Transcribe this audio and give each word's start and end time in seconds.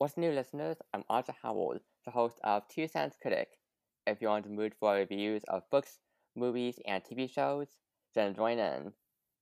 What's 0.00 0.16
new, 0.16 0.32
listeners? 0.32 0.78
I'm 0.94 1.04
Arthur 1.10 1.34
Howell, 1.42 1.78
the 2.06 2.10
host 2.10 2.38
of 2.42 2.66
Two 2.68 2.88
Cents 2.88 3.18
Critic. 3.20 3.48
If 4.06 4.22
you're 4.22 4.30
on 4.30 4.40
the 4.40 4.48
mood 4.48 4.72
for 4.80 4.94
reviews 4.94 5.42
of 5.46 5.68
books, 5.70 5.98
movies, 6.34 6.78
and 6.86 7.04
TV 7.04 7.30
shows, 7.30 7.66
then 8.14 8.34
join 8.34 8.58
in. 8.58 8.94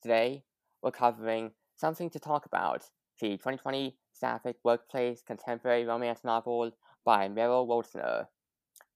Today, 0.03 0.43
we're 0.83 0.91
covering 0.91 1.53
Something 1.77 2.11
to 2.11 2.19
Talk 2.19 2.45
About, 2.45 2.83
the 3.21 3.37
2020 3.37 3.97
Sapphic 4.13 4.57
Workplace 4.65 5.23
Contemporary 5.25 5.85
Romance 5.85 6.25
Novel 6.25 6.73
by 7.05 7.29
Meryl 7.29 7.69
Wilsner. 7.69 8.27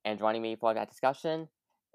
And 0.05 0.19
joining 0.19 0.43
me 0.43 0.57
for 0.57 0.75
that 0.75 0.89
discussion 0.89 1.47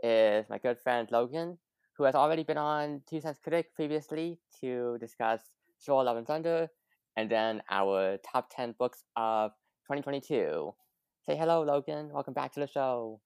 is 0.01 0.45
my 0.49 0.59
good 0.59 0.79
friend 0.79 1.09
Logan, 1.11 1.57
who 1.97 2.05
has 2.05 2.15
already 2.15 2.43
been 2.43 2.57
on 2.57 3.01
Two 3.05 3.19
Cents 3.19 3.39
Critic 3.43 3.75
previously 3.75 4.39
to 4.61 4.97
discuss 5.01 5.41
Thor 5.85 6.05
Love 6.05 6.15
and 6.15 6.25
Thunder, 6.25 6.69
and 7.17 7.29
then 7.29 7.61
our 7.69 8.17
top 8.31 8.49
10 8.55 8.75
books 8.77 9.03
of 9.17 9.51
2022. 9.89 10.73
Say 11.25 11.35
hello, 11.35 11.63
Logan. 11.63 12.09
Welcome 12.13 12.35
back 12.35 12.53
to 12.53 12.59
the 12.59 12.67
show. 12.67 13.19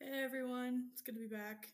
Hey 0.00 0.22
everyone, 0.22 0.84
it's 0.92 1.02
good 1.02 1.16
to 1.16 1.20
be 1.20 1.26
back. 1.26 1.72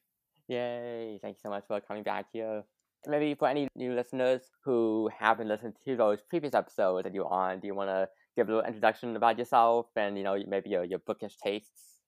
Yay! 0.49 1.19
Thank 1.21 1.37
you 1.37 1.41
so 1.43 1.51
much 1.51 1.65
for 1.69 1.81
coming 1.81 2.03
back 2.03 2.27
here. 2.33 2.65
Maybe 3.07 3.35
for 3.35 3.49
any 3.49 3.69
new 3.77 3.95
listeners 3.95 4.43
who 4.65 5.11
haven't 5.17 5.49
listened 5.49 5.75
to 5.85 5.97
those 5.97 6.19
previous 6.31 6.55
episodes 6.55 7.05
that 7.05 7.15
you're 7.15 7.33
on, 7.33 7.61
do 7.61 7.67
you 7.67 7.75
want 7.75 7.91
to 7.91 8.09
give 8.37 8.49
a 8.49 8.53
little 8.53 8.67
introduction 8.67 9.15
about 9.15 9.39
yourself 9.39 9.87
and 9.97 10.17
you 10.17 10.25
know 10.25 10.39
maybe 10.49 10.71
your, 10.71 10.85
your 10.85 11.01
bookish 11.01 11.37
tastes? 11.37 11.99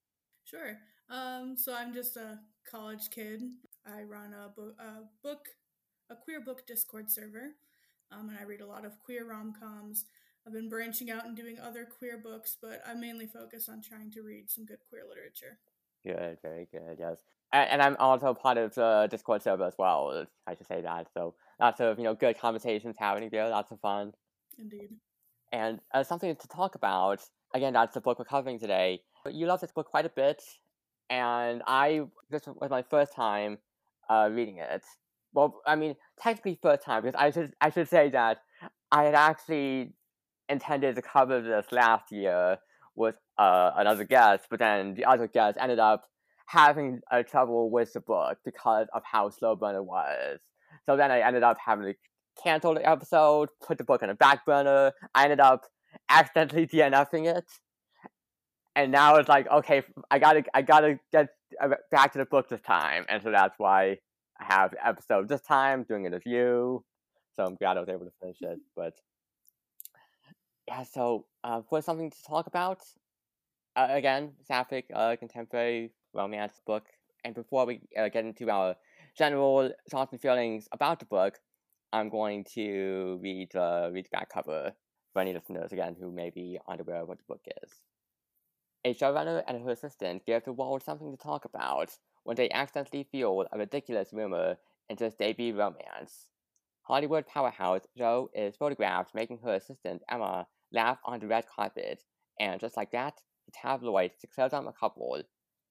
Sure. 0.45 0.79
Um, 1.11 1.57
so 1.57 1.75
I'm 1.75 1.93
just 1.93 2.17
a 2.17 2.39
college 2.71 3.11
kid. 3.11 3.43
I 3.87 4.03
run 4.03 4.33
a 4.33 4.49
book, 4.49 4.75
a 4.79 5.03
book, 5.23 5.49
a 6.11 6.15
queer 6.17 6.41
book 6.41 6.67
Discord 6.67 7.11
server, 7.11 7.57
um, 8.13 8.29
and 8.29 8.39
I 8.39 8.45
read 8.45 8.61
a 8.61 8.67
lot 8.67 8.85
of 8.85 8.99
queer 9.05 9.29
rom 9.29 9.55
coms. 9.59 10.05
I've 10.47 10.53
been 10.53 10.69
branching 10.69 11.11
out 11.11 11.25
and 11.25 11.37
doing 11.37 11.59
other 11.59 11.87
queer 11.87 12.19
books, 12.19 12.57
but 12.61 12.83
I 12.87 12.95
mainly 12.95 13.27
focus 13.27 13.69
on 13.69 13.81
trying 13.81 14.11
to 14.13 14.23
read 14.23 14.51
some 14.51 14.67
good 14.67 14.79
queer 14.89 15.03
literature. 15.09 15.59
Good, 16.05 16.39
very 16.43 16.69
good, 16.71 16.99
yes. 16.99 17.19
And, 17.53 17.71
and 17.71 17.83
I'm 17.83 17.97
also 17.99 18.35
part 18.35 18.59
of 18.59 18.75
the 18.75 19.09
Discord 19.11 19.43
server 19.43 19.65
as 19.65 19.75
well. 19.79 20.27
I 20.47 20.55
should 20.55 20.67
say 20.67 20.83
that. 20.83 21.07
So 21.15 21.35
lots 21.59 21.81
of 21.81 21.99
you 21.99 22.05
know 22.05 22.15
good 22.15 22.39
conversations 22.39 22.97
happening 22.99 23.31
there. 23.31 23.49
Lots 23.49 23.71
of 23.73 23.81
fun. 23.81 24.13
Indeed. 24.59 24.91
And 25.53 25.81
uh, 25.95 26.03
something 26.03 26.35
to 26.35 26.49
talk 26.49 26.75
about. 26.75 27.21
Again, 27.55 27.73
that's 27.73 27.95
the 27.95 28.01
book 28.01 28.19
we're 28.19 28.25
covering 28.25 28.59
today. 28.59 29.01
You 29.31 29.47
love 29.47 29.61
this 29.61 29.73
book 29.73 29.87
quite 29.87 30.05
a 30.05 30.11
bit, 30.11 30.43
and 31.09 31.63
I 31.67 32.03
this 32.29 32.47
was 32.47 32.71
my 32.71 32.83
first 32.83 33.15
time 33.15 33.59
uh, 34.11 34.29
reading 34.31 34.59
it. 34.59 34.83
Well, 35.35 35.61
I 35.67 35.75
mean, 35.75 35.97
technically 36.19 36.59
first 36.63 36.85
time 36.85 37.03
because 37.03 37.19
I 37.19 37.31
should 37.31 37.53
I 37.61 37.71
should 37.71 37.89
say 37.89 38.09
that 38.11 38.39
I 38.91 39.05
had 39.05 39.15
actually 39.15 39.93
intended 40.49 40.95
to 40.95 41.03
cover 41.03 41.43
this 41.43 41.67
last 41.73 42.13
year 42.13 42.59
with 42.95 43.17
uh, 43.37 43.73
another 43.77 44.05
guest, 44.05 44.47
but 44.49 44.61
then 44.61 44.95
the 44.95 45.05
other 45.05 45.27
guest 45.27 45.59
ended 45.61 45.81
up 45.81 46.05
having 46.47 47.01
uh, 47.11 47.23
trouble 47.25 47.71
with 47.71 47.93
the 47.93 48.01
book 48.01 48.39
because 48.45 48.87
of 48.95 49.03
how 49.05 49.29
slow 49.31 49.57
burner 49.57 49.83
was. 49.83 50.39
So 50.87 50.97
then 50.97 51.11
I 51.11 51.21
ended 51.21 51.43
up 51.43 51.57
having 51.65 51.87
to 51.87 51.95
cancel 52.41 52.75
the 52.75 52.89
episode, 52.89 53.49
put 53.67 53.79
the 53.79 53.85
book 53.85 54.03
on 54.03 54.11
a 54.11 54.15
back 54.15 54.47
burner. 54.47 54.93
I 55.15 55.25
ended 55.25 55.41
up 55.41 55.65
accidentally 56.09 56.67
DNFing 56.73 57.27
it, 57.37 57.45
and 58.77 58.93
now 58.93 59.17
it's 59.17 59.29
like, 59.29 59.51
okay, 59.51 59.83
I 60.13 60.21
gotta, 60.21 60.45
I 60.55 60.63
gotta 60.63 61.01
get 61.11 61.31
uh, 61.61 61.71
back 61.91 62.13
to 62.13 62.19
the 62.19 62.27
book 62.27 62.49
this 62.49 62.61
time, 62.61 63.05
and 63.09 63.21
so 63.21 63.33
that's 63.33 63.55
why 63.59 63.99
have 64.39 64.73
the 64.73 64.87
episode 64.87 65.29
this 65.29 65.43
time, 65.43 65.85
doing 65.85 66.07
a 66.07 66.11
review. 66.11 66.85
So 67.37 67.45
I'm 67.45 67.57
glad 67.57 67.77
I 67.77 67.81
was 67.81 67.89
able 67.89 68.07
to 68.07 68.13
finish 68.21 68.39
it, 68.43 68.61
but 68.77 68.95
yeah, 70.69 70.85
so 70.85 71.27
uh, 71.43 71.63
for 71.69 71.83
something 71.83 72.11
to 72.11 72.23
talk 72.27 72.47
about, 72.47 72.81
uh, 73.77 73.89
again, 73.91 74.33
Sapphic, 74.49 74.85
uh, 74.95 75.17
contemporary 75.17 75.93
romance 76.13 76.61
book. 76.67 76.85
And 77.25 77.35
before 77.35 77.67
we 77.67 77.81
uh, 77.99 78.09
get 78.09 78.25
into 78.25 78.51
our 78.51 78.77
general 79.17 79.71
thoughts 79.91 80.13
and 80.13 80.21
feelings 80.21 80.69
about 80.73 81.01
the 81.01 81.07
book, 81.07 81.39
I'm 81.93 82.09
going 82.09 82.45
to 82.55 83.19
read 83.23 83.55
uh, 83.55 83.91
read 83.93 84.07
the 84.07 84.11
back 84.11 84.29
cover 84.29 84.73
for 85.13 85.23
any 85.23 85.33
listeners 85.33 85.73
again 85.73 85.97
who 85.99 86.11
may 86.11 86.31
be 86.31 86.59
unaware 86.69 87.03
of 87.03 87.09
what 87.09 87.19
the 87.19 87.25
book 87.29 87.43
is. 87.63 87.71
A 88.85 88.95
showrunner 88.95 89.43
and 89.47 89.63
her 89.63 89.71
assistant 89.71 90.27
give 90.27 90.45
the 90.45 90.53
world 90.53 90.83
something 90.83 91.11
to 91.11 91.17
talk 91.17 91.45
about 91.45 91.91
when 92.25 92.37
they 92.37 92.51
accidentally 92.51 93.07
fuel 93.11 93.47
a 93.53 93.59
ridiculous 93.59 94.13
rumor 94.13 94.57
into 94.89 95.07
a 95.07 95.11
debut 95.11 95.57
romance. 95.57 96.29
Hollywood 96.83 97.27
powerhouse 97.27 97.87
Jo 97.97 98.29
is 98.35 98.57
photographed 98.57 99.15
making 99.15 99.39
her 99.39 99.55
assistant 99.55 100.03
Emma 100.11 100.47
laugh 100.73 100.99
on 101.05 101.21
the 101.21 101.27
red 101.27 101.47
carpet, 101.47 102.03
and 102.39 102.61
just 102.61 102.77
like 102.77 102.91
that, 102.91 103.21
the 103.47 103.53
tabloids 103.53 104.17
declared 104.21 104.51
them 104.51 104.67
a 104.67 104.73
couple. 104.73 105.23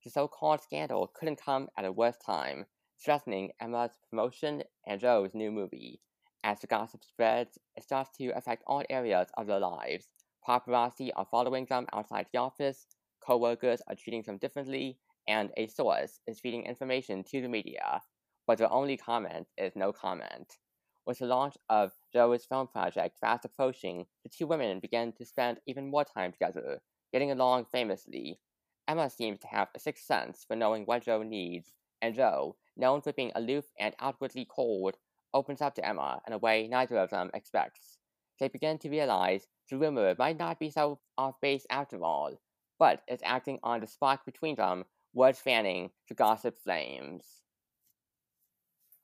The 0.03 0.09
so-called 0.09 0.61
scandal 0.61 1.11
couldn't 1.13 1.41
come 1.43 1.69
at 1.77 1.85
a 1.85 1.91
worse 1.91 2.17
time, 2.17 2.65
threatening 3.03 3.51
Emma's 3.59 3.97
promotion 4.09 4.63
and 4.87 4.99
Jo's 4.99 5.33
new 5.33 5.51
movie. 5.51 6.01
As 6.43 6.59
the 6.59 6.67
gossip 6.67 7.03
spreads, 7.03 7.57
it 7.75 7.83
starts 7.83 8.09
to 8.17 8.29
affect 8.29 8.63
all 8.67 8.83
areas 8.89 9.27
of 9.37 9.47
their 9.47 9.59
lives. 9.59 10.07
Paparazzi 10.47 11.11
are 11.15 11.27
following 11.29 11.65
them 11.65 11.87
outside 11.93 12.25
the 12.31 12.39
office, 12.39 12.85
co-workers 13.25 13.81
are 13.87 13.95
treating 13.95 14.23
them 14.23 14.37
differently, 14.37 14.97
and 15.27 15.51
a 15.57 15.67
source 15.67 16.19
is 16.27 16.39
feeding 16.39 16.65
information 16.65 17.23
to 17.31 17.41
the 17.41 17.47
media. 17.47 18.01
But 18.45 18.57
their 18.57 18.71
only 18.71 18.97
comment 18.97 19.47
is 19.57 19.75
no 19.75 19.93
comment. 19.93 20.57
With 21.05 21.19
the 21.19 21.25
launch 21.25 21.55
of 21.69 21.91
Jo's 22.13 22.45
film 22.45 22.67
project 22.67 23.19
fast 23.19 23.45
approaching, 23.45 24.05
the 24.23 24.29
two 24.29 24.47
women 24.47 24.79
began 24.79 25.11
to 25.13 25.25
spend 25.25 25.59
even 25.67 25.91
more 25.91 26.05
time 26.05 26.31
together, 26.31 26.81
getting 27.11 27.31
along 27.31 27.65
famously. 27.71 28.39
Emma 28.87 29.09
seems 29.09 29.39
to 29.39 29.47
have 29.47 29.69
a 29.75 29.79
sixth 29.79 30.05
sense 30.05 30.45
for 30.47 30.55
knowing 30.55 30.83
what 30.83 31.03
Jo 31.03 31.23
needs, 31.23 31.73
and 32.01 32.15
Jo, 32.15 32.55
known 32.75 33.01
for 33.01 33.13
being 33.13 33.31
aloof 33.35 33.65
and 33.79 33.95
outwardly 33.99 34.45
cold, 34.49 34.95
opens 35.33 35.61
up 35.61 35.75
to 35.75 35.87
Emma 35.87 36.21
in 36.27 36.33
a 36.33 36.37
way 36.37 36.67
neither 36.67 36.97
of 36.97 37.09
them 37.09 37.31
expects. 37.33 37.97
They 38.39 38.47
begin 38.47 38.77
to 38.79 38.89
realize 38.89 39.47
the 39.69 39.77
rumor 39.77 40.15
might 40.17 40.37
not 40.37 40.59
be 40.59 40.69
so 40.69 40.99
off 41.17 41.39
base 41.41 41.65
after 41.69 42.03
all, 42.03 42.39
but 42.79 43.03
is 43.07 43.21
acting 43.23 43.59
on 43.63 43.79
the 43.79 43.87
spark 43.87 44.25
between 44.25 44.55
them, 44.55 44.85
words 45.13 45.39
fanning 45.39 45.91
the 46.07 46.15
gossip 46.15 46.57
flames. 46.63 47.25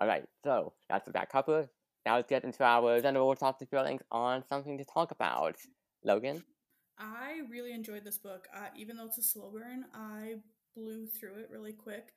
Alright, 0.02 0.25
so 0.44 0.74
that's 0.90 1.06
the 1.06 1.12
back 1.12 1.31
cover 1.31 1.70
now 2.06 2.16
let's 2.16 2.30
get 2.30 2.44
into 2.44 2.64
our 2.64 3.02
general 3.02 3.36
thoughts 3.36 3.62
and 3.62 3.70
feelings 3.70 4.02
on 4.12 4.44
something 4.48 4.78
to 4.78 4.86
talk 4.86 5.12
about. 5.12 5.56
Logan? 6.03 6.44
I 6.98 7.42
really 7.50 7.72
enjoyed 7.72 8.03
this 8.03 8.18
book. 8.18 8.48
Uh, 8.56 8.68
even 8.75 8.98
though 8.98 9.06
it's 9.06 9.18
a 9.18 9.24
slow 9.24 9.52
burn, 9.52 9.86
I 9.94 10.36
blew 10.75 11.08
through 11.08 11.36
it 11.36 11.50
really 11.52 11.74
quick. 11.74 12.14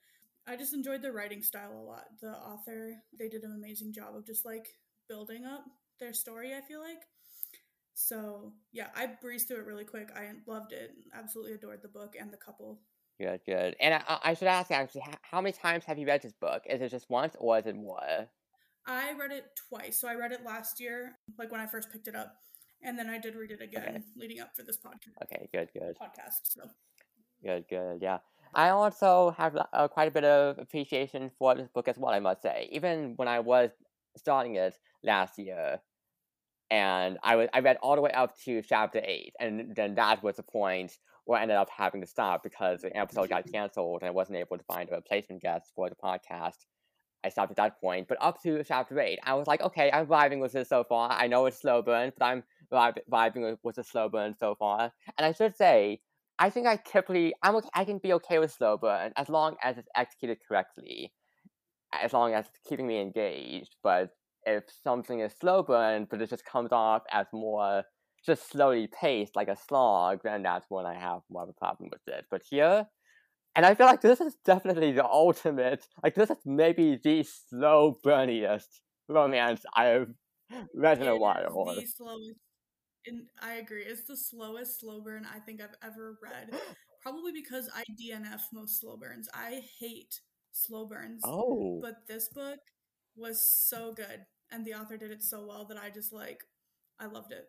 I 0.47 0.57
just 0.57 0.73
enjoyed 0.73 1.03
the 1.03 1.13
writing 1.13 1.43
style 1.43 1.73
a 1.73 1.85
lot. 1.85 2.07
The 2.21 2.33
author, 2.33 2.95
they 3.19 3.29
did 3.29 3.45
an 3.45 3.55
amazing 3.55 3.93
job 3.93 4.17
of 4.17 4.27
just 4.27 4.45
like 4.45 4.69
building 5.09 5.45
up 5.45 5.65
their 6.01 6.13
story, 6.13 6.55
I 6.55 6.63
feel 6.63 6.81
like. 6.81 7.03
So, 7.95 8.55
yeah, 8.73 8.87
I 8.97 9.07
breezed 9.21 9.49
through 9.49 9.59
it 9.59 9.67
really 9.67 9.85
quick. 9.85 10.09
I 10.17 10.31
loved 10.47 10.73
it. 10.73 10.93
Absolutely 11.15 11.53
adored 11.53 11.83
the 11.83 11.89
book 11.89 12.17
and 12.19 12.33
the 12.33 12.39
couple. 12.39 12.81
Good, 13.21 13.41
good. 13.47 13.77
And 13.81 13.95
I, 13.95 14.19
I 14.25 14.35
should 14.35 14.49
ask 14.49 14.71
actually, 14.71 15.05
how 15.23 15.41
many 15.41 15.53
times 15.53 15.85
have 15.85 15.99
you 15.99 16.07
read 16.07 16.23
this 16.23 16.33
book? 16.33 16.63
Is 16.69 16.81
it 16.81 16.91
just 16.91 17.09
once 17.09 17.37
or 17.39 17.59
is 17.59 17.67
it 17.67 17.77
more? 17.77 18.29
I 18.87 19.13
read 19.13 19.31
it 19.31 19.45
twice. 19.69 20.01
So 20.01 20.09
I 20.09 20.15
read 20.15 20.33
it 20.33 20.45
last 20.45 20.81
year, 20.81 21.13
like 21.39 21.53
when 21.53 21.61
I 21.61 21.67
first 21.67 21.91
picked 21.93 22.09
it 22.09 22.17
up, 22.17 22.35
and 22.83 22.99
then 22.99 23.09
I 23.09 23.19
did 23.19 23.37
read 23.37 23.53
it 23.53 23.63
again 23.63 23.83
okay. 23.89 24.03
leading 24.17 24.41
up 24.41 24.57
for 24.57 24.63
this 24.63 24.77
podcast. 24.77 25.23
Okay, 25.25 25.49
good, 25.53 25.69
good. 25.73 25.97
Podcast. 25.97 26.41
So 26.45 26.63
good, 27.45 27.65
good. 27.69 27.99
Yeah. 28.01 28.19
I 28.55 28.71
also 28.71 29.35
have 29.39 29.57
uh, 29.73 29.89
quite 29.89 30.09
a 30.09 30.11
bit 30.11 30.25
of 30.25 30.59
appreciation 30.59 31.31
for 31.39 31.55
this 31.55 31.69
book 31.69 31.89
as 31.89 31.97
well. 31.97 32.13
I 32.13 32.21
must 32.21 32.43
say, 32.43 32.69
even 32.73 33.15
when 33.17 33.29
I 33.29 33.41
was 33.41 33.71
starting 34.17 34.57
it 34.57 34.77
last 35.03 35.39
year, 35.39 35.81
and 36.71 37.19
I 37.23 37.37
was 37.37 37.49
I 37.55 37.61
read 37.61 37.79
all 37.83 37.95
the 37.95 38.03
way 38.03 38.11
up 38.11 38.37
to 38.45 38.63
chapter 38.63 39.01
eight, 39.05 39.35
and 39.39 39.75
then 39.75 39.95
that 39.95 40.23
was 40.23 40.37
the 40.37 40.43
point 40.43 40.99
where 41.25 41.39
I 41.39 41.43
ended 41.43 41.57
up 41.57 41.69
having 41.71 42.01
to 42.01 42.07
stop 42.07 42.43
because 42.43 42.83
the 42.83 42.97
episode 42.97 43.29
got 43.29 43.47
canceled 43.53 44.03
and 44.03 44.09
I 44.09 44.13
wasn't 44.13 44.39
able 44.39 44.59
to 44.59 44.65
find 44.65 44.89
a 44.91 44.97
replacement 44.97 45.43
guest 45.43 45.73
for 45.75 45.89
the 45.89 45.97
podcast. 45.97 46.57
I 47.25 47.29
stopped 47.29 47.53
at 47.53 47.57
that 47.57 47.81
point. 47.81 48.09
But 48.09 48.19
up 48.21 48.43
to 48.43 48.63
chapter 48.65 48.99
8, 48.99 49.21
I 49.23 49.35
was 49.35 49.47
like, 49.47 49.63
okay, 49.63 49.91
I'm 49.93 50.07
vibing 50.07 50.41
with 50.41 50.53
this 50.53 50.69
so 50.69 50.85
far. 50.85 51.11
I 51.13 51.29
know 51.29 51.47
it's 51.47 51.61
slow 51.61 51.83
burn, 51.83 52.13
but 52.19 52.25
I'm 52.25 52.43
vibing 52.73 53.43
with, 53.43 53.59
with 53.63 53.77
the 53.77 53.85
slow 53.85 54.09
burn 54.09 54.35
so 54.39 54.57
far. 54.57 54.93
And 55.17 55.25
I 55.27 55.33
should 55.33 55.57
say, 55.57 56.01
I 56.39 56.51
think 56.51 56.67
I 56.67 56.77
typically, 56.77 57.35
I'm 57.43 57.57
okay, 57.57 57.69
I 57.75 57.85
can 57.85 57.99
be 57.99 58.13
okay 58.15 58.39
with 58.39 58.53
slow 58.53 58.77
burn 58.77 59.13
as 59.17 59.29
long 59.29 59.57
as 59.63 59.79
it's 59.79 59.89
executed 59.95 60.39
correctly, 60.47 61.13
as 61.93 62.13
long 62.13 62.35
as 62.35 62.47
it's 62.47 62.59
keeping 62.69 62.87
me 62.87 63.01
engaged. 63.01 63.77
But 63.83 64.11
if 64.45 64.65
something 64.83 65.21
is 65.21 65.33
slow 65.39 65.63
burn, 65.63 66.09
but 66.11 66.21
it 66.21 66.31
just 66.31 66.45
comes 66.45 66.73
off 66.73 67.03
as 67.13 67.27
more 67.33 67.85
just 68.25 68.51
slowly 68.51 68.89
paced 68.89 69.37
like 69.37 69.49
a 69.49 69.57
slog, 69.57 70.21
then 70.23 70.43
that's 70.43 70.67
when 70.69 70.87
I 70.87 70.95
have 70.95 71.23
more 71.31 71.43
of 71.43 71.49
a 71.49 71.53
problem 71.53 71.91
with 71.93 72.03
it. 72.07 72.27
But 72.31 72.43
here, 72.49 72.87
and 73.55 73.67
I 73.67 73.75
feel 73.75 73.87
like 73.87 74.01
this 74.01 74.21
is 74.21 74.37
definitely 74.45 74.93
the 74.93 75.05
ultimate, 75.05 75.87
like 76.03 76.15
this 76.15 76.31
is 76.31 76.39
maybe 76.45 76.99
the 77.03 77.25
slow 77.25 77.99
burniest 78.03 78.81
romance 79.09 79.65
I've 79.75 80.09
read 80.75 81.01
in 81.01 81.09
a 81.09 81.17
while. 81.17 81.75
The 81.75 81.87
slowest. 81.87 82.39
And 83.05 83.23
I 83.43 83.55
agree. 83.55 83.83
It's 83.83 84.05
the 84.05 84.17
slowest 84.17 84.81
slow 84.81 85.01
burn 85.01 85.27
I 85.27 85.41
think 85.41 85.61
I've 85.61 85.75
ever 85.83 86.17
read. 86.23 86.51
Probably 87.03 87.33
because 87.33 87.69
I 87.75 87.83
DNF 88.01 88.43
most 88.53 88.81
slow 88.81 88.97
burns. 88.97 89.29
I 89.35 89.63
hate 89.81 90.21
slow 90.53 90.87
burns. 90.87 91.21
Oh. 91.25 91.81
But 91.83 92.07
this 92.07 92.29
book 92.29 92.61
was 93.17 93.45
so 93.45 93.93
good 93.93 94.25
and 94.53 94.65
the 94.65 94.75
author 94.75 94.97
did 94.97 95.11
it 95.11 95.23
so 95.23 95.45
well 95.47 95.67
that 95.67 95.79
I 95.79 95.91
just 95.91 96.13
like 96.13 96.45
I 97.01 97.07
loved 97.07 97.33
it. 97.33 97.47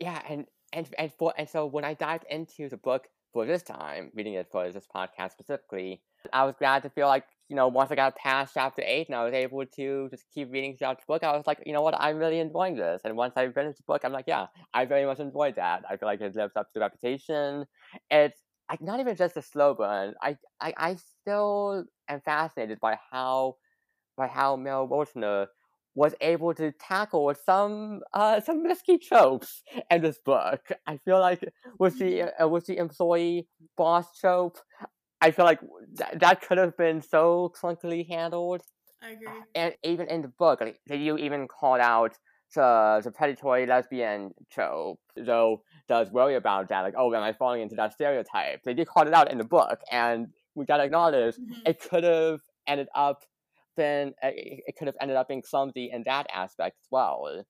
Yeah, 0.00 0.20
and 0.28 0.46
and 0.72 0.88
and 0.98 1.12
for 1.12 1.32
and 1.38 1.48
so 1.48 1.66
when 1.66 1.84
I 1.84 1.94
dived 1.94 2.24
into 2.30 2.68
the 2.68 2.76
book 2.76 3.08
for 3.32 3.46
this 3.46 3.62
time, 3.62 4.10
reading 4.14 4.34
it 4.34 4.48
for 4.50 4.70
this 4.70 4.86
podcast 4.94 5.32
specifically, 5.32 6.02
I 6.32 6.44
was 6.44 6.54
glad 6.58 6.82
to 6.82 6.90
feel 6.90 7.06
like 7.06 7.24
you 7.48 7.56
know 7.56 7.68
once 7.68 7.90
I 7.90 7.94
got 7.94 8.16
past 8.16 8.52
chapter 8.54 8.82
eight 8.84 9.08
and 9.08 9.16
I 9.16 9.24
was 9.24 9.32
able 9.34 9.64
to 9.64 10.08
just 10.10 10.26
keep 10.34 10.52
reading 10.52 10.76
throughout 10.76 10.98
the 10.98 11.04
book, 11.08 11.22
I 11.24 11.36
was 11.36 11.46
like, 11.46 11.62
you 11.64 11.72
know 11.72 11.82
what, 11.82 11.94
I'm 11.98 12.18
really 12.18 12.40
enjoying 12.40 12.76
this. 12.76 13.02
And 13.04 13.16
once 13.16 13.34
I 13.36 13.50
finished 13.50 13.78
the 13.78 13.84
book, 13.86 14.02
I'm 14.04 14.12
like, 14.12 14.26
yeah, 14.28 14.46
I 14.74 14.84
very 14.84 15.06
much 15.06 15.18
enjoyed 15.20 15.56
that. 15.56 15.84
I 15.88 15.96
feel 15.96 16.08
like 16.08 16.20
it 16.20 16.34
lives 16.36 16.56
up 16.56 16.66
to 16.68 16.74
the 16.74 16.80
reputation. 16.80 17.64
It's 18.10 18.40
like 18.70 18.82
not 18.82 19.00
even 19.00 19.16
just 19.16 19.36
a 19.36 19.42
slow 19.42 19.74
burn. 19.74 20.14
I 20.22 20.36
I, 20.60 20.74
I 20.76 20.96
still 20.96 21.84
am 22.08 22.20
fascinated 22.20 22.80
by 22.80 22.98
how 23.10 23.56
by 24.16 24.26
how 24.28 24.56
Meryl 24.56 24.88
Wilsner 24.88 25.46
was 25.96 26.14
able 26.20 26.52
to 26.54 26.70
tackle 26.72 27.34
some 27.44 28.02
uh, 28.12 28.38
some 28.40 28.62
risky 28.62 28.98
tropes 28.98 29.62
in 29.90 30.02
this 30.02 30.18
book. 30.18 30.60
I 30.86 30.98
feel 30.98 31.18
like 31.18 31.42
with 31.80 31.98
the 31.98 32.12
mm-hmm. 32.12 32.44
uh, 32.44 32.48
with 32.48 32.66
the 32.66 32.76
employee 32.76 33.48
boss 33.76 34.16
trope, 34.20 34.58
I 35.20 35.30
feel 35.32 35.46
like 35.46 35.60
th- 35.98 36.20
that 36.20 36.42
could 36.42 36.58
have 36.58 36.76
been 36.76 37.00
so 37.02 37.52
clunkily 37.60 38.06
handled. 38.06 38.62
I 39.02 39.10
agree. 39.12 39.28
And 39.54 39.74
even 39.82 40.06
in 40.08 40.22
the 40.22 40.28
book, 40.28 40.60
like, 40.60 40.80
you 40.88 41.16
even 41.16 41.48
called 41.48 41.80
out 41.80 42.12
the 42.54 43.00
the 43.02 43.10
predatory 43.10 43.66
lesbian 43.66 44.32
trope. 44.50 45.00
Though 45.16 45.62
does 45.88 46.12
worry 46.12 46.34
about 46.34 46.68
that, 46.68 46.82
like, 46.82 46.94
oh, 46.96 47.12
am 47.14 47.22
I 47.22 47.32
falling 47.32 47.62
into 47.62 47.74
that 47.76 47.94
stereotype? 47.94 48.62
They 48.64 48.74
did 48.74 48.86
call 48.86 49.06
it 49.06 49.14
out 49.14 49.32
in 49.32 49.38
the 49.38 49.44
book, 49.44 49.80
and 49.90 50.28
we 50.54 50.66
gotta 50.66 50.84
acknowledge 50.84 51.36
mm-hmm. 51.36 51.60
it 51.64 51.80
could 51.80 52.04
have 52.04 52.40
ended 52.66 52.88
up 52.94 53.24
then 53.76 54.14
uh, 54.22 54.30
it 54.32 54.76
could 54.76 54.88
have 54.88 54.96
ended 55.00 55.16
up 55.16 55.28
being 55.28 55.42
clumsy 55.42 55.90
in 55.92 56.02
that 56.04 56.26
aspect 56.32 56.76
as 56.80 56.88
well. 56.90 57.44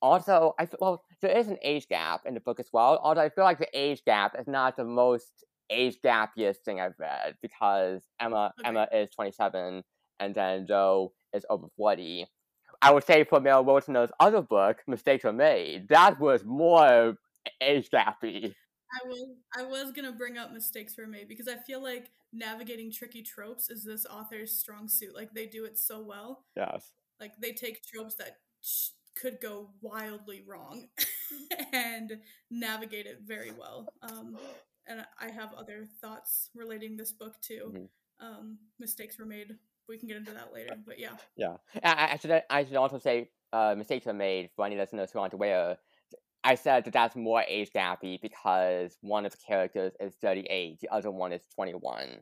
Also, 0.00 0.54
I 0.58 0.68
well, 0.80 1.04
there 1.20 1.36
is 1.36 1.48
an 1.48 1.58
age 1.62 1.88
gap 1.88 2.22
in 2.26 2.34
the 2.34 2.40
book 2.40 2.60
as 2.60 2.68
well. 2.72 3.00
Although 3.02 3.20
I 3.20 3.28
feel 3.28 3.44
like 3.44 3.58
the 3.58 3.68
age 3.72 4.02
gap 4.04 4.34
is 4.38 4.46
not 4.46 4.76
the 4.76 4.84
most 4.84 5.44
age 5.70 5.96
gapiest 6.04 6.58
thing 6.64 6.80
I've 6.80 6.98
read 6.98 7.34
because 7.40 8.02
Emma 8.20 8.52
okay. 8.58 8.68
Emma 8.68 8.88
is 8.92 9.10
twenty 9.10 9.32
seven 9.32 9.82
and 10.20 10.34
then 10.34 10.66
Jo 10.66 11.12
is 11.32 11.46
over 11.48 11.66
forty. 11.76 12.26
I 12.80 12.92
would 12.92 13.04
say 13.04 13.24
for 13.24 13.40
Meryl 13.40 13.64
Wilsner's 13.64 14.10
other 14.18 14.42
book, 14.42 14.78
Mistakes 14.88 15.24
Were 15.24 15.32
Made, 15.32 15.88
that 15.88 16.18
was 16.18 16.44
more 16.44 17.14
age 17.60 17.88
gappy. 17.90 18.54
I 18.92 19.06
was 19.06 19.28
I 19.56 19.62
was 19.62 19.92
gonna 19.92 20.12
bring 20.12 20.38
up 20.38 20.52
mistakes 20.52 20.96
were 20.96 21.06
made 21.06 21.28
because 21.28 21.48
I 21.48 21.56
feel 21.56 21.82
like 21.82 22.10
navigating 22.32 22.90
tricky 22.92 23.22
tropes 23.22 23.70
is 23.70 23.84
this 23.84 24.06
author's 24.06 24.52
strong 24.52 24.88
suit. 24.88 25.14
Like 25.14 25.32
they 25.32 25.46
do 25.46 25.64
it 25.64 25.78
so 25.78 26.00
well. 26.00 26.44
Yes. 26.56 26.92
Like 27.20 27.32
they 27.40 27.52
take 27.52 27.82
tropes 27.84 28.14
that 28.16 28.38
sh- 28.60 28.90
could 29.20 29.40
go 29.40 29.70
wildly 29.80 30.42
wrong 30.46 30.88
and 31.72 32.18
navigate 32.50 33.06
it 33.06 33.20
very 33.24 33.52
well. 33.52 33.86
Um, 34.02 34.36
and 34.86 35.04
I 35.20 35.30
have 35.30 35.52
other 35.54 35.86
thoughts 36.00 36.50
relating 36.54 36.96
this 36.96 37.12
book 37.12 37.40
too. 37.40 37.72
Mm-hmm. 37.74 38.26
Um, 38.26 38.58
mistakes 38.78 39.18
were 39.18 39.26
made. 39.26 39.56
We 39.88 39.98
can 39.98 40.08
get 40.08 40.16
into 40.16 40.32
that 40.32 40.52
later, 40.52 40.76
but 40.86 40.98
yeah. 40.98 41.16
Yeah, 41.36 41.56
I, 41.82 42.12
I 42.12 42.16
should 42.16 42.42
I 42.48 42.64
should 42.64 42.76
also 42.76 42.98
say 42.98 43.30
uh, 43.52 43.74
mistakes 43.76 44.06
were 44.06 44.12
made 44.12 44.50
for 44.54 44.64
any 44.64 44.76
listeners 44.76 45.10
who 45.10 45.18
aren't 45.18 45.34
aware 45.34 45.76
I 46.44 46.56
said 46.56 46.84
that 46.84 46.92
that's 46.92 47.14
more 47.14 47.44
age 47.46 47.70
gappy 47.74 48.20
because 48.20 48.96
one 49.00 49.24
of 49.24 49.32
the 49.32 49.38
characters 49.46 49.92
is 50.00 50.14
38, 50.20 50.80
the 50.80 50.88
other 50.92 51.10
one 51.10 51.32
is 51.32 51.42
21 51.54 52.18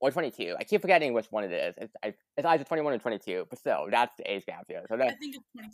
or 0.00 0.10
22. 0.10 0.54
I 0.58 0.64
keep 0.64 0.82
forgetting 0.82 1.14
which 1.14 1.26
one 1.30 1.44
it 1.44 1.52
is. 1.52 1.74
It's, 1.78 1.94
I, 2.02 2.14
it's 2.36 2.46
either 2.46 2.64
21 2.64 2.92
or 2.92 2.98
22, 2.98 3.46
but 3.48 3.58
still, 3.58 3.86
that's 3.90 4.14
the 4.16 4.30
age 4.30 4.44
gap 4.46 4.66
here. 4.68 4.84
So 4.88 4.96
that, 4.96 5.08
I 5.08 5.14
think 5.14 5.36
it's 5.36 5.46
22. 5.56 5.72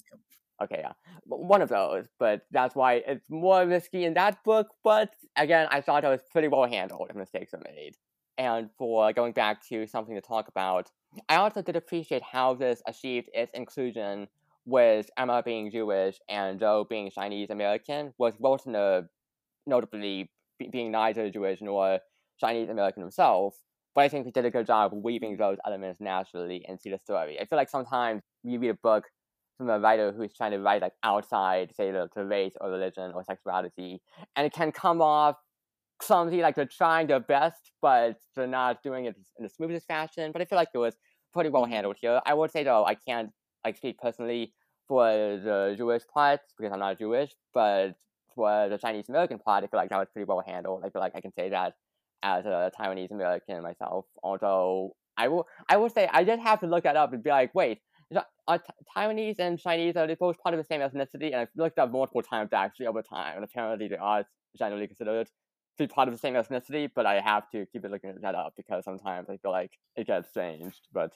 Okay, 0.63 0.81
yeah, 0.81 0.93
one 1.25 1.63
of 1.63 1.69
those. 1.69 2.07
But 2.19 2.43
that's 2.51 2.77
why 2.77 3.03
it's 3.07 3.29
more 3.31 3.67
risky 3.67 4.05
in 4.05 4.15
that 4.15 4.45
book. 4.45 4.69
But 4.85 5.15
again, 5.37 5.67
I 5.71 5.81
thought 5.81 6.05
it 6.05 6.09
was 6.09 6.21
pretty 6.31 6.49
well 6.49 6.67
handled 6.67 7.09
if 7.11 7.17
mistakes 7.17 7.55
are 7.55 7.63
made. 7.65 7.97
And 8.39 8.71
for 8.79 9.13
going 9.13 9.33
back 9.33 9.67
to 9.69 9.87
something 9.87 10.15
to 10.15 10.21
talk 10.21 10.49
about, 10.49 10.91
I 11.29 11.37
also 11.37 11.61
did 11.61 11.77
appreciate 11.77 12.23
how 12.23 12.55
this 12.55 12.83
achieved 12.87 13.29
its 13.35 13.53
inclusion 13.53 14.29
with 14.71 15.11
Emma 15.19 15.43
being 15.45 15.71
Jewish 15.71 16.19
and 16.29 16.59
Jo 16.61 16.87
being 16.89 17.11
Chinese 17.11 17.51
American, 17.51 18.13
with 18.19 18.39
Wilsner 18.41 19.07
notably 19.67 20.31
being 20.71 20.91
neither 20.91 21.29
Jewish 21.31 21.61
nor 21.61 21.99
Chinese 22.39 22.69
American 22.69 23.03
himself. 23.03 23.57
But 23.95 24.05
I 24.05 24.09
think 24.09 24.27
he 24.27 24.31
did 24.31 24.45
a 24.45 24.51
good 24.51 24.67
job 24.67 24.93
weaving 24.95 25.37
those 25.37 25.59
elements 25.67 26.01
naturally 26.01 26.65
into 26.69 26.91
the 26.91 26.99
story. 26.99 27.39
I 27.41 27.45
feel 27.45 27.57
like 27.57 27.69
sometimes 27.69 28.23
you 28.45 28.61
read 28.61 28.71
a 28.71 28.75
book 28.75 29.05
from 29.59 29.69
a 29.69 29.81
writer 29.81 30.13
who's 30.13 30.33
trying 30.33 30.53
to 30.53 30.61
write 30.61 30.83
like 30.83 30.93
outside, 31.03 31.75
say, 31.75 31.91
the, 31.91 32.09
the 32.15 32.25
race 32.25 32.55
or 32.61 32.71
religion 32.71 33.13
or 33.15 33.25
sexuality, 33.25 34.01
and 34.37 34.47
it 34.47 34.53
can 34.53 34.71
come 34.71 35.03
off 35.03 35.37
clumsy, 35.99 36.41
like 36.41 36.55
they're 36.55 36.65
trying 36.65 37.09
their 37.09 37.21
best, 37.21 37.73
but 37.83 38.17
they're 38.35 38.47
not 38.47 38.83
doing 38.83 39.05
it 39.05 39.17
in 39.39 39.43
the 39.43 39.49
smoothest 39.49 39.87
fashion. 39.87 40.31
But 40.33 40.41
I 40.41 40.45
feel 40.45 40.57
like 40.57 40.69
it 40.73 40.79
was 40.79 40.95
pretty 41.33 41.51
well 41.51 41.65
mm-hmm. 41.65 41.73
handled 41.73 41.97
here. 42.01 42.21
I 42.25 42.35
would 42.35 42.51
say 42.51 42.65
though, 42.65 42.85
I 42.87 42.95
can't 42.95 43.31
like 43.65 43.77
speak 43.77 43.99
personally 43.99 44.55
for 44.91 45.07
the 45.07 45.75
Jewish 45.79 46.03
part 46.13 46.41
because 46.59 46.73
I'm 46.73 46.81
not 46.81 46.99
Jewish, 46.99 47.31
but 47.55 47.95
for 48.35 48.69
the 48.69 48.77
Chinese 48.77 49.09
American 49.09 49.39
part, 49.39 49.63
I 49.63 49.69
feel 49.69 49.79
like 49.79 49.91
that 49.91 49.99
was 50.01 50.09
pretty 50.13 50.27
well 50.27 50.43
handled. 50.45 50.83
I 50.85 50.91
feel 50.91 51.01
like 51.01 51.13
I 51.15 51.21
can 51.21 51.33
say 51.33 51.49
that 51.51 51.75
as 52.25 52.45
a 52.45 52.73
Taiwanese 52.77 53.13
American 53.13 53.63
myself. 53.63 54.07
Although 54.21 54.97
I 55.17 55.29
will, 55.29 55.47
I 55.69 55.77
will 55.77 55.91
say 55.91 56.09
I 56.13 56.25
did 56.25 56.41
have 56.41 56.59
to 56.61 56.67
look 56.67 56.83
that 56.83 56.97
up 56.97 57.13
and 57.13 57.23
be 57.23 57.31
like, 57.31 57.55
wait, 57.55 57.79
are 58.49 58.61
Taiwanese 58.97 59.39
and 59.39 59.61
Chinese 59.61 59.95
are 59.95 60.09
they 60.09 60.17
both 60.17 60.41
part 60.43 60.57
of 60.57 60.59
the 60.59 60.65
same 60.65 60.81
ethnicity? 60.81 61.27
And 61.27 61.37
I've 61.37 61.49
looked 61.55 61.79
up 61.79 61.93
multiple 61.93 62.23
times 62.23 62.51
actually 62.53 62.89
over 62.89 63.01
time, 63.01 63.37
and 63.37 63.45
apparently 63.45 63.87
they 63.87 63.97
are 63.97 64.25
generally 64.59 64.89
considered 64.89 65.29
to 65.79 65.85
be 65.85 65.87
part 65.87 66.09
of 66.09 66.15
the 66.15 66.19
same 66.19 66.35
ethnicity. 66.35 66.91
But 66.93 67.07
I 67.07 67.21
have 67.21 67.49
to 67.51 67.65
keep 67.67 67.85
it 67.85 67.93
looking 67.93 68.13
that 68.21 68.35
up 68.35 68.55
because 68.57 68.85
sometimes 68.85 69.31
I 69.31 69.37
feel 69.37 69.53
like 69.53 69.71
it 69.95 70.09
gets 70.09 70.35
changed. 70.35 70.89
But 70.93 71.13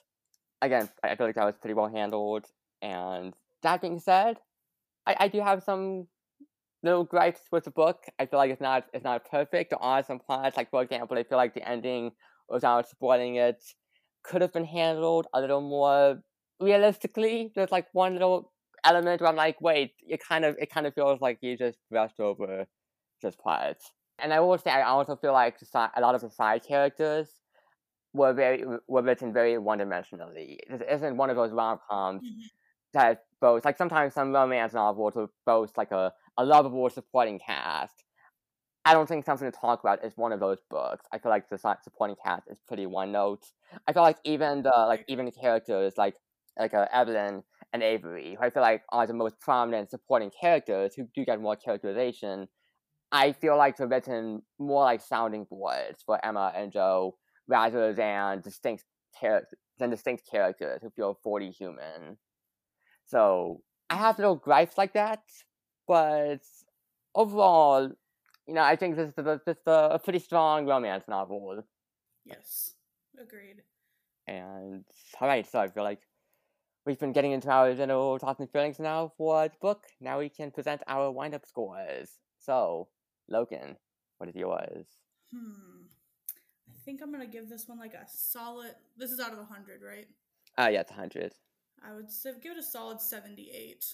again, 0.61 0.87
I 1.03 1.17
feel 1.17 1.25
like 1.25 1.35
that 1.35 1.43
was 1.43 1.57
pretty 1.57 1.73
well 1.73 1.89
handled, 1.93 2.45
and 2.81 3.33
that 3.65 3.81
being 3.81 3.99
said, 3.99 4.37
I, 5.05 5.15
I 5.21 5.27
do 5.27 5.41
have 5.41 5.63
some 5.63 6.07
little 6.83 7.03
gripes 7.03 7.41
with 7.51 7.65
the 7.65 7.71
book. 7.71 8.05
I 8.19 8.25
feel 8.25 8.39
like 8.39 8.51
it's 8.51 8.61
not 8.61 8.85
it's 8.93 9.03
not 9.03 9.29
perfect. 9.29 9.71
There 9.71 9.81
are 9.81 10.03
some 10.03 10.19
plots, 10.19 10.57
like 10.57 10.69
for 10.69 10.81
example, 10.81 11.17
I 11.17 11.23
feel 11.23 11.37
like 11.37 11.53
the 11.53 11.67
ending, 11.67 12.11
without 12.49 12.87
spoiling 12.87 13.35
it, 13.35 13.63
could 14.23 14.41
have 14.41 14.53
been 14.53 14.65
handled 14.65 15.27
a 15.33 15.41
little 15.41 15.61
more 15.61 16.21
realistically. 16.59 17.51
There's 17.55 17.71
like 17.71 17.87
one 17.93 18.13
little 18.13 18.51
element 18.83 19.21
where 19.21 19.29
I'm 19.29 19.35
like, 19.35 19.59
wait, 19.61 19.93
it 20.07 20.21
kind 20.27 20.45
of 20.45 20.55
it 20.59 20.71
kind 20.71 20.87
of 20.87 20.93
feels 20.93 21.21
like 21.21 21.39
you 21.41 21.57
just 21.57 21.79
brushed 21.89 22.19
over 22.19 22.65
this 23.21 23.35
part. 23.35 23.77
And 24.19 24.33
I 24.33 24.39
will 24.39 24.57
say, 24.57 24.69
I 24.71 24.83
also 24.83 25.17
feel 25.17 25.33
like 25.33 25.57
a 25.73 26.01
lot 26.01 26.15
of 26.15 26.21
the 26.21 26.29
side 26.29 26.63
characters 26.65 27.27
were 28.13 28.33
very 28.33 28.63
were 28.87 29.01
written 29.01 29.33
very 29.33 29.57
one 29.57 29.79
dimensionally. 29.79 30.57
This 30.69 30.81
isn't 30.89 31.17
one 31.17 31.29
of 31.29 31.35
those 31.35 31.51
rom 31.51 31.79
coms 31.89 32.23
mm-hmm. 32.23 32.45
that 32.93 33.25
boast 33.45 33.63
like 33.63 33.77
sometimes 33.77 34.15
some 34.15 34.33
romance 34.33 34.73
novels 34.73 35.13
will 35.15 35.29
boast 35.45 35.77
like 35.77 35.91
a, 35.91 36.11
a 36.37 36.43
lovable 36.43 36.89
supporting 36.89 37.37
cast. 37.37 38.03
I 38.83 38.93
don't 38.93 39.07
think 39.07 39.23
something 39.23 39.51
to 39.51 39.55
talk 39.55 39.81
about 39.81 40.03
is 40.03 40.13
one 40.15 40.31
of 40.31 40.39
those 40.39 40.57
books. 40.69 41.05
I 41.11 41.19
feel 41.19 41.29
like 41.31 41.47
the 41.49 41.59
supporting 41.83 42.15
cast 42.23 42.47
is 42.49 42.59
pretty 42.67 42.87
one 42.87 43.11
note. 43.11 43.43
I 43.87 43.93
feel 43.93 44.01
like 44.01 44.17
even 44.23 44.63
the 44.63 44.73
like 44.87 45.05
even 45.07 45.25
the 45.25 45.31
characters 45.31 45.93
like 45.95 46.15
like 46.57 46.73
uh, 46.73 46.87
Evelyn 46.91 47.43
and 47.71 47.83
Avery, 47.83 48.35
who 48.35 48.43
I 48.43 48.49
feel 48.49 48.63
like 48.63 48.81
are 48.89 49.05
the 49.05 49.13
most 49.13 49.39
prominent 49.39 49.91
supporting 49.91 50.31
characters 50.41 50.95
who 50.95 51.07
do 51.13 51.23
get 51.23 51.39
more 51.39 51.55
characterization. 51.55 52.47
I 53.11 53.31
feel 53.33 53.57
like 53.57 53.77
they're 53.77 53.87
written 53.87 54.41
more 54.57 54.83
like 54.83 55.01
sounding 55.01 55.45
boards 55.47 56.01
for 56.03 56.23
Emma 56.25 56.51
and 56.55 56.71
Jo 56.71 57.15
rather 57.47 57.93
than 57.93 58.41
distinct 58.41 58.85
than 59.79 59.89
distinct 59.91 60.23
characters 60.29 60.79
who 60.81 60.89
feel 60.89 61.19
fully 61.23 61.51
human. 61.51 62.17
So 63.05 63.61
I 63.89 63.95
have 63.95 64.17
little 64.17 64.35
gripes 64.35 64.77
like 64.77 64.93
that, 64.93 65.23
but 65.87 66.41
overall, 67.13 67.91
you 68.47 68.53
know, 68.53 68.61
I 68.63 68.75
think 68.75 68.95
this 68.95 69.09
is 69.09 69.41
just 69.45 69.67
a, 69.67 69.93
a 69.95 69.99
pretty 69.99 70.19
strong 70.19 70.65
romance 70.65 71.05
novel. 71.07 71.63
Yes, 72.25 72.71
agreed. 73.21 73.61
And 74.27 74.83
all 75.21 75.27
right, 75.27 75.45
so 75.49 75.59
I 75.59 75.67
feel 75.67 75.83
like 75.83 76.01
we've 76.85 76.99
been 76.99 77.13
getting 77.13 77.31
into 77.31 77.49
our 77.49 77.73
general 77.75 78.17
thoughts 78.17 78.39
and 78.39 78.49
feelings 78.49 78.79
now 78.79 79.11
for 79.17 79.47
the 79.47 79.55
book. 79.61 79.83
Now 80.01 80.19
we 80.19 80.29
can 80.29 80.49
present 80.51 80.81
our 80.87 81.11
wind-up 81.11 81.45
scores. 81.45 82.09
So, 82.39 82.87
Logan, 83.29 83.77
what 84.17 84.29
is 84.29 84.35
yours? 84.35 84.87
Hmm. 85.31 85.85
I 86.67 86.73
think 86.85 87.01
I'm 87.01 87.11
gonna 87.11 87.27
give 87.27 87.49
this 87.49 87.67
one 87.67 87.79
like 87.79 87.93
a 87.93 88.05
solid. 88.07 88.75
This 88.97 89.11
is 89.11 89.19
out 89.19 89.33
of 89.33 89.39
a 89.39 89.45
hundred, 89.45 89.81
right? 89.81 90.07
Uh 90.57 90.69
yeah, 90.71 90.81
it's 90.81 90.91
a 90.91 90.95
hundred. 90.95 91.33
I 91.83 91.93
would 91.93 92.07
give 92.41 92.53
it 92.53 92.57
a 92.57 92.63
solid 92.63 93.01
78. 93.01 93.85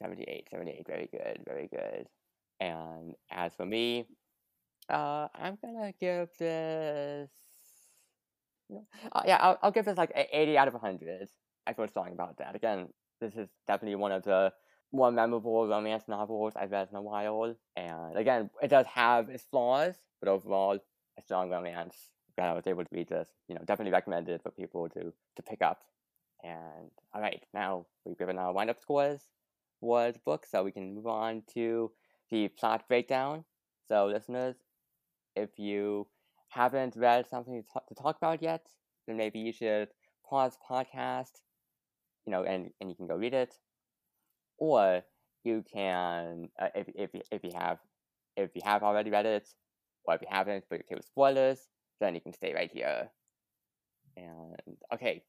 78, 0.00 0.48
78, 0.50 0.86
very 0.86 1.08
good, 1.10 1.42
very 1.46 1.68
good. 1.68 2.08
And 2.60 3.14
as 3.30 3.54
for 3.54 3.64
me, 3.66 4.06
uh, 4.88 5.28
I'm 5.34 5.58
gonna 5.62 5.92
give 6.00 6.28
this. 6.38 7.30
Uh, 9.12 9.22
yeah, 9.26 9.38
I'll, 9.40 9.58
I'll 9.62 9.70
give 9.70 9.84
this 9.84 9.98
like 9.98 10.12
80 10.14 10.58
out 10.58 10.68
of 10.68 10.74
100. 10.74 11.28
I 11.66 11.72
feel 11.72 11.86
strong 11.88 12.12
about 12.12 12.38
that. 12.38 12.56
Again, 12.56 12.88
this 13.20 13.34
is 13.36 13.48
definitely 13.66 13.96
one 13.96 14.12
of 14.12 14.22
the 14.24 14.52
more 14.92 15.10
memorable 15.10 15.66
romance 15.68 16.04
novels 16.08 16.54
I've 16.56 16.70
read 16.70 16.88
in 16.90 16.96
a 16.96 17.02
while. 17.02 17.54
And 17.76 18.16
again, 18.16 18.50
it 18.62 18.68
does 18.68 18.86
have 18.86 19.28
its 19.28 19.44
flaws, 19.44 19.94
but 20.20 20.28
overall, 20.28 20.78
a 21.18 21.22
strong 21.22 21.50
romance 21.50 21.96
that 22.36 22.48
I 22.48 22.52
was 22.52 22.66
able 22.66 22.84
to 22.84 22.88
read 22.92 23.08
this. 23.08 23.28
You 23.48 23.54
know, 23.54 23.62
definitely 23.64 23.92
recommended 23.92 24.42
for 24.42 24.50
people 24.50 24.88
to 24.90 25.12
to 25.36 25.42
pick 25.42 25.62
up. 25.62 25.80
And 26.42 26.90
all 27.14 27.20
right, 27.20 27.42
now 27.54 27.86
we've 28.04 28.18
given 28.18 28.38
our 28.38 28.52
wind 28.52 28.70
up 28.70 28.80
scores 28.80 29.20
the 29.82 30.14
book, 30.24 30.46
so 30.46 30.62
we 30.62 30.70
can 30.72 30.94
move 30.94 31.06
on 31.06 31.42
to 31.54 31.90
the 32.30 32.48
plot 32.48 32.86
breakdown. 32.88 33.44
So, 33.88 34.06
listeners, 34.06 34.56
if 35.34 35.58
you 35.58 36.06
haven't 36.50 36.94
read 36.96 37.26
something 37.28 37.62
to, 37.62 37.68
talk, 37.72 37.86
to 37.88 37.94
talk 37.94 38.16
about 38.16 38.42
yet, 38.42 38.66
then 39.06 39.16
maybe 39.16 39.40
you 39.40 39.52
should 39.52 39.88
pause 40.28 40.56
podcast, 40.70 41.40
you 42.26 42.32
know, 42.32 42.44
and, 42.44 42.70
and 42.80 42.90
you 42.90 42.96
can 42.96 43.06
go 43.06 43.16
read 43.16 43.34
it. 43.34 43.54
Or 44.58 45.02
you 45.44 45.64
can, 45.72 46.48
uh, 46.60 46.68
if, 46.74 46.88
if, 46.94 47.10
if 47.30 47.44
you 47.44 47.52
have 47.54 47.78
if 48.36 48.50
you 48.54 48.62
have 48.64 48.82
already 48.82 49.10
read 49.10 49.26
it, 49.26 49.48
or 50.04 50.14
if 50.14 50.22
you 50.22 50.28
haven't, 50.30 50.64
but 50.70 50.76
you're 50.76 50.84
okay 50.86 50.94
with 50.96 51.04
spoilers, 51.04 51.68
then 52.00 52.14
you 52.14 52.20
can 52.20 52.32
stay 52.32 52.54
right 52.54 52.70
here. 52.72 53.10
And 54.16 54.56
okay, 54.92 55.22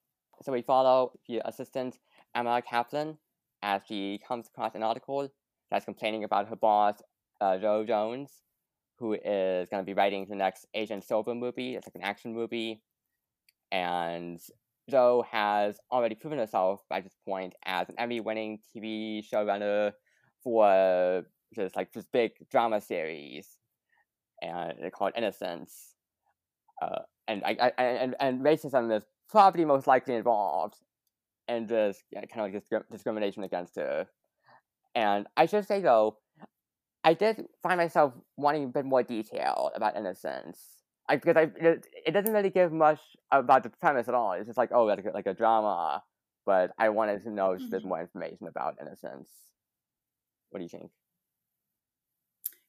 so 0.43 0.51
we 0.51 0.61
follow 0.61 1.13
the 1.27 1.41
assistant 1.47 1.97
Emma 2.35 2.61
Kaplan 2.61 3.17
as 3.61 3.81
she 3.87 4.19
comes 4.27 4.47
across 4.47 4.75
an 4.75 4.83
article 4.83 5.29
that's 5.71 5.85
complaining 5.85 6.25
about 6.25 6.49
her 6.49 6.55
boss, 6.55 6.95
uh, 7.39 7.57
Jo 7.57 7.85
Jones, 7.85 8.29
who 8.99 9.13
is 9.13 9.69
going 9.69 9.81
to 9.81 9.85
be 9.85 9.93
writing 9.93 10.25
the 10.29 10.35
next 10.35 10.67
Agent 10.73 11.03
Silver 11.03 11.33
movie. 11.33 11.75
It's 11.75 11.87
like 11.87 11.95
an 11.95 12.01
action 12.01 12.33
movie. 12.33 12.81
And 13.71 14.39
Jo 14.89 15.23
has 15.31 15.79
already 15.91 16.15
proven 16.15 16.39
herself 16.39 16.81
by 16.89 16.99
this 16.99 17.15
point 17.25 17.53
as 17.65 17.87
an 17.89 17.95
Emmy 17.97 18.19
winning 18.19 18.59
TV 18.75 19.23
showrunner 19.27 19.93
for 20.43 21.23
just 21.55 21.75
like 21.75 21.93
this 21.93 22.05
big 22.11 22.31
drama 22.51 22.81
series. 22.81 23.47
And 24.41 24.73
called 24.91 25.13
Innocence. 25.15 25.95
Uh, 26.81 26.99
and 27.29 27.43
I, 27.45 27.71
I 27.77 27.83
and, 27.83 28.15
and 28.19 28.41
racism 28.41 28.95
is 28.95 29.03
probably 29.33 29.65
most 29.65 29.87
likely 29.87 30.13
involved 30.15 30.75
in 31.49 31.65
this 31.67 32.01
kind 32.13 32.27
of 32.35 32.53
like 32.53 32.53
disc- 32.53 32.89
discrimination 32.91 33.43
against 33.43 33.75
her. 33.75 34.07
And 34.95 35.25
I 35.35 35.47
should 35.47 35.67
say 35.67 35.81
though, 35.81 36.19
I 37.03 37.15
did 37.15 37.47
find 37.61 37.77
myself 37.77 38.13
wanting 38.37 38.65
a 38.65 38.67
bit 38.67 38.85
more 38.85 39.03
detail 39.03 39.71
about 39.75 39.97
Innocence. 39.97 40.59
I, 41.09 41.17
because 41.17 41.35
I, 41.35 41.51
it, 41.59 41.87
it 42.05 42.11
doesn't 42.11 42.31
really 42.31 42.51
give 42.51 42.71
much 42.71 42.99
about 43.31 43.63
the 43.63 43.69
premise 43.69 44.07
at 44.07 44.13
all. 44.13 44.33
It's 44.33 44.45
just 44.45 44.57
like, 44.57 44.71
oh, 44.71 44.85
like, 44.85 45.03
like 45.13 45.25
a 45.25 45.33
drama. 45.33 46.03
But 46.45 46.71
I 46.77 46.89
wanted 46.89 47.23
to 47.23 47.31
know 47.31 47.49
mm-hmm. 47.49 47.65
a 47.65 47.69
bit 47.69 47.83
more 47.83 47.99
information 47.99 48.47
about 48.47 48.77
Innocence. 48.79 49.29
What 50.51 50.59
do 50.59 50.63
you 50.63 50.69
think? 50.69 50.91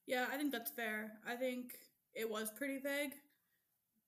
Yeah, 0.06 0.26
I 0.32 0.36
think 0.36 0.50
that's 0.50 0.70
fair. 0.70 1.12
I 1.28 1.36
think 1.36 1.74
it 2.14 2.28
was 2.28 2.50
pretty 2.50 2.78
vague. 2.78 3.14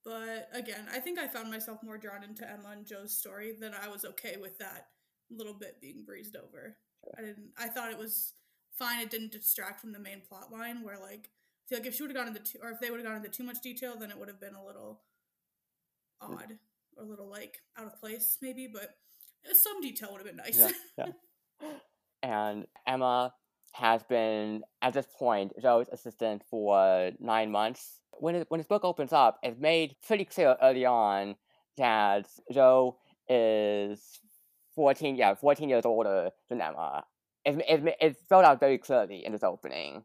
But 0.07 0.47
again, 0.53 0.85
I 0.89 0.99
think 0.99 1.19
I 1.19 1.27
found 1.27 1.51
myself 1.51 1.83
more 1.83 1.97
drawn 1.97 2.23
into 2.23 2.49
Emma 2.49 2.69
and 2.71 2.85
Jo's 2.85 3.13
story 3.13 3.51
than 3.59 3.73
I 3.73 3.89
was 3.89 4.05
okay 4.05 4.37
with 4.39 4.57
that 4.59 4.87
little 5.29 5.53
bit 5.53 5.81
being 5.81 6.05
breezed 6.05 6.37
over. 6.37 6.77
I 7.17 7.21
didn't. 7.23 7.49
I 7.57 7.67
thought 7.67 7.91
it 7.91 7.97
was 7.97 8.31
fine. 8.71 9.01
It 9.01 9.09
didn't 9.09 9.33
distract 9.33 9.81
from 9.81 9.91
the 9.91 9.99
main 9.99 10.21
plot 10.21 10.49
line. 10.49 10.81
Where 10.81 10.97
like, 10.97 11.29
I 11.29 11.67
feel 11.67 11.79
like 11.79 11.87
if 11.87 11.95
she 11.95 12.03
would 12.03 12.11
have 12.11 12.15
gone 12.15 12.29
into 12.29 12.39
too, 12.39 12.59
or 12.63 12.71
if 12.71 12.79
they 12.79 12.89
would 12.89 13.01
have 13.01 13.05
gone 13.05 13.17
into 13.17 13.27
too 13.27 13.43
much 13.43 13.57
detail, 13.61 13.97
then 13.99 14.09
it 14.09 14.17
would 14.17 14.29
have 14.29 14.39
been 14.39 14.55
a 14.55 14.65
little 14.65 15.01
hmm. 16.21 16.35
odd 16.35 16.53
or 16.95 17.03
a 17.03 17.05
little 17.05 17.29
like 17.29 17.57
out 17.77 17.87
of 17.87 17.99
place, 17.99 18.37
maybe. 18.41 18.69
But 18.71 18.95
eh, 19.45 19.53
some 19.61 19.81
detail 19.81 20.13
would 20.13 20.19
have 20.19 20.27
been 20.27 20.37
nice. 20.37 20.57
Yeah, 20.97 21.07
yeah. 21.61 21.73
and 22.23 22.65
Emma 22.87 23.33
has 23.79 24.03
been 24.03 24.63
at 24.81 24.93
this 24.93 25.07
point 25.17 25.53
Jo's 25.61 25.87
assistant 25.91 26.43
for 26.49 27.11
nine 27.19 27.51
months. 27.51 27.99
When 28.19 28.35
it, 28.35 28.45
when 28.49 28.59
his 28.59 28.67
book 28.67 28.83
opens 28.83 29.13
up, 29.13 29.39
it's 29.43 29.59
made 29.59 29.95
pretty 30.05 30.25
clear 30.25 30.55
early 30.61 30.85
on 30.85 31.35
that 31.77 32.27
Jo 32.51 32.97
is 33.29 34.19
14, 34.75 35.15
yeah, 35.15 35.35
14 35.35 35.69
years 35.69 35.85
older 35.85 36.31
than 36.49 36.61
Emma. 36.61 37.03
It, 37.45 37.63
it, 37.67 37.95
it 38.01 38.19
spelled 38.19 38.45
out 38.45 38.59
very 38.59 38.77
clearly 38.77 39.23
in 39.25 39.31
this 39.31 39.43
opening. 39.43 40.03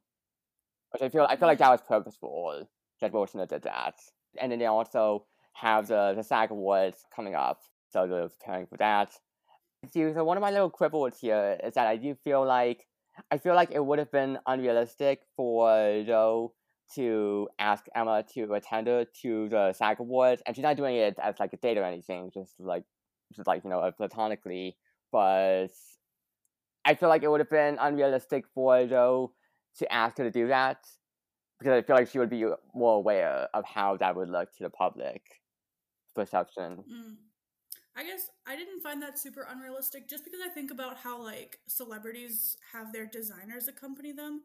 Which 0.90 1.02
I 1.02 1.08
feel 1.08 1.26
I 1.28 1.36
feel 1.36 1.48
like 1.48 1.56
mm. 1.56 1.60
that 1.60 1.70
was 1.70 1.80
purposeful 1.88 2.68
that 3.00 3.12
Wilsner 3.12 3.48
did 3.48 3.62
that. 3.62 3.94
And 4.38 4.52
then 4.52 4.58
they 4.58 4.66
also 4.66 5.24
have 5.54 5.88
the, 5.88 6.12
the 6.14 6.22
SAG 6.22 6.50
Awards 6.50 7.04
coming 7.14 7.34
up, 7.34 7.60
so 7.90 8.06
they're 8.06 8.28
preparing 8.28 8.66
for 8.66 8.76
that. 8.76 9.12
See, 9.90 10.12
so 10.12 10.24
one 10.24 10.36
of 10.36 10.42
my 10.42 10.50
little 10.50 10.70
quibbles 10.70 11.18
here 11.18 11.58
is 11.64 11.74
that 11.74 11.86
I 11.86 11.96
do 11.96 12.14
feel 12.22 12.44
like 12.46 12.86
I 13.30 13.38
feel 13.38 13.54
like 13.54 13.70
it 13.70 13.84
would 13.84 13.98
have 13.98 14.10
been 14.10 14.38
unrealistic 14.46 15.20
for 15.36 16.02
Jo 16.06 16.52
to 16.94 17.48
ask 17.58 17.86
Emma 17.94 18.24
to 18.34 18.52
attend 18.54 18.86
her 18.86 19.06
to 19.22 19.48
the 19.48 19.72
SAG 19.72 20.00
Awards, 20.00 20.42
and 20.46 20.54
she's 20.54 20.62
not 20.62 20.76
doing 20.76 20.96
it 20.96 21.18
as 21.22 21.38
like 21.40 21.52
a 21.52 21.56
date 21.56 21.78
or 21.78 21.84
anything, 21.84 22.30
just 22.32 22.54
like 22.58 22.84
just 23.34 23.46
like 23.46 23.64
you 23.64 23.70
know 23.70 23.90
platonically. 23.96 24.76
But 25.10 25.68
I 26.84 26.94
feel 26.94 27.08
like 27.08 27.22
it 27.22 27.30
would 27.30 27.40
have 27.40 27.50
been 27.50 27.78
unrealistic 27.80 28.44
for 28.54 28.86
Jo 28.86 29.32
to 29.78 29.92
ask 29.92 30.18
her 30.18 30.24
to 30.24 30.30
do 30.30 30.48
that 30.48 30.78
because 31.58 31.72
I 31.72 31.82
feel 31.82 31.96
like 31.96 32.08
she 32.08 32.18
would 32.18 32.30
be 32.30 32.44
more 32.74 32.96
aware 32.96 33.48
of 33.54 33.64
how 33.64 33.96
that 33.98 34.16
would 34.16 34.28
look 34.28 34.52
to 34.56 34.64
the 34.64 34.70
public 34.70 35.22
perception. 36.14 36.84
Mm. 36.90 37.14
I 37.96 38.04
guess 38.04 38.30
I 38.46 38.56
didn't 38.56 38.80
find 38.80 39.02
that 39.02 39.18
super 39.18 39.46
unrealistic 39.50 40.08
just 40.08 40.24
because 40.24 40.40
I 40.44 40.48
think 40.48 40.70
about 40.70 40.96
how 40.96 41.22
like 41.22 41.58
celebrities 41.68 42.56
have 42.72 42.92
their 42.92 43.06
designers 43.06 43.68
accompany 43.68 44.12
them 44.12 44.42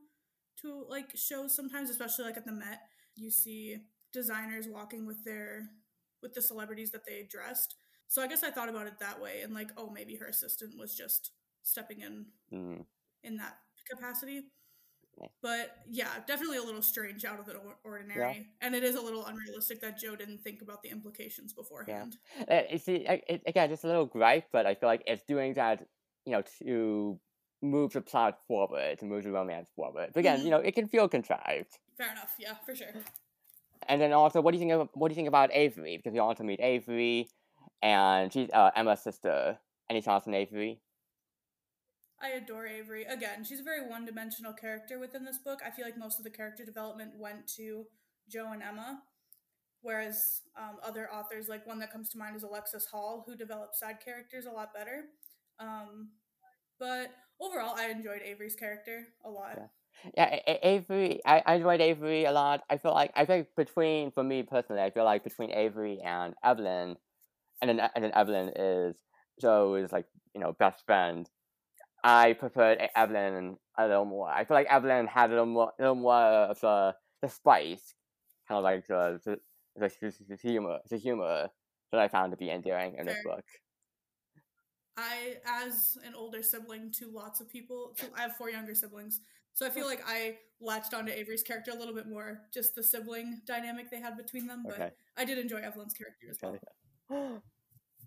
to 0.62 0.86
like 0.90 1.16
shows 1.16 1.56
sometimes, 1.56 1.90
especially 1.90 2.26
like 2.26 2.38
at 2.38 2.46
the 2.46 2.52
Met, 2.52 2.82
you 3.16 3.32
see 3.32 3.78
designers 4.14 4.68
walking 4.68 5.06
with 5.06 5.24
their 5.24 5.70
with 6.22 6.34
the 6.34 6.42
celebrities 6.42 6.92
that 6.92 7.06
they 7.06 7.28
dressed. 7.30 7.76
So 8.10 8.22
I 8.22 8.28
guess 8.28 8.44
I 8.44 8.52
thought 8.52 8.70
about 8.70 8.88
it 8.88 9.00
that 9.00 9.22
way 9.22 9.42
and 9.44 9.54
like, 9.54 9.72
oh, 9.78 9.90
maybe 9.90 10.16
her 10.16 10.28
assistant 10.28 10.78
was 10.78 10.96
just 10.96 11.32
stepping 11.64 12.02
in 12.02 12.26
mm. 12.52 12.86
in 13.24 13.38
that 13.38 13.58
capacity. 13.90 14.44
But 15.42 15.78
yeah, 15.90 16.10
definitely 16.28 16.58
a 16.58 16.64
little 16.64 16.82
strange 16.82 17.26
out 17.26 17.40
of 17.40 17.46
the 17.46 17.56
ordinary, 17.84 18.20
yeah. 18.22 18.44
and 18.68 18.76
it 18.76 18.84
is 18.84 18.96
a 18.96 19.02
little 19.02 19.26
unrealistic 19.26 19.82
that 19.82 20.00
Jo 20.00 20.16
didn't 20.16 20.40
think 20.44 20.62
about 20.62 20.82
the 20.84 20.90
implications 20.90 21.54
beforehand. 21.54 22.18
Yeah, 22.48 22.64
uh, 22.74 22.78
see, 22.78 23.06
it, 23.08 23.42
again, 23.46 23.70
just 23.70 23.84
a 23.84 23.88
little 23.88 24.06
gripe, 24.06 24.46
but 24.52 24.66
I 24.66 24.76
feel 24.76 24.90
like 24.90 25.04
it's 25.06 25.24
doing 25.24 25.54
that, 25.54 25.86
you 26.26 26.34
know, 26.34 26.44
to 26.64 27.20
move 27.62 27.94
the 27.94 28.02
plot 28.02 28.40
forward, 28.48 29.00
to 29.00 29.06
move 29.06 29.24
the 29.24 29.32
romance 29.32 29.70
forward. 29.76 30.12
But 30.14 30.20
again, 30.20 30.38
mm-hmm. 30.38 30.46
you 30.46 30.52
know, 30.52 30.60
it 30.60 30.76
can 30.76 30.88
feel 30.88 31.08
contrived. 31.08 31.80
Fair 31.98 32.12
enough, 32.12 32.36
yeah, 32.38 32.56
for 32.66 32.76
sure. 32.76 32.94
And 33.88 34.02
then 34.02 34.14
also, 34.14 34.42
what 34.42 34.52
do 34.52 34.58
you 34.58 34.60
think 34.60 34.74
of 34.74 34.90
what 34.94 35.08
do 35.08 35.14
you 35.14 35.16
think 35.16 35.28
about 35.28 35.50
Avery? 35.54 35.98
Because 35.98 36.14
you 36.14 36.22
also 36.22 36.44
meet 36.44 36.60
Avery, 36.62 37.30
and 37.82 38.32
she's 38.32 38.50
uh, 38.52 38.72
Emma's 38.76 39.02
sister. 39.02 39.58
Any 39.90 40.02
thoughts 40.02 40.28
on 40.28 40.34
Avery? 40.34 40.82
I 42.22 42.30
adore 42.30 42.66
Avery. 42.66 43.04
Again, 43.04 43.44
she's 43.44 43.60
a 43.60 43.64
very 43.64 43.88
one 43.88 44.06
dimensional 44.06 44.54
character 44.54 45.00
within 45.00 45.24
this 45.24 45.38
book. 45.38 45.60
I 45.66 45.70
feel 45.70 45.86
like 45.86 45.98
most 45.98 46.18
of 46.18 46.24
the 46.24 46.32
character 46.32 46.66
development 46.66 47.12
went 47.18 47.48
to 47.58 47.86
Jo 48.30 48.52
and 48.52 48.64
Emma, 48.64 49.02
whereas 49.82 50.42
um, 50.58 50.78
other 50.84 51.10
authors, 51.12 51.48
like 51.48 51.68
one 51.68 51.80
that 51.80 51.92
comes 51.92 52.10
to 52.10 52.18
mind 52.18 52.36
is 52.36 52.44
Alexis 52.44 52.88
Hall, 52.88 53.24
who 53.28 53.36
develops 53.36 53.80
side 53.80 53.98
characters 54.04 54.46
a 54.46 54.52
lot 54.52 54.74
better. 54.74 55.06
Um, 55.60 56.10
but 56.80 57.12
overall, 57.40 57.76
I 57.78 57.90
enjoyed 57.90 58.22
Avery's 58.24 58.56
character 58.56 59.08
a 59.24 59.30
lot. 59.30 59.54
Yeah. 59.58 59.68
Yeah, 60.16 60.40
Avery. 60.64 61.22
I, 61.26 61.42
I 61.46 61.56
enjoyed 61.56 61.82
Avery 61.82 62.26
a 62.26 62.32
lot. 62.32 62.64
I 62.70 62.78
feel 62.78 62.94
like 62.94 63.12
I 63.16 63.26
think 63.26 63.48
between 63.58 64.12
for 64.12 64.24
me 64.24 64.44
personally, 64.44 64.82
I 64.82 64.92
feel 64.92 65.06
like 65.06 65.24
between 65.24 65.52
Avery 65.52 66.00
and 66.04 66.36
Evelyn, 66.44 66.98
and 67.62 67.70
then 67.70 67.80
and 67.96 68.04
then 68.04 68.12
Evelyn 68.14 68.52
is 68.56 68.96
Jo's 69.42 69.92
like 69.92 70.06
you 70.36 70.42
know 70.42 70.54
best 70.54 70.86
friend. 70.86 71.28
I 72.08 72.34
preferred 72.34 72.80
Evelyn 72.96 73.58
a 73.78 73.86
little 73.86 74.06
more. 74.06 74.30
I 74.30 74.46
feel 74.46 74.56
like 74.56 74.68
Evelyn 74.68 75.08
had 75.08 75.30
a 75.30 75.34
little 75.34 75.46
more, 75.46 75.74
a 75.78 75.82
little 75.82 75.96
more 75.96 76.16
of 76.16 76.60
the, 76.62 76.96
the 77.22 77.28
spice, 77.28 77.96
kind 78.48 78.58
of 78.60 78.64
like 78.64 78.88
the 78.88 79.20
the, 79.26 79.40
the, 79.76 80.14
the 80.30 80.36
humor, 80.38 80.80
the 80.90 80.96
humor 80.96 81.50
that 81.92 82.00
I 82.00 82.08
found 82.08 82.32
to 82.32 82.38
be 82.38 82.50
endearing 82.50 82.96
in 82.98 83.08
this 83.08 83.18
book. 83.26 83.44
I, 84.96 85.36
as 85.46 85.98
an 86.06 86.16
older 86.16 86.42
sibling 86.42 86.94
to 86.94 87.12
lots 87.12 87.42
of 87.42 87.50
people, 87.50 87.94
to, 87.98 88.06
I 88.16 88.22
have 88.22 88.38
four 88.38 88.50
younger 88.50 88.74
siblings, 88.74 89.20
so 89.54 89.66
I 89.66 89.70
feel 89.70 89.86
like 89.86 90.02
I 90.08 90.38
latched 90.62 90.94
onto 90.94 91.12
Avery's 91.12 91.44
character 91.44 91.72
a 91.72 91.76
little 91.76 91.94
bit 91.94 92.08
more, 92.08 92.40
just 92.54 92.74
the 92.74 92.84
sibling 92.84 93.42
dynamic 93.46 93.92
they 93.92 94.00
had 94.00 94.16
between 94.16 94.48
them. 94.48 94.64
But 94.66 94.76
okay. 94.76 94.90
I 95.18 95.26
did 95.26 95.38
enjoy 95.38 95.58
Evelyn's 95.58 95.94
character 95.94 96.28
as 96.32 96.38
well. 96.42 97.42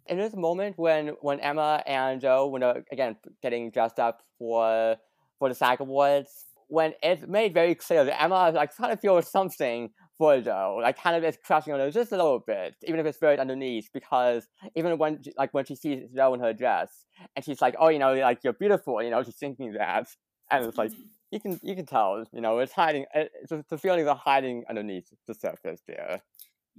in 0.07 0.19
this 0.19 0.35
moment 0.35 0.79
when 0.79 1.09
when 1.21 1.41
Emma 1.41 1.83
and 1.87 2.21
Jo 2.21 2.47
when 2.47 2.63
uh, 2.63 2.75
again 2.91 3.17
getting 3.43 3.71
dressed 3.71 3.99
up 3.99 4.23
for 4.39 4.97
for 5.39 5.49
the 5.49 5.55
SAG 5.55 5.81
Awards 5.81 6.47
when 6.71 6.93
it's 7.03 7.27
made 7.27 7.53
very 7.53 7.75
clear 7.75 8.05
that 8.05 8.23
Emma 8.23 8.53
like 8.55 8.75
kind 8.77 8.93
of 8.93 9.01
feels 9.01 9.29
something 9.31 9.91
for 10.17 10.41
Jo, 10.41 10.79
like 10.81 10.99
kind 10.99 11.17
of 11.17 11.25
is 11.25 11.37
crushing 11.45 11.73
on 11.73 11.81
her 11.81 11.91
just 11.91 12.13
a 12.13 12.17
little 12.17 12.39
bit, 12.47 12.77
even 12.87 13.01
if 13.01 13.07
it's 13.07 13.19
buried 13.19 13.41
underneath, 13.41 13.89
because 13.93 14.47
even 14.77 14.97
when 14.99 15.21
like 15.37 15.53
when 15.53 15.65
she 15.65 15.75
sees 15.75 16.05
Jo 16.15 16.35
in 16.35 16.41
her 16.41 16.53
dress 16.53 17.07
and 17.35 17.45
she's 17.45 17.61
like, 17.61 17.75
oh, 17.79 17.89
you 17.89 17.99
know, 17.99 18.15
like 18.15 18.45
you're 18.45 18.53
beautiful, 18.53 19.03
you 19.03 19.11
know, 19.11 19.23
she's 19.23 19.37
thinking 19.37 19.73
that, 19.73 20.09
and 20.51 20.67
it's 20.67 20.79
like 20.79 20.93
you 21.31 21.41
can 21.41 21.59
you 21.63 21.75
can 21.75 21.87
tell, 21.87 22.25
you 22.33 22.41
know, 22.41 22.59
it's 22.59 22.73
hiding, 22.73 23.07
it's 23.15 23.51
the 23.69 23.79
feelings 23.79 24.07
are 24.07 24.15
hiding 24.15 24.63
underneath 24.69 25.09
the 25.27 25.35
surface 25.35 25.81
there. 25.89 26.23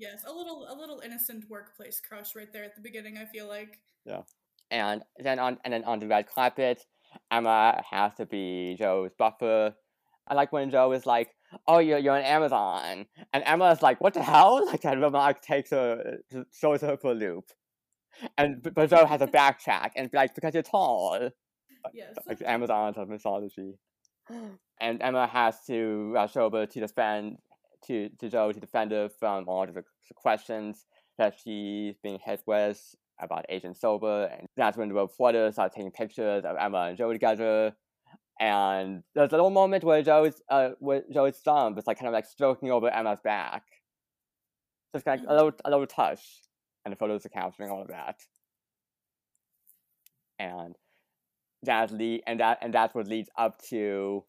Yes, 0.01 0.23
a 0.27 0.33
little 0.33 0.65
a 0.67 0.75
little 0.75 0.99
innocent 1.05 1.47
workplace 1.47 2.01
crush 2.01 2.35
right 2.35 2.51
there 2.51 2.63
at 2.63 2.75
the 2.75 2.81
beginning. 2.81 3.19
I 3.19 3.25
feel 3.25 3.47
like. 3.47 3.79
Yeah, 4.03 4.23
and 4.71 5.03
then 5.19 5.37
on 5.37 5.59
and 5.63 5.71
then 5.71 5.83
on 5.83 5.99
the 5.99 6.07
red 6.07 6.27
carpet, 6.27 6.83
Emma 7.29 7.83
has 7.87 8.15
to 8.15 8.25
be 8.25 8.75
Jo's 8.79 9.11
buffer. 9.15 9.75
I 10.27 10.33
like 10.33 10.51
when 10.51 10.71
Jo 10.71 10.91
is 10.93 11.05
like, 11.05 11.35
"Oh, 11.67 11.77
you're 11.77 11.99
you're 11.99 12.15
on 12.15 12.23
Amazon," 12.23 13.05
and 13.31 13.43
Emma 13.45 13.69
is 13.69 13.83
like, 13.83 14.01
"What 14.01 14.15
the 14.15 14.23
hell?" 14.23 14.65
Like 14.71 14.81
that 14.81 14.97
remark 14.97 15.43
takes 15.43 15.69
her 15.69 16.17
uh, 16.35 16.43
shows 16.51 16.81
her 16.81 16.97
for 16.97 17.11
a 17.11 17.13
loop, 17.13 17.51
and 18.39 18.63
but 18.73 18.89
Jo 18.89 19.05
has 19.05 19.21
a 19.21 19.27
backtrack 19.39 19.91
and 19.95 20.09
like 20.13 20.33
because 20.33 20.55
you're 20.55 20.63
tall. 20.63 21.29
Yes. 21.93 22.15
Like 22.27 22.41
Amazon's 22.43 22.97
of 22.97 23.07
mythology. 23.07 23.75
And 24.83 24.99
Emma 24.99 25.27
has 25.27 25.63
to 25.67 26.07
uh, 26.09 26.13
rush 26.13 26.35
over 26.35 26.65
to 26.65 26.79
defend 26.79 27.37
to, 27.87 28.09
to 28.19 28.29
Jo 28.29 28.51
to 28.51 28.59
defend 28.59 28.91
her 28.91 29.09
from 29.09 29.47
all 29.47 29.63
of 29.63 29.73
the 29.73 29.83
questions 30.15 30.85
that 31.17 31.35
she's 31.43 31.95
being 32.03 32.19
hit 32.23 32.41
with 32.45 32.95
about 33.19 33.45
Agent 33.49 33.77
Silver. 33.77 34.25
And 34.25 34.47
that's 34.57 34.77
when 34.77 34.89
the 34.89 34.95
reporters 34.95 35.55
start 35.55 35.73
taking 35.73 35.91
pictures 35.91 36.43
of 36.45 36.55
Emma 36.59 36.87
and 36.89 36.97
Jo 36.97 37.11
together. 37.11 37.73
And 38.39 39.03
there's 39.13 39.29
a 39.29 39.35
little 39.35 39.51
moment 39.51 39.83
where 39.83 40.01
Jo's 40.01 40.41
uh 40.49 40.69
where 40.79 41.03
Jo's 41.13 41.37
thumb 41.37 41.77
is 41.77 41.85
like 41.85 41.99
kind 41.99 42.07
of 42.07 42.13
like 42.13 42.25
stroking 42.25 42.71
over 42.71 42.89
Emma's 42.89 43.19
back. 43.21 43.63
Just 44.95 45.05
kind 45.05 45.21
like 45.21 45.29
a 45.29 45.33
little 45.35 45.51
a 45.63 45.69
little 45.69 45.85
touch. 45.85 46.41
And 46.83 46.91
the 46.91 46.95
photos 46.95 47.25
are 47.25 47.29
capturing 47.29 47.69
all 47.69 47.83
of 47.83 47.89
that. 47.89 48.19
And 50.39 50.75
that 51.63 51.91
lead 51.91 52.23
and 52.25 52.39
that 52.39 52.57
and 52.61 52.73
that's 52.73 52.95
what 52.95 53.07
leads 53.07 53.29
up 53.37 53.61
to 53.69 54.23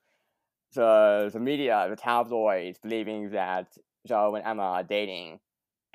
the 0.74 1.30
the 1.32 1.40
media, 1.40 1.86
the 1.88 1.96
tabloids, 1.96 2.78
believing 2.78 3.30
that 3.30 3.76
Jo 4.06 4.34
and 4.34 4.46
Emma 4.46 4.62
are 4.62 4.82
dating 4.82 5.40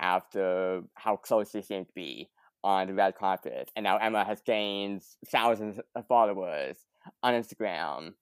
after 0.00 0.82
how 0.94 1.16
close 1.16 1.50
they 1.52 1.62
seem 1.62 1.84
to 1.84 1.92
be 1.94 2.30
on 2.64 2.86
the 2.86 2.94
red 2.94 3.14
carpet. 3.16 3.70
And 3.76 3.84
now 3.84 3.96
Emma 3.96 4.24
has 4.24 4.40
gained 4.40 5.02
thousands 5.26 5.80
of 5.94 6.06
followers 6.06 6.76
on 7.22 7.34
Instagram. 7.34 8.14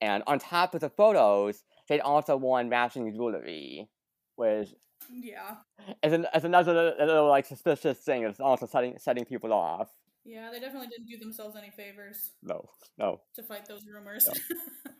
And 0.00 0.22
on 0.26 0.38
top 0.38 0.74
of 0.74 0.80
the 0.80 0.90
photos, 0.90 1.64
they'd 1.88 2.00
also 2.00 2.36
worn 2.36 2.68
matching 2.68 3.14
jewelry, 3.14 3.88
which 4.36 4.68
yeah, 5.10 5.56
is, 6.02 6.12
an, 6.12 6.26
is 6.34 6.44
another 6.44 6.94
little 6.98 7.28
like 7.28 7.46
suspicious 7.46 7.98
thing. 7.98 8.24
It's 8.24 8.40
also 8.40 8.66
setting 8.66 8.96
setting 8.98 9.24
people 9.24 9.52
off. 9.52 9.88
Yeah, 10.24 10.50
they 10.52 10.58
definitely 10.58 10.88
didn't 10.88 11.06
do 11.06 11.18
themselves 11.18 11.56
any 11.56 11.70
favors. 11.70 12.32
No, 12.42 12.68
no. 12.98 13.20
To 13.36 13.42
fight 13.42 13.66
those 13.66 13.86
rumors. 13.86 14.28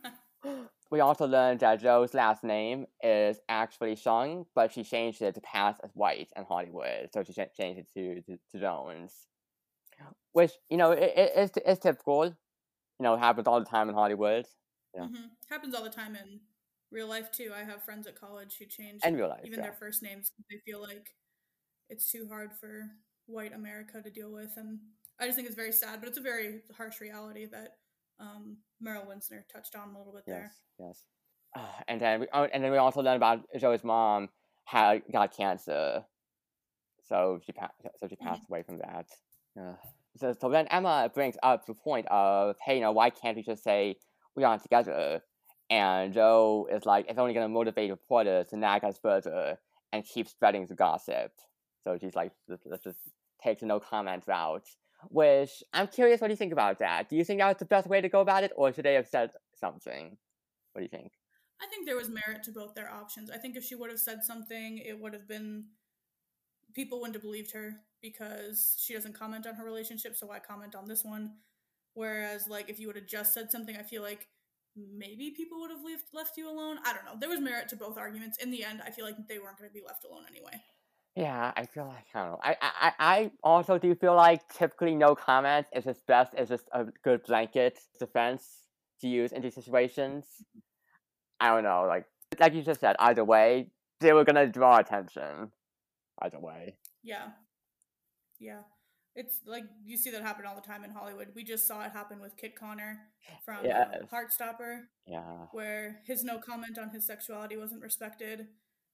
No. 0.05 0.11
we 0.91 1.01
also 1.01 1.27
learned 1.27 1.61
that 1.61 1.81
Jo's 1.81 2.15
last 2.15 2.45
name 2.45 2.87
is 3.03 3.39
actually 3.49 3.97
Shung, 3.97 4.47
but 4.55 4.73
she 4.73 4.85
changed 4.85 5.23
it 5.23 5.35
to 5.35 5.41
pass 5.41 5.77
as 5.83 5.91
white 5.95 6.29
in 6.37 6.45
Hollywood, 6.45 7.11
so 7.13 7.23
she 7.23 7.33
changed 7.33 7.81
it 7.81 7.89
to, 7.95 8.23
to, 8.23 8.39
to 8.53 8.61
Jones. 8.61 9.13
Which, 10.33 10.53
you 10.69 10.77
know, 10.77 10.93
it, 10.93 11.13
it, 11.17 11.33
it's, 11.35 11.59
it's 11.65 11.81
typical. 11.81 12.27
You 12.27 12.35
know, 13.03 13.17
happens 13.17 13.47
all 13.47 13.59
the 13.59 13.67
time 13.67 13.89
in 13.89 13.95
Hollywood. 13.95 14.47
Yeah. 14.95 15.05
Mm-hmm. 15.05 15.27
Happens 15.51 15.75
all 15.75 15.83
the 15.83 15.91
time 15.91 16.15
in 16.15 16.41
real 16.91 17.09
life, 17.09 17.31
too. 17.33 17.53
I 17.55 17.65
have 17.65 17.83
friends 17.83 18.07
at 18.07 18.21
college 18.21 18.57
who 18.59 18.67
change 18.67 19.03
in 19.05 19.17
real 19.17 19.29
life, 19.29 19.41
even 19.45 19.59
yeah. 19.59 19.67
their 19.67 19.73
first 19.73 20.03
names 20.03 20.31
because 20.31 20.47
they 20.51 20.71
feel 20.71 20.83
like 20.83 21.15
it's 21.89 22.11
too 22.11 22.29
hard 22.29 22.53
for 22.53 22.91
white 23.27 23.55
America 23.55 24.03
to 24.03 24.11
deal 24.11 24.33
with. 24.33 24.51
And 24.57 24.79
I 25.19 25.25
just 25.25 25.37
think 25.37 25.47
it's 25.47 25.57
very 25.57 25.73
sad, 25.73 26.01
but 26.01 26.09
it's 26.09 26.19
a 26.19 26.23
very 26.23 26.61
harsh 26.77 27.01
reality 27.01 27.47
that 27.47 27.77
um, 28.21 28.59
Meryl 28.85 29.07
Wilsner 29.07 29.43
touched 29.53 29.77
on 29.77 29.95
a 29.95 29.99
little 29.99 30.13
bit 30.13 30.25
yes, 30.27 30.37
there. 30.37 30.87
Yes. 30.89 31.03
Uh, 31.55 31.83
and 31.89 32.01
then 32.01 32.21
we, 32.21 32.27
oh, 32.33 32.45
and 32.53 32.63
then 32.63 32.71
we 32.71 32.79
also 32.79 33.03
learned 33.03 33.17
about 33.17 33.41
Jo's 33.59 33.85
mom 33.85 34.29
had 34.65 35.03
got 35.13 35.37
cancer, 35.37 36.05
so 37.09 37.41
she 37.45 37.53
pa- 37.53 37.71
so 38.01 38.09
she 38.09 38.17
passed 38.17 38.43
mm-hmm. 38.43 38.53
away 38.53 38.63
from 38.63 38.79
that. 38.79 39.07
Uh, 39.59 39.75
so 40.17 40.35
so 40.39 40.51
then 40.51 40.67
Emma 40.69 41.11
brings 41.15 41.37
up 41.43 41.67
the 41.67 41.75
point 41.75 42.07
of 42.11 42.57
hey, 42.65 42.77
you 42.77 42.81
know, 42.81 42.93
why 42.93 43.11
can't 43.11 43.37
we 43.37 43.43
just 43.43 43.65
say 43.65 43.97
we 44.35 44.45
aren't 44.45 44.63
together? 44.63 45.23
And 45.69 46.13
Jo 46.13 46.69
is 46.71 46.87
like, 46.87 47.07
it's 47.09 47.19
only 47.19 47.35
going 47.35 47.45
to 47.45 47.53
motivate 47.53 47.91
reporters 47.91 48.49
to 48.49 48.57
nag 48.57 48.85
us 48.85 48.99
further 49.03 49.59
and 49.93 50.05
keep 50.05 50.29
spreading 50.29 50.67
the 50.67 50.75
gossip. 50.75 51.33
So 51.83 51.99
she's 52.01 52.15
like, 52.15 52.33
let's 52.65 52.85
just 52.85 52.99
take 53.43 53.59
the 53.61 53.67
no 53.67 53.81
comment 53.81 54.25
route. 54.27 54.67
Which 55.11 55.63
I'm 55.73 55.89
curious 55.89 56.21
what 56.21 56.29
do 56.29 56.33
you 56.33 56.37
think 56.37 56.53
about 56.53 56.79
that. 56.81 57.09
Do 57.09 57.17
you 57.17 57.25
think 57.25 57.41
that 57.41 57.49
was 57.49 57.57
the 57.59 57.65
best 57.65 57.89
way 57.89 58.01
to 58.01 58.09
go 58.09 58.21
about 58.21 58.45
it, 58.45 58.53
or 58.57 58.73
should 58.73 58.85
they 58.85 58.95
have 58.95 59.07
said 59.07 59.31
something? 59.55 60.17
What 60.73 60.81
do 60.81 60.83
you 60.83 60.89
think? 60.89 61.13
I 61.61 61.67
think 61.67 61.87
there 61.87 61.97
was 61.97 62.09
merit 62.09 62.43
to 62.45 62.53
both 62.53 62.75
their 62.75 62.91
options. 62.91 63.31
I 63.31 63.39
think 63.39 63.57
if 63.57 63.65
she 63.65 63.75
would 63.75 63.91
have 63.91 63.99
said 63.99 64.23
something, 64.23 64.79
it 64.79 65.01
would 65.01 65.15
have 65.15 65.27
been 65.27 65.65
people 66.75 67.01
wouldn't 67.01 67.17
have 67.17 67.23
believed 67.23 67.53
her 67.53 67.73
because 68.03 68.77
she 68.79 68.93
doesn't 68.93 69.19
comment 69.19 69.47
on 69.47 69.55
her 69.55 69.65
relationship, 69.65 70.15
so 70.15 70.27
why 70.27 70.39
comment 70.39 70.75
on 70.75 70.87
this 70.87 71.03
one? 71.03 71.33
Whereas, 71.95 72.47
like, 72.47 72.69
if 72.69 72.79
you 72.79 72.87
would 72.89 72.97
have 72.97 73.07
just 73.07 73.33
said 73.33 73.51
something, 73.51 73.75
I 73.75 73.83
feel 73.83 74.03
like 74.03 74.29
maybe 74.77 75.33
people 75.35 75.59
would 75.61 75.71
have 75.71 75.83
left 75.83 76.13
left 76.13 76.37
you 76.37 76.51
alone. 76.51 76.77
I 76.85 76.93
don't 76.93 77.07
know. 77.07 77.19
There 77.19 77.31
was 77.31 77.41
merit 77.41 77.69
to 77.71 77.77
both 77.77 77.97
arguments. 77.97 78.37
In 78.39 78.51
the 78.51 78.63
end, 78.63 78.83
I 78.85 78.91
feel 78.91 79.07
like 79.07 79.17
they 79.29 79.39
weren't 79.39 79.59
going 79.59 79.71
to 79.71 79.75
be 79.75 79.83
left 79.87 80.05
alone 80.05 80.25
anyway. 80.31 80.63
Yeah, 81.17 81.51
I 81.57 81.65
feel 81.65 81.87
like 81.87 82.05
I 82.15 82.21
don't 82.21 82.33
know. 82.33 82.41
I, 82.43 82.57
I 82.61 82.93
I 82.99 83.31
also 83.43 83.79
do 83.79 83.95
feel 83.95 84.15
like 84.15 84.53
typically 84.53 84.95
no 84.95 85.15
comment 85.15 85.67
is 85.75 85.85
just 85.85 86.07
best 86.07 86.35
is 86.37 86.51
just 86.51 86.69
a 86.73 86.85
good 87.03 87.25
blanket 87.25 87.81
defense 87.99 88.45
to 89.01 89.09
use 89.09 89.33
in 89.33 89.41
these 89.41 89.55
situations. 89.55 90.27
I 91.41 91.49
don't 91.49 91.65
know, 91.65 91.87
like 91.89 92.05
like 92.39 92.53
you 92.53 92.63
just 92.63 92.81
said, 92.81 92.97
either 92.99 93.25
way, 93.25 93.71
they 94.01 94.13
were 94.13 94.25
gonna 94.25 94.47
draw 94.47 94.79
attention. 94.79 95.53
Either 96.21 96.39
way. 96.39 96.77
Yeah. 97.03 97.29
Yeah. 98.39 98.61
It's 99.15 99.41
like 99.47 99.65
you 99.87 99.97
see 99.97 100.11
that 100.11 100.21
happen 100.21 100.45
all 100.45 100.55
the 100.55 100.61
time 100.61 100.85
in 100.85 100.91
Hollywood. 100.91 101.29
We 101.35 101.45
just 101.45 101.67
saw 101.67 101.83
it 101.83 101.93
happen 101.93 102.21
with 102.21 102.37
Kit 102.37 102.55
Connor 102.55 102.99
from 103.43 103.65
yes. 103.65 103.89
uh, 103.91 104.15
Heartstopper. 104.15 104.81
Yeah. 105.07 105.47
Where 105.53 106.01
his 106.05 106.23
no 106.23 106.39
comment 106.39 106.79
on 106.79 106.91
his 106.91 107.07
sexuality 107.07 107.57
wasn't 107.57 107.81
respected. 107.81 108.49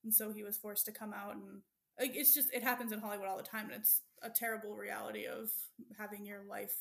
And 0.04 0.14
so 0.14 0.32
he 0.32 0.44
was 0.44 0.56
forced 0.56 0.85
to 0.87 0.92
come 0.92 1.12
out 1.12 1.35
and 1.35 1.62
like 1.98 2.12
it's 2.14 2.35
just 2.35 2.52
it 2.52 2.62
happens 2.62 2.92
in 2.92 3.00
Hollywood 3.00 3.28
all 3.28 3.37
the 3.37 3.42
time, 3.42 3.66
and 3.66 3.74
it's 3.74 4.02
a 4.22 4.31
terrible 4.31 4.76
reality 4.76 5.26
of 5.26 5.50
having 5.98 6.24
your 6.24 6.44
life 6.48 6.74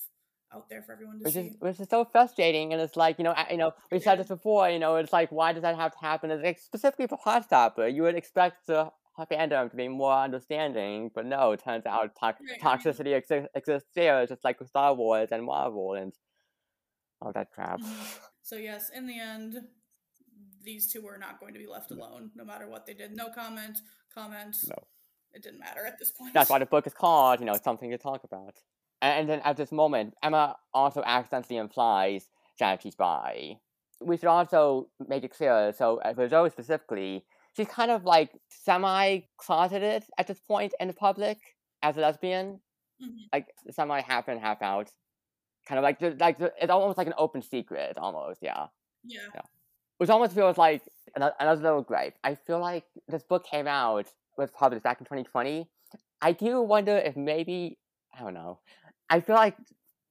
out 0.54 0.70
there 0.70 0.82
for 0.82 0.94
everyone 0.94 1.20
to 1.20 1.24
which 1.24 1.34
see. 1.34 1.40
Is, 1.40 1.56
which 1.60 1.80
is 1.80 1.88
so 1.90 2.06
frustrating, 2.06 2.74
and 2.74 2.82
it's 2.82 2.96
like 2.96 3.18
you 3.18 3.24
know, 3.24 3.36
you 3.50 3.58
know, 3.58 3.74
we 3.92 4.00
said 4.00 4.20
this 4.20 4.28
before. 4.28 4.70
You 4.70 4.80
know, 4.80 4.96
it's 4.96 5.14
like 5.14 5.32
why 5.32 5.54
does 5.54 5.64
that 5.64 5.76
have 5.76 5.92
to 5.92 6.00
happen? 6.00 6.32
It's 6.32 6.44
like 6.44 6.60
specifically 6.60 7.08
for 7.08 7.18
Heartstopper, 7.18 7.94
you 7.94 8.04
would 8.04 8.16
expect 8.16 8.68
the 8.68 8.92
fandom 9.30 9.70
to 9.70 9.78
be 9.78 9.88
more 9.88 10.14
understanding, 10.14 11.12
but 11.14 11.26
no, 11.26 11.52
it 11.52 11.64
turns 11.64 11.86
out 11.86 12.16
to- 12.16 12.26
right. 12.26 12.60
toxicity 12.62 13.16
exists, 13.16 13.50
exists 13.54 13.90
there, 13.94 14.26
just 14.26 14.44
like 14.44 14.60
with 14.60 14.70
Star 14.70 14.96
Wars 14.96 15.30
and 15.32 15.44
Marvel 15.44 15.94
and 15.94 16.14
all 17.22 17.32
that 17.34 17.52
crap. 17.52 17.80
Mm-hmm. 17.80 18.18
So 18.42 18.56
yes, 18.56 18.90
in 18.94 19.06
the 19.06 19.20
end, 19.20 19.58
these 20.64 20.92
two 20.92 21.02
were 21.02 21.20
not 21.20 21.40
going 21.40 21.54
to 21.54 21.60
be 21.60 21.68
left 21.68 21.92
alone, 21.92 22.32
no 22.36 22.44
matter 22.44 22.68
what 22.68 22.88
they 22.88 22.94
did. 22.94 23.16
No 23.16 23.30
comment, 23.30 23.78
comment. 24.16 24.56
No 24.68 24.76
it 25.34 25.44
didn't 25.44 25.60
matter 25.60 25.86
at 25.86 25.98
this 26.00 26.12
point. 26.12 26.34
That's 26.34 26.50
why 26.50 26.60
the 26.60 26.66
book 26.66 26.88
is 26.88 26.94
called, 26.94 27.40
you 27.40 27.46
know, 27.46 27.56
something 27.64 27.90
to 27.92 27.98
talk 27.98 28.24
about. 28.24 28.56
And, 29.02 29.28
then 29.28 29.42
at 29.44 29.58
this 29.58 29.72
moment, 29.72 30.14
Emma 30.22 30.56
also 30.74 31.02
accidentally 31.04 31.58
implies 31.58 32.28
that 32.60 32.84
she's 32.84 32.96
bi. 32.96 33.58
We 34.00 34.18
should 34.18 34.28
also 34.28 34.90
make 35.08 35.24
it 35.24 35.32
clear, 35.32 35.74
so 35.76 36.00
uh, 36.02 36.14
for 36.14 36.28
Zoe 36.28 36.50
specifically, 36.50 37.26
she's 37.56 37.68
kind 37.68 37.92
of 37.92 38.06
like 38.06 38.32
semi-closeted 38.50 40.04
at 40.18 40.28
this 40.28 40.40
point 40.40 40.74
in 40.80 40.88
the 40.88 40.94
public 40.94 41.38
as 41.82 41.98
a 41.98 42.02
lesbian. 42.02 42.60
Mm-hmm. 43.02 43.24
Like 43.34 43.48
semi 43.72 44.02
half 44.02 44.30
in, 44.30 44.38
half 44.38 44.62
out. 44.62 44.90
Kind 45.68 45.80
of 45.80 45.84
like, 45.84 46.00
like 46.20 46.38
it's 46.40 46.72
almost 46.72 46.98
like 46.98 47.08
an 47.08 47.14
open 47.18 47.42
secret, 47.42 47.98
almost, 47.98 48.40
yeah. 48.42 48.68
Yeah. 49.04 49.20
yeah. 49.34 49.42
Which 49.98 50.10
almost 50.10 50.34
feels 50.34 50.58
like 50.58 50.84
another 51.16 51.62
little 51.62 51.82
gripe. 51.82 52.16
I 52.24 52.36
feel 52.36 52.60
like 52.60 52.86
this 53.08 53.24
book 53.24 53.46
came 53.46 53.68
out 53.68 54.08
was 54.38 54.50
published 54.52 54.84
back 54.84 55.00
in 55.00 55.06
2020, 55.06 55.68
I 56.22 56.32
do 56.32 56.62
wonder 56.62 56.98
if 56.98 57.16
maybe 57.16 57.78
I 58.18 58.24
don't 58.24 58.34
know. 58.34 58.60
I 59.10 59.20
feel 59.20 59.36
like 59.36 59.58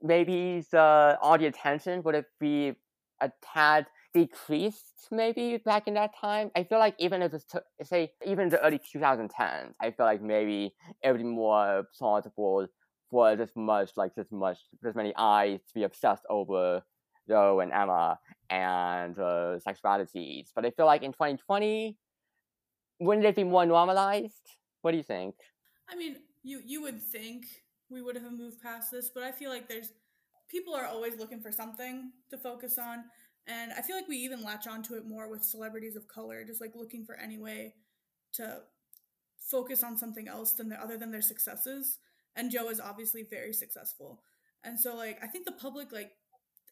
maybe 0.03 0.65
the 0.71 1.19
all 1.21 1.39
the 1.39 1.47
attention 1.47 2.03
would 2.03 2.15
it 2.15 2.27
be 2.39 2.75
a 3.21 3.31
tad 3.43 3.87
decreased 4.13 5.09
maybe 5.11 5.57
back 5.59 5.87
in 5.87 5.95
that 5.95 6.11
time. 6.19 6.51
I 6.57 6.65
feel 6.65 6.79
like 6.79 6.95
even 6.99 7.23
if 7.23 7.33
it's 7.33 7.45
t- 7.45 7.59
say 7.83 8.13
even 8.27 8.49
the 8.49 8.61
early 8.65 8.79
2010s, 8.79 9.75
I 9.81 9.91
feel 9.91 10.07
like 10.07 10.23
maybe 10.23 10.75
it 11.03 11.11
would 11.13 11.19
be 11.19 11.25
more 11.25 11.85
plausible 11.97 12.67
for 13.11 13.37
this 13.37 13.51
much 13.57 13.91
like 13.97 14.15
this 14.15 14.31
much 14.31 14.59
this 14.83 14.95
many 14.95 15.13
eyes 15.17 15.61
to 15.69 15.75
be 15.75 15.83
obsessed 15.85 16.25
over 16.29 16.83
Jo 17.29 17.61
and 17.61 17.73
Emma 17.73 18.19
and 18.49 19.19
uh, 19.19 19.59
sexualities. 19.67 20.49
But 20.55 20.67
I 20.67 20.71
feel 20.71 20.87
like 20.87 21.03
in 21.03 21.13
2020, 21.13 21.97
wouldn't 23.01 23.27
it 23.27 23.35
be 23.35 23.45
more 23.45 23.67
normalized? 23.67 24.57
What 24.83 24.93
do 24.93 24.99
you 24.99 25.03
think? 25.03 25.35
I 25.89 25.97
mean, 25.97 26.17
you 26.43 26.61
you 26.65 26.83
would 26.83 27.03
think 27.03 27.45
we 27.91 28.03
would 28.03 28.17
have 28.17 28.33
moved 28.33 28.63
past 28.63 28.91
this, 28.93 29.11
but 29.13 29.25
I 29.25 29.33
feel 29.33 29.51
like 29.51 29.69
there's 29.69 29.93
people 30.49 30.75
are 30.75 30.87
always 30.87 31.19
looking 31.19 31.41
for 31.41 31.51
something 31.51 32.13
to 32.31 32.39
focus 32.39 32.79
on, 32.79 33.05
and 33.47 33.73
I 33.73 33.83
feel 33.83 33.97
like 33.97 34.09
we 34.09 34.19
even 34.19 34.45
latch 34.45 34.67
onto 34.67 34.95
it 34.95 35.07
more 35.07 35.29
with 35.29 35.43
celebrities 35.43 35.97
of 35.97 36.07
color, 36.07 36.45
just 36.45 36.61
like 36.61 36.77
looking 36.77 37.05
for 37.05 37.17
any 37.17 37.39
way 37.39 37.75
to 38.35 38.61
focus 39.39 39.83
on 39.83 39.97
something 39.97 40.29
else 40.29 40.53
than 40.53 40.69
the, 40.69 40.81
other 40.81 40.97
than 40.97 41.11
their 41.11 41.23
successes. 41.23 41.99
And 42.37 42.51
Jo 42.51 42.69
is 42.69 42.81
obviously 42.81 43.25
very 43.29 43.53
successful, 43.53 44.23
and 44.63 44.79
so 44.79 44.95
like 44.95 45.19
I 45.23 45.27
think 45.27 45.47
the 45.47 45.53
public 45.53 45.91
like 45.93 46.13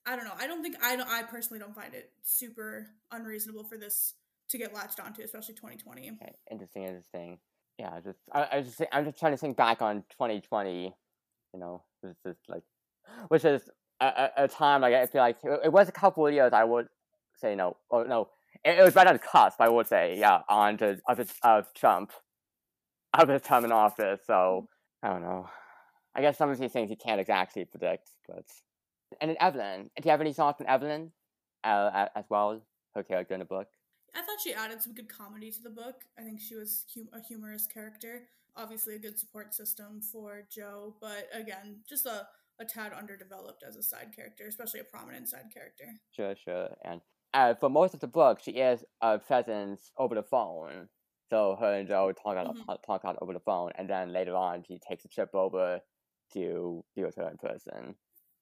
I 0.07 0.17
don't 0.17 0.25
know. 0.25 0.33
I 0.39 0.47
don't 0.47 0.63
think 0.63 0.77
I 0.83 0.97
don't. 0.97 1.09
I 1.09 1.23
personally 1.25 1.59
don't 1.59 1.75
find 1.75 1.95
it 1.95 2.11
super 2.23 2.87
unreasonable 3.11 3.65
for 3.65 3.77
this 3.77 4.15
to 4.49 4.59
get 4.59 4.75
latched 4.75 5.01
onto, 5.01 5.23
especially 5.23 5.55
2020. 5.55 6.11
Okay, 6.13 6.33
interesting, 6.51 6.85
interesting. 6.85 7.39
Yeah, 7.79 8.01
just 8.03 8.19
I, 8.33 8.49
I 8.53 8.61
just 8.63 8.83
I'm 8.93 9.05
just 9.05 9.19
trying 9.19 9.33
to 9.33 9.39
think 9.39 9.57
back 9.57 9.83
on 9.83 10.03
2020. 10.11 10.95
You 11.55 11.61
know, 11.61 11.83
it's 12.03 12.19
just 12.25 12.41
like, 12.49 12.63
which 13.29 13.45
is 13.45 13.63
a, 14.01 14.31
a, 14.37 14.49
time 14.49 14.81
like 14.83 14.95
I 14.95 15.07
feel 15.07 15.21
like 15.21 15.37
it, 15.43 15.61
it, 15.65 15.73
was 15.73 15.89
a 15.89 15.93
couple 15.93 16.27
of 16.27 16.33
years. 16.33 16.53
I 16.53 16.65
would 16.65 16.89
say 17.37 17.55
no, 17.55 17.77
or 17.91 18.07
no, 18.07 18.29
it, 18.65 18.79
it 18.79 18.83
was 18.83 18.95
right 18.95 19.07
on 19.07 19.15
the 19.15 19.19
cusp. 19.19 19.61
I 19.61 19.69
would 19.69 19.87
say 19.87 20.19
yeah, 20.19 20.41
on 20.49 20.77
to 20.79 21.01
of, 21.09 21.33
of 21.43 21.75
Trump, 21.75 22.13
of 23.15 23.29
his 23.29 23.43
term 23.43 23.65
in 23.65 23.73
office. 23.73 24.21
So 24.27 24.69
I 25.03 25.11
don't 25.11 25.23
know. 25.23 25.49
I 26.15 26.21
guess 26.21 26.37
some 26.37 26.51
of 26.51 26.59
these 26.59 26.73
things 26.73 26.91
you 26.91 26.97
can't 26.97 27.21
exactly 27.21 27.65
predict, 27.65 28.11
but 28.27 28.45
and 29.21 29.31
then 29.31 29.37
Evelyn, 29.41 29.91
do 29.97 30.03
you 30.05 30.11
have 30.11 30.21
any 30.21 30.33
thoughts 30.33 30.61
on 30.61 30.67
Evelyn 30.67 31.13
uh, 31.65 32.07
as 32.15 32.25
well? 32.29 32.61
Her 32.95 33.03
character 33.03 33.35
in 33.35 33.41
the 33.41 33.47
book. 33.47 33.69
I 34.15 34.21
thought 34.21 34.41
she 34.43 34.55
added 34.55 34.83
some 34.83 34.95
good 34.95 35.09
comedy 35.09 35.51
to 35.51 35.63
the 35.63 35.71
book. 35.71 36.05
I 36.19 36.23
think 36.23 36.41
she 36.41 36.55
was 36.55 36.85
hum- 36.95 37.09
a 37.13 37.21
humorous 37.21 37.67
character. 37.67 38.23
Obviously, 38.57 38.97
a 38.97 38.99
good 38.99 39.19
support 39.19 39.55
system 39.55 40.01
for 40.01 40.43
Jo, 40.51 40.97
but 41.01 41.29
again, 41.33 41.81
just 41.89 42.07
a, 42.07 42.27
a 42.59 42.65
tad 42.65 42.93
underdeveloped 42.93 43.63
as 43.63 43.77
a 43.77 43.83
side 43.83 44.09
character, 44.15 44.47
especially 44.49 44.81
a 44.81 44.85
prominent 44.85 45.29
side 45.29 45.51
character. 45.55 45.85
Sure, 46.11 46.35
sure. 46.35 46.71
And 46.85 47.01
uh, 47.35 47.55
for 47.55 47.69
most 47.69 47.95
of 47.95 48.01
the 48.01 48.09
book, 48.09 48.41
she 48.43 48.53
is 48.53 48.85
a 49.01 49.19
presence 49.19 49.93
over 49.97 50.15
the 50.15 50.23
phone. 50.23 50.89
So 51.31 51.57
her 51.61 51.75
and 51.75 51.87
Jo 51.87 52.13
talk 52.13 52.37
out, 52.37 52.57
mm-hmm. 52.57 52.73
talk 52.87 53.03
out 53.05 53.19
over 53.21 53.33
the 53.33 53.41
phone, 53.41 53.71
and 53.77 53.89
then 53.89 54.13
later 54.13 54.35
on, 54.35 54.65
she 54.67 54.79
takes 54.79 55.05
a 55.05 55.09
trip 55.09 55.35
over 55.35 55.81
to 56.33 56.85
be 56.97 57.05
with 57.05 57.17
her 57.17 57.29
in 57.29 57.37
person. 57.37 57.95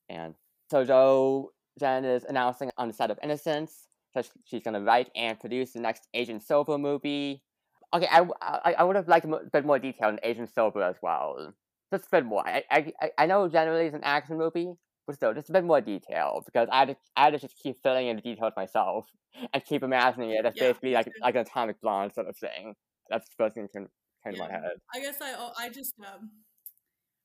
And 0.09 0.35
so 0.70 0.85
Jo 0.85 1.50
then 1.76 2.05
is 2.05 2.24
announcing 2.24 2.70
on 2.79 2.88
the 2.88 2.94
set 2.94 3.11
of 3.11 3.18
Innocence 3.22 3.88
that 4.16 4.29
she's 4.44 4.62
going 4.62 4.74
to 4.74 4.81
write 4.81 5.11
and 5.14 5.38
produce 5.38 5.72
the 5.72 5.81
next 5.81 6.09
Agent 6.12 6.42
Silver 6.42 6.79
movie. 6.79 7.42
Okay, 7.94 8.09
I, 8.11 8.26
I, 8.42 8.74
I 8.79 8.85
would 8.85 8.96
have 8.96 9.09
liked 9.09 9.26
a 9.26 9.40
bit 9.52 9.64
more 9.64 9.79
detail 9.79 10.09
on 10.09 10.18
Agent 10.22 10.52
Silver 10.52 10.83
as 10.83 10.96
well. 11.00 11.52
Just 11.92 12.07
a 12.07 12.11
bit 12.11 12.24
more. 12.26 12.46
I, 12.46 12.64
I, 12.70 13.11
I 13.16 13.26
know 13.26 13.48
generally 13.48 13.87
it's 13.87 13.94
an 13.94 14.02
action 14.02 14.37
movie, 14.37 14.72
but 15.07 15.14
still, 15.14 15.33
just 15.33 15.50
a 15.50 15.52
bit 15.52 15.64
more 15.64 15.81
detail 15.81 16.42
because 16.44 16.68
I 16.72 16.81
had 16.81 16.88
to, 16.88 16.96
I 17.16 17.24
had 17.24 17.31
to 17.35 17.38
just 17.38 17.55
keep 17.62 17.76
filling 17.83 18.09
in 18.09 18.16
the 18.16 18.22
details 18.22 18.55
myself 18.57 19.07
and 19.52 19.64
keep 19.64 19.85
imagining 19.85 20.31
it 20.31 20.44
as 20.44 20.55
yeah, 20.57 20.68
basically 20.68 20.92
like 20.92 21.09
like 21.22 21.37
an 21.37 21.42
atomic 21.42 21.81
blonde 21.81 22.12
sort 22.12 22.26
of 22.26 22.37
thing. 22.37 22.74
That's 23.09 23.29
the 23.29 23.35
first 23.38 23.55
thing 23.55 23.64
that 23.64 23.72
came, 23.72 23.87
came 24.24 24.35
yeah. 24.35 24.46
to 24.46 24.52
my 24.52 24.59
head. 24.59 24.76
I 24.92 25.00
guess 25.00 25.16
I 25.22 25.35
oh, 25.38 25.52
I 25.57 25.68
just 25.68 25.94
um 26.00 26.31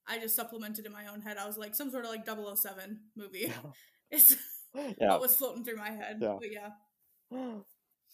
I 0.08 0.19
just 0.19 0.36
supplemented 0.36 0.86
in 0.86 0.91
my 0.91 1.08
own 1.08 1.21
head. 1.21 1.38
I 1.38 1.47
was 1.47 1.58
like 1.58 1.73
some 1.73 1.89
sort 1.89 2.06
of 2.06 2.12
like 2.12 2.25
007 2.25 2.99
movie. 3.15 3.51
it's 4.12 4.36
yeah. 5.00 5.10
what 5.10 5.22
was 5.22 5.36
floating 5.36 5.64
through 5.64 5.78
my 5.78 5.90
head. 5.90 6.18
Yeah. 6.22 6.38
But 6.40 6.52
yeah. 6.52 7.56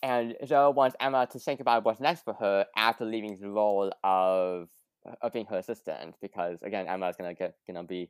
And 0.03 0.35
Jo 0.45 0.69
wants 0.69 0.95
Emma 0.99 1.27
to 1.31 1.39
think 1.39 1.59
about 1.59 1.83
what's 1.83 1.99
next 1.99 2.23
for 2.23 2.33
her 2.35 2.65
after 2.75 3.05
leaving 3.05 3.37
the 3.39 3.49
role 3.49 3.91
of 4.03 4.69
of 5.21 5.33
being 5.33 5.45
her 5.45 5.57
assistant 5.57 6.15
because 6.21 6.61
again 6.63 6.87
Emma 6.87 7.07
is 7.07 7.15
gonna 7.15 7.33
get 7.33 7.55
gonna 7.65 7.83
be 7.83 8.09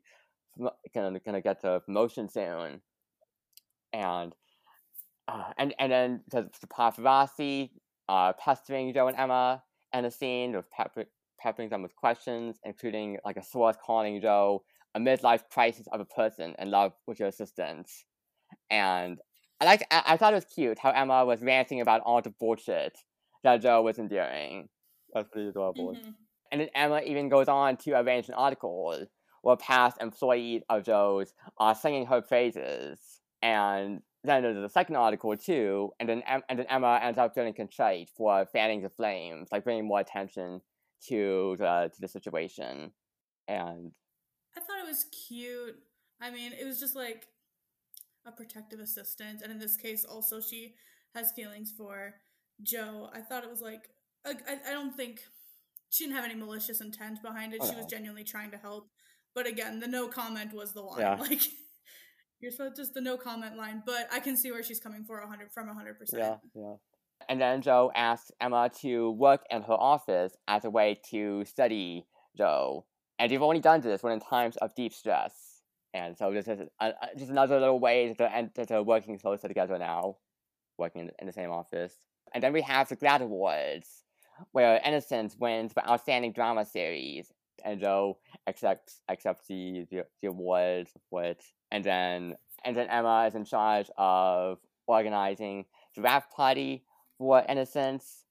gonna 0.93 1.19
gonna 1.19 1.41
get 1.41 1.61
the 1.61 1.79
promotion 1.81 2.27
soon, 2.27 2.81
and 3.93 4.35
uh, 5.27 5.51
and 5.57 5.73
and 5.79 5.91
then 5.91 6.21
the, 6.29 6.49
the 6.59 6.67
paparazzi 6.67 7.69
uh, 8.09 8.33
pestering 8.33 8.93
Jo 8.93 9.07
and 9.07 9.17
Emma 9.17 9.63
and 9.93 10.05
a 10.05 10.11
scene 10.11 10.55
of 10.55 10.69
pepper, 10.71 11.05
peppering 11.39 11.69
them 11.69 11.83
with 11.83 11.95
questions, 11.95 12.57
including 12.63 13.17
like 13.23 13.37
a 13.37 13.43
source 13.43 13.77
calling 13.85 14.19
Jo 14.21 14.63
a 14.95 14.99
midlife 14.99 15.43
crisis 15.51 15.87
of 15.91 15.99
a 15.99 16.05
person 16.05 16.55
in 16.59 16.71
love 16.71 16.93
with 17.05 17.19
your 17.19 17.29
assistant. 17.29 17.89
And 18.69 19.19
I 19.59 19.65
like 19.65 19.85
I, 19.91 20.03
I 20.05 20.17
thought 20.17 20.33
it 20.33 20.37
was 20.37 20.45
cute 20.45 20.79
how 20.79 20.91
Emma 20.91 21.25
was 21.25 21.41
ranting 21.41 21.81
about 21.81 22.01
all 22.01 22.21
the 22.21 22.29
bullshit 22.29 22.97
that 23.43 23.61
Jo 23.61 23.81
was 23.81 23.99
enduring. 23.99 24.69
That's 25.13 25.29
pretty 25.29 25.49
adorable. 25.49 25.93
Mm-hmm. 25.93 26.09
And 26.51 26.61
then 26.61 26.69
Emma 26.75 27.01
even 27.05 27.29
goes 27.29 27.47
on 27.47 27.77
to 27.77 27.91
arrange 27.99 28.27
an 28.29 28.35
article 28.35 29.05
where 29.41 29.55
past 29.57 29.97
employees 30.01 30.63
of 30.69 30.83
Jo's 30.83 31.33
are 31.57 31.75
singing 31.75 32.05
her 32.07 32.21
praises. 32.21 32.99
And 33.41 34.01
then 34.23 34.43
there's 34.43 34.57
a 34.57 34.69
second 34.69 34.95
article 34.95 35.35
too, 35.37 35.91
and 35.99 36.09
then 36.09 36.23
and 36.27 36.59
then 36.59 36.65
Emma 36.69 36.99
ends 37.01 37.17
up 37.17 37.33
feeling 37.33 37.53
contrite 37.53 38.09
for 38.15 38.45
fanning 38.51 38.81
the 38.81 38.89
flames, 38.89 39.49
like 39.51 39.63
bringing 39.63 39.87
more 39.87 39.99
attention 39.99 40.61
to 41.07 41.55
the 41.59 41.91
to 41.93 42.01
the 42.01 42.07
situation, 42.07 42.91
and 43.47 43.91
I 44.55 44.59
thought 44.59 44.83
it 44.83 44.87
was 44.87 45.05
cute. 45.27 45.77
I 46.19 46.31
mean, 46.31 46.51
it 46.51 46.65
was 46.65 46.79
just 46.79 46.95
like 46.95 47.27
a 48.27 48.31
protective 48.31 48.79
assistant, 48.79 49.41
and 49.41 49.51
in 49.51 49.59
this 49.59 49.77
case, 49.77 50.05
also 50.05 50.39
she 50.39 50.75
has 51.15 51.31
feelings 51.31 51.73
for 51.75 52.15
Jo. 52.61 53.09
I 53.13 53.21
thought 53.21 53.43
it 53.43 53.49
was 53.49 53.61
like 53.61 53.89
I, 54.25 54.57
I 54.67 54.71
don't 54.71 54.95
think 54.95 55.21
she 55.89 56.03
didn't 56.03 56.15
have 56.15 56.25
any 56.25 56.35
malicious 56.35 56.81
intent 56.81 57.21
behind 57.21 57.53
it. 57.53 57.59
Oh, 57.61 57.69
she 57.69 57.75
was 57.75 57.85
genuinely 57.85 58.23
trying 58.23 58.51
to 58.51 58.57
help. 58.57 58.89
But 59.33 59.47
again, 59.47 59.79
the 59.79 59.87
no 59.87 60.07
comment 60.07 60.53
was 60.53 60.73
the 60.73 60.81
line. 60.81 60.99
Yeah. 60.99 61.17
Like 61.19 61.41
you're 62.39 62.51
supposed 62.51 62.75
to 62.75 62.81
just 62.81 62.93
the 62.93 63.01
no 63.01 63.17
comment 63.17 63.57
line. 63.57 63.81
But 63.85 64.07
I 64.11 64.19
can 64.19 64.37
see 64.37 64.51
where 64.51 64.63
she's 64.63 64.79
coming 64.79 65.03
for 65.05 65.19
hundred 65.21 65.51
from 65.51 65.67
hundred 65.69 65.97
percent. 65.97 66.21
Yeah, 66.21 66.61
yeah. 66.61 66.73
And 67.29 67.41
then 67.41 67.61
Jo 67.61 67.91
asks 67.95 68.31
Emma 68.39 68.69
to 68.81 69.11
work 69.11 69.41
in 69.49 69.63
her 69.63 69.73
office 69.73 70.35
as 70.47 70.65
a 70.65 70.69
way 70.69 70.99
to 71.09 71.45
study 71.45 72.05
Jo. 72.37 72.85
And 73.19 73.31
they've 73.31 73.41
only 73.41 73.59
done 73.59 73.81
this 73.81 74.03
when 74.03 74.13
in 74.13 74.19
times 74.19 74.57
of 74.57 74.75
deep 74.75 74.93
stress. 74.93 75.46
And 75.93 76.17
so 76.17 76.31
this 76.31 76.47
is 76.47 76.59
a, 76.79 76.85
a, 76.85 76.93
just 77.17 77.31
another 77.31 77.59
little 77.59 77.79
way 77.79 78.13
that 78.17 78.53
they're, 78.55 78.65
they're 78.65 78.83
working 78.83 79.17
closer 79.17 79.47
together 79.47 79.77
now, 79.77 80.17
working 80.77 81.09
in, 81.19 81.27
the 81.27 81.33
same 81.33 81.49
office. 81.49 81.93
And 82.33 82.43
then 82.43 82.53
we 82.53 82.61
have 82.61 82.89
the 82.89 82.95
GLAAD 82.95 83.21
Awards, 83.21 84.03
where 84.51 84.81
Innocence 84.85 85.35
wins 85.39 85.73
for 85.73 85.87
Outstanding 85.87 86.33
Drama 86.33 86.65
Series. 86.65 87.31
And 87.65 87.81
Jo 87.81 88.19
accepts 88.47 89.01
accepts 89.09 89.47
the, 89.47 89.87
the, 89.89 90.05
the 90.21 90.85
for 91.09 91.23
it. 91.23 91.43
And 91.71 91.83
then 91.83 92.35
and 92.63 92.75
then 92.75 92.87
Emma 92.87 93.25
is 93.27 93.35
in 93.35 93.45
charge 93.45 93.89
of 93.97 94.59
organizing 94.85 95.65
the 95.95 96.01
wrap 96.03 96.31
party 96.31 96.83
for 97.17 97.43
Innocence. 97.49 98.23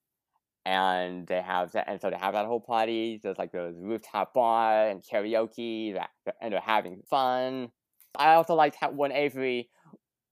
And 0.66 1.28
they 1.28 1.42
have 1.42 1.70
that, 1.72 1.88
and 1.88 2.00
so 2.00 2.10
they 2.10 2.16
have 2.16 2.34
that 2.34 2.44
whole 2.44 2.58
party. 2.60 3.20
There's 3.22 3.38
like 3.38 3.52
the 3.52 3.72
rooftop 3.72 4.34
bar 4.34 4.88
and 4.88 5.00
karaoke, 5.00 5.96
and 6.40 6.52
they're 6.52 6.60
having 6.60 7.02
fun. 7.08 7.70
I 8.18 8.34
also 8.34 8.56
liked 8.56 8.74
how 8.80 8.90
when 8.90 9.12
Avery 9.12 9.70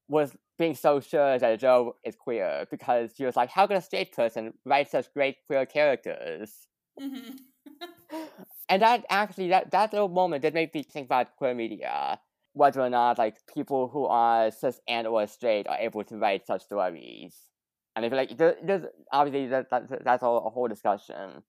was 0.09 0.37
being 0.59 0.75
so 0.75 0.99
sure 0.99 1.39
that 1.39 1.61
Jo 1.61 1.95
is 2.05 2.17
queer 2.17 2.67
because 2.69 3.13
she 3.17 3.25
was 3.25 3.37
like, 3.37 3.49
"How 3.49 3.69
can 3.69 3.77
a 3.77 3.81
straight 3.81 4.11
person 4.13 4.55
write 4.65 4.91
such 4.91 5.13
great 5.15 5.37
queer 5.47 5.67
characters?" 5.67 6.67
Mm-hmm. 7.01 7.37
and 8.69 8.83
that 8.83 9.05
actually 9.11 9.49
that 9.51 9.71
that 9.71 9.93
little 9.93 10.09
moment 10.09 10.43
did 10.43 10.53
make 10.53 10.75
me 10.75 10.83
think 10.83 11.07
about 11.07 11.37
queer 11.37 11.55
media, 11.55 12.19
whether 12.55 12.81
or 12.81 12.91
not 12.91 13.19
like 13.19 13.37
people 13.47 13.87
who 13.87 14.05
are 14.07 14.51
cis 14.51 14.81
and 14.89 15.07
or 15.07 15.29
straight 15.29 15.69
are 15.69 15.79
able 15.79 16.03
to 16.03 16.17
write 16.17 16.45
such 16.45 16.63
stories. 16.65 17.37
And 17.97 18.05
I 18.05 18.09
feel 18.09 18.19
like 18.19 18.37
there, 18.37 18.57
there's 18.63 18.85
obviously 19.13 19.49
that, 19.49 19.71
that 19.71 20.05
that's 20.05 20.23
all 20.23 20.47
a 20.47 20.51
whole 20.51 20.69
discussion 20.69 21.43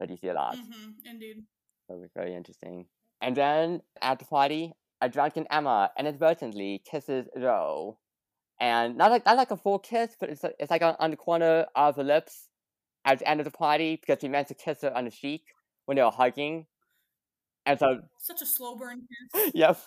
that 0.00 0.10
you 0.10 0.16
see 0.16 0.28
a 0.28 0.34
lot. 0.34 0.56
Mm-hmm, 0.56 1.08
indeed. 1.08 1.44
that 1.88 1.96
was 1.96 2.10
very 2.14 2.34
interesting. 2.34 2.86
And 3.20 3.36
then 3.36 3.82
at 4.02 4.18
the 4.18 4.24
party, 4.24 4.72
a 5.00 5.08
drunken 5.08 5.46
Emma 5.50 5.90
inadvertently 5.98 6.82
kisses 6.90 7.26
Jo, 7.38 7.98
and 8.60 8.96
not 8.96 9.10
like 9.10 9.24
not 9.24 9.36
like 9.36 9.50
a 9.50 9.56
full 9.56 9.78
kiss, 9.78 10.16
but 10.18 10.30
it's 10.30 10.44
it's 10.58 10.70
like 10.70 10.82
on, 10.82 10.96
on 10.98 11.10
the 11.10 11.16
corner 11.16 11.66
of 11.74 11.96
the 11.96 12.04
lips 12.04 12.48
at 13.04 13.18
the 13.18 13.28
end 13.28 13.40
of 13.40 13.44
the 13.44 13.50
party 13.50 13.96
because 13.96 14.20
he 14.20 14.28
meant 14.28 14.48
to 14.48 14.54
kiss 14.54 14.82
her 14.82 14.94
on 14.96 15.04
the 15.04 15.10
cheek 15.10 15.44
when 15.86 15.96
they 15.96 16.02
were 16.02 16.10
hugging, 16.10 16.66
and 17.66 17.78
so 17.78 18.00
such 18.18 18.42
a 18.42 18.46
slow 18.46 18.76
burn 18.76 19.02
kiss. 19.34 19.50
yep. 19.54 19.78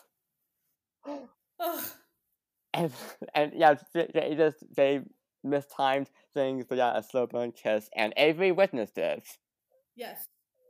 and 2.74 2.92
and 3.36 3.52
yeah, 3.56 3.76
they, 3.94 4.10
they 4.14 4.36
just 4.36 4.58
they 4.76 5.02
mistimed 5.44 6.10
things, 6.34 6.66
but 6.68 6.78
yeah, 6.78 6.98
a 6.98 7.04
slow 7.04 7.28
burn 7.28 7.52
kiss, 7.52 7.90
and 7.96 8.14
Avery 8.18 8.52
witnessed 8.52 8.98
it. 8.98 9.24
Yes, 9.96 10.28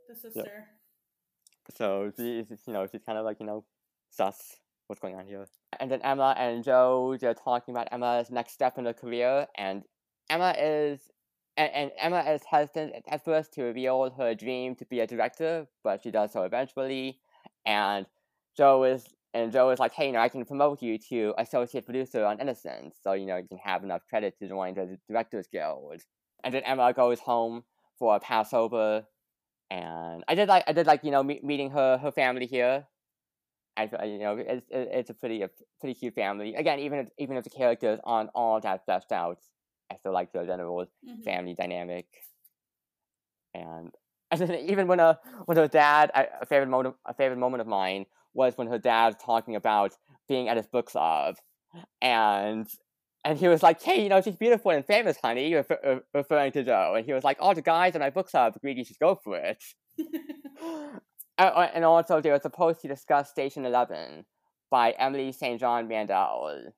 the 0.09 0.15
sister. 0.15 0.39
Yep. 0.39 1.77
So 1.77 2.11
she's 2.17 2.49
you 2.67 2.73
know 2.73 2.87
she's 2.87 3.03
kind 3.05 3.17
of 3.17 3.25
like 3.25 3.39
you 3.39 3.45
know 3.45 3.63
sus 4.09 4.57
what's 4.87 5.01
going 5.01 5.15
on 5.15 5.25
here. 5.25 5.47
And 5.79 5.89
then 5.89 6.01
Emma 6.01 6.35
and 6.37 6.63
Jo, 6.63 7.17
they're 7.19 7.33
talking 7.33 7.73
about 7.73 7.87
Emma's 7.91 8.29
next 8.29 8.53
step 8.53 8.77
in 8.77 8.85
her 8.85 8.93
career, 8.93 9.47
and 9.57 9.83
Emma 10.29 10.55
is 10.57 10.99
and, 11.55 11.71
and 11.73 11.91
Emma 11.97 12.21
is 12.21 12.41
hesitant 12.49 12.93
at 13.07 13.23
first 13.23 13.53
to 13.53 13.63
reveal 13.63 14.09
her 14.11 14.33
dream 14.33 14.75
to 14.75 14.85
be 14.85 14.99
a 14.99 15.07
director, 15.07 15.67
but 15.83 16.01
she 16.01 16.11
does 16.11 16.33
so 16.33 16.43
eventually. 16.43 17.19
And 17.65 18.05
Jo 18.57 18.83
is 18.83 19.05
and 19.33 19.51
Jo 19.51 19.69
is 19.69 19.79
like, 19.79 19.93
hey, 19.93 20.07
you 20.07 20.13
know, 20.13 20.19
I 20.19 20.29
can 20.29 20.45
promote 20.45 20.81
you 20.81 20.97
to 21.09 21.33
associate 21.37 21.85
producer 21.85 22.23
on 22.23 22.39
Innocence, 22.39 22.97
so 23.01 23.13
you 23.13 23.25
know 23.25 23.37
you 23.37 23.47
can 23.47 23.57
have 23.57 23.83
enough 23.83 24.01
credit 24.07 24.37
to 24.39 24.47
join 24.47 24.75
the 24.75 24.97
Directors 25.09 25.47
Guild. 25.51 26.01
And 26.43 26.53
then 26.53 26.63
Emma 26.63 26.93
goes 26.93 27.19
home 27.19 27.63
for 27.97 28.15
a 28.15 28.19
Passover, 28.19 29.05
and 29.71 30.23
I 30.27 30.35
did 30.35 30.47
like 30.47 30.63
I 30.67 30.73
did 30.73 30.85
like 30.85 31.03
you 31.03 31.11
know 31.11 31.23
me- 31.23 31.39
meeting 31.43 31.71
her 31.71 31.97
her 31.97 32.11
family 32.11 32.45
here. 32.45 32.85
I 33.75 33.89
you 34.05 34.19
know 34.19 34.37
it's 34.37 34.67
it's 34.69 35.09
a 35.09 35.15
pretty 35.15 35.41
a 35.41 35.49
pretty 35.79 35.95
cute 35.95 36.13
family. 36.13 36.53
Again, 36.53 36.79
even 36.79 36.99
if 36.99 37.07
even 37.17 37.37
if 37.37 37.43
the 37.43 37.49
characters 37.49 37.99
aren't 38.03 38.29
all 38.35 38.59
that 38.61 38.85
fleshed 38.85 39.11
out, 39.11 39.39
I 39.91 39.95
still 39.97 40.13
like 40.13 40.31
the 40.31 40.45
general 40.45 40.85
mm-hmm. 40.85 41.21
family 41.23 41.55
dynamic. 41.55 42.05
And 43.55 43.91
and 44.31 44.41
then 44.41 44.59
even 44.69 44.87
when 44.87 44.99
a 44.99 45.19
when 45.45 45.57
her 45.57 45.67
dad, 45.67 46.11
a 46.13 46.45
favorite 46.45 46.69
moment 46.69 46.95
a 47.05 47.15
favorite 47.15 47.39
moment 47.39 47.61
of 47.61 47.67
mine 47.67 48.05
was 48.33 48.57
when 48.57 48.67
her 48.67 48.79
dad 48.79 49.07
was 49.07 49.15
talking 49.23 49.55
about 49.55 49.93
being 50.27 50.49
at 50.49 50.57
his 50.57 50.67
book 50.67 50.87
club, 50.87 51.35
and 52.01 52.67
and 53.25 53.37
he 53.37 53.47
was 53.47 53.63
like, 53.63 53.81
"Hey, 53.81 54.03
you 54.03 54.09
know, 54.09 54.21
she's 54.21 54.35
beautiful 54.35 54.71
and 54.71 54.85
famous, 54.85 55.17
honey," 55.23 55.53
refer- 55.53 55.79
uh, 55.85 55.99
referring 56.13 56.51
to 56.53 56.63
Jo. 56.63 56.93
And 56.95 57.05
he 57.05 57.13
was 57.13 57.23
like, 57.23 57.37
"All 57.39 57.53
the 57.53 57.61
guys 57.61 57.95
in 57.95 58.01
my 58.01 58.09
book 58.09 58.27
club 58.27 58.55
agreed 58.55 58.77
you 58.77 58.85
should 58.85 58.99
go 58.99 59.15
for 59.23 59.37
it." 59.37 59.63
and 61.37 61.85
also, 61.85 62.21
they 62.21 62.31
were 62.31 62.39
supposed 62.39 62.81
to 62.81 62.87
discuss 62.87 63.29
Station 63.29 63.65
Eleven 63.65 64.25
by 64.69 64.91
Emily 64.91 65.31
St. 65.31 65.59
John 65.59 65.87
Mandel, 65.87 66.73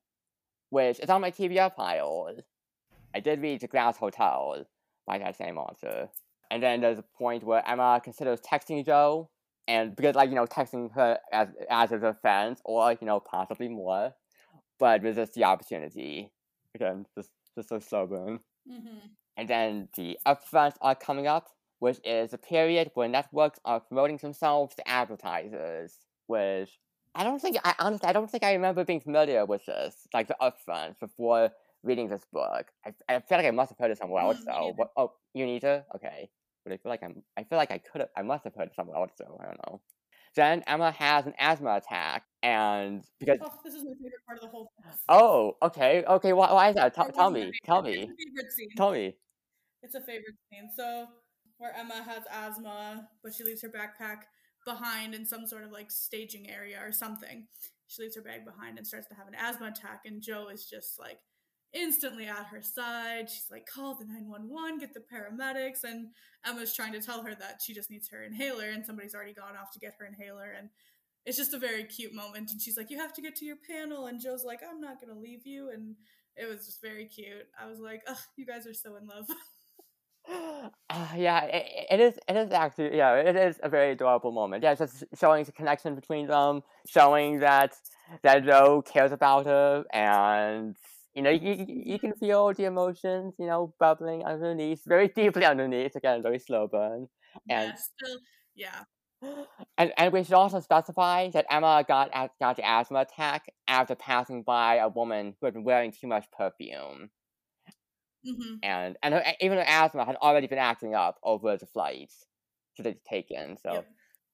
which 0.70 1.00
is 1.00 1.10
on 1.10 1.20
my 1.20 1.30
TBR 1.30 1.74
pile. 1.74 2.36
I 3.14 3.20
did 3.20 3.40
read 3.40 3.60
The 3.62 3.68
Glass 3.68 3.96
Hotel 3.96 4.66
by 5.06 5.18
that 5.18 5.36
same 5.36 5.56
author. 5.56 6.10
And 6.50 6.62
then 6.62 6.80
there's 6.80 6.98
a 6.98 7.04
point 7.18 7.42
where 7.42 7.66
Emma 7.66 8.00
considers 8.02 8.40
texting 8.40 8.84
Jo, 8.84 9.30
and 9.68 9.94
because 9.96 10.14
like 10.14 10.30
you 10.30 10.36
know 10.36 10.46
texting 10.46 10.92
her 10.92 11.18
as 11.32 11.48
as 11.70 11.92
a 11.92 11.98
defense, 11.98 12.60
or 12.64 12.92
you 12.92 13.06
know 13.06 13.20
possibly 13.20 13.68
more, 13.68 14.14
but 14.78 15.02
resists 15.02 15.34
the 15.34 15.44
opportunity. 15.44 16.32
Again, 16.74 17.06
just 17.16 17.30
just 17.54 17.68
so 17.68 17.78
stubborn. 17.78 18.40
Mm-hmm. 18.70 18.98
And 19.38 19.48
then 19.48 19.88
the 19.96 20.18
upfronts 20.26 20.76
are 20.80 20.94
coming 20.94 21.26
up, 21.26 21.48
which 21.78 21.98
is 22.04 22.32
a 22.32 22.38
period 22.38 22.90
where 22.94 23.08
networks 23.08 23.58
are 23.64 23.80
promoting 23.80 24.16
themselves 24.18 24.74
to 24.76 24.88
advertisers. 24.88 25.96
Which 26.26 26.78
I 27.14 27.24
don't 27.24 27.40
think 27.40 27.56
I 27.64 27.74
honestly 27.78 28.08
I 28.08 28.12
don't 28.12 28.30
think 28.30 28.44
I 28.44 28.52
remember 28.52 28.84
being 28.84 29.00
familiar 29.00 29.44
with 29.46 29.64
this, 29.66 30.06
like 30.12 30.28
the 30.28 30.36
upfronts 30.40 31.00
before 31.00 31.50
reading 31.82 32.08
this 32.08 32.24
book. 32.32 32.66
I, 32.84 32.92
I 33.08 33.20
feel 33.20 33.38
like 33.38 33.46
I 33.46 33.50
must 33.50 33.70
have 33.70 33.78
heard 33.78 33.90
it 33.90 33.98
somewhere 33.98 34.22
else 34.22 34.38
though. 34.44 34.72
What, 34.76 34.90
oh, 34.96 35.12
you 35.34 35.46
need 35.46 35.60
to? 35.62 35.84
Okay. 35.94 36.28
But 36.66 36.72
I 36.72 36.78
feel 36.78 36.90
like 36.90 37.04
I'm 37.04 37.22
I 37.36 37.44
feel 37.44 37.58
like 37.58 37.70
I 37.70 37.78
could 37.78 38.00
have 38.00 38.10
I 38.16 38.22
must 38.22 38.42
have 38.42 38.54
heard 38.56 38.70
somewhere 38.74 38.96
else 38.96 39.12
though. 39.16 39.38
I 39.40 39.44
don't 39.44 39.60
know. 39.68 39.80
Then 40.34 40.64
Emma 40.66 40.90
has 40.90 41.24
an 41.24 41.32
asthma 41.38 41.76
attack, 41.76 42.24
and 42.42 43.04
because 43.20 43.38
oh, 43.40 43.52
this 43.64 43.72
is 43.72 43.84
my 43.84 43.92
favorite 43.92 44.26
part 44.26 44.38
of 44.38 44.42
the 44.42 44.48
whole. 44.48 44.72
Oh, 45.08 45.56
okay, 45.62 46.02
okay. 46.08 46.32
Why, 46.32 46.52
why 46.52 46.68
is 46.70 46.74
that? 46.74 46.92
T- 46.92 47.02
tell 47.14 47.30
me, 47.30 47.52
tell 47.64 47.82
me. 47.82 48.10
Tell 48.76 48.90
me. 48.90 49.14
It's 49.84 49.94
a 49.94 50.00
favorite 50.00 50.34
scene. 50.50 50.70
So, 50.76 51.06
where 51.58 51.72
Emma 51.72 52.02
has 52.02 52.24
asthma, 52.30 53.08
but 53.22 53.32
she 53.32 53.44
leaves 53.44 53.62
her 53.62 53.68
backpack 53.68 54.22
behind 54.66 55.14
in 55.14 55.24
some 55.24 55.46
sort 55.46 55.62
of 55.62 55.70
like 55.70 55.92
staging 55.92 56.50
area 56.50 56.80
or 56.84 56.90
something. 56.90 57.46
She 57.86 58.02
leaves 58.02 58.16
her 58.16 58.22
bag 58.22 58.44
behind 58.44 58.76
and 58.76 58.86
starts 58.86 59.06
to 59.08 59.14
have 59.14 59.28
an 59.28 59.36
asthma 59.36 59.68
attack, 59.68 60.00
and 60.04 60.20
Jo 60.20 60.48
is 60.48 60.68
just 60.68 60.98
like 60.98 61.20
instantly 61.76 62.26
at 62.26 62.46
her 62.46 62.62
side. 62.62 63.28
She's 63.30 63.48
like, 63.50 63.66
call 63.66 63.94
the 63.94 64.06
911, 64.06 64.78
get 64.78 64.94
the 64.94 65.00
paramedics. 65.00 65.84
And 65.84 66.08
Emma's 66.46 66.74
trying 66.74 66.92
to 66.92 67.00
tell 67.00 67.22
her 67.22 67.34
that 67.34 67.60
she 67.62 67.74
just 67.74 67.90
needs 67.90 68.08
her 68.08 68.22
inhaler, 68.22 68.70
and 68.70 68.84
somebody's 68.84 69.14
already 69.14 69.34
gone 69.34 69.56
off 69.60 69.70
to 69.72 69.78
get 69.78 69.94
her 69.98 70.06
inhaler. 70.06 70.54
And 70.56 70.70
it's 71.24 71.36
just 71.36 71.54
a 71.54 71.58
very 71.58 71.84
cute 71.84 72.14
moment. 72.14 72.50
And 72.50 72.60
she's 72.60 72.76
like, 72.76 72.90
you 72.90 72.98
have 72.98 73.12
to 73.14 73.22
get 73.22 73.36
to 73.36 73.44
your 73.44 73.56
panel. 73.68 74.06
And 74.06 74.20
Jo's 74.20 74.44
like, 74.44 74.60
I'm 74.68 74.80
not 74.80 75.00
going 75.00 75.14
to 75.14 75.20
leave 75.20 75.46
you. 75.46 75.70
And 75.70 75.96
it 76.36 76.48
was 76.48 76.66
just 76.66 76.80
very 76.80 77.06
cute. 77.06 77.46
I 77.60 77.66
was 77.66 77.78
like, 77.78 78.02
oh, 78.06 78.18
you 78.36 78.46
guys 78.46 78.66
are 78.66 78.74
so 78.74 78.96
in 78.96 79.06
love. 79.06 79.26
Uh, 80.28 81.06
yeah, 81.16 81.44
it, 81.44 81.86
it 81.90 82.00
is. 82.00 82.18
It 82.28 82.36
is 82.36 82.50
actually, 82.52 82.96
yeah, 82.96 83.14
it 83.14 83.36
is 83.36 83.60
a 83.62 83.68
very 83.68 83.92
adorable 83.92 84.32
moment. 84.32 84.62
Yeah, 84.64 84.74
just 84.74 85.04
showing 85.14 85.44
the 85.44 85.52
connection 85.52 85.94
between 85.94 86.26
them, 86.26 86.62
showing 86.86 87.40
that 87.40 87.74
that 88.22 88.44
Jo 88.44 88.82
cares 88.82 89.12
about 89.12 89.46
her, 89.46 89.84
and 89.92 90.74
you 91.16 91.22
know, 91.22 91.30
you, 91.30 91.64
you 91.66 91.98
can 91.98 92.12
feel 92.12 92.52
the 92.52 92.66
emotions, 92.66 93.34
you 93.38 93.46
know, 93.46 93.74
bubbling 93.80 94.22
underneath, 94.22 94.82
very 94.86 95.08
deeply 95.08 95.46
underneath. 95.46 95.96
Again, 95.96 96.22
very 96.22 96.38
slow 96.38 96.68
burn. 96.68 97.08
And 97.48 97.68
yeah, 97.68 97.74
still, 97.74 98.18
yeah. 98.54 98.82
And 99.78 99.92
and 99.96 100.12
we 100.12 100.22
should 100.24 100.34
also 100.34 100.60
specify 100.60 101.30
that 101.30 101.46
Emma 101.50 101.84
got 101.88 102.10
got 102.38 102.56
the 102.56 102.66
asthma 102.66 103.00
attack 103.00 103.46
after 103.66 103.94
passing 103.94 104.42
by 104.42 104.76
a 104.76 104.88
woman 104.88 105.34
who 105.40 105.46
had 105.46 105.54
been 105.54 105.64
wearing 105.64 105.90
too 105.90 106.06
much 106.06 106.26
perfume. 106.36 107.10
Mm-hmm. 108.26 108.56
And 108.62 108.96
and 109.02 109.14
her, 109.14 109.22
even 109.40 109.56
her 109.56 109.64
asthma 109.66 110.04
had 110.04 110.16
already 110.16 110.46
been 110.48 110.58
acting 110.58 110.94
up 110.94 111.18
over 111.22 111.56
the 111.56 111.66
flights 111.66 112.26
that 112.76 112.82
they'd 112.82 113.04
taken. 113.04 113.56
So 113.56 113.72
yep. 113.72 113.88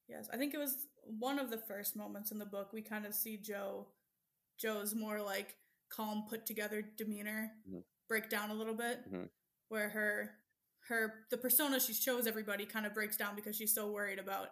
yes, 0.08 0.28
I 0.32 0.36
think 0.36 0.52
it 0.52 0.58
was 0.58 0.88
one 1.04 1.38
of 1.38 1.50
the 1.50 1.58
first 1.58 1.94
moments 1.94 2.32
in 2.32 2.38
the 2.38 2.46
book 2.46 2.72
we 2.72 2.82
kind 2.82 3.06
of 3.06 3.14
see 3.14 3.36
Jo. 3.36 3.86
Jo's 4.58 4.94
more 4.94 5.20
like 5.20 5.56
calm, 5.94 6.24
put 6.28 6.46
together 6.46 6.82
demeanor 6.96 7.50
mm-hmm. 7.68 7.80
break 8.08 8.28
down 8.28 8.50
a 8.50 8.54
little 8.54 8.74
bit, 8.74 9.00
mm-hmm. 9.06 9.24
where 9.68 9.90
her 9.90 10.30
her 10.88 11.14
the 11.30 11.36
persona 11.36 11.78
she 11.78 11.92
shows 11.92 12.26
everybody 12.26 12.66
kind 12.66 12.86
of 12.86 12.94
breaks 12.94 13.16
down 13.16 13.36
because 13.36 13.56
she's 13.56 13.74
so 13.74 13.90
worried 13.90 14.18
about 14.18 14.48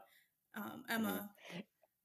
um, 0.57 0.85
Emma 0.88 1.31
mm-hmm. 1.53 1.61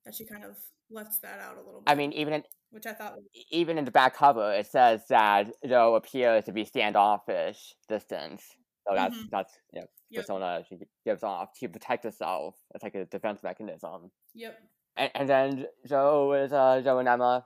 that 0.05 0.15
she 0.15 0.25
kind 0.25 0.43
of 0.43 0.55
lets 0.89 1.19
that 1.19 1.39
out 1.39 1.55
a 1.55 1.65
little 1.65 1.81
bit. 1.81 1.91
I 1.91 1.95
mean, 1.95 2.13
even 2.13 2.33
in 2.33 2.43
which 2.71 2.85
I 2.85 2.93
thought 2.93 3.15
was... 3.15 3.25
even 3.51 3.77
in 3.77 3.85
the 3.85 3.91
back 3.91 4.15
cover, 4.15 4.53
it 4.53 4.67
says 4.67 5.03
that 5.09 5.51
Jo 5.67 5.95
appears 5.95 6.45
to 6.45 6.51
be 6.51 6.65
standoffish 6.65 7.75
distance. 7.87 8.43
So 8.87 8.95
that's 8.95 9.15
mm-hmm. 9.15 9.27
that's 9.31 9.53
you 9.73 9.81
know, 9.81 9.87
yep. 10.09 10.23
persona 10.23 10.63
she 10.67 10.77
gives 11.05 11.23
off 11.23 11.49
to 11.59 11.69
protect 11.69 12.03
herself. 12.03 12.55
It's 12.73 12.83
like 12.83 12.95
a 12.95 13.05
defense 13.05 13.41
mechanism. 13.43 14.11
Yep. 14.35 14.57
And, 14.97 15.11
and 15.15 15.29
then 15.29 15.65
Jo 15.87 16.33
is 16.33 16.53
uh, 16.53 16.81
Jo 16.83 16.99
and 16.99 17.07
Emma 17.07 17.45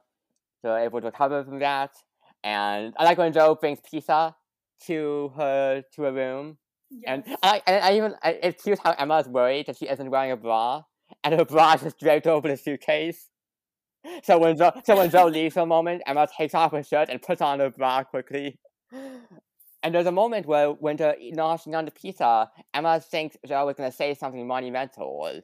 so 0.61 0.75
able 0.75 1.01
to 1.01 1.07
recover 1.07 1.43
from 1.43 1.59
that. 1.59 1.91
And 2.43 2.93
I 2.97 3.03
like 3.03 3.17
when 3.17 3.33
Jo 3.33 3.55
brings 3.55 3.79
pizza 3.81 4.35
to 4.85 5.31
her 5.35 5.83
to 5.95 6.01
her 6.03 6.13
room. 6.13 6.57
Yes. 6.89 7.03
And 7.07 7.37
I 7.43 7.61
and 7.67 7.83
I 7.83 7.97
even 7.97 8.15
I, 8.23 8.31
it's 8.41 8.63
cute 8.63 8.79
how 8.83 8.91
Emma 8.91 9.19
is 9.19 9.27
worried 9.27 9.67
that 9.67 9.77
she 9.77 9.87
isn't 9.87 10.09
wearing 10.09 10.31
a 10.31 10.37
bra, 10.37 10.83
and 11.23 11.35
her 11.35 11.45
bra 11.45 11.73
is 11.73 11.81
just 11.81 11.99
draped 11.99 12.27
over 12.27 12.47
the 12.47 12.57
suitcase. 12.57 13.29
So 14.23 14.39
when 14.39 14.57
Jo, 14.57 14.71
so 14.85 14.97
when 14.97 15.09
Jo 15.09 15.25
leaves 15.27 15.53
for 15.53 15.61
a 15.61 15.65
moment, 15.65 16.03
Emma 16.07 16.27
takes 16.35 16.55
off 16.55 16.71
her 16.71 16.83
shirt 16.83 17.09
and 17.09 17.21
puts 17.21 17.41
on 17.41 17.59
her 17.59 17.69
bra 17.69 18.03
quickly. 18.03 18.57
And 19.81 19.95
there's 19.95 20.07
a 20.07 20.11
moment 20.11 20.45
where 20.45 20.71
when 20.71 20.97
they're 20.97 21.15
gnashing 21.19 21.75
on 21.75 21.85
the 21.85 21.91
pizza, 21.91 22.49
Emma 22.73 22.99
thinks 22.99 23.37
Jo 23.47 23.67
is 23.69 23.77
going 23.77 23.89
to 23.89 23.95
say 23.95 24.13
something 24.13 24.45
monumental, 24.47 25.41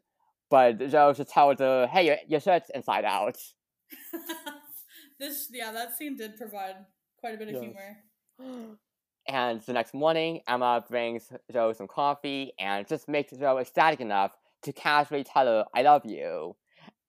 but 0.49 0.79
Jo 0.89 1.13
just 1.13 1.29
tells 1.29 1.59
her, 1.59 1.87
"Hey, 1.87 2.07
your, 2.07 2.17
your 2.27 2.39
shirt's 2.39 2.69
inside 2.73 3.05
out." 3.05 3.37
this 5.19 5.47
yeah, 5.51 5.71
that 5.71 5.97
scene 5.97 6.15
did 6.15 6.37
provide 6.37 6.75
quite 7.17 7.35
a 7.35 7.37
bit 7.37 7.49
of 7.49 7.55
yes. 7.55 7.63
humor. 7.63 8.77
And 9.27 9.59
the 9.61 9.73
next 9.73 9.95
morning, 9.95 10.41
Emma 10.47 10.85
brings 10.87 11.31
Jo 11.51 11.73
some 11.73 11.87
coffee 11.87 12.53
and 12.59 12.87
just 12.87 13.09
makes 13.09 13.33
Jo 13.35 13.57
ecstatic 13.57 13.99
enough 13.99 14.33
to 14.61 14.71
casually 14.71 15.23
tell 15.23 15.47
her, 15.47 15.65
I 15.73 15.81
love 15.81 16.03
you. 16.05 16.55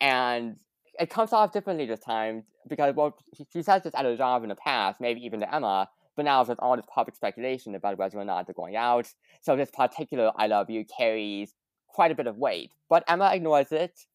And 0.01 0.57
it 0.99 1.11
comes 1.11 1.35
off 1.35 1.53
differently 1.53 1.85
this 1.85 2.01
time 2.01 2.45
because, 2.67 2.95
well, 2.95 3.19
she 3.53 3.63
says 3.63 3.83
this 3.83 3.93
at 3.95 4.07
a 4.07 4.17
job 4.17 4.45
in 4.45 4.49
the 4.49 4.57
past, 4.57 4.99
maybe 4.99 5.21
even 5.27 5.41
to 5.41 5.55
Emma, 5.55 5.91
but 6.17 6.25
now 6.25 6.43
there's 6.43 6.59
all 6.59 6.77
this 6.77 6.87
public 6.93 7.15
speculation 7.15 7.75
about 7.75 7.99
whether 7.99 8.19
or 8.19 8.25
not 8.25 8.47
they're 8.47 8.55
going 8.55 8.77
out. 8.77 9.13
So 9.43 9.55
this 9.55 9.71
particular 9.71 10.33
I 10.37 10.47
love 10.47 10.71
you 10.71 10.85
carries 10.85 11.53
quite 11.89 12.11
a 12.11 12.15
bit 12.15 12.27
of 12.27 12.39
weight. 12.39 12.73
But 12.89 13.05
Emma 13.09 13.31
ignores 13.35 13.73
it, 13.73 14.07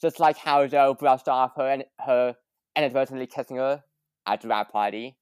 just 0.00 0.18
like 0.18 0.38
how 0.38 0.66
Jo 0.66 0.94
brushed 0.94 1.28
off 1.28 1.52
her, 1.56 1.68
and 1.68 1.84
her 2.00 2.36
inadvertently 2.76 3.26
kissing 3.26 3.56
her 3.56 3.84
at 4.26 4.40
the 4.40 4.48
wrap 4.48 4.72
party. 4.72 5.16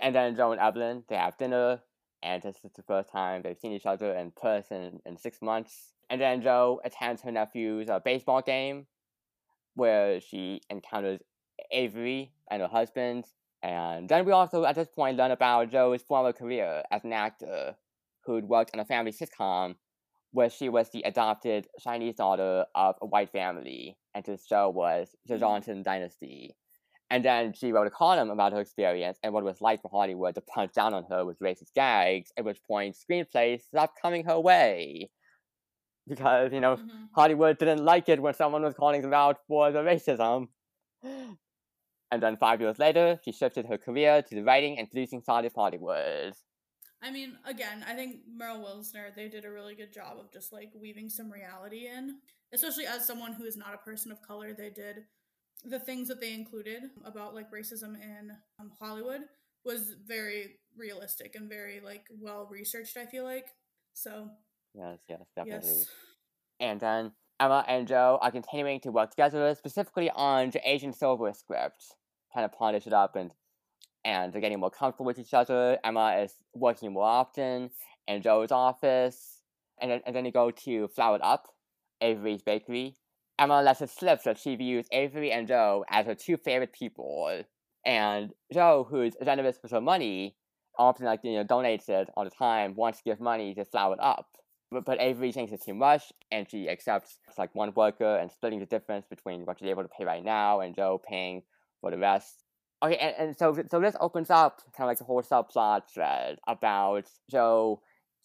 And 0.00 0.14
then 0.14 0.36
Jo 0.36 0.52
and 0.52 0.60
Evelyn, 0.60 1.04
they 1.08 1.16
have 1.16 1.38
dinner, 1.38 1.80
and 2.22 2.42
this 2.42 2.56
is 2.64 2.72
the 2.74 2.82
first 2.82 3.10
time 3.10 3.42
they've 3.42 3.58
seen 3.58 3.72
each 3.72 3.86
other 3.86 4.14
in 4.14 4.32
person 4.32 5.00
in 5.06 5.16
six 5.16 5.40
months. 5.40 5.92
And 6.10 6.20
then 6.20 6.42
Jo 6.42 6.80
attends 6.84 7.22
her 7.22 7.30
nephew's 7.30 7.88
uh, 7.88 8.00
baseball 8.00 8.42
game, 8.42 8.86
where 9.74 10.20
she 10.20 10.60
encounters 10.70 11.20
Avery 11.70 12.32
and 12.50 12.62
her 12.62 12.68
husband. 12.68 13.24
And 13.62 14.08
then 14.08 14.24
we 14.24 14.32
also, 14.32 14.64
at 14.64 14.74
this 14.74 14.88
point, 14.88 15.16
learn 15.16 15.30
about 15.30 15.70
Jo's 15.70 16.02
former 16.02 16.32
career 16.32 16.82
as 16.90 17.04
an 17.04 17.12
actor 17.12 17.76
who'd 18.24 18.48
worked 18.48 18.74
on 18.74 18.80
a 18.80 18.84
family 18.84 19.12
sitcom 19.12 19.76
where 20.32 20.50
she 20.50 20.68
was 20.68 20.90
the 20.90 21.02
adopted 21.02 21.68
Chinese 21.80 22.16
daughter 22.16 22.64
of 22.74 22.96
a 23.00 23.06
white 23.06 23.30
family, 23.30 23.96
and 24.14 24.24
this 24.24 24.44
show 24.44 24.68
was 24.68 25.14
the 25.26 25.34
mm-hmm. 25.34 25.40
Johnson 25.40 25.82
Dynasty. 25.84 26.56
And 27.14 27.24
then 27.24 27.52
she 27.52 27.70
wrote 27.70 27.86
a 27.86 27.90
column 27.90 28.28
about 28.28 28.52
her 28.54 28.60
experience 28.60 29.20
and 29.22 29.32
what 29.32 29.44
it 29.44 29.46
was 29.46 29.60
like 29.60 29.80
for 29.80 29.88
Hollywood 29.88 30.34
to 30.34 30.40
punch 30.40 30.72
down 30.72 30.94
on 30.94 31.04
her 31.08 31.24
with 31.24 31.38
racist 31.38 31.72
gags, 31.72 32.32
at 32.36 32.44
which 32.44 32.60
point 32.64 32.96
screenplays 32.96 33.62
stopped 33.62 34.02
coming 34.02 34.24
her 34.24 34.40
way. 34.40 35.10
Because, 36.08 36.52
you 36.52 36.58
know, 36.58 36.76
Mhm. 36.76 37.10
Hollywood 37.14 37.58
didn't 37.58 37.84
like 37.84 38.08
it 38.08 38.20
when 38.20 38.34
someone 38.34 38.64
was 38.64 38.74
calling 38.74 39.00
them 39.00 39.14
out 39.14 39.38
for 39.46 39.70
the 39.70 39.78
racism. 39.78 40.48
And 42.10 42.20
then 42.20 42.36
five 42.36 42.60
years 42.60 42.80
later, 42.80 43.20
she 43.24 43.30
shifted 43.30 43.66
her 43.66 43.78
career 43.78 44.20
to 44.22 44.34
the 44.34 44.42
writing 44.42 44.76
and 44.78 44.90
producing 44.90 45.22
side 45.22 45.44
of 45.44 45.54
Hollywood. 45.54 46.34
I 47.00 47.12
mean, 47.12 47.38
again, 47.44 47.84
I 47.86 47.94
think 47.94 48.22
Meryl 48.28 48.64
Wilsner, 48.64 49.14
they 49.14 49.28
did 49.28 49.44
a 49.44 49.52
really 49.52 49.76
good 49.76 49.92
job 49.92 50.18
of 50.18 50.32
just 50.32 50.52
like 50.52 50.72
weaving 50.74 51.10
some 51.10 51.30
reality 51.30 51.86
in. 51.86 52.20
Especially 52.52 52.86
as 52.86 53.06
someone 53.06 53.34
who 53.34 53.44
is 53.44 53.56
not 53.56 53.74
a 53.74 53.78
person 53.78 54.10
of 54.10 54.20
color, 54.22 54.52
they 54.52 54.70
did 54.70 55.06
the 55.64 55.78
things 55.80 56.08
that 56.08 56.20
they 56.20 56.32
included 56.32 56.82
about 57.04 57.34
like 57.34 57.50
racism 57.50 57.94
in 57.94 58.32
um, 58.60 58.70
Hollywood 58.78 59.22
was 59.64 59.94
very 60.06 60.56
realistic 60.76 61.34
and 61.34 61.48
very 61.48 61.80
like 61.80 62.04
well 62.20 62.46
researched, 62.50 62.96
I 62.96 63.06
feel 63.06 63.24
like. 63.24 63.46
So, 63.94 64.28
Yes, 64.74 64.98
yes, 65.08 65.22
definitely. 65.36 65.70
yes. 65.70 65.86
And 66.60 66.80
then 66.80 67.12
Emma 67.40 67.64
and 67.68 67.86
Jo 67.86 68.18
are 68.20 68.30
continuing 68.30 68.80
to 68.80 68.90
work 68.90 69.10
together, 69.10 69.54
specifically 69.54 70.10
on 70.14 70.50
the 70.50 70.60
Asian 70.68 70.92
Silver 70.92 71.32
script, 71.32 71.94
kind 72.32 72.44
of 72.44 72.52
polish 72.52 72.86
it 72.86 72.92
up 72.92 73.16
and 73.16 73.32
and 74.04 74.32
they're 74.32 74.40
getting 74.42 74.60
more 74.60 74.70
comfortable 74.70 75.06
with 75.06 75.18
each 75.18 75.32
other. 75.32 75.78
Emma 75.82 76.18
is 76.22 76.34
working 76.54 76.92
more 76.92 77.04
often 77.04 77.70
in 78.06 78.20
Jo's 78.20 78.52
office, 78.52 79.40
and 79.80 79.90
then 79.90 80.00
and 80.06 80.14
then 80.14 80.24
they 80.24 80.30
go 80.30 80.50
to 80.50 80.88
Flower 80.88 81.18
Up, 81.22 81.48
Avery's 82.00 82.42
bakery. 82.42 82.96
Emma 83.38 83.62
lets 83.62 83.80
it 83.80 83.90
slip 83.90 84.22
that 84.22 84.38
she 84.38 84.54
views 84.56 84.86
Avery 84.92 85.32
and 85.32 85.48
Jo 85.48 85.84
as 85.88 86.06
her 86.06 86.14
two 86.14 86.36
favorite 86.36 86.72
people, 86.72 87.42
and 87.84 88.32
Jo, 88.52 88.86
who's 88.88 89.14
generous 89.24 89.58
with 89.62 89.72
her 89.72 89.80
money, 89.80 90.36
often 90.78 91.06
like 91.06 91.20
you 91.24 91.34
know 91.34 91.44
donates 91.44 91.88
it 91.88 92.08
all 92.16 92.24
the 92.24 92.30
time, 92.30 92.74
wants 92.74 92.98
to 92.98 93.04
give 93.04 93.20
money 93.20 93.54
to 93.54 93.64
Flower 93.64 93.96
Up. 93.98 94.28
But, 94.70 94.84
but 94.84 95.00
Avery 95.00 95.32
thinks 95.32 95.52
it's 95.52 95.64
too 95.64 95.74
much, 95.74 96.12
and 96.30 96.48
she 96.48 96.68
accepts 96.68 97.18
like 97.36 97.54
one 97.54 97.72
worker 97.74 98.16
and 98.16 98.30
splitting 98.30 98.60
the 98.60 98.66
difference 98.66 99.06
between 99.08 99.44
what 99.44 99.58
she's 99.58 99.68
able 99.68 99.82
to 99.82 99.88
pay 99.88 100.04
right 100.04 100.24
now 100.24 100.60
and 100.60 100.74
Jo 100.74 101.00
paying 101.06 101.42
for 101.80 101.90
the 101.90 101.98
rest. 101.98 102.44
Okay, 102.82 102.96
and, 102.96 103.14
and 103.18 103.36
so 103.36 103.56
so 103.70 103.80
this 103.80 103.96
opens 104.00 104.30
up 104.30 104.60
kind 104.76 104.86
of 104.86 104.88
like 104.88 104.98
the 104.98 105.04
whole 105.04 105.22
subplot 105.22 105.82
thread 105.92 106.38
about 106.46 107.08
Jo 107.30 107.80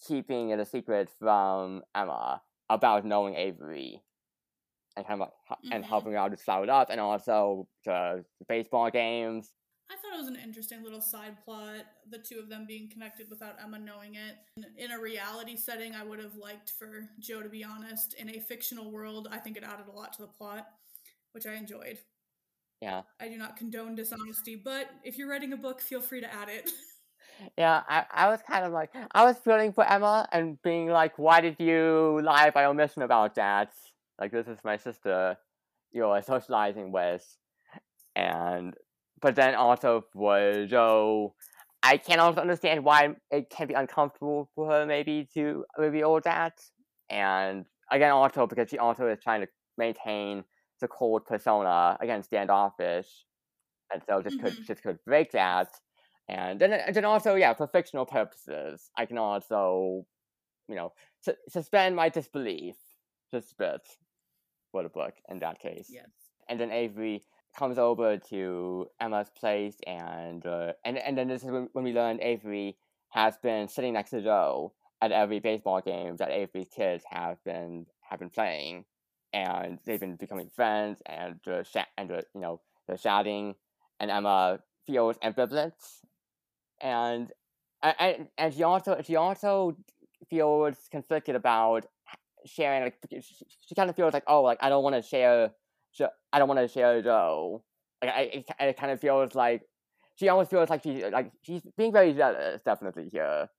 keeping 0.07 0.49
it 0.49 0.59
a 0.59 0.65
secret 0.65 1.09
from 1.19 1.81
Emma 1.95 2.41
about 2.69 3.05
knowing 3.05 3.35
Avery, 3.35 4.01
and 4.95 5.05
kind 5.05 5.21
of 5.21 5.27
like, 5.27 5.33
h- 5.51 5.71
and 5.71 5.83
mm-hmm. 5.83 5.89
helping 5.89 6.15
out 6.15 6.35
to 6.35 6.63
it 6.63 6.69
up, 6.69 6.89
and 6.89 6.99
also 6.99 7.67
the 7.85 8.23
baseball 8.47 8.89
games. 8.89 9.51
I 9.91 9.95
thought 9.95 10.13
it 10.13 10.19
was 10.19 10.27
an 10.27 10.37
interesting 10.43 10.83
little 10.83 11.01
side 11.01 11.43
plot, 11.43 11.85
the 12.11 12.19
two 12.19 12.37
of 12.37 12.47
them 12.47 12.65
being 12.67 12.89
connected 12.89 13.27
without 13.27 13.55
Emma 13.63 13.79
knowing 13.79 14.15
it. 14.15 14.35
In 14.77 14.91
a 14.91 14.99
reality 14.99 15.55
setting, 15.55 15.95
I 15.95 16.03
would 16.03 16.19
have 16.19 16.35
liked 16.35 16.73
for 16.77 17.09
Jo 17.19 17.41
to 17.41 17.49
be 17.49 17.63
honest. 17.63 18.13
In 18.13 18.29
a 18.29 18.39
fictional 18.39 18.91
world, 18.91 19.27
I 19.31 19.39
think 19.39 19.57
it 19.57 19.63
added 19.63 19.87
a 19.91 19.95
lot 19.95 20.13
to 20.13 20.21
the 20.21 20.27
plot, 20.27 20.67
which 21.31 21.47
I 21.47 21.55
enjoyed. 21.55 21.97
Yeah, 22.81 23.01
I 23.19 23.27
do 23.27 23.37
not 23.37 23.57
condone 23.57 23.95
dishonesty, 23.95 24.55
but 24.55 24.89
if 25.03 25.17
you're 25.17 25.27
writing 25.27 25.53
a 25.53 25.57
book, 25.57 25.81
feel 25.81 26.01
free 26.01 26.21
to 26.21 26.33
add 26.33 26.49
it. 26.49 26.71
yeah. 27.57 27.81
I, 27.87 28.05
I 28.11 28.29
was 28.29 28.39
kind 28.47 28.65
of 28.65 28.71
like 28.71 28.91
I 29.11 29.25
was 29.25 29.37
feeling 29.37 29.73
for 29.73 29.83
Emma 29.83 30.27
and 30.31 30.61
being 30.61 30.87
like, 30.89 31.17
why 31.17 31.41
did 31.41 31.57
you 31.59 32.21
lie 32.23 32.51
by 32.51 32.65
omission 32.65 33.01
about 33.01 33.35
that? 33.35 33.73
Like 34.19 34.31
this 34.31 34.47
is 34.47 34.59
my 34.63 34.77
sister 34.77 35.37
you're 35.91 36.21
socializing 36.21 36.91
with, 36.91 37.25
and 38.15 38.75
but 39.21 39.35
then 39.35 39.55
also 39.55 40.05
for 40.13 40.65
Jo, 40.67 41.35
I 41.83 41.97
can 41.97 42.19
also 42.19 42.41
understand 42.41 42.83
why 42.83 43.15
it 43.31 43.49
can 43.49 43.67
be 43.67 43.73
uncomfortable 43.73 44.49
for 44.55 44.69
her 44.71 44.85
maybe 44.85 45.27
to 45.33 45.65
reveal 45.77 46.19
that, 46.21 46.59
and 47.09 47.65
again 47.91 48.11
also 48.11 48.47
because 48.47 48.69
she 48.69 48.77
also 48.77 49.07
is 49.07 49.19
trying 49.23 49.41
to 49.41 49.47
maintain 49.77 50.43
the 50.81 50.87
cold 50.87 51.25
persona 51.25 51.97
again 52.01 52.23
standoffish, 52.23 53.25
and 53.91 54.01
so 54.07 54.21
this 54.21 54.35
could 54.35 54.55
Mhm. 54.55 54.67
this 54.67 54.81
could 54.81 54.99
break 55.05 55.31
that, 55.31 55.69
and 56.27 56.59
then 56.61 56.73
and 56.73 56.95
then 56.95 57.05
also 57.05 57.35
yeah 57.35 57.53
for 57.53 57.67
fictional 57.67 58.05
purposes 58.05 58.91
I 58.97 59.05
can 59.05 59.17
also 59.17 60.05
you 60.67 60.75
know 60.75 60.93
su- 61.21 61.35
suspend 61.49 61.95
my 61.95 62.09
disbelief 62.09 62.77
just 63.33 63.53
a 63.53 63.55
bit 63.57 63.81
for 64.71 64.83
the 64.83 64.89
book 64.89 65.13
in 65.29 65.39
that 65.39 65.59
case. 65.59 65.87
Yes. 65.89 66.09
and 66.47 66.59
then 66.59 66.71
Avery 66.71 67.23
comes 67.57 67.77
over 67.77 68.17
to 68.17 68.87
Emma's 68.99 69.29
place, 69.29 69.75
and 69.87 70.45
uh, 70.45 70.73
and 70.85 70.97
and 70.97 71.17
then 71.17 71.27
this 71.27 71.43
is 71.43 71.49
when, 71.51 71.69
when 71.73 71.83
we 71.83 71.93
learn 71.93 72.19
Avery 72.21 72.77
has 73.09 73.37
been 73.37 73.67
sitting 73.67 73.93
next 73.93 74.11
to 74.11 74.21
Jo 74.21 74.73
at 75.01 75.11
every 75.11 75.39
baseball 75.39 75.81
game 75.81 76.15
that 76.17 76.29
Avery's 76.31 76.69
kids 76.69 77.03
have 77.09 77.43
been 77.43 77.85
have 78.09 78.19
been 78.19 78.29
playing, 78.29 78.85
and 79.33 79.79
they've 79.85 79.99
been 79.99 80.15
becoming 80.15 80.49
friends, 80.55 81.01
and 81.05 81.39
uh, 81.47 81.63
sh- 81.63 81.89
and 81.97 82.11
uh, 82.11 82.21
you 82.35 82.41
know 82.41 82.61
they're 82.87 82.97
shouting, 82.97 83.55
and 83.99 84.11
Emma 84.11 84.59
feels 84.85 85.17
ambivalent, 85.19 85.73
and 86.81 87.31
and 87.81 88.27
and 88.37 88.53
she 88.53 88.63
also 88.63 89.01
she 89.03 89.15
also 89.15 89.77
feels 90.29 90.75
conflicted 90.91 91.35
about 91.35 91.85
sharing 92.49 92.83
like 92.83 92.97
she, 93.11 93.45
she 93.67 93.75
kind 93.75 93.89
of 93.89 93.95
feels 93.95 94.13
like 94.13 94.23
oh 94.27 94.41
like 94.41 94.57
I 94.61 94.69
don't 94.69 94.83
want 94.83 94.95
to 94.95 95.01
share 95.01 95.51
Jo- 95.93 96.09
I 96.31 96.39
don't 96.39 96.47
want 96.47 96.59
to 96.59 96.67
share 96.67 97.01
Jo. 97.01 97.63
Like 98.01 98.13
I, 98.13 98.21
it, 98.59 98.77
kind 98.77 98.91
of 98.91 98.99
feels 99.01 99.35
like 99.35 99.63
she 100.15 100.29
almost 100.29 100.49
feels 100.49 100.69
like 100.69 100.83
she 100.83 101.03
like 101.09 101.31
she's 101.41 101.61
being 101.77 101.91
very 101.91 102.13
jealous. 102.13 102.61
Definitely 102.61 103.09
here. 103.11 103.49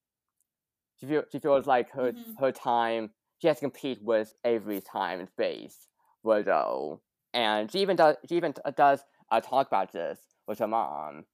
She 0.99 1.07
feel 1.07 1.25
she 1.33 1.39
feels 1.39 1.67
like 1.67 1.91
her 1.91 2.13
Mhm. 2.13 2.39
her 2.39 2.53
time. 2.53 3.11
She 3.39 3.49
has 3.49 3.57
to 3.57 3.63
compete 3.63 4.03
with 4.03 4.35
Avery's 4.45 4.85
time 4.85 5.19
and 5.19 5.29
space 5.29 5.89
with 6.23 6.45
Jo, 6.47 7.01
and 7.33 7.71
she 7.73 7.79
even 7.81 7.97
does 7.97 8.17
she 8.29 8.37
even 8.37 8.55
uh, 8.65 8.71
does 8.71 9.03
uh, 9.31 9.41
talk 9.41 9.67
about 9.67 9.93
this 9.93 10.21
with 10.47 10.59
her 10.59 10.67
mom, 10.69 11.25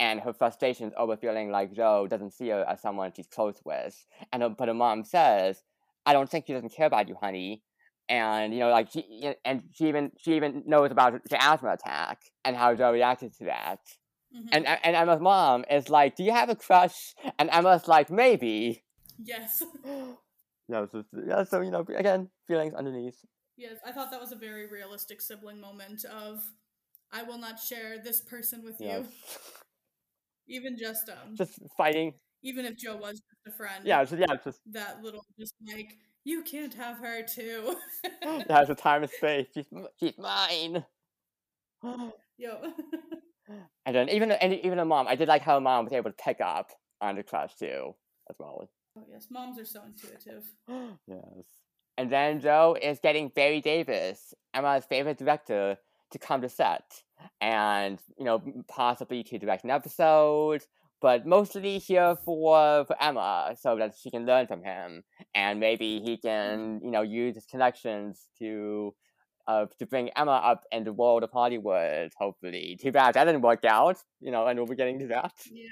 and 0.00 0.20
her 0.20 0.32
frustrations 0.32 0.92
over 0.96 1.16
feeling 1.16 1.50
like 1.50 1.72
Jo 1.72 2.06
doesn't 2.08 2.32
see 2.32 2.48
her 2.48 2.64
as 2.68 2.80
someone 2.82 3.12
she's 3.14 3.28
close 3.28 3.60
with, 3.64 4.04
and 4.32 4.42
her, 4.42 4.48
but 4.48 4.66
her 4.68 4.74
mom 4.74 5.04
says, 5.04 5.62
"I 6.08 6.12
don't 6.14 6.30
think 6.30 6.46
she 6.46 6.54
doesn't 6.54 6.74
care 6.78 6.86
about 6.86 7.08
you, 7.08 7.16
honey." 7.20 7.62
and 8.08 8.54
you 8.54 8.60
know 8.60 8.70
like 8.70 8.90
she 8.90 9.34
and 9.44 9.62
she 9.72 9.88
even 9.88 10.10
she 10.18 10.34
even 10.34 10.62
knows 10.66 10.90
about 10.90 11.12
the 11.28 11.42
asthma 11.42 11.72
attack 11.72 12.18
and 12.44 12.56
how 12.56 12.74
Jo 12.74 12.92
reacted 12.92 13.34
to 13.38 13.44
that. 13.44 13.80
Mhm. 14.34 14.48
And 14.52 14.66
and 14.66 14.96
Emma's 14.96 15.20
mom 15.20 15.64
is 15.70 15.88
like, 15.88 16.16
"Do 16.16 16.24
you 16.24 16.32
have 16.32 16.48
a 16.48 16.56
crush?" 16.56 17.14
And 17.38 17.50
Emma's 17.50 17.86
like, 17.88 18.10
"Maybe." 18.10 18.84
yes. 19.22 19.62
yeah, 20.68 20.86
so, 20.90 21.04
yeah, 21.26 21.44
so 21.44 21.60
you 21.60 21.70
know, 21.70 21.84
again, 21.96 22.30
feelings 22.46 22.74
underneath. 22.74 23.18
Yes, 23.56 23.78
I 23.84 23.92
thought 23.92 24.10
that 24.10 24.20
was 24.20 24.32
a 24.32 24.36
very 24.36 24.66
realistic 24.66 25.20
sibling 25.20 25.60
moment 25.60 26.04
of 26.04 26.42
I 27.10 27.22
will 27.22 27.38
not 27.38 27.58
share 27.58 27.98
this 27.98 28.20
person 28.20 28.62
with 28.62 28.80
Yeah, 28.80 28.98
you. 28.98 29.04
Even 30.48 30.76
just 30.78 31.08
um 31.08 31.34
just 31.36 31.58
fighting. 31.76 32.14
Even 32.42 32.64
if 32.64 32.76
Jo 32.76 32.96
was 32.96 33.14
just 33.14 33.46
a 33.46 33.50
friend. 33.50 33.84
Yeah, 33.84 34.04
so, 34.04 34.16
yeah, 34.16 34.26
just 34.44 34.60
That 34.72 35.02
little 35.02 35.24
just 35.38 35.54
like 35.66 35.96
you 36.24 36.42
can't 36.42 36.74
have 36.74 36.98
her 36.98 37.22
too. 37.22 37.76
yeah, 38.22 38.60
it's 38.60 38.70
a 38.70 38.74
time 38.74 39.02
and 39.02 39.10
space. 39.10 39.48
She's 39.54 39.66
she's 39.98 40.18
mine. 40.18 40.84
Yo. 42.38 42.72
and 43.86 43.96
then 43.96 44.08
even 44.08 44.30
and 44.32 44.52
even 44.54 44.78
her 44.78 44.84
mom, 44.84 45.08
I 45.08 45.16
did 45.16 45.28
like 45.28 45.42
how 45.42 45.58
mom 45.58 45.84
was 45.84 45.92
able 45.92 46.10
to 46.10 46.16
pick 46.16 46.40
up 46.40 46.70
on 47.00 47.16
the 47.16 47.22
crush 47.22 47.54
too, 47.56 47.94
as 48.30 48.36
well. 48.38 48.68
oh 48.96 49.04
yes, 49.10 49.26
moms 49.30 49.58
are 49.58 49.64
so 49.64 49.82
intuitive. 49.84 50.44
yes. 51.06 51.46
And 51.96 52.12
then 52.12 52.40
Jo 52.40 52.76
is 52.80 53.00
getting 53.00 53.28
Barry 53.34 53.60
Davis, 53.60 54.32
Emma's 54.54 54.84
favorite 54.84 55.18
director, 55.18 55.76
to 56.10 56.18
come 56.18 56.40
to 56.42 56.48
set 56.48 57.02
and, 57.40 57.98
you 58.16 58.24
know, 58.24 58.42
possibly 58.68 59.22
to 59.24 59.38
direct 59.38 59.64
an 59.64 59.70
episode, 59.70 60.64
but 61.00 61.26
mostly 61.26 61.78
here 61.78 62.16
for, 62.24 62.84
for 62.84 62.96
Emma 63.00 63.54
so 63.58 63.76
that 63.76 63.94
she 64.00 64.10
can 64.10 64.26
learn 64.26 64.46
from 64.46 64.62
him. 64.62 65.04
And 65.34 65.60
maybe 65.60 66.00
he 66.00 66.16
can, 66.16 66.80
you 66.82 66.90
know, 66.90 67.02
use 67.02 67.34
his 67.34 67.46
connections 67.46 68.28
to 68.38 68.94
uh, 69.46 69.64
to 69.78 69.86
bring 69.86 70.10
Emma 70.10 70.32
up 70.32 70.64
in 70.70 70.84
the 70.84 70.92
world 70.92 71.22
of 71.22 71.30
Hollywood, 71.32 72.12
hopefully. 72.18 72.78
Too 72.80 72.92
bad 72.92 73.14
that 73.14 73.24
didn't 73.24 73.40
work 73.40 73.64
out, 73.64 73.96
you 74.20 74.30
know, 74.30 74.46
and 74.46 74.58
we'll 74.58 74.66
be 74.66 74.76
getting 74.76 74.98
to 74.98 75.06
that. 75.06 75.32
Yeah, 75.50 75.64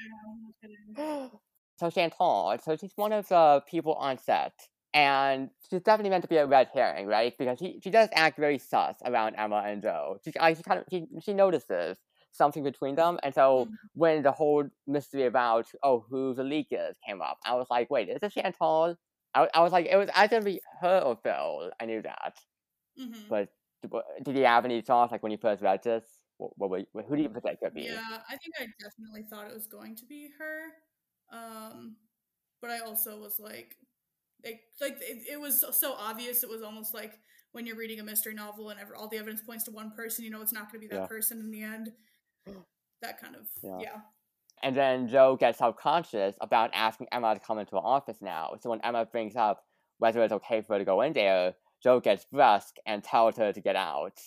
I'm 0.98 1.30
so 1.78 1.90
Chantal, 1.90 2.56
so 2.64 2.74
she's 2.76 2.92
one 2.96 3.12
of 3.12 3.28
the 3.28 3.62
people 3.68 3.92
on 3.94 4.16
set, 4.16 4.54
and 4.94 5.50
she's 5.68 5.82
definitely 5.82 6.08
meant 6.08 6.22
to 6.22 6.28
be 6.28 6.38
a 6.38 6.46
red 6.46 6.68
herring, 6.72 7.06
right? 7.06 7.34
Because 7.38 7.58
she, 7.58 7.78
she 7.84 7.90
does 7.90 8.08
act 8.14 8.38
very 8.38 8.56
sus 8.58 8.96
around 9.04 9.34
Emma 9.36 9.62
and 9.66 9.82
Jo. 9.82 10.16
She, 10.24 10.32
I, 10.40 10.54
she 10.54 10.62
kind 10.62 10.80
of 10.80 10.86
she, 10.90 11.06
she 11.22 11.34
notices 11.34 11.98
something 12.36 12.62
between 12.62 12.94
them, 12.96 13.18
and 13.22 13.34
so 13.34 13.70
Mhm. 13.70 13.90
when 13.94 14.22
the 14.22 14.32
whole 14.32 14.68
mystery 14.86 15.24
about 15.26 15.70
oh 15.82 16.00
who 16.08 16.34
the 16.34 16.44
leak 16.44 16.68
is 16.70 16.96
came 17.06 17.22
up, 17.22 17.38
I 17.44 17.54
was 17.54 17.68
like, 17.70 17.90
wait, 17.90 18.08
is 18.08 18.18
it 18.22 18.32
Chantal? 18.32 18.96
I, 19.34 19.48
I 19.54 19.60
was 19.62 19.72
like, 19.72 19.86
it 19.86 19.96
was 19.96 20.10
either 20.14 20.40
be 20.42 20.60
her 20.80 21.00
or 21.00 21.16
Phil. 21.16 21.72
I 21.80 21.86
knew 21.86 22.02
that, 22.02 22.36
Mhm. 22.96 23.26
but 23.28 23.50
did 24.22 24.36
you 24.36 24.44
have 24.44 24.64
any 24.64 24.80
thoughts 24.82 25.12
like 25.12 25.22
when 25.22 25.32
you 25.32 25.38
first 25.38 25.62
read 25.62 25.82
this? 25.82 26.04
what, 26.38 26.86
what, 26.92 27.06
who 27.06 27.16
do 27.16 27.22
you 27.22 27.28
think 27.30 27.44
that 27.44 27.60
could 27.60 27.72
be? 27.74 27.88
Yeah, 27.90 28.22
I 28.28 28.36
think 28.36 28.54
I 28.58 28.66
definitely 28.82 29.22
thought 29.28 29.48
it 29.48 29.54
was 29.54 29.66
going 29.66 29.96
to 29.96 30.06
be 30.06 30.30
her. 30.38 30.68
Um, 31.30 31.96
but 32.60 32.70
I 32.70 32.80
also 32.80 33.20
was 33.20 33.38
like, 33.38 33.76
it, 34.42 34.60
like 34.80 34.98
it, 35.00 35.24
it 35.32 35.40
was 35.40 35.64
so 35.78 35.92
obvious. 35.94 36.42
It 36.42 36.48
was 36.48 36.62
almost 36.62 36.94
like 36.94 37.18
when 37.52 37.66
you're 37.66 37.76
reading 37.76 38.00
a 38.00 38.04
mystery 38.04 38.34
novel 38.34 38.70
and 38.70 38.80
ever, 38.80 38.96
all 38.96 39.08
the 39.08 39.18
evidence 39.18 39.42
points 39.42 39.64
to 39.64 39.70
one 39.70 39.92
person, 39.92 40.24
you 40.24 40.30
know, 40.30 40.42
it's 40.42 40.52
not 40.52 40.70
going 40.70 40.80
to 40.82 40.88
be 40.88 40.94
that 40.94 41.00
yeah. 41.00 41.08
person 41.08 41.40
in 41.40 41.50
the 41.50 41.62
end. 41.62 41.92
That 43.02 43.20
kind 43.20 43.36
of 43.36 43.42
yeah. 43.62 43.78
yeah. 43.80 44.00
And 44.62 44.74
then 44.74 45.08
Jo 45.08 45.36
gets 45.36 45.58
self 45.58 45.76
conscious 45.76 46.34
about 46.40 46.70
asking 46.72 47.08
Emma 47.12 47.34
to 47.34 47.40
come 47.40 47.58
into 47.58 47.76
her 47.76 47.82
office 47.82 48.18
now. 48.20 48.54
So 48.60 48.70
when 48.70 48.80
Emma 48.82 49.04
brings 49.04 49.36
up 49.36 49.64
whether 49.98 50.22
it's 50.22 50.32
okay 50.32 50.62
for 50.62 50.74
her 50.74 50.78
to 50.78 50.84
go 50.84 51.02
in 51.02 51.12
there, 51.12 51.54
Jo 51.82 52.00
gets 52.00 52.24
brusque 52.24 52.76
and 52.86 53.04
tells 53.04 53.36
her 53.36 53.52
to 53.52 53.60
get 53.60 53.76
out. 53.76 54.18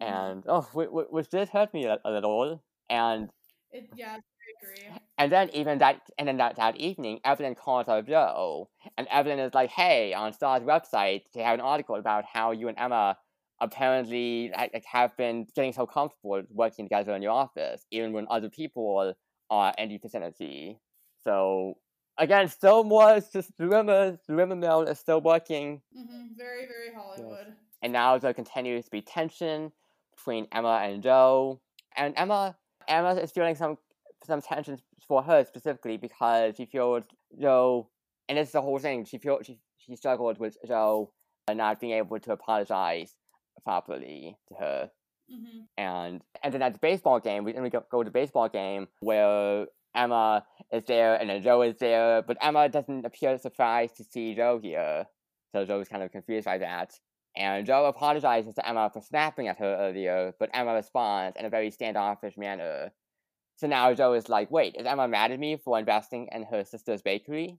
Mm-hmm. 0.00 0.14
And 0.14 0.44
oh, 0.48 0.62
which 0.72 1.28
did 1.28 1.48
hurt 1.50 1.72
me 1.74 1.84
a, 1.84 1.98
a 2.04 2.10
little. 2.10 2.62
And 2.90 3.30
it, 3.70 3.88
yeah, 3.94 4.18
agree. 4.62 4.88
And 5.18 5.30
then 5.30 5.50
even 5.52 5.78
that, 5.78 6.00
and 6.18 6.28
then 6.28 6.36
that, 6.38 6.56
that 6.56 6.76
evening, 6.76 7.20
Evelyn 7.24 7.54
calls 7.54 7.86
her 7.86 8.02
Jo, 8.02 8.68
and 8.96 9.06
Evelyn 9.10 9.38
is 9.38 9.54
like, 9.54 9.70
"Hey, 9.70 10.12
on 10.12 10.32
Star's 10.32 10.62
website, 10.62 11.22
they 11.32 11.42
have 11.42 11.54
an 11.54 11.60
article 11.60 11.96
about 11.96 12.24
how 12.24 12.50
you 12.50 12.68
and 12.68 12.78
Emma 12.78 13.16
apparently 13.60 14.52
like, 14.56 14.84
have 14.90 15.16
been 15.16 15.46
getting 15.54 15.72
so 15.72 15.86
comfortable 15.86 16.42
working 16.50 16.86
together 16.86 17.14
in 17.14 17.22
your 17.22 17.32
office, 17.32 17.86
even 17.90 18.12
when 18.12 18.26
other 18.30 18.48
people 18.48 19.14
are 19.50 19.74
in 19.78 19.88
the 19.88 19.98
vicinity." 19.98 20.78
So 21.22 21.78
again, 22.18 22.48
still 22.48 22.84
more 22.84 23.20
just 23.32 23.52
rumors. 23.58 24.18
The 24.26 24.34
rumor 24.34 24.56
mill 24.56 24.82
is 24.82 24.98
still 24.98 25.20
working. 25.20 25.82
Mm-hmm. 25.96 26.36
Very, 26.36 26.66
very 26.66 26.94
Hollywood. 26.94 27.46
Yes. 27.48 27.56
And 27.82 27.92
now 27.92 28.18
there 28.18 28.32
continues 28.32 28.86
to 28.86 28.90
be 28.90 29.02
tension 29.02 29.72
between 30.16 30.46
Emma 30.52 30.80
and 30.82 31.02
Jo, 31.02 31.60
And 31.96 32.14
Emma, 32.16 32.56
Emma 32.88 33.14
is 33.14 33.32
feeling 33.32 33.54
some 33.54 33.78
some 34.24 34.40
tensions 34.40 34.80
for 35.06 35.22
her 35.22 35.44
specifically 35.44 35.96
because 35.98 36.54
she 36.56 36.64
feels 36.64 37.04
Jo, 37.38 37.88
and 38.28 38.38
it's 38.38 38.52
the 38.52 38.62
whole 38.62 38.78
thing. 38.78 39.04
She 39.04 39.18
feels 39.18 39.46
she 39.46 39.58
she 39.76 39.96
struggled 39.96 40.38
with 40.38 40.56
Jo 40.66 41.10
not 41.52 41.78
being 41.78 41.92
able 41.92 42.18
to 42.18 42.32
apologize 42.32 43.14
properly 43.62 44.36
to 44.48 44.54
her. 44.54 44.90
Mm-hmm. 45.32 45.60
And 45.78 46.22
and 46.42 46.54
then 46.54 46.62
at 46.62 46.74
the 46.74 46.78
baseball 46.78 47.20
game, 47.20 47.44
we 47.44 47.52
then 47.52 47.62
we 47.62 47.70
go, 47.70 47.84
go 47.90 48.02
to 48.02 48.08
the 48.08 48.12
baseball 48.12 48.48
game 48.48 48.88
where 49.00 49.66
Emma 49.94 50.44
is 50.72 50.84
there 50.86 51.14
and 51.14 51.30
then 51.30 51.42
Jo 51.42 51.62
is 51.62 51.76
there, 51.78 52.22
but 52.22 52.36
Emma 52.42 52.68
doesn't 52.68 53.06
appear 53.06 53.38
surprised 53.38 53.96
to 53.96 54.04
see 54.04 54.34
Jo 54.34 54.58
here. 54.62 55.06
So 55.52 55.64
Jo 55.64 55.80
is 55.80 55.88
kind 55.88 56.02
of 56.02 56.10
confused 56.10 56.44
by 56.44 56.58
that. 56.58 56.98
And 57.36 57.66
Jo 57.66 57.86
apologizes 57.86 58.54
to 58.54 58.68
Emma 58.68 58.90
for 58.92 59.00
snapping 59.00 59.48
at 59.48 59.58
her 59.58 59.76
earlier, 59.80 60.34
but 60.38 60.50
Emma 60.52 60.74
responds 60.74 61.36
in 61.38 61.46
a 61.46 61.50
very 61.50 61.70
standoffish 61.70 62.36
manner. 62.36 62.92
So 63.56 63.66
now 63.66 63.94
Jo 63.94 64.12
is 64.14 64.28
like, 64.28 64.50
wait, 64.50 64.76
is 64.76 64.86
Emma 64.86 65.08
mad 65.08 65.30
at 65.30 65.38
me 65.38 65.56
for 65.56 65.78
investing 65.78 66.28
in 66.32 66.44
her 66.44 66.64
sister's 66.64 67.02
bakery? 67.02 67.58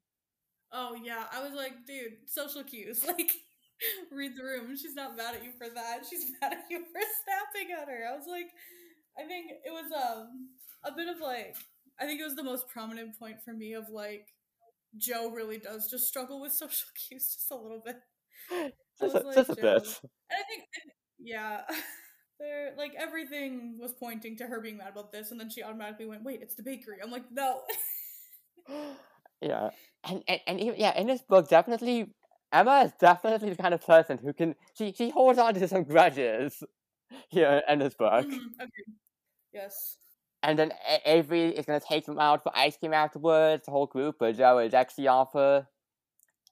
Oh 0.71 0.95
yeah, 1.01 1.23
I 1.31 1.41
was 1.41 1.53
like, 1.53 1.85
dude, 1.85 2.17
social 2.25 2.63
cues. 2.63 3.05
Like, 3.07 3.31
read 4.11 4.31
the 4.35 4.43
room. 4.43 4.75
She's 4.75 4.95
not 4.95 5.17
mad 5.17 5.35
at 5.35 5.43
you 5.43 5.51
for 5.57 5.67
that. 5.73 6.03
She's 6.09 6.31
mad 6.41 6.53
at 6.53 6.65
you 6.69 6.79
for 6.79 7.01
snapping 7.23 7.73
at 7.73 7.87
her. 7.87 8.07
I 8.11 8.15
was 8.15 8.27
like, 8.27 8.49
I 9.17 9.27
think 9.27 9.51
it 9.63 9.71
was 9.71 9.91
um 9.91 10.49
a 10.83 10.95
bit 10.95 11.07
of 11.07 11.21
like, 11.21 11.55
I 11.99 12.05
think 12.05 12.19
it 12.19 12.25
was 12.25 12.35
the 12.35 12.43
most 12.43 12.67
prominent 12.67 13.17
point 13.17 13.37
for 13.43 13.53
me 13.53 13.73
of 13.73 13.89
like, 13.89 14.27
Jo 14.97 15.29
really 15.29 15.57
does 15.57 15.89
just 15.89 16.07
struggle 16.07 16.41
with 16.41 16.53
social 16.53 16.87
cues 16.95 17.35
just 17.35 17.51
a 17.51 17.55
little 17.55 17.81
bit. 17.83 17.97
Just, 18.99 19.15
a, 19.15 19.19
like, 19.19 19.35
just 19.35 19.49
a 19.49 19.55
bit. 19.55 19.99
And 20.29 20.39
I 20.39 20.43
think, 20.47 20.63
yeah 21.19 21.61
there 22.39 22.73
like 22.77 22.93
everything 22.97 23.77
was 23.79 23.93
pointing 23.93 24.35
to 24.37 24.45
her 24.45 24.61
being 24.61 24.77
mad 24.77 24.89
about 24.91 25.11
this 25.11 25.31
and 25.31 25.39
then 25.39 25.49
she 25.49 25.63
automatically 25.63 26.05
went 26.05 26.23
wait 26.23 26.41
it's 26.41 26.55
the 26.55 26.63
bakery 26.63 26.97
i'm 27.03 27.11
like 27.11 27.23
no 27.31 27.61
yeah 29.41 29.69
and, 30.03 30.23
and 30.27 30.39
and 30.47 30.59
even, 30.59 30.75
yeah 30.77 30.97
in 30.99 31.07
this 31.07 31.21
book 31.21 31.47
definitely 31.49 32.11
emma 32.55 32.83
is 32.85 32.91
definitely 32.99 33.49
the 33.49 33.55
kind 33.55 33.73
of 33.73 33.85
person 33.85 34.17
who 34.17 34.33
can 34.33 34.55
she 34.73 34.93
she 34.93 35.09
holds 35.09 35.39
on 35.39 35.53
to 35.53 35.67
some 35.67 35.83
grudges 35.83 36.63
here 37.29 37.61
in 37.69 37.79
this 37.79 37.93
book 37.93 38.25
mm-hmm. 38.25 38.61
okay. 38.61 38.83
yes 39.53 39.97
and 40.43 40.59
then 40.59 40.71
Avery 41.05 41.49
is 41.49 41.65
gonna 41.65 41.79
take 41.79 42.05
them 42.05 42.19
out 42.19 42.43
for 42.43 42.51
ice 42.55 42.77
cream 42.77 42.93
afterwards, 42.93 43.65
the 43.65 43.71
whole 43.71 43.87
group, 43.87 44.17
but 44.19 44.37
Jo 44.37 44.59
is 44.59 44.75
actually 44.75 45.07
off 45.07 45.33
her 45.33 45.65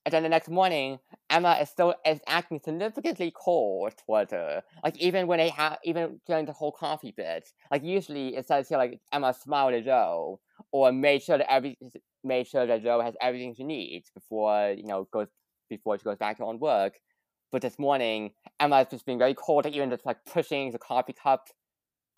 and 0.05 0.13
then 0.13 0.23
the 0.23 0.29
next 0.29 0.49
morning, 0.49 0.99
Emma 1.29 1.57
is 1.61 1.69
still 1.69 1.95
is 2.05 2.19
acting 2.27 2.59
significantly 2.59 3.31
cold 3.35 3.93
towards 4.05 4.31
her. 4.33 4.61
Like 4.83 4.97
even 4.97 5.27
when 5.27 5.39
they 5.39 5.49
have, 5.49 5.77
even 5.85 6.19
during 6.27 6.45
the 6.45 6.51
whole 6.51 6.73
coffee 6.73 7.13
bit, 7.15 7.49
like 7.71 7.83
usually 7.83 8.35
it 8.35 8.45
says 8.45 8.67
here 8.67 8.77
like 8.77 8.99
Emma 9.13 9.33
smiled 9.33 9.73
at 9.73 9.85
Jo 9.85 10.41
or 10.71 10.91
made 10.91 11.23
sure 11.23 11.37
that 11.37 11.51
every 11.51 11.77
made 12.23 12.47
sure 12.47 12.65
that 12.67 12.83
Jo 12.83 13.01
has 13.01 13.15
everything 13.21 13.55
she 13.55 13.63
needs 13.63 14.11
before 14.13 14.73
you 14.77 14.85
know 14.85 15.07
goes 15.11 15.27
before 15.77 15.97
she 15.97 16.03
goes 16.03 16.17
back 16.17 16.37
to 16.37 16.43
her 16.43 16.49
own 16.49 16.59
work. 16.59 16.99
But 17.51 17.61
this 17.61 17.77
morning, 17.77 18.31
Emma 18.59 18.81
is 18.81 18.87
just 18.89 19.05
being 19.05 19.19
very 19.19 19.35
cold, 19.35 19.65
like 19.65 19.73
even 19.73 19.89
just 19.89 20.05
like 20.05 20.17
pushing 20.25 20.71
the 20.71 20.79
coffee 20.79 21.13
cup 21.13 21.47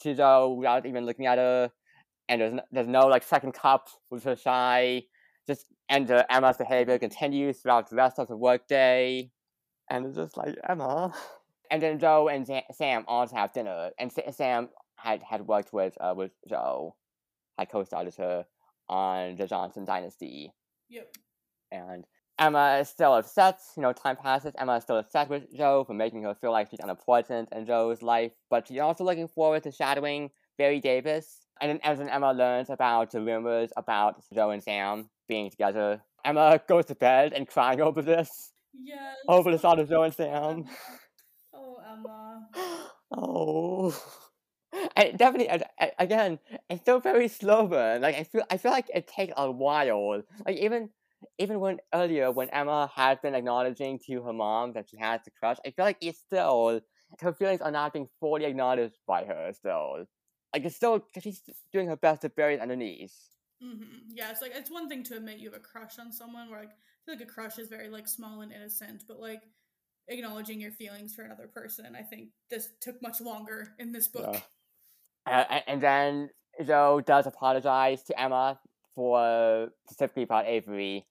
to 0.01 0.14
Jo 0.14 0.56
without 0.58 0.86
even 0.86 1.06
looking 1.06 1.26
at 1.26 1.38
her. 1.38 1.72
And 2.30 2.41
there's 2.41 2.53
no, 2.53 2.62
there's 2.72 2.88
no 2.88 3.08
like 3.08 3.24
second 3.24 3.53
cup 3.53 3.88
with 4.10 4.24
her 4.24 4.36
shy 4.36 5.03
just 5.47 5.66
and 5.89 6.10
uh, 6.10 6.24
Emma's 6.30 6.58
behavior 6.58 6.97
continues 6.97 7.60
throughout 7.60 7.89
the 7.89 7.95
rest 7.95 8.20
of 8.20 8.28
the 8.28 8.38
workday, 8.38 9.30
and 9.89 10.06
it's 10.06 10.16
just 10.16 10.38
like 10.38 10.56
Emma. 10.68 11.14
And 11.72 11.82
then 11.82 11.99
Jo 11.99 12.28
and 12.28 12.47
Sam 12.72 13.06
also 13.08 13.36
have 13.36 13.53
dinner, 13.53 13.91
and 13.99 14.12
Sam 14.32 14.70
had 14.97 15.22
had 15.24 15.47
worked 15.47 15.74
with 15.74 15.97
uh, 15.99 16.14
with 16.16 16.32
Jo, 16.47 16.95
had 17.58 17.70
co-starred 17.70 18.14
her 18.16 18.45
on 18.89 19.36
the 19.36 19.47
Johnson 19.47 19.86
Dynasty. 19.86 20.51
Yep. 20.89 21.16
And 21.72 22.06
Emma 22.38 22.80
is 22.82 22.90
still 22.90 23.14
upset. 23.14 23.60
You 23.78 23.84
know, 23.84 23.94
time 23.94 24.18
passes. 24.18 24.54
Emma 24.58 24.76
is 24.76 24.84
still 24.84 24.98
upset 24.98 25.30
with 25.30 25.54
Jo 25.56 25.84
for 25.86 25.94
making 25.94 26.24
her 26.24 26.36
feel 26.36 26.52
like 26.52 26.70
she's 26.70 26.80
unimportant 26.82 27.50
in 27.52 27.66
Jo's 27.66 28.02
life, 28.02 28.32
but 28.50 28.68
she's 28.68 28.80
also 28.80 29.04
looking 29.04 29.28
forward 29.28 29.64
to 29.64 29.72
shadowing 29.72 30.32
Barry 30.58 30.80
Davis. 30.80 31.46
And 31.62 31.70
then 31.70 31.80
as 31.84 32.00
Emma 32.00 32.34
learns 32.34 32.70
about 32.70 33.12
the 33.12 33.22
rumors 33.22 33.72
about 33.78 34.24
Jo 34.34 34.50
and 34.50 34.62
Sam 34.62 35.10
being 35.28 35.50
together, 35.50 36.02
Emma 36.26 36.60
goes 36.68 36.86
to 36.86 36.96
bed 36.96 37.34
and 37.34 37.48
crying 37.48 37.80
over 37.80 38.02
this. 38.02 38.52
Yes. 38.74 39.16
Over 39.28 39.52
the 39.52 39.58
thought 39.58 39.80
of 39.80 39.88
Jo 39.88 40.04
and 40.04 40.14
Sam. 40.14 40.66
Oh, 41.54 41.78
Emma. 41.90 42.50
oh. 43.12 44.04
I 44.98 45.12
definitely 45.12 45.50
I, 45.50 45.92
again, 46.00 46.40
it's 46.70 46.82
still 46.82 47.00
very 47.00 47.30
slow 47.30 47.68
burn. 47.68 48.02
Like 48.02 48.16
I 48.16 48.24
feel, 48.24 48.44
I 48.50 48.58
feel 48.58 48.72
like 48.72 48.90
it 48.94 49.08
takes 49.08 49.34
a 49.38 49.50
while. 49.50 50.24
Like 50.46 50.58
even, 50.58 50.90
even 51.38 51.59
when 51.59 51.80
earlier 51.93 52.32
when 52.32 52.49
Emma 52.49 52.89
had 52.93 53.21
been 53.21 53.36
acknowledging 53.36 53.99
to 54.07 54.21
her 54.23 54.34
mom 54.34 54.73
that 54.73 54.89
she 54.89 54.97
has 54.97 55.21
the 55.23 55.32
crush, 55.32 55.57
I 55.65 55.71
feel 55.71 55.86
like 55.86 55.97
it's 56.01 56.19
still 56.19 56.82
her 57.21 57.34
feelings 57.34 57.61
are 57.61 57.71
not 57.71 57.93
being 57.93 58.07
fully 58.19 58.45
acknowledged 58.45 58.99
by 59.07 59.26
her. 59.26 59.51
Still, 59.53 60.05
like 60.53 60.65
it's 60.65 60.76
still 60.76 61.05
she's 61.21 61.41
doing 61.71 61.88
her 61.88 61.95
best 61.95 62.21
to 62.21 62.30
bury 62.30 62.55
it 62.55 62.61
underneath. 62.61 63.15
Mm-hmm. 63.63 64.15
Yeah, 64.15 64.32
it's 64.32 64.41
like 64.41 64.53
it's 64.55 64.71
one 64.71 64.89
thing 64.89 65.03
to 65.03 65.17
admit 65.17 65.39
you 65.39 65.49
have 65.51 65.59
a 65.59 65.63
crush 65.63 65.99
on 65.99 66.11
someone. 66.11 66.49
Where 66.49 66.59
like 66.59 66.69
I 66.69 67.05
feel 67.05 67.15
like 67.15 67.28
a 67.28 67.32
crush 67.32 67.57
is 67.59 67.69
very 67.69 67.89
like 67.89 68.07
small 68.07 68.41
and 68.41 68.51
innocent, 68.51 69.03
but 69.07 69.19
like 69.19 69.41
acknowledging 70.07 70.59
your 70.59 70.71
feelings 70.71 71.13
for 71.15 71.23
another 71.23 71.47
person, 71.47 71.95
I 71.95 72.01
think 72.01 72.30
this 72.49 72.69
took 72.82 73.01
much 73.01 73.21
longer 73.21 73.76
in 73.80 73.91
this 73.91 74.07
book. 74.07 74.36
Yeah. 75.28 75.39
Uh, 75.49 75.59
and 75.67 75.82
then 75.82 76.30
Jo 76.63 77.01
does 77.01 77.26
apologize 77.26 78.03
to 78.03 78.19
Emma 78.19 78.59
for 78.93 79.69
specifically 79.88 80.23
about 80.23 80.45
Avery 80.45 81.07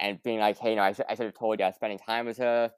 and 0.00 0.22
being 0.22 0.38
like, 0.38 0.58
hey, 0.58 0.70
you 0.70 0.76
know, 0.76 0.82
I, 0.82 0.92
sh- 0.92 1.00
I 1.08 1.14
should 1.14 1.26
have 1.26 1.34
told 1.34 1.58
you 1.58 1.64
I 1.64 1.68
was 1.68 1.76
spending 1.76 1.98
time 1.98 2.26
with 2.26 2.38
her. 2.38 2.70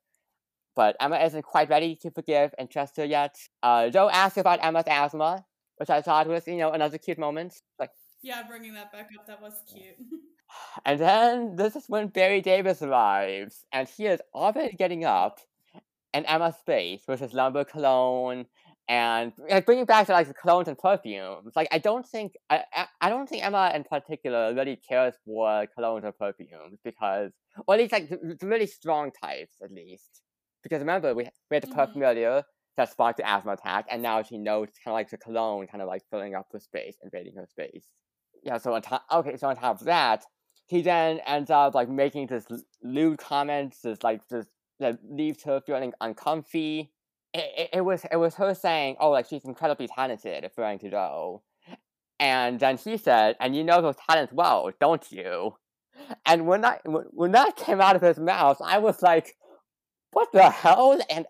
But 0.77 0.97
Emma 1.01 1.19
isn't 1.19 1.43
quite 1.43 1.69
ready 1.69 1.97
to 1.97 2.11
forgive 2.11 2.55
and 2.59 2.71
trust 2.71 2.97
her 2.97 3.05
yet. 3.05 3.37
Uh, 3.63 3.91
Jo 3.91 4.09
asks 4.09 4.39
about 4.39 4.65
Emma's 4.65 4.85
asthma, 4.87 5.45
which 5.77 5.91
I 5.91 6.01
thought 6.01 6.29
was, 6.29 6.47
you 6.47 6.57
know, 6.57 6.71
another 6.71 6.97
cute 6.97 7.19
moment. 7.19 7.55
Like, 7.79 7.91
yeah, 8.23 8.43
bringing 8.49 8.75
that 8.75 8.93
back 8.93 9.11
up, 9.19 9.27
that 9.27 9.43
was 9.43 9.55
cute. 9.71 9.97
and 10.85 11.01
then 11.01 11.57
this 11.57 11.77
is 11.77 11.85
when 11.89 12.09
Barry 12.09 12.41
Davis 12.41 12.83
arrives, 12.83 13.65
and 13.73 13.89
he 13.89 14.07
is 14.07 14.21
already 14.35 14.77
getting 14.77 15.05
up 15.05 15.41
in 16.13 16.25
Emma's 16.27 16.57
space 16.57 17.03
with 17.07 17.21
his 17.21 17.33
lumber 17.35 17.65
cologne 17.65 18.47
and 18.91 19.33
like 19.49 19.65
bringing 19.65 19.87
back 19.87 20.07
to 20.09 20.13
like 20.13 20.29
the 20.29 20.35
colognes 20.35 20.67
and 20.67 20.77
perfumes. 20.77 21.53
Like 21.57 21.69
I 21.71 21.79
don't 21.79 22.07
think 22.07 22.33
I 22.51 22.65
I 23.01 23.09
don't 23.09 23.29
think 23.29 23.45
Emma 23.45 23.73
in 23.75 23.85
particular 23.85 24.53
really 24.55 24.77
cares 24.77 25.15
for 25.25 25.67
colognes 25.79 26.05
or 26.05 26.13
perfumes 26.13 26.79
because, 26.85 27.31
or 27.67 27.75
at 27.75 27.81
least 27.81 27.93
like 27.93 28.11
the, 28.11 28.37
the 28.39 28.47
really 28.47 28.67
strong 28.67 29.11
types 29.13 29.57
at 29.63 29.73
least. 29.73 30.23
Because 30.63 30.81
remember 30.81 31.15
we 31.15 31.29
we 31.51 31.57
had 31.57 31.63
the 31.63 31.69
mm-hmm. 31.69 31.77
perfume 31.77 32.03
earlier 32.03 32.43
that 32.77 32.91
sparked 32.91 33.19
the 33.19 33.29
asthma 33.29 33.53
attack, 33.53 33.87
and 33.91 34.03
now 34.03 34.23
she 34.23 34.37
knows 34.37 34.69
kind 34.85 34.93
of 34.93 34.95
like 34.95 35.09
the 35.11 35.19
cologne 35.19 35.67
kind 35.67 35.81
of 35.81 35.89
like 35.89 36.03
filling 36.11 36.35
up 36.35 36.49
her 36.53 36.61
space, 36.61 36.97
invading 37.03 37.35
her 37.37 37.47
space 37.47 37.87
yeah, 38.43 38.59
so 38.59 38.75
on 38.75 38.83
top, 38.83 39.05
okay, 39.13 39.37
so 39.37 39.49
on 39.49 39.57
top 39.57 39.81
of 39.81 39.87
that, 39.87 40.25
he 40.67 40.83
then 40.83 41.21
ends 41.27 41.51
up 41.51 41.75
like 41.75 41.89
making 41.89 42.29
this 42.29 42.47
lewd 42.83 43.19
comments, 43.19 43.81
this 43.83 44.03
like 44.03 44.27
this 44.29 44.47
that 44.79 44.99
leaves 45.09 45.43
her 45.45 45.61
feeling 45.67 45.93
uncomfy. 46.01 46.93
It, 47.33 47.71
it 47.75 47.85
was 47.85 48.05
it 48.11 48.17
was 48.17 48.35
her 48.37 48.55
saying, 48.55 48.97
"Oh, 49.01 49.11
like 49.11 49.27
she's 49.29 49.45
incredibly 49.45 49.87
talented," 49.89 50.43
referring 50.43 50.79
to 50.81 50.91
Jo. 50.91 51.43
And 52.19 52.61
then 52.61 52.77
he 52.77 52.97
said, 52.97 53.37
"And 53.41 53.57
you 53.57 53.65
know 53.65 53.81
those 53.81 53.97
talents 54.09 54.33
well, 54.33 54.71
don't 54.81 55.11
you?" 55.13 55.57
And 56.27 56.47
when 56.47 56.63
that 56.63 56.83
when 56.85 57.33
that 57.33 57.57
came 57.57 57.81
out 57.81 57.97
of 57.97 58.03
his 58.03 58.19
mouth, 58.19 58.61
I 58.65 58.79
was 58.79 59.03
like, 59.03 59.37
"What 60.13 60.33
the 60.33 60.51
hell?" 60.51 60.99
And 61.11 61.27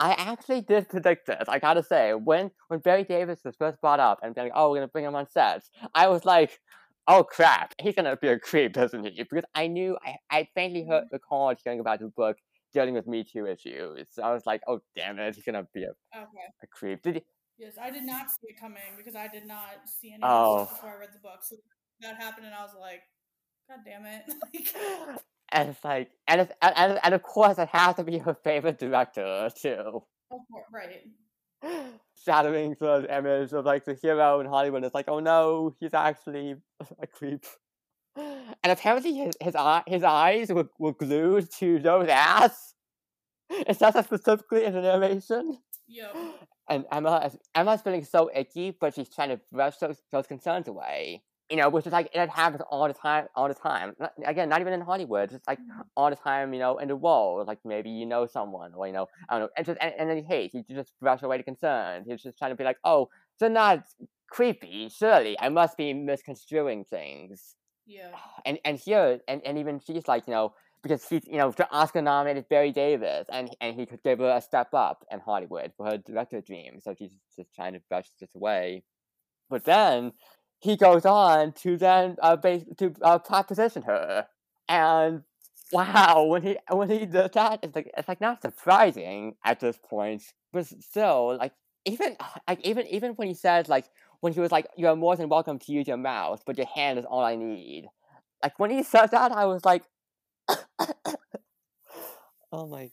I 0.00 0.12
actually 0.12 0.62
did 0.62 0.88
predict 0.88 1.26
this. 1.26 1.44
I 1.48 1.58
gotta 1.58 1.82
say, 1.82 2.14
when 2.14 2.50
when 2.68 2.80
Barry 2.80 3.04
Davis 3.04 3.40
was 3.44 3.56
first 3.56 3.80
brought 3.80 4.00
up 4.00 4.20
and 4.22 4.34
being 4.34 4.48
like, 4.48 4.52
"Oh, 4.56 4.70
we're 4.70 4.78
gonna 4.78 4.88
bring 4.88 5.04
him 5.04 5.14
on 5.14 5.28
set," 5.28 5.62
I 5.94 6.08
was 6.08 6.24
like, 6.24 6.60
"Oh 7.06 7.22
crap, 7.24 7.74
he's 7.80 7.94
gonna 7.94 8.16
be 8.16 8.28
a 8.28 8.38
creep, 8.38 8.76
isn't 8.76 9.04
he?" 9.04 9.22
Because 9.22 9.44
I 9.54 9.66
knew 9.68 9.96
I 10.04 10.16
I 10.30 10.48
faintly 10.54 10.84
heard 10.84 11.04
mm-hmm. 11.04 11.08
the 11.12 11.18
call 11.18 11.54
hearing 11.62 11.80
about 11.80 12.00
the 12.00 12.08
book 12.08 12.38
dealing 12.74 12.94
with 12.94 13.06
Me 13.06 13.24
Too 13.24 13.46
issues. 13.46 14.08
So 14.10 14.22
I 14.22 14.32
was 14.34 14.44
like, 14.46 14.62
"Oh 14.66 14.80
damn 14.96 15.18
it, 15.18 15.34
he's 15.34 15.44
gonna 15.44 15.66
be 15.72 15.84
a 15.84 15.90
Okay. 16.14 16.46
a 16.62 16.66
creep." 16.66 17.02
Did? 17.02 17.24
Yes, 17.56 17.74
I 17.80 17.90
did 17.90 18.02
not 18.04 18.28
see 18.30 18.48
it 18.48 18.58
coming 18.60 18.96
because 18.96 19.14
I 19.14 19.28
did 19.28 19.46
not 19.46 19.88
see 19.88 20.12
any 20.12 20.20
Oh. 20.24 20.66
before 20.68 20.90
I 20.90 20.96
read 21.00 21.10
the 21.14 21.20
book. 21.20 21.42
So 21.42 21.56
that 22.00 22.16
happened, 22.16 22.46
and 22.46 22.54
I 22.54 22.62
was 22.62 22.74
like, 22.78 23.02
"God 23.68 23.80
damn 23.84 24.04
it!" 24.06 24.24
And 25.52 25.68
it's 25.68 25.84
like, 25.84 26.10
and 26.26 26.40
it's, 26.40 26.52
and, 26.62 26.98
and 27.04 27.14
of 27.14 27.22
course, 27.22 27.58
it 27.58 27.68
has 27.68 27.94
to 27.96 28.02
be 28.02 28.18
her 28.18 28.34
favorite 28.34 28.78
director 28.78 29.48
too. 29.54 30.02
of 30.32 30.40
course, 30.50 30.66
right? 30.72 31.06
shattering 32.24 32.76
the 32.80 33.06
image 33.16 33.52
of 33.52 33.64
like 33.64 33.84
the 33.84 33.94
hero 33.94 34.40
in 34.40 34.46
Hollywood. 34.46 34.84
It's 34.84 34.94
like, 34.94 35.08
oh 35.08 35.20
no, 35.20 35.74
he's 35.80 35.94
actually 35.94 36.56
a 37.00 37.06
creep. 37.06 37.44
And 38.16 38.72
apparently 38.72 39.14
his 39.14 39.34
his, 39.40 39.56
eye, 39.56 39.82
his 39.86 40.02
eyes 40.02 40.52
were, 40.52 40.68
were 40.78 40.92
glued 40.92 41.50
to 41.58 41.78
Jo's 41.78 42.08
ass. 42.08 42.74
It 43.50 43.76
says 43.76 43.94
that 43.94 44.06
specifically 44.06 44.64
in 44.64 44.72
the 44.72 44.80
narration. 44.80 45.58
Yep. 45.88 46.16
And 46.68 46.84
Emma 46.90 47.22
is 47.26 47.36
Emma's 47.54 47.82
feeling 47.82 48.04
so 48.04 48.30
icky, 48.34 48.76
but 48.80 48.94
she's 48.94 49.10
trying 49.10 49.28
to 49.30 49.40
brush 49.52 49.76
those, 49.78 50.00
those 50.12 50.26
concerns 50.26 50.68
away. 50.68 51.22
You 51.50 51.58
know, 51.58 51.68
which 51.68 51.86
is 51.86 51.92
like 51.92 52.08
it 52.14 52.30
happens 52.30 52.62
all 52.70 52.88
the 52.88 52.94
time, 52.94 53.26
all 53.36 53.48
the 53.48 53.54
time. 53.54 53.94
Not, 54.00 54.12
again, 54.24 54.48
not 54.48 54.62
even 54.62 54.72
in 54.72 54.80
Hollywood, 54.80 55.28
just 55.28 55.46
like 55.46 55.58
mm-hmm. 55.58 55.82
all 55.94 56.08
the 56.08 56.16
time. 56.16 56.54
You 56.54 56.60
know, 56.60 56.78
in 56.78 56.88
the 56.88 56.96
world, 56.96 57.46
like 57.46 57.58
maybe 57.66 57.90
you 57.90 58.06
know 58.06 58.26
someone, 58.26 58.72
or 58.74 58.86
you 58.86 58.94
know, 58.94 59.08
I 59.28 59.34
don't 59.34 59.42
know, 59.42 59.48
and 59.56 59.66
just 59.66 59.78
and, 59.80 59.92
and 59.98 60.08
then 60.08 60.16
he 60.16 60.22
hates. 60.22 60.54
You 60.54 60.64
just 60.70 60.92
brush 61.00 61.22
away 61.22 61.36
the 61.36 61.42
concerns. 61.42 62.06
He's 62.08 62.22
just 62.22 62.38
trying 62.38 62.52
to 62.52 62.56
be 62.56 62.64
like, 62.64 62.78
oh, 62.82 63.08
they're 63.38 63.50
not 63.50 63.84
creepy. 64.30 64.88
Surely, 64.88 65.38
I 65.38 65.50
must 65.50 65.76
be 65.76 65.92
misconstruing 65.92 66.84
things. 66.84 67.56
Yeah. 67.86 68.10
And 68.46 68.58
and 68.64 68.78
here, 68.78 69.20
and, 69.26 69.40
and 69.46 69.56
even 69.56 69.80
she's 69.80 70.06
like, 70.06 70.26
you 70.26 70.34
know, 70.34 70.52
because 70.82 71.06
she's 71.08 71.26
you 71.26 71.38
know 71.38 71.50
the 71.50 71.70
Oscar 71.70 72.02
nominated 72.02 72.48
Barry 72.48 72.72
Davis, 72.72 73.26
and 73.32 73.50
and 73.60 73.74
he 73.74 73.86
could 73.86 74.02
give 74.02 74.18
her 74.18 74.36
a 74.36 74.40
step 74.40 74.74
up 74.74 75.04
in 75.10 75.20
Hollywood 75.20 75.72
for 75.76 75.86
her 75.86 75.96
director 75.96 76.42
dream. 76.42 76.80
So 76.80 76.94
she's 76.96 77.12
just 77.36 77.54
trying 77.54 77.72
to 77.72 77.80
brush 77.88 78.08
this 78.20 78.28
away. 78.36 78.84
But 79.48 79.64
then 79.64 80.12
he 80.60 80.76
goes 80.76 81.06
on 81.06 81.52
to 81.52 81.76
then 81.78 82.16
uh, 82.22 82.36
base, 82.36 82.64
to 82.78 82.92
uh, 83.02 83.18
proposition 83.18 83.82
her, 83.82 84.26
and 84.68 85.22
wow, 85.72 86.24
when 86.28 86.42
he 86.42 86.58
when 86.70 86.90
he 86.90 87.06
does 87.06 87.30
that, 87.32 87.60
it's 87.62 87.74
like 87.74 87.90
it's 87.96 88.08
like 88.08 88.20
not 88.20 88.42
surprising 88.42 89.36
at 89.44 89.60
this 89.60 89.78
point, 89.78 90.22
but 90.52 90.66
still 90.66 91.36
like 91.38 91.52
even 91.84 92.16
like 92.48 92.60
even 92.66 92.86
even 92.88 93.12
when 93.12 93.28
he 93.28 93.34
says 93.34 93.68
like 93.68 93.86
when 94.24 94.32
he 94.32 94.40
was 94.40 94.50
like 94.50 94.66
you 94.76 94.88
are 94.88 94.96
more 94.96 95.16
than 95.16 95.28
welcome 95.28 95.58
to 95.58 95.72
use 95.72 95.86
your 95.86 95.98
mouth, 95.98 96.42
but 96.46 96.56
your 96.56 96.66
hand 96.66 96.98
is 96.98 97.04
all 97.04 97.22
I 97.22 97.36
need. 97.36 97.86
Like 98.42 98.58
when 98.58 98.70
he 98.70 98.82
said 98.82 99.08
that, 99.08 99.32
I 99.32 99.44
was 99.44 99.64
like, 99.66 99.84
oh 102.52 102.66
my 102.66 102.90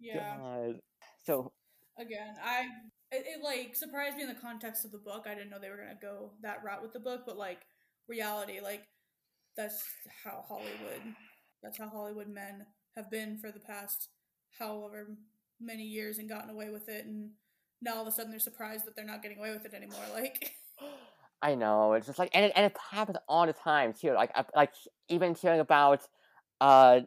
Yeah. 0.00 0.36
god. 0.38 0.80
So 1.24 1.52
Again, 1.98 2.36
I 2.42 2.62
it, 3.10 3.24
it 3.26 3.42
like 3.42 3.74
surprised 3.74 4.16
me 4.16 4.22
in 4.22 4.28
the 4.28 4.34
context 4.40 4.84
of 4.84 4.92
the 4.92 4.98
book. 4.98 5.26
I 5.26 5.34
didn't 5.34 5.50
know 5.50 5.58
they 5.60 5.70
were 5.70 5.78
gonna 5.78 5.98
go 6.00 6.30
that 6.42 6.62
route 6.64 6.82
with 6.82 6.92
the 6.92 7.00
book, 7.00 7.22
but 7.26 7.36
like 7.36 7.62
reality, 8.08 8.60
like 8.62 8.84
that's 9.56 9.82
how 10.24 10.44
Hollywood. 10.46 11.02
That's 11.62 11.78
how 11.78 11.88
Hollywood 11.88 12.28
men 12.28 12.66
have 12.96 13.10
been 13.10 13.38
for 13.38 13.50
the 13.50 13.58
past 13.60 14.10
however 14.58 15.16
many 15.60 15.82
years 15.82 16.18
and 16.18 16.28
gotten 16.28 16.50
away 16.50 16.70
with 16.70 16.88
it, 16.88 17.04
and 17.06 17.30
now 17.82 17.96
all 17.96 18.02
of 18.02 18.08
a 18.08 18.12
sudden 18.12 18.30
they're 18.30 18.40
surprised 18.40 18.86
that 18.86 18.94
they're 18.94 19.04
not 19.04 19.22
getting 19.22 19.38
away 19.38 19.50
with 19.52 19.64
it 19.64 19.74
anymore. 19.74 20.04
Like, 20.14 20.52
I 21.40 21.54
know 21.54 21.92
it's 21.92 22.06
just 22.06 22.18
like 22.18 22.30
and 22.34 22.46
it, 22.46 22.52
and 22.56 22.66
it 22.66 22.76
happens 22.90 23.18
all 23.28 23.46
the 23.46 23.52
time 23.52 23.92
too. 23.92 24.12
Like 24.12 24.32
like 24.56 24.72
even 25.08 25.34
hearing 25.34 25.60
about 25.60 26.06
uh 26.60 27.00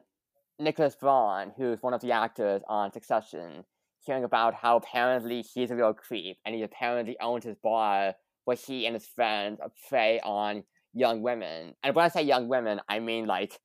Nicholas 0.60 0.96
Braun, 0.96 1.52
who's 1.58 1.82
one 1.82 1.94
of 1.94 2.02
the 2.02 2.12
actors 2.12 2.62
on 2.68 2.94
Succession, 2.94 3.66
hearing 4.06 4.24
about 4.24 4.54
how 4.54 4.78
apparently 4.78 5.42
he's 5.42 5.72
a 5.72 5.76
real 5.76 5.94
creep 5.94 6.38
and 6.46 6.56
he 6.56 6.64
apparently 6.64 7.18
owns 7.20 7.44
his 7.44 7.56
bar 7.58 8.16
where 8.46 8.58
he 8.58 8.86
and 8.86 8.96
his 8.96 9.06
friends 9.06 9.60
prey 9.90 10.20
on 10.24 10.64
young 10.94 11.22
women. 11.22 11.76
And 11.84 11.96
when 11.96 12.06
I 12.06 12.10
say 12.10 12.24
young 12.24 12.48
women, 12.48 12.80
I 12.90 13.00
mean 13.00 13.26
like 13.26 13.60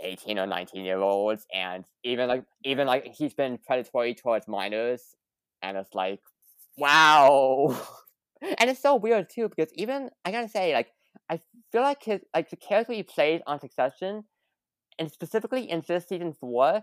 eighteen 0.00 0.38
or 0.38 0.46
nineteen 0.46 0.84
year 0.84 0.98
olds, 1.00 1.46
and 1.52 1.84
even 2.04 2.28
like 2.28 2.44
even 2.64 2.86
like 2.86 3.14
he's 3.16 3.34
been 3.34 3.58
predatory 3.58 4.14
towards 4.14 4.48
minors, 4.48 5.14
and 5.62 5.76
it's 5.76 5.94
like, 5.94 6.20
wow. 6.78 7.78
and 8.42 8.70
it's 8.70 8.82
so 8.82 8.96
weird 8.96 9.28
too 9.30 9.48
because 9.48 9.72
even 9.74 10.10
I 10.24 10.32
gotta 10.32 10.48
say 10.48 10.74
like 10.74 10.88
I 11.30 11.40
feel 11.72 11.82
like 11.82 12.02
his 12.04 12.20
like 12.34 12.50
the 12.50 12.56
character 12.56 12.92
he 12.92 13.02
plays 13.02 13.40
on 13.46 13.60
Succession, 13.60 14.24
and 14.98 15.10
specifically 15.10 15.70
in 15.70 15.82
this 15.86 16.06
season 16.08 16.32
four, 16.32 16.82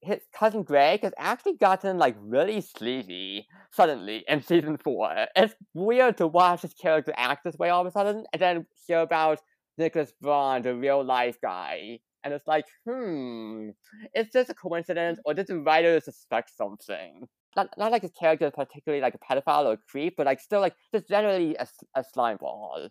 his 0.00 0.20
cousin 0.34 0.62
Greg 0.62 1.02
has 1.02 1.12
actually 1.18 1.56
gotten 1.56 1.98
like 1.98 2.16
really 2.20 2.60
sleazy 2.60 3.46
suddenly 3.72 4.24
in 4.28 4.42
season 4.42 4.76
four. 4.78 5.10
It's 5.36 5.54
weird 5.74 6.18
to 6.18 6.26
watch 6.26 6.62
his 6.62 6.74
character 6.74 7.12
act 7.16 7.44
this 7.44 7.56
way 7.58 7.70
all 7.70 7.80
of 7.82 7.86
a 7.86 7.90
sudden, 7.90 8.24
and 8.32 8.42
then 8.42 8.66
hear 8.86 9.00
about 9.00 9.40
Nicholas 9.78 10.12
Braun, 10.20 10.62
the 10.62 10.74
real 10.74 11.02
life 11.04 11.38
guy, 11.42 11.98
and 12.22 12.32
it's 12.32 12.46
like, 12.46 12.66
hmm, 12.86 13.70
is 14.14 14.28
this 14.32 14.48
a 14.48 14.54
coincidence 14.54 15.18
or 15.24 15.34
did 15.34 15.46
the 15.46 15.58
writer 15.58 16.00
suspect 16.00 16.50
something? 16.56 17.28
Not, 17.56 17.68
not 17.78 17.92
like 17.92 18.02
his 18.02 18.12
character 18.12 18.46
is 18.46 18.52
particularly 18.54 19.02
like 19.02 19.14
a 19.14 19.18
pedophile 19.18 19.66
or 19.66 19.72
a 19.74 19.78
creep, 19.88 20.16
but 20.16 20.26
like 20.26 20.40
still 20.40 20.60
like 20.60 20.74
just 20.92 21.08
generally 21.08 21.56
a, 21.56 22.04
slime 22.04 22.38
ball. 22.38 22.88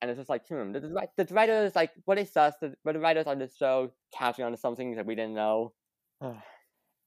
And 0.00 0.10
it's 0.10 0.18
just 0.18 0.28
like, 0.28 0.46
hmm, 0.48 0.72
the, 0.72 1.08
the 1.16 1.34
writers 1.34 1.76
like 1.76 1.90
they 2.06 2.24
sus? 2.24 2.54
Did, 2.60 2.74
were 2.84 2.92
the 2.92 3.00
writers 3.00 3.26
on 3.26 3.38
this 3.38 3.56
show 3.56 3.92
catching 4.12 4.44
on 4.44 4.50
to 4.52 4.58
something 4.58 4.96
that 4.96 5.06
we 5.06 5.14
didn't 5.14 5.34
know? 5.34 5.72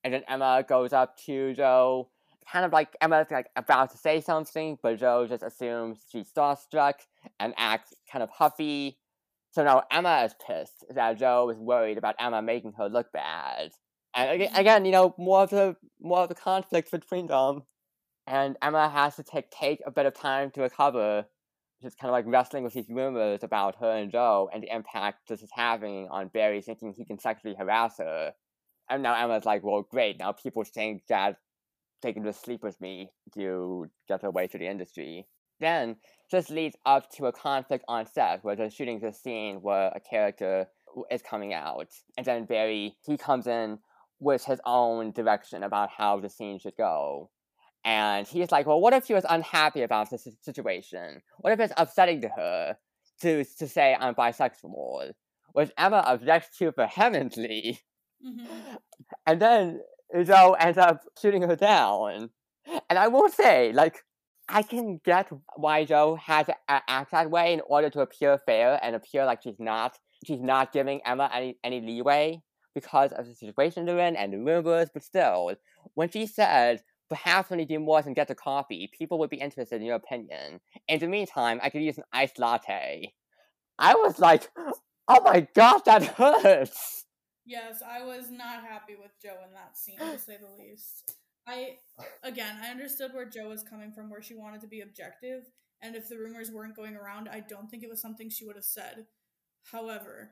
and 0.05 0.13
then 0.13 0.23
Emma 0.27 0.63
goes 0.67 0.93
up 0.93 1.17
to 1.25 1.53
Jo, 1.53 2.09
kind 2.49 2.63
of 2.63 2.71
like 2.71 2.95
Emma's 3.01 3.31
like 3.31 3.47
about 3.55 3.91
to 3.91 3.97
say 3.97 4.21
something, 4.21 4.77
but 4.81 4.97
Jo 4.97 5.25
just 5.27 5.43
assumes 5.43 6.05
she's 6.09 6.31
starstruck 6.31 6.93
and 7.39 7.53
acts 7.57 7.93
kind 8.11 8.23
of 8.23 8.29
huffy. 8.29 8.97
So 9.51 9.63
now 9.63 9.83
Emma 9.91 10.23
is 10.25 10.35
pissed 10.45 10.85
that 10.93 11.17
Jo 11.17 11.49
is 11.49 11.57
worried 11.57 11.97
about 11.97 12.15
Emma 12.19 12.41
making 12.41 12.73
her 12.77 12.87
look 12.87 13.11
bad. 13.11 13.71
And 14.15 14.41
again, 14.41 14.53
mm-hmm. 14.55 14.85
you 14.85 14.91
know, 14.91 15.13
more 15.17 15.43
of 15.43 15.49
the 15.49 15.75
more 15.99 16.19
of 16.19 16.29
the 16.29 16.35
conflict 16.35 16.91
between 16.91 17.27
them. 17.27 17.63
And 18.27 18.57
Emma 18.61 18.89
has 18.89 19.17
to 19.17 19.23
take 19.23 19.51
take 19.51 19.81
a 19.85 19.91
bit 19.91 20.05
of 20.07 20.15
time 20.15 20.49
to 20.51 20.61
recover, 20.61 21.25
just 21.83 21.99
kind 21.99 22.09
of 22.09 22.13
like 22.13 22.25
wrestling 22.27 22.63
with 22.63 22.73
these 22.73 22.89
rumors 22.89 23.43
about 23.43 23.75
her 23.81 23.91
and 23.91 24.11
Jo 24.11 24.49
and 24.51 24.63
the 24.63 24.73
impact 24.73 25.27
this 25.27 25.43
is 25.43 25.51
having 25.53 26.07
on 26.09 26.29
Barry 26.29 26.61
thinking 26.61 26.93
he 26.97 27.05
can 27.05 27.19
sexually 27.19 27.55
harass 27.55 27.99
her. 27.99 28.33
And 28.89 29.03
now 29.03 29.15
Emma's 29.15 29.45
like, 29.45 29.63
well, 29.63 29.83
great. 29.83 30.17
Now 30.17 30.31
people 30.31 30.63
think 30.63 31.03
that 31.09 31.37
they 32.01 32.13
can 32.13 32.23
just 32.23 32.43
sleep 32.43 32.63
with 32.63 32.79
me 32.81 33.09
to 33.33 33.87
get 34.07 34.21
their 34.21 34.31
way 34.31 34.47
through 34.47 34.61
the 34.61 34.67
industry. 34.67 35.27
Then 35.59 35.97
this 36.31 36.49
leads 36.49 36.75
up 36.85 37.09
to 37.11 37.25
a 37.25 37.31
conflict 37.31 37.85
on 37.87 38.05
set 38.07 38.43
where 38.43 38.55
they're 38.55 38.69
shooting 38.69 38.99
this 38.99 39.21
scene 39.21 39.57
where 39.61 39.91
a 39.95 39.99
character 39.99 40.67
is 41.11 41.21
coming 41.21 41.53
out, 41.53 41.87
and 42.17 42.25
then 42.25 42.45
Barry 42.45 42.95
he 43.05 43.17
comes 43.17 43.47
in 43.47 43.79
with 44.25 44.43
his 44.43 44.59
own 44.65 45.11
direction 45.11 45.63
about 45.63 45.89
how 45.95 46.19
the 46.19 46.29
scene 46.29 46.59
should 46.59 46.75
go. 46.75 47.29
And 47.85 48.27
he's 48.27 48.51
like, 48.51 48.65
well, 48.65 48.81
what 48.81 48.93
if 48.93 49.05
she 49.05 49.13
was 49.13 49.25
unhappy 49.29 49.83
about 49.83 50.09
this 50.09 50.27
situation? 50.41 51.21
What 51.37 51.53
if 51.53 51.59
it's 51.59 51.73
upsetting 51.77 52.21
to 52.21 52.29
her 52.29 52.75
to 53.21 53.45
to 53.59 53.67
say 53.67 53.95
I'm 53.97 54.15
bisexual? 54.15 55.11
Which 55.53 55.71
Emma 55.77 56.03
objects 56.05 56.57
to 56.57 56.71
vehemently. 56.71 57.79
mhm. 58.25 58.47
And 59.27 59.39
then 59.39 59.81
Jo 60.23 60.55
ends 60.59 60.79
up 60.79 61.01
shooting 61.21 61.43
her 61.43 61.55
down. 61.55 62.31
And 62.89 62.97
I 62.97 63.07
will 63.07 63.29
say, 63.29 63.71
like, 63.71 63.97
I 64.49 64.63
can 64.63 64.99
get 65.05 65.29
why 65.55 65.85
Jo 65.85 66.15
has 66.15 66.47
to 66.47 66.55
act 66.67 67.11
that 67.11 67.29
way 67.29 67.53
in 67.53 67.61
order 67.67 67.89
to 67.91 68.01
appear 68.01 68.39
fair 68.39 68.79
and 68.83 68.95
appear 68.95 69.25
like 69.25 69.43
she's 69.43 69.59
not 69.59 69.97
she's 70.25 70.41
not 70.41 70.71
giving 70.73 71.01
Emma 71.05 71.29
any 71.33 71.57
any 71.63 71.81
leeway 71.81 72.41
because 72.75 73.11
of 73.13 73.25
the 73.25 73.33
situation 73.33 73.85
they're 73.85 73.97
in 73.97 74.15
and 74.15 74.31
the 74.31 74.37
rumors. 74.37 74.89
But 74.93 75.03
still, 75.03 75.53
when 75.95 76.09
she 76.09 76.27
said 76.27 76.83
perhaps 77.09 77.49
when 77.49 77.59
you 77.59 77.65
do 77.65 77.79
more 77.79 78.01
than 78.01 78.13
get 78.13 78.27
the 78.27 78.35
coffee, 78.35 78.89
people 78.97 79.19
would 79.19 79.29
be 79.29 79.37
interested 79.37 79.79
in 79.79 79.87
your 79.87 79.95
opinion. 79.95 80.59
In 80.87 80.99
the 80.99 81.07
meantime, 81.07 81.59
I 81.61 81.69
could 81.69 81.81
use 81.81 81.97
an 81.97 82.03
iced 82.11 82.39
latte. 82.39 83.13
I 83.77 83.95
was 83.95 84.19
like, 84.19 84.49
oh 85.07 85.21
my 85.23 85.47
gosh, 85.55 85.81
that 85.85 86.03
hurts. 86.03 87.05
Yes, 87.45 87.81
I 87.87 88.03
was 88.03 88.31
not 88.31 88.63
happy 88.63 88.95
with 88.99 89.11
Jo 89.21 89.33
in 89.45 89.53
that 89.53 89.77
scene, 89.77 89.99
to 89.99 90.17
say 90.17 90.37
the 90.37 90.63
least. 90.63 91.15
I 91.47 91.77
again, 92.23 92.55
I 92.63 92.69
understood 92.69 93.13
where 93.13 93.29
Jo 93.29 93.49
was 93.49 93.61
coming 93.61 93.91
from, 93.91 94.09
where 94.09 94.23
she 94.23 94.33
wanted 94.33 94.61
to 94.61 94.67
be 94.67 94.81
objective, 94.81 95.43
and 95.81 95.95
if 95.95 96.09
the 96.09 96.17
rumors 96.17 96.49
weren't 96.51 96.75
going 96.75 96.95
around, 96.95 97.29
I 97.29 97.41
don't 97.41 97.69
think 97.69 97.83
it 97.83 97.89
was 97.89 98.01
something 98.01 98.31
she 98.31 98.45
would 98.45 98.55
have 98.55 98.65
said. 98.65 99.05
However, 99.71 100.31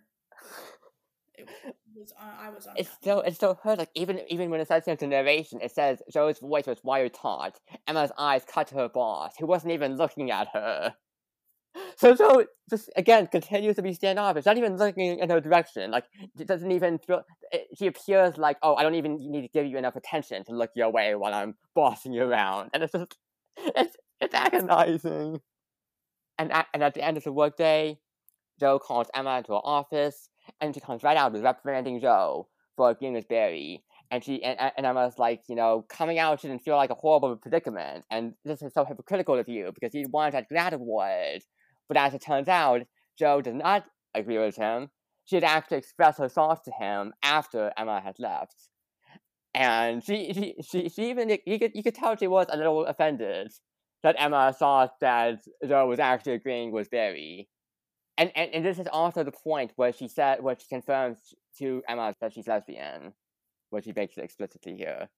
it 1.35 1.49
was 1.95 2.13
uh, 2.19 2.31
I 2.39 2.49
was. 2.49 2.67
It's 2.75 2.89
still 2.91 3.21
it's 3.21 3.35
still 3.35 3.59
hurt. 3.63 3.79
Like 3.79 3.89
even 3.95 4.21
even 4.29 4.49
when 4.49 4.59
it 4.59 4.67
says 4.67 4.87
into 4.87 5.07
narration, 5.07 5.59
it 5.61 5.71
says 5.71 6.01
Jo's 6.11 6.39
voice 6.39 6.67
was 6.67 6.83
wire 6.83 7.09
taut. 7.09 7.59
Emma's 7.87 8.11
eyes 8.17 8.43
cut 8.45 8.67
to 8.67 8.75
her 8.75 8.89
boss, 8.89 9.33
who 9.39 9.45
wasn't 9.45 9.73
even 9.73 9.95
looking 9.95 10.31
at 10.31 10.47
her. 10.53 10.93
So 11.97 12.15
Jo 12.15 12.45
just 12.69 12.89
again 12.95 13.27
continues 13.27 13.75
to 13.77 13.81
be 13.81 13.93
standoffish, 13.93 14.45
not 14.45 14.57
even 14.57 14.77
looking 14.77 15.19
in 15.19 15.29
her 15.29 15.41
direction. 15.41 15.89
Like 15.91 16.05
it 16.39 16.47
doesn't 16.47 16.71
even 16.71 16.99
feel. 16.99 17.23
It, 17.51 17.67
she 17.77 17.87
appears 17.87 18.37
like, 18.37 18.57
oh, 18.61 18.75
I 18.75 18.83
don't 18.83 18.95
even 18.95 19.17
need 19.31 19.41
to 19.41 19.47
give 19.47 19.65
you 19.65 19.77
enough 19.77 19.95
attention 19.95 20.43
to 20.45 20.51
look 20.51 20.71
your 20.75 20.91
way 20.91 21.15
while 21.15 21.33
I'm 21.33 21.55
bossing 21.73 22.13
you 22.13 22.23
around, 22.23 22.69
and 22.73 22.83
it's 22.83 22.93
just 22.93 23.17
it's 23.57 23.95
it's 24.21 24.33
agonizing. 24.33 25.39
And 26.39 26.51
at, 26.51 26.67
and 26.73 26.83
at 26.83 26.93
the 26.95 27.03
end 27.03 27.17
of 27.17 27.23
the 27.23 27.31
workday, 27.31 27.99
Jo 28.59 28.79
calls 28.79 29.07
Emma 29.13 29.37
into 29.37 29.53
her 29.53 29.61
office, 29.63 30.29
and 30.61 30.73
she 30.73 30.81
comes 30.81 31.03
right 31.03 31.17
out 31.17 31.35
as 31.35 31.41
reprimanding 31.41 31.99
Jo 31.99 32.47
for 32.75 32.89
agreeing 32.89 33.13
with 33.13 33.27
Barry. 33.27 33.83
And 34.11 34.23
she 34.23 34.43
and, 34.43 34.71
and 34.77 34.85
Emma's 34.85 35.17
like, 35.17 35.41
you 35.49 35.55
know, 35.55 35.85
coming 35.89 36.19
out 36.19 36.41
shouldn't 36.41 36.61
feel 36.61 36.75
like 36.75 36.91
a 36.91 36.95
horrible 36.95 37.35
predicament, 37.35 38.05
and 38.11 38.33
this 38.45 38.61
is 38.61 38.73
so 38.73 38.85
hypocritical 38.85 39.39
of 39.39 39.49
you 39.49 39.71
because 39.73 39.95
you 39.95 40.05
wanted 40.11 40.33
that 40.33 40.49
GLAAD 40.51 40.73
award. 40.73 41.41
But 41.87 41.97
as 41.97 42.13
it 42.13 42.21
turns 42.21 42.47
out, 42.47 42.81
Jo 43.17 43.41
does 43.41 43.55
not 43.55 43.85
agree 44.13 44.37
with 44.37 44.55
him. 44.55 44.89
She 45.25 45.35
had 45.35 45.43
actually 45.43 45.77
expressed 45.77 46.19
her 46.19 46.29
thoughts 46.29 46.61
to 46.65 46.71
him 46.71 47.13
after 47.23 47.71
Emma 47.77 48.01
had 48.01 48.19
left. 48.19 48.55
And 49.55 50.03
she, 50.03 50.33
she, 50.33 50.55
she, 50.61 50.89
she 50.89 51.09
even, 51.09 51.37
you 51.45 51.59
could, 51.59 51.71
you 51.73 51.83
could 51.83 51.95
tell 51.95 52.15
she 52.15 52.27
was 52.27 52.47
a 52.49 52.57
little 52.57 52.85
offended 52.85 53.51
that 54.01 54.15
Emma 54.17 54.53
thought 54.57 54.99
that 54.99 55.43
Jo 55.65 55.87
was 55.87 55.99
actually 55.99 56.33
agreeing 56.33 56.71
with 56.71 56.89
Barry. 56.89 57.47
And, 58.17 58.31
and, 58.35 58.53
and 58.53 58.65
this 58.65 58.79
is 58.79 58.87
also 58.91 59.23
the 59.23 59.31
point 59.31 59.71
where 59.75 59.91
she 59.91 60.07
said, 60.07 60.43
where 60.43 60.55
she 60.57 60.67
confirms 60.69 61.33
to 61.57 61.81
Emma 61.87 62.13
that 62.21 62.33
she's 62.33 62.47
lesbian, 62.47 63.13
where 63.69 63.81
she 63.81 63.93
makes 63.95 64.17
it 64.17 64.23
explicitly 64.23 64.75
here. 64.75 65.09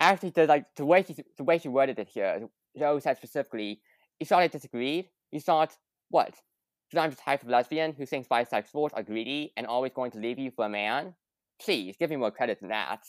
Actually, 0.00 0.30
the, 0.30 0.46
like, 0.46 0.66
the 0.76 0.84
way 0.84 1.02
she, 1.02 1.16
the 1.38 1.44
way 1.44 1.58
she 1.58 1.68
worded 1.68 1.98
it 1.98 2.08
here, 2.08 2.48
Jo 2.78 2.98
said 2.98 3.16
specifically, 3.16 3.80
you 4.20 4.26
thought 4.26 4.42
I 4.42 4.48
disagreed? 4.48 5.08
You 5.30 5.40
thought 5.40 5.76
what? 6.10 6.34
That 6.92 7.00
I'm 7.00 7.10
the 7.10 7.16
type 7.16 7.42
of 7.42 7.48
lesbian 7.48 7.92
who 7.92 8.06
thinks 8.06 8.28
bisexuals 8.28 8.90
are 8.94 9.02
greedy 9.02 9.52
and 9.56 9.66
always 9.66 9.92
going 9.94 10.10
to 10.12 10.18
leave 10.18 10.38
you 10.38 10.50
for 10.50 10.66
a 10.66 10.68
man? 10.68 11.14
Please, 11.60 11.96
give 11.98 12.10
me 12.10 12.16
more 12.16 12.30
credit 12.30 12.60
than 12.60 12.68
that. 12.68 13.02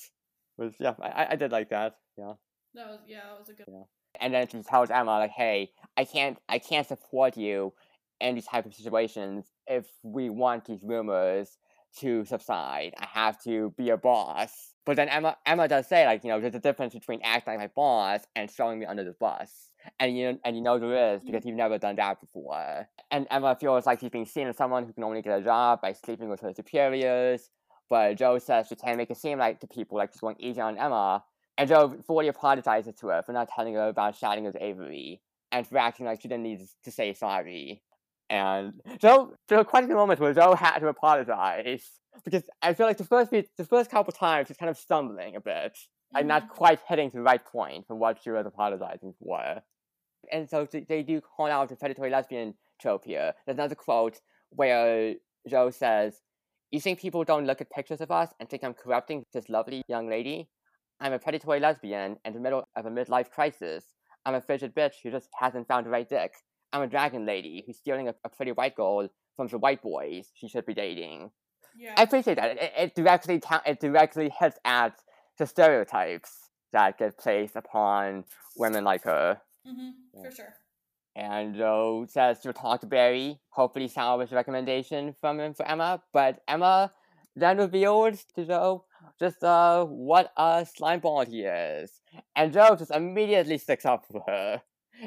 Yeah, 0.80 0.94
I, 1.02 1.28
I 1.32 1.36
did 1.36 1.52
like 1.52 1.70
that. 1.70 1.96
Yeah. 2.18 2.34
That 2.74 2.88
was 2.88 3.00
yeah, 3.08 3.20
that 3.30 3.40
was 3.40 3.50
a 3.50 3.54
good. 3.54 3.66
Yeah. 3.68 3.84
And 4.20 4.34
then 4.34 4.48
she 4.48 4.62
tells 4.64 4.90
Emma 4.90 5.20
like, 5.20 5.32
"Hey, 5.32 5.72
I 5.96 6.06
can't, 6.06 6.38
I 6.50 6.58
can't 6.58 6.88
support 6.88 7.38
you 7.38 7.74
in 8.20 8.36
these 8.36 8.45
type 8.45 8.65
of 8.65 8.74
situations 8.74 9.51
if 9.68 9.88
we 10.03 10.30
want 10.30 10.65
these 10.65 10.82
rumors 10.84 11.57
to 11.99 12.26
subside. 12.26 12.93
I 12.97 13.05
have 13.05 13.41
to 13.43 13.74
be 13.78 13.89
a 13.89 13.97
boss." 13.97 14.74
But 14.86 14.95
then 14.95 15.09
Emma, 15.09 15.38
Emma 15.45 15.68
does 15.68 15.88
say 15.88 16.05
like, 16.05 16.24
you 16.24 16.30
know, 16.30 16.39
there's 16.39 16.55
a 16.55 16.59
difference 16.59 16.93
between 16.93 17.22
acting 17.24 17.53
like 17.53 17.59
my 17.59 17.72
boss 17.76 18.22
and 18.36 18.49
throwing 18.49 18.80
me 18.80 18.86
under 18.86 19.03
the 19.03 19.15
bus 19.20 19.68
and 19.99 20.18
you 20.18 20.39
and 20.43 20.55
you 20.55 20.61
know 20.61 20.80
there 20.80 21.15
is 21.15 21.22
because 21.22 21.39
mm-hmm. 21.41 21.49
you've 21.49 21.57
never 21.57 21.78
done 21.78 21.95
that 21.95 22.20
before. 22.20 22.88
And 23.11 23.28
Emma 23.30 23.55
feels 23.59 23.86
like 23.86 23.99
she's 23.99 24.09
being 24.09 24.26
seen 24.26 24.47
as 24.47 24.57
someone 24.57 24.86
who 24.86 24.93
can 24.93 25.03
only 25.03 25.22
get 25.22 25.39
a 25.39 25.43
job 25.43 25.82
by 25.82 25.93
sleeping 25.93 26.30
with 26.30 26.41
her 26.41 26.53
superiors. 26.53 27.49
But 27.89 28.18
Jo 28.18 28.38
says 28.38 28.68
she 28.68 28.76
can't 28.76 28.97
make 28.97 29.09
it 29.09 29.18
seem 29.18 29.39
like 29.39 29.59
to 29.61 29.68
people 29.68 29.97
like 29.97 30.11
she's 30.11 30.22
going 30.22 30.36
easy 30.39 30.61
on 30.61 30.78
Emma. 30.78 31.24
And 31.57 31.70
Jo 31.70 31.95
fully 32.05 32.28
apologizes 32.28 32.95
to 32.95 33.07
her 33.07 33.24
for 33.24 33.32
not 33.34 33.49
telling 33.49 33.76
her 33.76 33.88
about 33.88 34.20
chatting 34.20 34.43
with 34.43 34.57
Avery 34.59 35.22
and 35.51 35.65
for 35.65 35.78
acting 35.78 36.05
like 36.05 36.22
she 36.22 36.28
didn't 36.28 36.43
need 36.43 36.61
to 36.84 36.91
say 36.91 37.13
sorry. 37.13 37.82
And 38.30 38.74
Jo, 39.00 39.34
there 39.48 39.58
were 39.58 39.64
quite 39.64 39.84
a 39.84 39.88
few 39.88 39.96
moments 39.96 40.20
where 40.20 40.34
Jo 40.34 40.56
had 40.56 40.80
to 40.80 40.88
apologize 40.88 41.84
because 42.26 42.44
I 42.62 42.74
feel 42.74 42.88
like 42.88 42.98
the 42.98 43.06
first 43.06 43.30
few, 43.30 43.44
the 43.58 43.66
first 43.66 43.90
couple 43.90 44.12
times 44.12 44.48
he's 44.48 44.58
kind 44.58 44.70
of 44.70 44.78
stumbling 44.78 45.36
a 45.36 45.42
bit, 45.42 45.74
mm-hmm. 45.74 46.18
and 46.18 46.28
not 46.28 46.50
quite 46.50 46.80
hitting 46.88 47.12
the 47.14 47.22
right 47.22 47.44
point 47.44 47.86
for 47.88 47.96
what 47.96 48.20
she 48.22 48.32
was 48.32 48.46
apologizing 48.46 49.14
for 49.24 49.62
and 50.32 50.50
so 50.50 50.68
they 50.88 51.04
do 51.04 51.22
call 51.22 51.48
out 51.48 51.70
the 51.70 51.76
predatory 51.76 52.10
lesbian 52.10 52.54
trope 52.82 53.06
here. 53.06 53.34
There's 53.46 53.58
another 53.58 53.76
quote 53.76 54.20
where 54.50 55.16
Jo 55.48 55.70
says, 55.70 56.22
You 56.72 56.80
think 56.80 57.00
people 57.00 57.24
don't 57.24 57.46
look 57.46 57.62
at 57.62 57.70
pictures 57.70 58.02
of 58.02 58.12
us 58.12 58.30
and 58.40 58.50
think 58.50 58.64
I'm 58.64 58.74
corrupting 58.74 59.24
this 59.34 59.50
lovely 59.50 59.84
young 59.88 60.10
lady? 60.10 60.50
I'm 61.00 61.14
a 61.14 61.20
predatory 61.20 61.60
lesbian 61.60 62.18
in 62.26 62.34
the 62.34 62.40
middle 62.40 62.64
of 62.76 62.86
a 62.86 62.90
midlife 62.90 63.30
crisis. 63.30 63.86
I'm 64.26 64.36
a 64.36 64.42
frigid 64.42 64.76
bitch 64.76 64.96
who 65.04 65.12
just 65.12 65.30
hasn't 65.40 65.68
found 65.68 65.86
the 65.86 65.92
right 65.92 66.10
dick. 66.10 66.34
I'm 66.74 66.82
a 66.82 66.88
dragon 66.88 67.26
lady 67.26 67.63
who's 67.65 67.78
stealing 67.78 68.07
a, 68.07 68.15
a 68.24 68.30
pretty 68.30 68.51
white 68.51 68.76
girl 68.76 69.07
from 69.36 69.47
the 69.47 69.57
white 69.57 69.82
boys 69.82 70.32
she 70.34 70.47
should 70.47 70.65
be 70.65 70.74
dating. 70.74 71.32
Yeah. 71.78 71.93
I 71.97 72.03
appreciate 72.03 72.36
that. 72.36 72.57
It, 72.57 72.74
it 72.78 72.95
directly 72.95 73.41
it 73.65 73.80
directly 73.80 74.32
hits 74.39 74.57
at 74.65 74.99
the 75.38 75.45
stereotypes 75.45 76.49
that 76.74 76.97
get 76.97 77.18
placed 77.18 77.55
upon 77.55 78.26
women 78.57 78.84
like 78.84 79.03
her. 79.03 79.39
Mm-hmm, 79.68 79.89
yeah. 80.15 80.30
For 80.30 80.36
sure. 80.36 80.53
And 81.15 81.55
Jo 81.55 82.05
says 82.07 82.39
she'll 82.41 82.53
talk 82.53 82.82
to 82.82 82.88
Barry, 82.88 83.39
hopefully 83.49 83.88
salvage 83.88 84.32
a 84.32 84.36
recommendation 84.36 85.15
from 85.20 85.39
him 85.39 85.53
for 85.53 85.68
Emma. 85.68 86.01
But 86.13 86.41
Emma 86.47 86.91
then 87.36 87.57
reveals 87.57 88.26
to 88.36 88.45
Jo 88.45 88.86
just 89.20 89.43
uh, 89.43 89.86
what 89.86 90.32
a 90.38 90.65
slimeball 90.80 91.28
he 91.28 91.41
is. 91.41 92.01
And 92.36 92.53
Jo 92.53 92.76
just 92.76 92.91
immediately 92.91 93.57
sticks 93.57 93.86
up 93.86 94.05
for 94.11 94.24
her. 94.28 94.61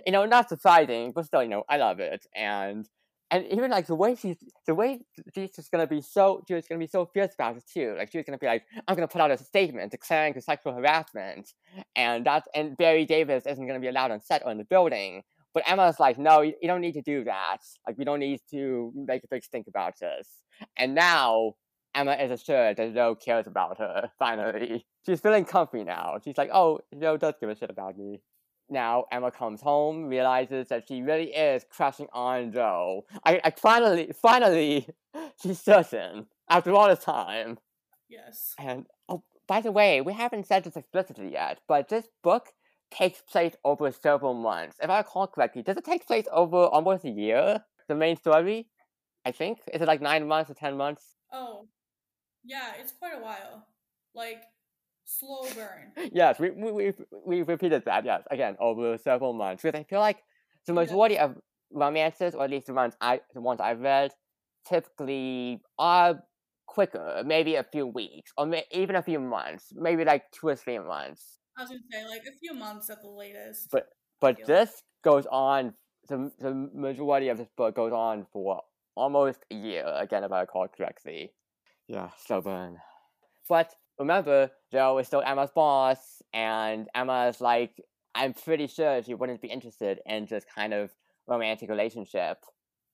You 0.07 0.13
know, 0.13 0.25
not 0.27 0.49
surprising, 0.49 1.13
but 1.15 1.27
still, 1.27 1.43
you 1.43 1.49
know, 1.49 1.65
I 1.69 1.77
love 1.77 2.01
it. 2.01 2.27
And 2.35 2.89
and 3.31 3.47
even 3.47 3.71
like 3.71 3.87
the 3.87 3.95
way 3.95 4.15
she's 4.17 4.37
the 4.67 4.75
way 4.75 5.01
she's 5.35 5.53
just 5.53 5.71
gonna 5.71 5.87
be 5.87 6.03
so 6.03 6.43
she's 6.49 6.67
gonna 6.67 6.81
be 6.81 6.87
so 6.87 7.07
fierce 7.07 7.35
about 7.35 7.57
it 7.57 7.65
too. 7.73 7.95
Like 7.97 8.11
she's 8.11 8.25
gonna 8.25 8.39
be 8.39 8.47
like, 8.47 8.65
I'm 8.89 8.95
gonna 8.97 9.09
put 9.09 9.21
out 9.21 9.31
a 9.31 9.39
statement 9.39 9.93
declaring 9.93 10.35
the 10.35 10.41
sexual 10.41 10.75
harassment, 10.75 11.53
and 11.95 12.25
that's 12.27 12.49
and 12.55 12.77
Barry 12.77 13.05
Davis 13.05 13.47
isn't 13.47 13.67
gonna 13.67 13.81
be 13.81 13.89
allowed 13.89 14.11
on 14.11 14.21
set 14.21 14.43
or 14.45 14.51
in 14.51 14.59
the 14.59 14.65
building. 14.65 15.23
But 15.53 15.65
Emma's 15.67 15.99
like, 15.99 16.17
no, 16.17 16.43
you, 16.43 16.55
you 16.63 16.69
don't 16.69 16.81
need 16.81 16.95
to 16.95 17.03
do 17.03 17.25
that. 17.25 17.59
Like 17.87 17.99
we 17.99 18.05
don't 18.05 18.21
need 18.21 18.41
to 18.53 18.93
make 18.95 19.25
a 19.25 19.29
big 19.29 19.45
stink 19.45 19.67
about 19.69 19.95
this. 20.01 20.29
And 20.77 20.95
now 20.95 21.55
Emma 21.95 22.13
is 22.13 22.31
assured 22.31 22.77
that 22.77 22.95
Jo 22.95 23.17
cares 23.17 23.47
about 23.47 23.79
her. 23.79 24.11
Finally, 24.19 24.87
she's 25.07 25.21
feeling 25.21 25.45
comfy 25.45 25.85
now. 25.85 26.19
She's 26.25 26.39
like, 26.39 26.51
oh, 26.53 26.81
Jo 27.01 27.17
does 27.17 27.35
give 27.41 27.49
a 27.49 27.57
shit 27.57 27.71
about 27.71 27.97
me 27.99 28.21
now 28.71 29.05
Emma 29.11 29.31
comes 29.31 29.61
home, 29.61 30.07
realizes 30.07 30.69
that 30.69 30.89
she 30.89 31.03
really 31.03 31.35
is 31.35 31.65
crushing 31.71 32.07
on 32.13 32.53
Jo. 32.53 33.05
I, 33.25 33.41
I 33.45 33.51
finally, 33.51 34.13
finally, 34.21 34.89
she's 35.43 35.61
certain 35.61 36.27
after 36.49 36.73
all 36.73 36.89
this 36.89 37.05
time. 37.05 37.59
Yes. 38.09 38.55
And 38.59 38.87
oh, 39.09 39.23
by 39.47 39.61
the 39.61 39.73
way, 39.73 40.01
we 40.01 40.13
haven't 40.13 40.47
said 40.47 40.65
this 40.65 40.77
explicitly 40.77 41.33
yet, 41.33 41.61
but 41.69 41.89
this 41.89 42.07
book 42.23 42.49
takes 42.91 43.23
place 43.23 43.55
over 43.65 43.91
several 43.93 44.35
months. 44.35 44.77
If 44.83 44.91
I 44.91 44.99
recall 44.99 45.27
correctly, 45.27 45.63
does 45.63 45.77
it 45.77 45.85
take 45.85 46.07
place 46.07 46.27
over 46.33 46.57
almost 46.57 47.05
a 47.05 47.11
year? 47.11 47.65
The 47.89 47.95
main 47.95 48.17
story, 48.17 48.69
I 49.25 49.33
think, 49.33 49.59
is 49.73 49.81
it 49.83 49.89
like 49.89 50.01
nine 50.01 50.27
months 50.27 50.51
or 50.51 50.55
ten 50.55 50.77
months? 50.77 51.15
Oh, 51.33 51.67
yeah, 52.45 52.73
it's 52.81 52.93
quite 52.93 53.15
a 53.17 53.23
while. 53.23 53.67
Like 54.15 54.43
slow 55.19 55.43
burn. 55.55 56.11
yes, 56.13 56.39
we, 56.39 56.51
we, 56.51 56.73
we, 56.73 56.93
we 57.27 57.43
repeated 57.43 57.85
that, 57.87 58.05
yes, 58.05 58.23
again, 58.31 58.57
over 58.61 58.97
several 58.99 59.33
months. 59.33 59.63
Because 59.63 59.81
I 59.81 59.85
feel 59.85 60.01
like 60.01 60.19
the 60.67 60.73
majority 60.73 61.19
of 61.19 61.37
romances, 61.73 62.35
or 62.35 62.45
at 62.45 62.51
least 62.51 62.67
the 62.67 62.75
ones, 62.75 62.95
I, 63.01 63.21
the 63.35 63.41
ones 63.41 63.61
I've 63.61 63.81
read, 63.81 64.13
typically 64.69 65.63
are 65.79 66.23
quicker, 66.67 67.23
maybe 67.25 67.57
a 67.57 67.65
few 67.65 67.87
weeks, 67.87 68.33
or 68.37 68.47
may, 68.47 68.65
even 68.71 68.97
a 68.97 69.03
few 69.03 69.21
months, 69.21 69.73
maybe 69.75 70.05
like 70.05 70.31
two 70.33 70.49
or 70.49 70.57
three 70.57 70.79
months. 70.79 71.39
I 71.57 71.63
was 71.63 71.71
gonna 71.71 71.83
say 71.91 72.09
like 72.09 72.23
a 72.23 72.39
few 72.39 72.55
months 72.55 72.89
at 72.91 73.03
the 73.03 73.09
latest. 73.09 73.69
But 73.71 73.89
but 74.21 74.47
this 74.47 74.71
like. 74.71 74.83
goes 75.03 75.27
on. 75.31 75.75
The 76.09 76.31
the 76.39 76.55
majority 76.75 77.29
of 77.29 77.39
this 77.39 77.49
book 77.57 77.77
goes 77.77 77.93
on 77.93 78.27
for 78.33 78.63
almost 78.95 79.41
a 79.51 79.55
year. 79.55 79.85
Again, 79.97 80.25
if 80.25 80.33
I 80.33 80.41
recall 80.41 80.69
correctly. 80.69 81.33
Yeah, 81.87 82.11
stubborn. 82.19 82.79
But 83.49 83.75
remember, 84.01 84.51
Jo 84.73 84.99
is 84.99 85.07
still 85.07 85.23
Emma's 85.25 85.51
boss, 85.55 86.23
and 86.33 86.89
Emma's 86.95 87.41
like, 87.41 87.81
I'm 88.15 88.33
pretty 88.33 88.67
sure 88.67 89.03
she 89.03 89.15
wouldn't 89.15 89.41
be 89.41 89.49
interested 89.49 90.01
in 90.07 90.27
this 90.29 90.45
kind 90.53 90.75
of 90.75 90.91
romantic 91.29 91.69
relationship. 91.69 92.39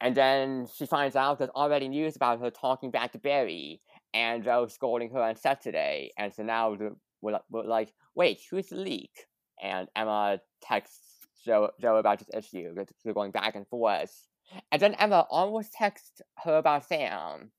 And 0.00 0.14
then 0.14 0.66
she 0.76 0.84
finds 0.84 1.16
out 1.16 1.38
there's 1.38 1.50
already 1.50 1.88
news 1.88 2.16
about 2.16 2.40
her 2.40 2.50
talking 2.50 2.90
back 2.90 3.12
to 3.12 3.18
Barry, 3.18 3.80
and 4.12 4.44
Jo 4.44 4.66
scolding 4.66 5.10
her 5.10 5.22
on 5.22 5.36
Saturday. 5.36 6.10
And 6.18 6.34
so 6.34 6.42
now 6.42 6.76
we're, 7.22 7.40
we're 7.50 7.64
like, 7.64 7.94
wait, 8.14 8.40
who's 8.50 8.66
the 8.68 8.76
leak? 8.76 9.26
And 9.62 9.88
Emma 9.96 10.40
texts 10.60 11.26
Joe, 11.46 11.70
Jo 11.80 11.96
about 11.96 12.18
this 12.18 12.28
issue. 12.34 12.74
They're 13.04 13.14
going 13.14 13.30
back 13.30 13.54
and 13.54 13.66
forth. 13.68 14.26
And 14.72 14.82
then 14.82 14.94
Emma 14.94 15.26
almost 15.30 15.72
texts 15.72 16.20
her 16.44 16.56
about 16.56 16.86
Sam, 16.86 17.52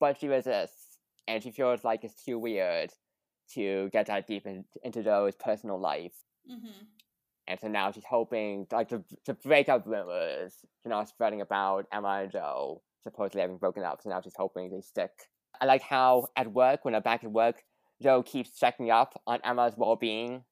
but 0.00 0.18
she 0.18 0.28
resists 0.28 0.87
and 1.28 1.42
she 1.42 1.52
feels 1.52 1.84
like 1.84 2.02
it's 2.02 2.24
too 2.24 2.38
weird. 2.38 2.90
to 3.54 3.88
get 3.90 4.06
that 4.06 4.26
deep 4.26 4.46
in, 4.46 4.64
into 4.82 5.02
Jo's 5.02 5.34
personal 5.34 5.80
life. 5.80 6.14
Mm-hmm. 6.50 6.84
And 7.46 7.60
so 7.60 7.68
now 7.68 7.90
she's 7.92 8.04
hoping 8.04 8.66
like 8.70 8.88
to 8.88 9.02
to 9.24 9.34
break 9.34 9.68
up 9.68 9.86
rumors, 9.86 10.54
you 10.84 10.90
know, 10.90 11.02
spreading 11.04 11.40
about 11.40 11.86
Emma 11.92 12.20
and 12.22 12.30
Jo 12.30 12.82
supposedly 13.04 13.40
having 13.40 13.56
broken 13.56 13.82
up. 13.82 14.02
So 14.02 14.10
now 14.10 14.20
she's 14.20 14.36
hoping 14.36 14.70
they 14.70 14.82
stick. 14.82 15.12
I 15.60 15.64
like 15.64 15.82
how 15.82 16.28
at 16.36 16.52
work, 16.52 16.84
when 16.84 16.92
they're 16.92 17.00
back 17.00 17.24
at 17.24 17.32
work, 17.32 17.62
Jo 18.02 18.22
keeps 18.22 18.58
checking 18.58 18.90
up 18.90 19.20
on 19.26 19.40
Emma's 19.44 19.74
well 19.76 19.96
being. 19.96 20.44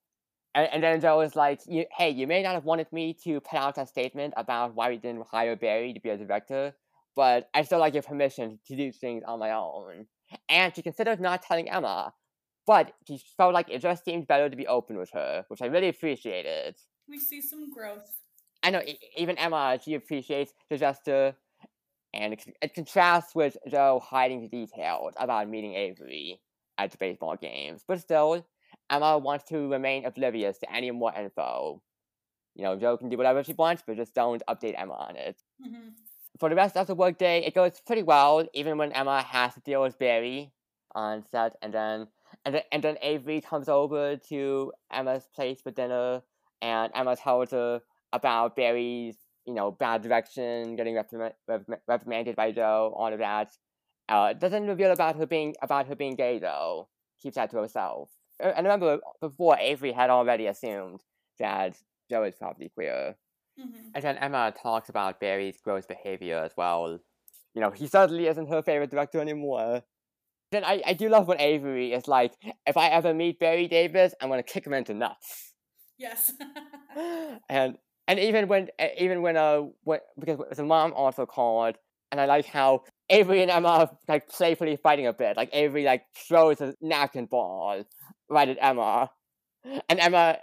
And, 0.55 0.69
and 0.73 0.83
then 0.83 1.01
Jo 1.03 1.21
is 1.21 1.37
like, 1.37 1.61
hey, 1.69 2.11
you 2.11 2.27
may 2.27 2.43
not 2.43 2.55
have 2.55 2.65
wanted 2.65 2.91
me 2.93 3.15
to 3.25 3.41
put 3.41 3.59
out 3.59 3.77
a 3.77 3.87
statement 3.87 4.33
about 4.39 4.75
why 4.75 4.89
we 4.89 4.97
didn't 4.97 5.27
hire 5.31 5.55
Barry 5.55 5.93
to 5.93 6.01
be 6.01 6.09
a 6.09 6.17
director, 6.17 6.75
but 7.15 7.51
I 7.53 7.61
still 7.63 7.79
like 7.79 7.93
your 7.93 8.03
permission 8.03 8.59
to 8.69 8.77
do 8.77 8.91
things 8.91 9.23
on 9.27 9.39
my 9.39 9.51
own. 9.51 10.07
And 10.49 10.75
she 10.75 10.83
considered 10.83 11.21
not 11.21 11.43
telling 11.43 11.71
Emma, 11.71 12.13
but 12.67 12.93
she 13.07 13.21
felt 13.37 13.55
like 13.55 13.71
it 13.71 13.81
just 13.81 14.05
seemed 14.05 14.27
better 14.27 14.49
to 14.49 14.57
be 14.57 14.67
open 14.67 14.97
with 14.97 15.11
her, 15.13 15.45
which 15.49 15.63
I 15.63 15.67
really 15.67 15.89
appreciated. 15.89 16.77
We 17.09 17.19
see 17.19 17.41
some 17.41 17.73
growth. 17.73 18.11
I 18.63 18.71
know, 18.71 18.83
even 19.17 19.39
Emma, 19.39 19.79
she 19.83 19.95
appreciates 19.95 20.53
the 20.69 20.77
gesture, 20.77 21.37
and 22.13 22.33
it, 22.61 22.75
contrasts 22.75 23.35
with 23.35 23.57
Jo 23.69 24.01
hiding 24.03 24.41
the 24.41 24.49
details 24.49 25.13
about 25.17 25.49
meeting 25.49 25.75
Avery 25.75 26.41
at 26.79 26.91
the 26.91 26.99
baseball 26.99 27.37
games. 27.37 27.85
But 27.87 28.01
still, 28.01 28.45
Emma 28.91 29.19
wants 29.19 29.45
to 29.51 29.71
remain 29.71 30.05
oblivious 30.05 30.59
to 30.59 30.73
any 30.73 30.91
more 30.91 31.13
info. 31.15 31.81
You 32.57 32.65
know, 32.65 32.77
Jo 32.77 32.97
can 32.97 33.09
do 33.09 33.17
whatever 33.17 33.45
she 33.45 33.53
wants, 33.53 33.83
but 33.87 33.97
just 33.97 34.15
don't 34.15 34.43
update 34.49 34.75
Emma 34.77 34.95
on 34.95 35.17
it. 35.17 35.37
Mm-hmm. 35.65 35.89
For 36.39 36.49
the 36.49 36.57
rest 36.57 36.77
of 36.77 36.87
the 36.87 36.95
workday, 36.95 37.45
it 37.45 37.55
goes 37.55 37.81
pretty 37.81 38.03
well, 38.03 38.47
even 38.53 38.79
when 38.79 38.93
Emma 38.93 39.23
has 39.23 39.55
to 39.55 39.61
deal 39.61 39.83
with 39.83 39.99
Barry 39.99 40.53
on 40.95 41.25
set, 41.31 41.57
and 41.63 41.73
then 41.73 42.09
and 42.45 42.55
then, 42.55 42.63
and 42.73 42.83
then 42.83 42.99
Avery 43.03 43.41
comes 43.41 43.69
over 43.69 44.17
to 44.29 44.73
Emma's 44.93 45.29
place 45.35 45.61
for 45.63 45.71
dinner, 45.71 46.23
and 46.61 46.93
Emma 46.95 47.17
tells 47.17 47.51
her 47.53 47.81
about 48.13 48.57
Barry's, 48.57 49.17
you 49.47 49.55
know, 49.55 49.71
bad 49.71 50.03
direction, 50.03 50.77
getting 50.77 50.95
reprimand- 50.95 51.35
reprimanded 51.87 52.37
by 52.37 52.53
Jo, 52.53 52.93
all 52.97 53.13
of 53.13 53.19
that. 53.19 53.53
Uh, 54.09 54.33
doesn't 54.33 54.67
reveal 54.67 54.93
about 54.93 55.17
her 55.17 55.27
being 55.27 55.55
about 55.63 55.87
her 55.87 55.97
being 55.97 56.15
gay 56.15 56.39
though. 56.39 56.89
Keeps 57.23 57.37
that 57.37 57.51
to 57.51 57.59
herself. 57.59 58.11
Uh, 58.43 58.53
and 58.57 58.67
remember, 58.67 59.01
before 59.21 59.57
Avery 59.59 59.93
had 59.93 60.11
already 60.11 60.47
assumed 60.47 61.03
that 61.39 61.77
Jo 62.11 62.25
is 62.25 62.35
probably 62.37 62.69
queer. 62.69 63.17
Mm-hmm. 63.59 63.89
And 63.95 64.05
then 64.05 64.19
Emma 64.19 64.53
talks 64.61 64.89
about 64.89 65.21
Barry's 65.21 65.59
gross 65.63 65.87
behavior 65.87 66.37
as 66.39 66.53
well. 66.57 66.99
You 67.55 67.61
know, 67.61 67.71
he 67.71 67.87
certainly 67.87 68.27
isn't 68.27 68.49
her 68.49 68.63
favorite 68.63 68.91
director 68.91 69.21
anymore. 69.21 69.83
Then 70.53 70.65
I, 70.65 70.83
I 70.87 70.93
do 70.93 71.09
love 71.09 71.27
when 71.27 71.41
Avery 71.41 71.93
is 71.93 72.07
like, 72.07 72.33
if 72.67 72.77
I 72.77 72.89
ever 72.89 73.15
meet 73.15 73.41
Barry 73.41 73.67
Davis, 73.67 74.15
I'm 74.21 74.29
gonna 74.29 74.43
kick 74.43 74.67
him 74.67 74.75
into 74.75 74.95
nuts. 74.95 75.53
Yes. 75.99 76.33
and 77.49 77.79
and 78.09 78.19
even 78.21 78.49
when 78.49 78.69
even 78.99 79.23
when 79.23 79.37
uh 79.37 79.63
when, 79.83 80.01
because 80.19 80.39
the 80.57 80.65
mom 80.65 80.93
also 80.93 81.27
called, 81.27 81.77
and 82.13 82.21
I 82.21 82.27
like 82.27 82.47
how 82.47 82.85
Avery 83.11 83.43
and 83.43 83.51
Emma 83.51 83.69
are 83.69 83.91
like 84.09 84.29
playfully 84.29 84.77
fighting 84.77 85.07
a 85.07 85.13
bit. 85.13 85.37
Like 85.37 85.51
Avery 85.53 85.85
like 85.85 86.05
throws 86.15 86.61
a 86.61 86.75
napkin 86.81 87.27
ball 87.27 87.85
right 88.29 88.49
at 88.49 88.59
Emma, 88.61 89.11
and 89.89 89.99
Emma 89.99 90.39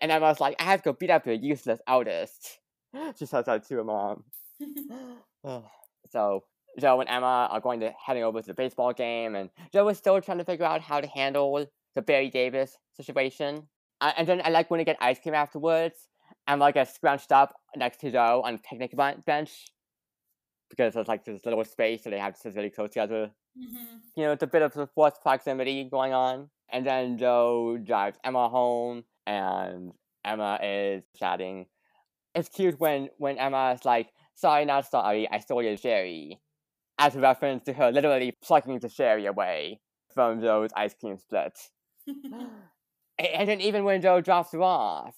and 0.00 0.12
i 0.12 0.18
was 0.18 0.40
like, 0.40 0.56
I 0.58 0.64
have 0.64 0.82
to 0.82 0.90
go 0.90 0.92
beat 0.92 1.10
up 1.10 1.26
a 1.26 1.36
useless 1.36 1.80
artist. 1.86 2.58
She 3.18 3.26
says 3.26 3.44
that 3.46 3.66
to 3.68 3.74
her 3.76 3.84
mom. 3.84 4.24
so 6.10 6.44
Jo 6.80 7.00
and 7.00 7.08
Emma 7.08 7.48
are 7.50 7.60
going 7.60 7.80
to 7.80 7.92
heading 8.04 8.22
over 8.22 8.40
to 8.40 8.46
the 8.46 8.54
baseball 8.54 8.92
game, 8.92 9.34
and 9.34 9.50
Jo 9.72 9.88
is 9.88 9.98
still 9.98 10.20
trying 10.20 10.38
to 10.38 10.44
figure 10.44 10.64
out 10.64 10.80
how 10.80 11.00
to 11.00 11.06
handle 11.06 11.66
the 11.94 12.02
Barry 12.02 12.30
Davis 12.30 12.76
situation. 12.94 13.68
Uh, 14.00 14.12
and 14.16 14.26
then 14.28 14.40
I 14.44 14.50
like 14.50 14.70
when 14.70 14.78
they 14.78 14.84
get 14.84 14.96
ice 15.00 15.18
cream 15.20 15.34
afterwards. 15.34 16.08
and 16.46 16.60
like 16.60 16.74
gets 16.74 16.94
scrunched 16.94 17.32
up 17.32 17.54
next 17.76 18.00
to 18.00 18.10
Jo 18.10 18.42
on 18.44 18.54
the 18.54 18.62
picnic 18.62 18.94
bench 19.26 19.66
because 20.70 20.94
there's 20.94 21.08
like 21.08 21.24
this 21.24 21.44
little 21.44 21.64
space, 21.64 22.04
so 22.04 22.10
they 22.10 22.18
have 22.18 22.34
to 22.34 22.40
sit 22.40 22.54
really 22.54 22.70
close 22.70 22.90
together. 22.90 23.30
Mm-hmm. 23.58 23.96
You 24.16 24.24
know, 24.24 24.32
it's 24.32 24.42
a 24.42 24.46
bit 24.46 24.62
of 24.62 24.90
forced 24.94 25.20
proximity 25.22 25.84
going 25.84 26.12
on. 26.12 26.50
And 26.70 26.86
then 26.86 27.16
Jo 27.18 27.78
drives 27.82 28.18
Emma 28.22 28.48
home, 28.48 29.04
and 29.28 29.92
Emma 30.24 30.58
is 30.62 31.04
chatting. 31.16 31.66
It's 32.34 32.48
cute 32.48 32.80
when 32.80 33.10
when 33.18 33.38
Emma 33.38 33.72
is 33.74 33.84
like, 33.84 34.08
"Sorry, 34.34 34.64
not 34.64 34.86
sorry, 34.86 35.28
I 35.30 35.38
stole 35.38 35.62
your 35.62 35.76
sherry," 35.76 36.40
as 36.98 37.14
a 37.14 37.20
reference 37.20 37.64
to 37.64 37.74
her 37.74 37.92
literally 37.92 38.32
plucking 38.42 38.78
the 38.80 38.88
sherry 38.88 39.26
away 39.26 39.80
from 40.14 40.40
Jo's 40.40 40.70
ice 40.74 40.94
cream 40.94 41.18
split. 41.18 41.56
and 42.06 43.48
then 43.48 43.60
even 43.60 43.84
when 43.84 44.00
Jo 44.00 44.20
drops 44.20 44.52
her 44.52 44.62
off, 44.62 45.14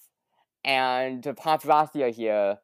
and 0.64 1.22
the 1.22 1.32
paparazzi 1.32 2.02
are 2.02 2.10
here, 2.10 2.58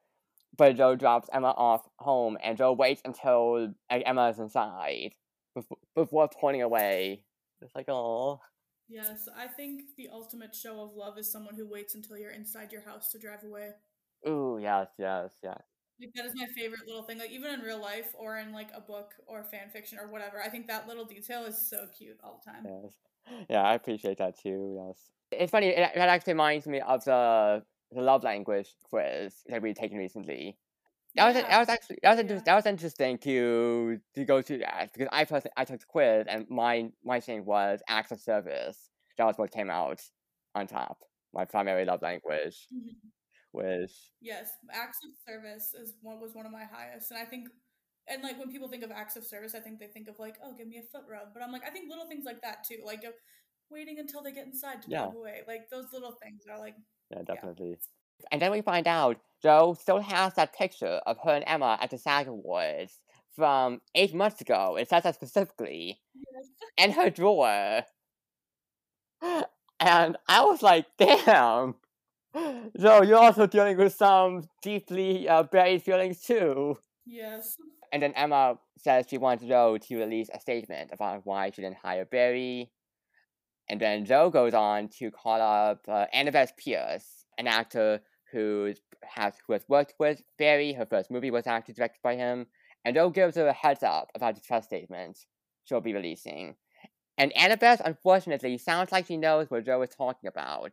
but 0.56 0.76
Jo 0.76 0.96
drops 0.96 1.28
Emma 1.32 1.54
off 1.56 1.88
home, 1.98 2.36
and 2.42 2.58
Jo 2.58 2.72
waits 2.72 3.02
until 3.04 3.72
like, 3.90 4.02
Emma 4.04 4.30
is 4.30 4.40
inside 4.40 5.14
before, 5.54 5.78
before 5.94 6.28
pulling 6.28 6.62
away. 6.62 7.22
It's 7.62 7.74
like, 7.74 7.88
oh. 7.88 8.40
Yes, 8.88 9.28
I 9.36 9.48
think 9.48 9.96
the 9.96 10.08
ultimate 10.12 10.54
show 10.54 10.80
of 10.80 10.94
love 10.94 11.18
is 11.18 11.30
someone 11.30 11.56
who 11.56 11.68
waits 11.68 11.94
until 11.94 12.16
you're 12.16 12.30
inside 12.30 12.72
your 12.72 12.82
house 12.82 13.10
to 13.12 13.18
drive 13.18 13.42
away. 13.44 13.70
Ooh, 14.28 14.58
yes, 14.60 14.88
yes, 14.98 15.30
yes. 15.42 15.62
Like 16.00 16.10
that 16.14 16.26
is 16.26 16.32
my 16.34 16.46
favorite 16.54 16.86
little 16.86 17.02
thing. 17.02 17.18
Like 17.18 17.30
even 17.30 17.52
in 17.52 17.60
real 17.60 17.80
life 17.80 18.08
or 18.18 18.38
in 18.38 18.52
like 18.52 18.68
a 18.74 18.80
book 18.80 19.14
or 19.26 19.44
fan 19.44 19.70
fiction 19.72 19.98
or 19.98 20.08
whatever, 20.08 20.42
I 20.42 20.48
think 20.48 20.66
that 20.66 20.86
little 20.86 21.04
detail 21.04 21.44
is 21.44 21.58
so 21.58 21.86
cute 21.96 22.18
all 22.22 22.40
the 22.44 22.50
time. 22.50 22.64
Yes. 22.64 22.92
Yeah, 23.50 23.62
I 23.62 23.74
appreciate 23.74 24.18
that 24.18 24.38
too. 24.38 24.80
Yes. 24.86 24.98
It's 25.32 25.50
funny. 25.50 25.68
It, 25.68 25.78
it 25.78 25.98
actually 25.98 26.34
reminds 26.34 26.66
me 26.66 26.80
of 26.80 27.04
the 27.04 27.62
the 27.92 28.02
love 28.02 28.24
language 28.24 28.68
quiz 28.88 29.42
that 29.48 29.62
we've 29.62 29.74
taken 29.74 29.98
recently. 29.98 30.58
That 31.16 31.26
was 31.34 31.34
that 31.46 31.58
was 31.58 31.68
actually 31.68 31.98
that 32.02 32.16
was 32.30 32.42
Yeah. 32.42 32.42
that 32.42 32.54
was 32.54 32.66
interesting 32.66 33.18
to 33.18 34.00
to 34.14 34.24
go 34.24 34.42
through 34.42 34.58
that 34.58 34.92
because 34.92 35.08
I 35.12 35.24
personally 35.24 35.52
I 35.56 35.64
took 35.64 35.80
the 35.80 35.86
quiz 35.86 36.26
and 36.28 36.46
my 36.50 36.90
my 37.04 37.20
thing 37.20 37.44
was 37.46 37.80
acts 37.88 38.12
of 38.12 38.20
service. 38.20 38.90
That 39.16 39.24
was 39.24 39.38
what 39.38 39.50
came 39.50 39.70
out 39.70 40.02
on 40.54 40.66
top. 40.66 41.04
My 41.32 41.44
primary 41.46 41.84
love 41.86 42.02
language 42.02 42.68
Mhm. 42.70 43.12
was 43.52 44.12
Yes, 44.20 44.50
acts 44.70 44.98
of 45.04 45.10
service 45.26 45.74
is 45.74 45.94
one 46.00 46.20
was 46.20 46.34
one 46.34 46.46
of 46.46 46.52
my 46.52 46.64
highest, 46.64 47.10
and 47.10 47.20
I 47.20 47.24
think, 47.26 47.48
and 48.08 48.22
like 48.22 48.38
when 48.38 48.50
people 48.50 48.68
think 48.68 48.82
of 48.82 48.90
acts 48.90 49.16
of 49.16 49.24
service, 49.24 49.54
I 49.54 49.60
think 49.60 49.78
they 49.78 49.88
think 49.88 50.08
of 50.08 50.18
like, 50.18 50.38
oh, 50.42 50.54
give 50.54 50.66
me 50.68 50.78
a 50.78 50.82
foot 50.82 51.04
rub, 51.08 51.34
but 51.34 51.42
I'm 51.42 51.52
like, 51.52 51.64
I 51.64 51.70
think 51.70 51.88
little 51.90 52.06
things 52.08 52.24
like 52.24 52.40
that 52.42 52.64
too, 52.64 52.82
like 52.84 53.04
uh, 53.04 53.12
waiting 53.70 53.98
until 53.98 54.22
they 54.22 54.32
get 54.32 54.46
inside 54.46 54.82
to 54.82 54.88
Yeah. 54.88 54.88
drive 54.88 55.14
away, 55.14 55.42
like 55.46 55.68
those 55.70 55.92
little 55.92 56.12
things 56.22 56.44
are 56.50 56.58
like, 56.58 56.76
yeah 57.10 57.22
definitely. 57.22 57.78
And 58.30 58.40
then 58.40 58.50
we 58.50 58.60
find 58.62 58.86
out 58.86 59.18
Jo 59.42 59.76
still 59.78 60.00
has 60.00 60.34
that 60.34 60.54
picture 60.54 61.00
of 61.06 61.18
her 61.24 61.30
and 61.34 61.44
Emma 61.46 61.78
at 61.80 61.90
the 61.90 61.98
SAG 61.98 62.26
Awards 62.28 63.00
from 63.34 63.80
eight 63.94 64.14
months 64.14 64.40
ago. 64.40 64.76
It 64.76 64.88
says 64.88 65.02
that 65.04 65.14
specifically. 65.14 66.00
in 66.78 66.92
her 66.92 67.10
drawer. 67.10 67.82
And 69.78 70.16
I 70.28 70.44
was 70.44 70.62
like, 70.62 70.86
damn. 70.98 71.74
Jo, 72.78 73.02
you're 73.02 73.18
also 73.18 73.46
dealing 73.46 73.76
with 73.76 73.94
some 73.94 74.48
deeply 74.62 75.28
uh, 75.28 75.42
buried 75.44 75.82
feelings 75.82 76.22
too. 76.22 76.78
yes, 77.06 77.56
And 77.92 78.02
then 78.02 78.12
Emma 78.12 78.58
says 78.78 79.06
she 79.08 79.16
wants 79.18 79.44
Jo 79.44 79.78
to 79.78 79.98
release 79.98 80.28
a 80.34 80.40
statement 80.40 80.90
about 80.92 81.22
why 81.24 81.50
she 81.50 81.62
didn't 81.62 81.78
hire 81.82 82.04
Barry. 82.04 82.70
And 83.68 83.80
then 83.80 84.04
Jo 84.04 84.30
goes 84.30 84.54
on 84.54 84.88
to 84.98 85.10
call 85.10 85.40
up 85.40 85.80
uh, 85.88 86.06
Annabeth 86.14 86.56
Pierce, 86.56 87.15
an 87.38 87.46
actor 87.46 88.00
who 88.32 88.74
has 89.04 89.34
who 89.46 89.52
has 89.52 89.64
worked 89.68 89.94
with 89.98 90.22
Barry. 90.38 90.72
Her 90.72 90.86
first 90.86 91.10
movie 91.10 91.30
was 91.30 91.46
actually 91.46 91.74
directed 91.74 92.00
by 92.02 92.16
him. 92.16 92.46
And 92.84 92.94
Jo 92.94 93.10
gives 93.10 93.36
her 93.36 93.46
a 93.48 93.52
heads 93.52 93.82
up 93.82 94.10
about 94.14 94.34
the 94.36 94.40
trust 94.40 94.68
statement 94.68 95.18
she'll 95.64 95.80
be 95.80 95.94
releasing. 95.94 96.56
And 97.18 97.32
Annabeth, 97.34 97.80
unfortunately, 97.84 98.58
sounds 98.58 98.92
like 98.92 99.06
she 99.06 99.16
knows 99.16 99.50
what 99.50 99.64
Jo 99.64 99.82
is 99.82 99.90
talking 99.90 100.28
about. 100.28 100.72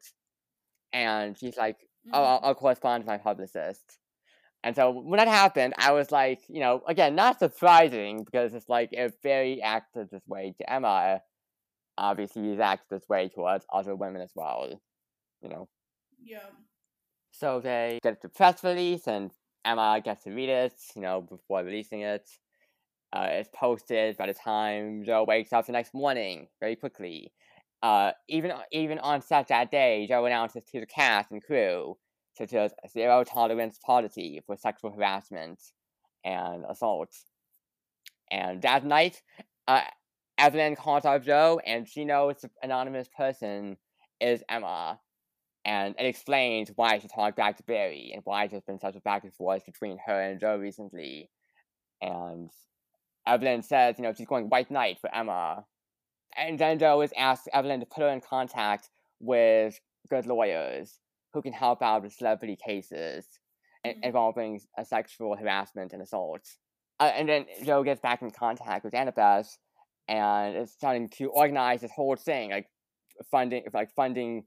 And 0.91 1.37
she's 1.37 1.57
like, 1.57 1.77
oh, 2.13 2.19
Mhm. 2.19 2.21
I'll, 2.25 2.39
I'll 2.43 2.55
correspond 2.55 3.03
to 3.03 3.07
my 3.07 3.17
publicist. 3.17 3.99
And 4.63 4.75
so 4.75 4.91
when 4.91 5.17
that 5.17 5.27
happened, 5.27 5.73
I 5.77 5.91
was 5.91 6.11
like, 6.11 6.41
you 6.49 6.59
know, 6.61 6.83
again, 6.87 7.15
not 7.15 7.39
surprising 7.39 8.23
because 8.23 8.53
it's 8.53 8.69
like 8.69 8.89
if 8.93 9.21
Barry 9.21 9.61
acted 9.61 10.09
this 10.11 10.27
way 10.27 10.53
to 10.59 10.71
Emma, 10.73 11.21
obviously 11.97 12.49
he's 12.49 12.59
acted 12.59 12.87
this 12.89 13.09
way 13.09 13.29
towards 13.29 13.65
other 13.73 13.95
women 13.95 14.21
as 14.21 14.31
well, 14.35 14.81
you 15.41 15.49
know. 15.49 15.67
Yeah, 16.25 16.49
So 17.31 17.59
they 17.59 17.99
get 18.03 18.21
the 18.21 18.29
press 18.29 18.63
release, 18.63 19.07
and 19.07 19.31
Emma 19.65 20.01
gets 20.03 20.23
to 20.25 20.31
read 20.31 20.49
it, 20.49 20.73
you 20.95 21.01
know, 21.01 21.21
before 21.21 21.63
releasing 21.63 22.01
it. 22.01 22.27
Uh, 23.13 23.27
it's 23.31 23.49
posted 23.53 24.17
by 24.17 24.27
the 24.27 24.33
time 24.33 25.03
Jo 25.05 25.23
wakes 25.23 25.53
up 25.53 25.65
the 25.65 25.71
next 25.71 25.93
morning, 25.93 26.47
very 26.59 26.75
quickly. 26.75 27.33
Uh, 27.83 28.11
even 28.29 28.53
even 28.71 28.99
on 28.99 29.21
set 29.21 29.47
that 29.49 29.71
day, 29.71 30.07
Jo 30.07 30.25
announces 30.25 30.63
to 30.71 30.79
the 30.79 30.85
cast 30.87 31.31
and 31.31 31.43
crew 31.43 31.97
that 32.39 32.49
there's 32.49 32.73
a 32.83 32.89
zero 32.89 33.23
tolerance 33.23 33.79
policy 33.85 34.41
for 34.45 34.57
sexual 34.57 34.91
harassment 34.91 35.59
and 36.25 36.65
assault. 36.69 37.09
And 38.31 38.61
that 38.63 38.85
night, 38.85 39.21
uh, 39.67 39.81
Evelyn 40.37 40.75
calls 40.75 41.05
out 41.05 41.23
Jo, 41.23 41.59
and 41.65 41.87
she 41.87 42.05
knows 42.05 42.37
the 42.41 42.49
anonymous 42.61 43.07
person 43.15 43.77
is 44.19 44.43
Emma. 44.49 44.99
And 45.65 45.95
it 45.97 46.05
explains 46.05 46.71
why 46.75 46.99
she 46.99 47.07
talked 47.07 47.37
back 47.37 47.57
to 47.57 47.63
Barry 47.63 48.11
and 48.13 48.21
why 48.25 48.47
there's 48.47 48.63
been 48.63 48.79
such 48.79 48.95
a 48.95 49.01
back 49.01 49.23
and 49.23 49.33
forth 49.33 49.65
between 49.65 49.97
her 50.05 50.21
and 50.21 50.39
Jo 50.39 50.57
recently. 50.57 51.29
And 52.01 52.49
Evelyn 53.25 53.63
says, 53.63 53.95
you 53.97 54.03
know, 54.03 54.13
she's 54.13 54.27
going 54.27 54.49
white 54.49 54.69
knight 54.69 54.99
for 54.99 55.13
Emma. 55.15 55.65
And 56.35 56.59
then 56.59 56.79
Jo 56.79 57.01
is 57.01 57.13
asked 57.17 57.47
Evelyn 57.53 57.79
to 57.79 57.85
put 57.85 58.01
her 58.01 58.09
in 58.09 58.19
contact 58.19 58.89
with 59.19 59.79
good 60.09 60.25
lawyers 60.25 60.99
who 61.33 61.41
can 61.41 61.53
help 61.53 61.81
out 61.81 62.03
with 62.03 62.13
celebrity 62.13 62.57
cases 62.57 63.25
mm-hmm. 63.85 64.03
involving 64.03 64.59
sexual 64.83 65.37
harassment 65.37 65.93
and 65.93 66.01
assault. 66.01 66.41
Uh, 66.99 67.11
and 67.15 67.29
then 67.29 67.45
Jo 67.63 67.83
gets 67.83 68.01
back 68.01 68.21
in 68.21 68.31
contact 68.31 68.83
with 68.83 68.93
Annabeth 68.93 69.47
and 70.07 70.57
is 70.57 70.71
starting 70.71 71.09
to 71.09 71.29
organize 71.29 71.81
this 71.81 71.91
whole 71.91 72.15
thing, 72.15 72.51
like 72.51 72.67
funding, 73.31 73.63
like 73.73 73.91
funding 73.95 74.43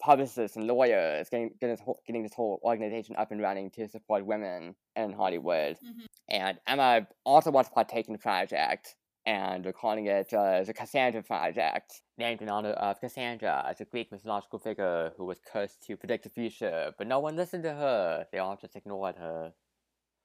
publicists 0.00 0.56
and 0.56 0.66
lawyers, 0.66 1.28
getting 1.28 1.50
getting 1.60 1.76
this, 1.76 1.80
whole, 1.80 2.00
getting 2.06 2.22
this 2.22 2.34
whole 2.34 2.60
organization 2.62 3.16
up 3.16 3.30
and 3.30 3.40
running 3.40 3.70
to 3.70 3.88
support 3.88 4.26
women 4.26 4.74
in 4.96 5.12
Hollywood. 5.12 5.76
Mm-hmm. 5.76 6.04
And 6.28 6.58
Emma 6.66 7.06
also 7.24 7.50
wants 7.50 7.70
to 7.70 7.74
partake 7.74 8.06
in 8.06 8.12
the 8.12 8.18
project, 8.18 8.96
and 9.26 9.64
we're 9.64 9.72
calling 9.72 10.06
it 10.06 10.32
uh, 10.32 10.62
the 10.62 10.74
Cassandra 10.74 11.22
Project, 11.22 12.02
named 12.18 12.42
in 12.42 12.48
honor 12.48 12.70
of 12.70 13.00
Cassandra, 13.00 13.74
a 13.78 13.84
Greek 13.84 14.10
mythological 14.12 14.58
figure 14.58 15.12
who 15.16 15.24
was 15.24 15.38
cursed 15.50 15.82
to 15.86 15.96
predict 15.96 16.24
the 16.24 16.30
future, 16.30 16.92
but 16.98 17.06
no 17.06 17.20
one 17.20 17.36
listened 17.36 17.62
to 17.62 17.72
her. 17.72 18.26
They 18.32 18.38
all 18.38 18.56
just 18.60 18.76
ignored 18.76 19.16
her. 19.16 19.52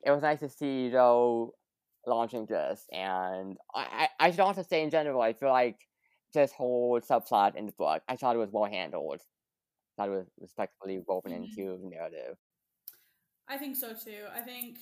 It 0.05 0.11
was 0.11 0.21
nice 0.21 0.39
to 0.39 0.49
see 0.49 0.89
Jo 0.89 1.53
launching 2.07 2.45
this, 2.45 2.85
and 2.91 3.57
I, 3.75 4.07
I 4.19 4.31
should 4.31 4.39
also 4.39 4.63
say 4.63 4.83
in 4.83 4.89
general, 4.89 5.21
I 5.21 5.33
feel 5.33 5.49
like 5.49 5.79
this 6.33 6.51
whole 6.51 6.99
subplot 7.01 7.55
in 7.55 7.65
the 7.65 7.71
book, 7.71 8.03
I 8.07 8.15
thought 8.15 8.35
it 8.35 8.39
was 8.39 8.51
well 8.51 8.65
handled. 8.65 9.21
It 10.05 10.11
was 10.11 10.27
respectfully 10.39 11.01
woven 11.07 11.31
mm-hmm. 11.31 11.43
into 11.43 11.77
the 11.81 11.89
narrative. 11.89 12.37
I 13.47 13.57
think 13.57 13.75
so 13.75 13.93
too. 13.93 14.25
I 14.33 14.41
think, 14.41 14.77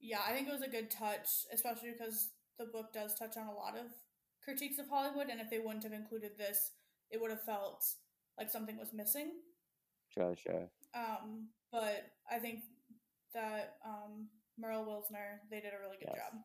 yeah, 0.00 0.18
I 0.28 0.32
think 0.32 0.48
it 0.48 0.52
was 0.52 0.62
a 0.62 0.68
good 0.68 0.90
touch, 0.90 1.28
especially 1.52 1.92
because 1.92 2.30
the 2.58 2.66
book 2.66 2.92
does 2.92 3.14
touch 3.14 3.36
on 3.36 3.46
a 3.46 3.54
lot 3.54 3.76
of 3.76 3.86
critiques 4.42 4.78
of 4.78 4.88
Hollywood, 4.88 5.28
and 5.30 5.40
if 5.40 5.50
they 5.50 5.58
wouldn't 5.58 5.84
have 5.84 5.92
included 5.92 6.32
this, 6.36 6.72
it 7.10 7.20
would 7.20 7.30
have 7.30 7.42
felt 7.42 7.84
like 8.38 8.50
something 8.50 8.76
was 8.76 8.92
missing. 8.92 9.32
Sure, 10.08 10.34
sure. 10.36 10.68
Um, 10.94 11.48
but 11.70 12.06
I 12.30 12.38
think 12.38 12.60
that 13.34 13.76
um, 13.86 14.28
Meryl 14.62 14.86
Wilsner, 14.86 15.38
they 15.50 15.60
did 15.60 15.72
a 15.72 15.80
really 15.80 15.96
good 15.98 16.08
yes. 16.08 16.16
job. 16.16 16.40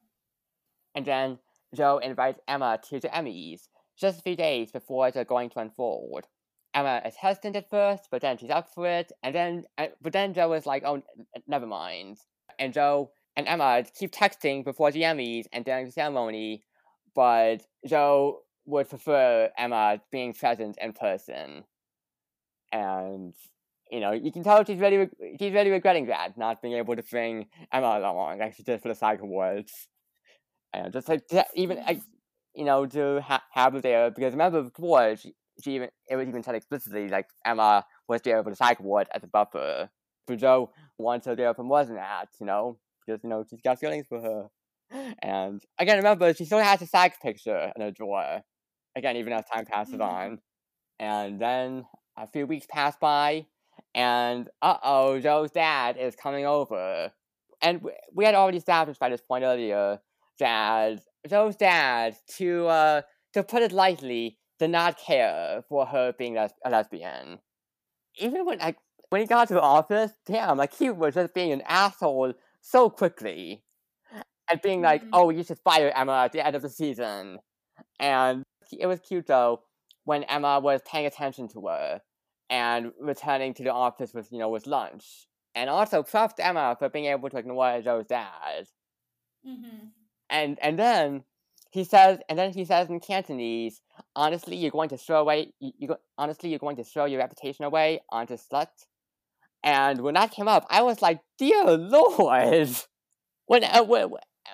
And 0.95 1.05
then 1.05 1.39
Jo 1.76 1.97
invites 1.97 2.39
Emma 2.47 2.80
to 2.89 2.99
the 2.99 3.07
Emmys 3.07 3.61
just 3.97 4.19
a 4.19 4.21
few 4.21 4.36
days 4.36 4.71
before 4.71 5.11
they're 5.11 5.24
going 5.24 5.49
to 5.51 5.59
unfold. 5.59 6.26
Emma 6.74 7.01
is 7.05 7.15
hesitant 7.15 7.55
at 7.55 7.69
first, 7.69 8.07
but 8.11 8.21
then 8.21 8.38
she's 8.38 8.49
up 8.49 8.69
for 8.74 8.88
it, 8.88 9.11
and 9.21 9.34
then 9.36 9.63
uh, 9.78 9.88
but 10.01 10.13
then 10.13 10.34
Jo 10.34 10.53
is 10.53 10.65
like, 10.65 10.84
"Oh, 10.86 11.01
never 11.47 11.67
mind." 11.67 12.17
And 12.59 12.74
Jo 12.74 13.11
and 13.36 13.47
Emma 13.47 13.84
keep 13.97 14.11
texting 14.11 14.63
before 14.63 14.91
the 14.91 15.01
Emmys 15.01 15.45
and 15.51 15.65
during 15.65 15.86
the 15.86 15.91
ceremony, 15.91 16.63
but 17.15 17.61
Jo 17.88 18.41
would 18.65 18.89
prefer 18.89 19.49
Emma 19.57 20.01
being 20.11 20.34
present 20.34 20.78
in 20.82 20.93
person. 20.93 21.63
And 22.71 23.34
you 23.91 23.99
know, 23.99 24.11
you 24.11 24.32
can 24.32 24.43
tell 24.43 24.63
she's 24.65 24.80
really 24.80 25.09
she's 25.39 25.53
really 25.53 25.69
regretting 25.69 26.07
that, 26.07 26.38
not 26.38 26.61
being 26.61 26.76
able 26.76 26.95
to 26.95 27.03
bring 27.03 27.47
Emma 27.71 27.99
along 27.99 28.39
like 28.39 28.55
she 28.55 28.63
did 28.63 28.82
for 28.82 28.88
the 28.88 28.95
SAG 28.95 29.21
Awards. 29.21 29.88
And 30.74 30.91
just 30.91 31.07
like 31.07 31.24
even 31.55 31.78
like, 31.78 32.01
you 32.55 32.65
know 32.65 32.86
to 32.88 33.21
ha- 33.21 33.43
have 33.51 33.74
her 33.74 33.82
there 33.82 34.09
because 34.09 34.34
remember 34.34 34.63
before 34.63 35.15
she, 35.17 35.36
she 35.62 35.76
even 35.76 35.89
it 36.10 36.16
was 36.16 36.28
even 36.28 36.43
said 36.43 36.56
explicitly 36.56 37.10
like 37.10 37.28
Emma 37.45 37.86
was 38.08 38.22
there 38.22 38.43
for 38.43 38.49
the 38.49 38.56
SAG 38.56 38.80
Award 38.80 39.08
as 39.14 39.24
a 39.24 39.28
buffer. 39.28 39.89
Jo 40.38 40.72
wants 40.97 41.26
her 41.26 41.36
there 41.36 41.54
for 41.54 41.64
more 41.64 41.84
than 41.84 41.95
that, 41.95 42.30
you 42.39 42.45
know, 42.45 42.78
because 43.06 43.22
you 43.24 43.30
know 43.30 43.43
she's 43.49 43.62
got 43.62 43.80
feelings 43.80 44.06
for 44.08 44.22
her. 44.22 44.47
And 45.22 45.62
again, 45.80 45.97
remember 45.97 46.34
she 46.34 46.45
still 46.45 46.60
has 46.60 46.82
a 46.82 46.88
SAG 46.88 47.14
picture 47.22 47.72
in 47.76 47.82
her 47.82 47.91
drawer. 47.91 48.41
Again, 48.95 49.18
even 49.18 49.34
as 49.34 49.45
time 49.45 49.66
passes 49.66 49.95
mm-hmm. 49.95 50.01
on. 50.04 50.39
And 50.99 51.39
then 51.41 51.86
a 52.18 52.28
few 52.28 52.45
weeks 52.45 52.68
pass 52.70 52.95
by, 53.01 53.47
and 53.95 54.47
uh 54.62 54.78
oh, 54.84 55.20
Jo's 55.20 55.51
dad 55.51 55.97
is 55.97 56.16
coming 56.16 56.45
over. 56.45 57.12
And 57.62 57.82
we 58.14 58.26
had 58.26 58.36
already 58.36 58.58
established 58.58 58.99
by 58.99 59.10
this 59.10 59.22
point 59.22 59.43
earlier 59.43 59.99
that 60.39 60.99
Jo's 61.28 61.56
dad, 61.56 62.16
to 62.38 62.68
uh, 62.68 63.01
to 63.34 63.43
put 63.43 63.64
it 63.64 63.72
lightly, 63.72 64.38
did 64.64 64.72
not 64.72 64.97
care 64.97 65.61
for 65.68 65.86
her 65.86 66.14
being 66.18 66.38
a 66.38 66.49
lesbian. 66.70 67.39
Even 68.16 68.45
when 68.45 68.59
like 68.59 68.78
when 69.09 69.22
he 69.22 69.28
got 69.28 69.49
to 69.49 69.53
the 69.55 69.61
office, 69.61 70.11
damn, 70.26 70.57
like 70.57 70.74
he 70.74 70.89
was 70.89 71.16
just 71.16 71.34
being 71.34 71.51
an 71.51 71.61
asshole 71.68 72.34
so 72.61 72.89
quickly, 72.89 73.61
and 74.49 74.61
being 74.61 74.82
like, 74.82 75.01
mm-hmm. 75.01 75.09
"Oh, 75.14 75.30
you 75.30 75.43
should 75.43 75.59
fire 75.59 75.91
Emma 75.93 76.24
at 76.26 76.32
the 76.32 76.45
end 76.45 76.55
of 76.55 76.61
the 76.61 76.70
season." 76.70 77.39
And 77.99 78.43
it 78.72 78.88
was 78.88 79.01
cute 79.01 79.28
though 79.28 79.64
when 80.05 80.24
Emma 80.24 80.61
was 80.61 80.82
paying 80.89 81.05
attention 81.05 81.49
to 81.49 81.68
her 81.68 82.01
and 82.49 82.91
returning 82.99 83.53
to 83.55 83.64
the 83.64 83.74
office 83.74 84.14
with 84.14 84.32
you 84.32 84.39
know 84.39 84.49
with 84.49 84.66
lunch, 84.66 85.28
and 85.55 85.70
also 85.70 86.03
props 86.03 86.36
Emma 86.39 86.78
for 86.80 86.88
being 86.88 87.05
able 87.05 87.30
to 87.30 87.38
ignore 87.38 87.82
Jo's 87.82 88.05
dad. 88.07 88.68
Mm-hmm. 89.45 89.88
And 90.30 90.57
and 90.61 90.80
then 90.80 91.26
he 91.74 91.84
says, 91.84 92.19
and 92.30 92.38
then 92.38 92.53
he 92.53 92.65
says 92.65 92.88
in 92.88 92.99
Cantonese, 92.99 93.82
honestly, 94.15 94.55
you're 94.55 94.69
going 94.69 94.89
to 94.89 94.97
throw 94.97 95.19
away, 95.21 95.53
you, 95.59 95.71
you 95.80 95.95
honestly, 96.19 96.51
you're 96.51 96.59
going 96.59 96.76
to 96.76 96.84
throw 96.84 97.05
your 97.05 97.19
reputation 97.19 97.65
away 97.65 98.01
onto 98.11 98.38
slut. 98.38 98.67
And 99.63 100.01
when 100.01 100.13
that 100.13 100.30
came 100.30 100.47
up, 100.47 100.67
I 100.69 100.84
was 100.84 101.01
like, 101.01 101.21
dear 101.39 101.63
lord, 101.65 102.69
when 103.47 103.63
uh, 103.63 103.84
when, 103.86 104.11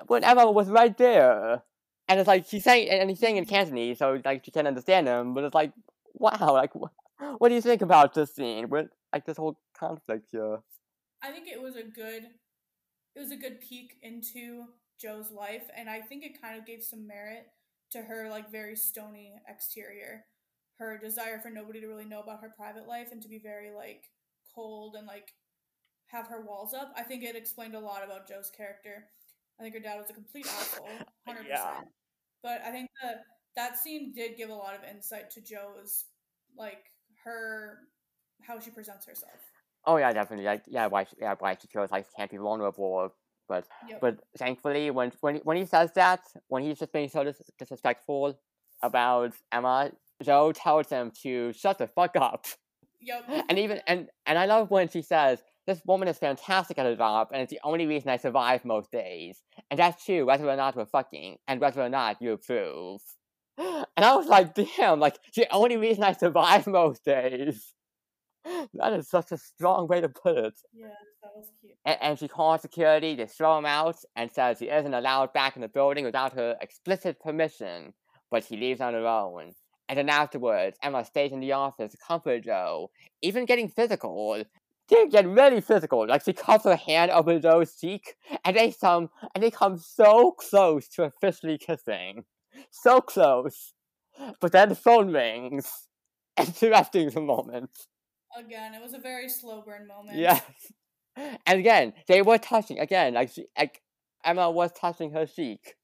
when 0.07 0.23
Emma 0.23 0.49
was 0.49 0.69
right 0.69 0.97
there, 0.97 1.61
and 2.07 2.19
it's 2.21 2.27
like 2.27 2.47
he's 2.47 2.63
saying, 2.63 2.87
and 2.89 3.09
he's 3.09 3.19
saying 3.19 3.35
in 3.35 3.45
Cantonese, 3.45 3.99
so 3.99 4.21
like 4.23 4.47
you 4.47 4.53
can't 4.53 4.67
understand 4.67 5.09
him, 5.09 5.33
but 5.33 5.43
it's 5.43 5.53
like, 5.53 5.73
wow, 6.13 6.53
like 6.53 6.71
what 6.73 7.49
do 7.49 7.55
you 7.55 7.61
think 7.61 7.81
about 7.81 8.13
this 8.13 8.33
scene 8.33 8.69
with 8.69 8.87
like 9.11 9.25
this 9.25 9.35
whole 9.35 9.59
conflict 9.77 10.27
here? 10.31 10.59
I 11.21 11.31
think 11.31 11.49
it 11.49 11.61
was 11.61 11.75
a 11.75 11.83
good, 11.83 12.27
it 13.13 13.19
was 13.19 13.31
a 13.31 13.35
good 13.35 13.59
peek 13.59 13.97
into 14.01 14.67
Jo's 14.99 15.31
life, 15.31 15.63
and 15.75 15.89
I 15.89 16.01
think 16.01 16.23
it 16.23 16.41
kind 16.41 16.57
of 16.57 16.65
gave 16.65 16.83
some 16.83 17.07
merit 17.07 17.47
to 17.91 18.01
her 18.01 18.29
like 18.29 18.51
very 18.51 18.75
stony 18.75 19.33
exterior. 19.47 20.25
Her 20.77 20.97
desire 20.97 21.39
for 21.39 21.49
nobody 21.49 21.81
to 21.81 21.87
really 21.87 22.05
know 22.05 22.21
about 22.21 22.41
her 22.41 22.53
private 22.55 22.87
life 22.87 23.09
and 23.11 23.21
to 23.21 23.27
be 23.27 23.39
very 23.39 23.71
like 23.71 24.03
cold 24.55 24.95
and 24.97 25.07
like 25.07 25.33
have 26.07 26.27
her 26.27 26.45
walls 26.45 26.73
up. 26.73 26.93
I 26.95 27.03
think 27.03 27.23
it 27.23 27.35
explained 27.35 27.75
a 27.75 27.79
lot 27.79 28.03
about 28.03 28.27
Jo's 28.27 28.51
character. 28.55 29.05
I 29.59 29.63
think 29.63 29.75
her 29.75 29.81
dad 29.81 29.97
was 29.97 30.09
a 30.09 30.13
complete 30.13 30.47
asshole, 30.47 30.87
hundred 31.27 31.47
yeah. 31.47 31.65
percent. 31.65 31.87
But 32.41 32.61
I 32.65 32.71
think 32.71 32.89
that 33.03 33.23
that 33.55 33.77
scene 33.77 34.13
did 34.15 34.37
give 34.37 34.49
a 34.49 34.55
lot 34.55 34.73
of 34.73 34.81
insight 34.89 35.29
to 35.31 35.41
Jo's 35.41 36.05
like 36.57 36.83
her 37.23 37.79
how 38.41 38.59
she 38.59 38.71
presents 38.71 39.05
herself. 39.05 39.39
Oh 39.85 39.97
yeah, 39.97 40.13
definitely. 40.13 40.45
Like 40.45 40.63
yeah, 40.67 40.87
why 40.87 41.05
yeah 41.19 41.35
why 41.39 41.57
she 41.59 41.67
feels 41.67 41.91
like 41.91 42.05
she 42.05 42.11
can't 42.15 42.31
be 42.31 42.37
vulnerable. 42.37 43.13
But 43.49 43.65
yep. 43.87 43.99
but 43.99 44.19
thankfully, 44.37 44.91
when 44.91 45.11
when 45.21 45.37
when 45.37 45.57
he 45.57 45.65
says 45.65 45.91
that, 45.95 46.21
when 46.47 46.63
he's 46.63 46.79
just 46.79 46.93
being 46.93 47.09
so 47.09 47.23
dis- 47.23 47.41
disrespectful 47.57 48.39
about 48.81 49.33
Emma, 49.51 49.91
Jo 50.23 50.51
tells 50.51 50.89
him 50.89 51.11
to 51.23 51.51
shut 51.53 51.79
the 51.79 51.87
fuck 51.87 52.15
up. 52.15 52.45
Yep. 53.01 53.25
And 53.49 53.57
even 53.57 53.81
and 53.87 54.07
and 54.25 54.37
I 54.37 54.45
love 54.45 54.69
when 54.69 54.87
she 54.89 55.01
says, 55.01 55.41
"This 55.65 55.81
woman 55.85 56.07
is 56.07 56.19
fantastic 56.19 56.77
at 56.77 56.85
her 56.85 56.95
job, 56.95 57.29
and 57.33 57.41
it's 57.41 57.51
the 57.51 57.59
only 57.63 57.87
reason 57.87 58.09
I 58.09 58.17
survive 58.17 58.63
most 58.63 58.91
days." 58.91 59.41
And 59.71 59.79
that's 59.79 60.05
true, 60.05 60.25
whether 60.25 60.47
or 60.47 60.55
not 60.55 60.75
we're 60.75 60.85
fucking, 60.85 61.37
and 61.47 61.59
whether 61.59 61.81
or 61.81 61.89
not 61.89 62.21
you 62.21 62.33
approve. 62.33 63.01
And 63.97 64.05
I 64.05 64.15
was 64.15 64.27
like, 64.27 64.53
damn, 64.53 65.01
like, 65.01 65.17
the 65.35 65.45
only 65.51 65.75
reason 65.75 66.03
I 66.03 66.13
survive 66.13 66.65
most 66.79 67.03
days. 67.03 67.73
That 68.73 68.93
is 68.93 69.09
such 69.09 69.31
a 69.31 69.37
strong 69.37 69.87
way 69.87 70.01
to 70.01 70.09
put 70.09 70.37
it. 70.37 70.53
Yeah, 70.73 70.87
that 71.21 71.31
was 71.35 71.51
cute. 71.59 71.73
And, 71.85 71.97
and 72.01 72.19
she 72.19 72.27
calls 72.27 72.61
security 72.61 73.15
to 73.17 73.27
throw 73.27 73.57
him 73.57 73.65
out 73.65 73.97
and 74.15 74.31
says 74.31 74.59
he 74.59 74.69
isn't 74.69 74.93
allowed 74.93 75.33
back 75.33 75.55
in 75.55 75.61
the 75.61 75.67
building 75.67 76.05
without 76.05 76.33
her 76.33 76.55
explicit 76.61 77.19
permission, 77.19 77.93
but 78.31 78.43
he 78.45 78.57
leaves 78.57 78.81
on 78.81 78.93
her 78.93 79.05
own. 79.05 79.53
And 79.87 79.97
then 79.97 80.09
afterwards, 80.09 80.77
Emma 80.83 81.03
stays 81.03 81.31
in 81.31 81.39
the 81.39 81.53
office 81.53 81.91
to 81.91 81.97
comfort 81.97 82.43
Jo, 82.43 82.91
even 83.21 83.45
getting 83.45 83.69
physical. 83.69 84.43
They 84.87 85.07
get 85.07 85.27
really 85.27 85.61
physical. 85.61 86.07
Like 86.07 86.23
she 86.23 86.33
cups 86.33 86.65
her 86.65 86.75
hand 86.75 87.11
over 87.11 87.39
Jo's 87.39 87.75
cheek, 87.75 88.15
and 88.45 88.55
they 88.55 88.71
come 88.71 89.09
and 89.33 89.43
they 89.43 89.51
come 89.51 89.77
so 89.77 90.31
close 90.31 90.87
to 90.89 91.03
officially 91.03 91.57
kissing 91.57 92.25
so 92.71 93.01
close. 93.01 93.73
But 94.39 94.51
then 94.51 94.69
the 94.69 94.75
phone 94.75 95.11
rings. 95.11 95.87
Interrupting 96.39 97.09
the 97.09 97.21
moment. 97.21 97.71
Again, 98.37 98.73
it 98.73 98.81
was 98.81 98.93
a 98.93 98.99
very 98.99 99.29
slow 99.29 99.61
burn 99.61 99.87
moment. 99.87 100.17
Yes. 100.17 100.41
And 101.45 101.59
again, 101.59 101.93
they 102.07 102.21
were 102.21 102.37
touching. 102.37 102.79
Again, 102.79 103.15
like, 103.15 103.29
she, 103.29 103.47
like 103.57 103.81
Emma 104.23 104.49
was 104.49 104.71
touching 104.71 105.11
her 105.11 105.25
cheek. 105.25 105.75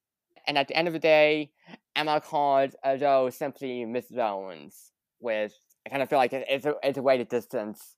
And 0.47 0.57
at 0.57 0.69
the 0.69 0.77
end 0.77 0.87
of 0.87 0.93
the 0.93 0.99
day, 0.99 1.51
Emma 1.93 2.21
called 2.21 2.75
uh, 2.85 2.95
Jo 2.95 3.29
simply 3.31 3.83
Miss 3.83 4.07
Jones, 4.07 4.91
which 5.19 5.51
I 5.85 5.89
kind 5.89 6.01
of 6.01 6.07
feel 6.07 6.19
like 6.19 6.31
it's 6.31 6.65
a, 6.65 6.75
it's 6.83 6.97
a 6.97 7.01
way 7.01 7.17
to 7.17 7.25
distance 7.25 7.95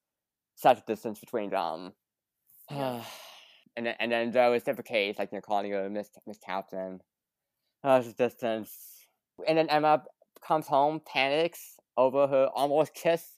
such 0.55 0.79
a 0.79 0.83
distance 0.87 1.19
between 1.19 1.51
them. 1.51 1.93
Yeah. 2.71 3.03
and 3.75 3.85
then, 3.85 3.95
and 3.99 4.11
then 4.11 4.31
Jo 4.31 4.51
reciprocates, 4.51 5.19
like, 5.19 5.31
you 5.31 5.37
know, 5.37 5.41
calling 5.41 5.71
her 5.73 5.89
Miss, 5.91 6.09
Miss 6.25 6.39
Kaplan. 6.39 7.01
Oh, 7.83 7.97
it's 7.97 8.13
distance. 8.13 8.71
And 9.47 9.59
then 9.59 9.69
Emma 9.69 10.03
comes 10.45 10.65
home, 10.65 11.01
panics 11.05 11.75
over 11.95 12.25
her 12.25 12.49
almost 12.55 12.95
kiss 12.95 13.36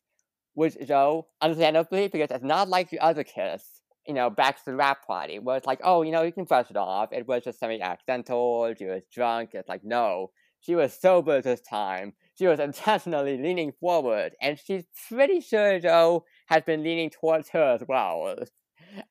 with 0.60 0.78
Jo, 0.86 1.26
understandably, 1.42 2.10
because 2.10 2.30
it's 2.32 2.44
not 2.44 2.68
like 2.68 2.90
the 2.90 3.00
other 3.00 3.24
kiss, 3.24 3.64
you 4.06 4.14
know, 4.14 4.30
back 4.30 4.58
to 4.58 4.66
the 4.66 4.76
wrap 4.76 5.08
party, 5.08 5.40
where 5.40 5.56
it's 5.56 5.66
like, 5.66 5.80
oh, 5.86 6.02
you 6.02 6.12
know, 6.12 6.22
you 6.22 6.34
can 6.34 6.44
brush 6.44 6.70
it 6.70 6.76
off. 6.76 7.14
It 7.14 7.26
was 7.30 7.46
just 7.46 7.60
semi 7.60 7.80
accidental. 7.80 8.72
She 8.78 8.84
was 8.84 9.04
drunk. 9.10 9.52
It's 9.54 9.70
like, 9.70 9.86
no, 9.86 10.32
she 10.60 10.76
was 10.76 10.94
sober 10.94 11.42
this 11.42 11.62
time. 11.62 12.12
She 12.38 12.46
was 12.46 12.60
intentionally 12.70 13.38
leaning 13.38 13.72
forward, 13.80 14.34
and 14.42 14.60
she's 14.60 14.84
pretty 15.08 15.40
sure 15.40 15.80
Jo 15.80 16.26
has 16.48 16.64
been 16.64 16.84
leaning 16.84 17.10
towards 17.10 17.48
her 17.52 17.76
as 17.76 17.84
well. 17.88 18.36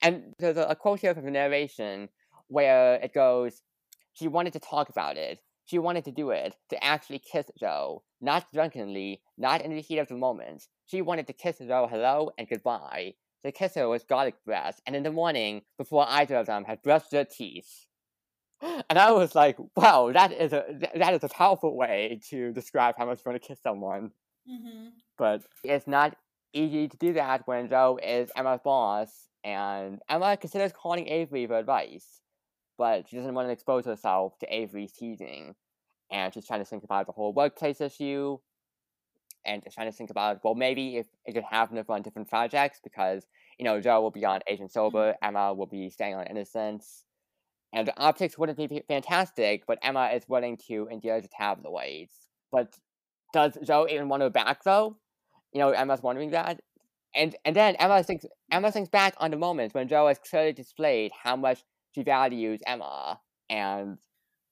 And 0.02 0.34
there's 0.38 0.58
a 0.58 0.76
quote 0.78 1.00
here 1.00 1.14
from 1.14 1.24
the 1.24 1.30
narration 1.30 2.10
where 2.48 2.96
it 2.96 3.14
goes, 3.14 3.62
she 4.12 4.28
wanted 4.28 4.52
to 4.52 4.60
talk 4.60 4.90
about 4.90 5.16
it. 5.16 5.38
She 5.64 5.78
wanted 5.78 6.04
to 6.04 6.12
do 6.12 6.30
it, 6.30 6.56
to 6.68 6.84
actually 6.84 7.20
kiss 7.20 7.46
Joe, 7.58 8.02
not 8.20 8.52
drunkenly, 8.52 9.22
not 9.38 9.62
in 9.62 9.74
the 9.74 9.80
heat 9.80 9.98
of 9.98 10.08
the 10.08 10.16
moment. 10.16 10.64
She 10.88 11.02
wanted 11.02 11.26
to 11.26 11.34
kiss 11.34 11.58
Jo 11.58 11.86
hello 11.86 12.30
and 12.38 12.48
goodbye. 12.48 13.14
To 13.44 13.52
kiss 13.52 13.74
her 13.74 13.88
with 13.88 14.08
garlic 14.08 14.34
breath, 14.44 14.80
and 14.84 14.96
in 14.96 15.04
the 15.04 15.12
morning, 15.12 15.62
before 15.76 16.04
either 16.08 16.36
of 16.36 16.46
them 16.46 16.64
had 16.64 16.82
brushed 16.82 17.12
their 17.12 17.24
teeth. 17.24 17.86
And 18.90 18.98
I 18.98 19.12
was 19.12 19.36
like, 19.36 19.56
wow, 19.76 20.10
that 20.12 20.32
is 20.32 20.52
a 20.52 20.64
that 20.96 21.14
is 21.14 21.22
a 21.22 21.28
powerful 21.28 21.76
way 21.76 22.20
to 22.30 22.52
describe 22.52 22.96
how 22.98 23.06
much 23.06 23.18
you 23.18 23.30
want 23.30 23.40
to 23.40 23.46
kiss 23.46 23.60
someone. 23.62 24.10
Mm-hmm. 24.50 24.88
But 25.16 25.42
it's 25.62 25.86
not 25.86 26.16
easy 26.52 26.88
to 26.88 26.96
do 26.96 27.12
that 27.12 27.46
when 27.46 27.68
Jo 27.68 28.00
is 28.02 28.32
Emma's 28.34 28.60
boss, 28.64 29.28
and 29.44 30.00
Emma 30.08 30.36
considers 30.36 30.72
calling 30.72 31.06
Avery 31.06 31.46
for 31.46 31.58
advice, 31.58 32.20
but 32.76 33.08
she 33.08 33.16
doesn't 33.16 33.34
want 33.34 33.46
to 33.46 33.52
expose 33.52 33.84
herself 33.84 34.36
to 34.40 34.52
Avery's 34.52 34.92
teasing, 34.92 35.54
and 36.10 36.34
she's 36.34 36.46
trying 36.46 36.60
to 36.60 36.64
think 36.64 36.82
about 36.82 37.06
the 37.06 37.12
whole 37.12 37.32
workplace 37.32 37.80
issue, 37.80 38.38
and 39.48 39.62
just 39.62 39.74
trying 39.74 39.90
to 39.90 39.96
think 39.96 40.10
about 40.10 40.40
well 40.44 40.54
maybe 40.54 40.98
if 40.98 41.06
it 41.24 41.32
could 41.32 41.44
happen 41.44 41.78
if 41.78 41.90
on 41.90 42.02
different 42.02 42.28
projects 42.28 42.78
because 42.84 43.26
you 43.58 43.64
know 43.64 43.80
Jo 43.80 44.00
will 44.00 44.10
be 44.10 44.24
on 44.24 44.40
Agent 44.46 44.70
mm-hmm. 44.70 44.78
Sober, 44.78 45.14
Emma 45.22 45.52
will 45.54 45.66
be 45.66 45.90
staying 45.90 46.14
on 46.14 46.26
Innocence, 46.26 47.04
and 47.72 47.88
the 47.88 47.98
optics 47.98 48.38
wouldn't 48.38 48.58
be 48.58 48.82
fantastic, 48.86 49.64
but 49.66 49.78
Emma 49.82 50.10
is 50.14 50.28
willing 50.28 50.56
to 50.68 50.88
endure 50.90 51.20
the 51.20 51.28
tabloids. 51.28 52.12
But 52.52 52.78
does 53.32 53.58
Jo 53.64 53.86
even 53.88 54.08
want 54.08 54.22
her 54.22 54.30
back 54.30 54.62
though? 54.64 54.96
You 55.52 55.60
know, 55.60 55.70
Emma's 55.70 56.02
wondering 56.02 56.30
that. 56.30 56.60
And 57.14 57.34
and 57.44 57.56
then 57.56 57.74
Emma 57.76 58.02
thinks 58.02 58.26
Emma 58.50 58.70
thinks 58.70 58.90
back 58.90 59.14
on 59.18 59.30
the 59.30 59.36
moments 59.36 59.74
when 59.74 59.88
Jo 59.88 60.08
has 60.08 60.18
clearly 60.18 60.52
displayed 60.52 61.10
how 61.22 61.36
much 61.36 61.64
she 61.94 62.02
values 62.02 62.60
Emma. 62.66 63.18
And 63.50 63.98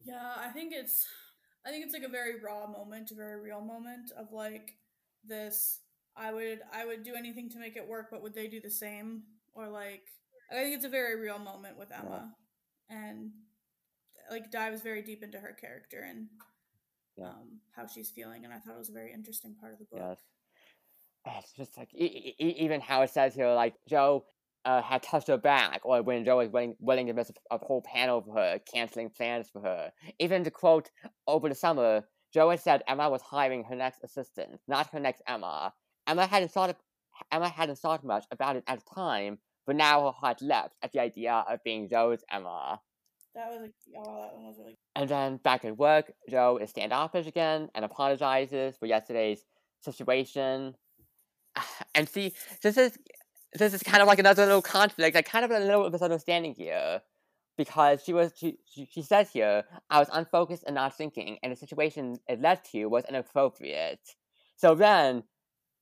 Yeah, 0.05 0.32
I 0.38 0.49
think 0.49 0.72
it's 0.74 1.07
I 1.66 1.70
think 1.70 1.84
it's 1.84 1.94
like 1.94 2.05
a 2.05 2.09
very 2.09 2.40
raw 2.40 2.66
moment, 2.66 3.11
a 3.11 3.14
very 3.14 3.40
real 3.40 3.61
moment 3.61 4.12
of 4.16 4.32
like 4.32 4.76
this 5.29 5.81
I 6.16 6.33
would 6.33 6.61
I 6.72 6.87
would 6.87 7.03
do 7.03 7.14
anything 7.14 7.51
to 7.51 7.59
make 7.59 7.77
it 7.77 7.87
work, 7.87 8.07
but 8.11 8.22
would 8.22 8.35
they 8.35 8.47
do 8.49 8.61
the 8.61 8.70
same? 8.70 9.22
Or 9.55 9.68
like 9.68 10.03
I 10.51 10.55
think 10.55 10.77
it's 10.77 10.85
a 10.85 10.89
very 10.89 11.20
real 11.20 11.39
moment 11.39 11.79
with 11.79 11.93
Emma. 11.93 12.33
And 12.89 13.33
like 14.31 14.51
dives 14.51 14.81
very 14.83 15.03
deep 15.03 15.22
into 15.22 15.39
her 15.39 15.53
character 15.61 16.01
and 16.09 16.29
Yeah. 17.16 17.29
um, 17.29 17.61
how 17.74 17.87
she's 17.87 18.11
feeling, 18.11 18.45
and 18.45 18.53
I 18.53 18.59
thought 18.59 18.74
it 18.74 18.79
was 18.79 18.89
a 18.91 18.93
very 18.93 19.12
interesting 19.12 19.55
part 19.61 19.72
of 19.72 19.79
the 19.79 19.85
book. 19.87 20.18
yes, 21.27 21.45
it's 21.45 21.53
just 21.53 21.77
like 21.77 21.93
e- 21.95 22.35
e- 22.39 22.57
even 22.59 22.81
how 22.81 23.03
it 23.03 23.11
says 23.11 23.35
here, 23.35 23.53
like 23.53 23.74
Jo 23.89 24.24
uh, 24.64 24.83
had 24.83 25.03
touched 25.03 25.29
her 25.29 25.37
back, 25.39 25.81
or 25.85 26.03
when 26.03 26.24
Jo 26.24 26.39
was 26.39 26.49
willing, 26.51 26.74
willing 26.81 27.07
to 27.07 27.12
miss 27.12 27.31
a, 27.31 27.55
a 27.55 27.59
whole 27.59 27.83
panel 27.83 28.20
for 28.20 28.35
her, 28.35 28.59
canceling 28.72 29.11
plans 29.11 29.49
for 29.51 29.61
her. 29.62 29.93
Even 30.18 30.43
the 30.43 30.51
quote 30.51 30.91
over 31.27 31.49
the 31.49 31.55
summer, 31.55 32.03
Jo 32.37 32.51
had 32.51 32.61
said 32.61 32.82
Emma 32.87 33.09
was 33.09 33.22
hiring 33.22 33.64
her 33.64 33.74
next 33.74 34.05
assistant, 34.05 34.61
not 34.68 34.91
her 34.91 35.01
next 35.01 35.22
Emma. 35.26 35.72
Emma 36.07 36.26
hadn't 36.26 36.51
thought 36.51 36.68
of, 36.68 36.76
Emma 37.32 37.49
hadn't 37.49 37.78
thought 37.78 38.05
much 38.05 38.26
about 38.30 38.57
it 38.57 38.64
at 38.66 38.78
the 38.78 38.95
time, 38.95 39.39
but 39.66 39.74
now 39.74 40.05
her 40.05 40.12
heart 40.12 40.43
leapt 40.43 40.74
at 40.82 40.93
the 40.93 41.01
idea 41.01 41.47
of 41.49 41.64
being 41.64 41.89
Jo's 41.89 42.22
Emma. 42.30 42.78
That 43.34 43.49
was 43.49 43.62
like 43.62 43.72
oh, 43.97 44.20
that 44.20 44.34
one 44.34 44.45
was 44.49 44.57
really 44.59 44.76
And 44.95 45.09
then 45.09 45.39
back 45.39 45.64
at 45.64 45.78
work, 45.78 46.12
Jo 46.28 46.59
is 46.59 46.68
standoffish 46.68 47.26
again 47.26 47.70
and 47.74 47.87
apologizes 47.87 48.76
for 48.76 48.84
yesterday's 48.84 49.43
situation. 49.80 50.74
And 51.95 52.07
see, 52.07 52.34
this 52.62 52.76
is 52.76 52.99
this 53.55 53.72
is 53.72 53.82
kind 53.82 54.03
of 54.03 54.09
like 54.09 54.18
another 54.18 54.45
little 54.45 54.61
conflict, 54.61 55.14
like 55.14 55.24
kind 55.24 55.47
of 55.47 55.51
a 55.51 55.59
little 55.59 55.89
misunderstanding 55.89 56.55
here. 56.55 57.01
Because 57.57 58.04
she 58.04 58.12
was 58.12 58.32
she, 58.36 58.59
she, 58.90 59.02
says 59.02 59.30
here, 59.30 59.64
I 59.88 59.98
was 59.98 60.09
unfocused 60.12 60.64
and 60.66 60.74
not 60.74 60.96
thinking, 60.96 61.38
and 61.42 61.52
the 61.52 61.57
situation 61.57 62.18
it 62.28 62.40
led 62.40 62.64
to 62.72 62.86
was 62.86 63.04
inappropriate. 63.09 64.00
So 64.57 64.74
then 64.74 65.24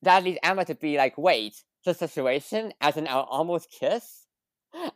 that 0.01 0.23
leads 0.23 0.39
Emma 0.41 0.63
to 0.65 0.75
be 0.75 0.97
like, 0.97 1.17
wait, 1.17 1.63
the 1.83 1.93
situation 1.93 2.73
as 2.79 2.95
an 2.95 3.07
al- 3.07 3.23
almost 3.23 3.69
kiss? 3.71 4.25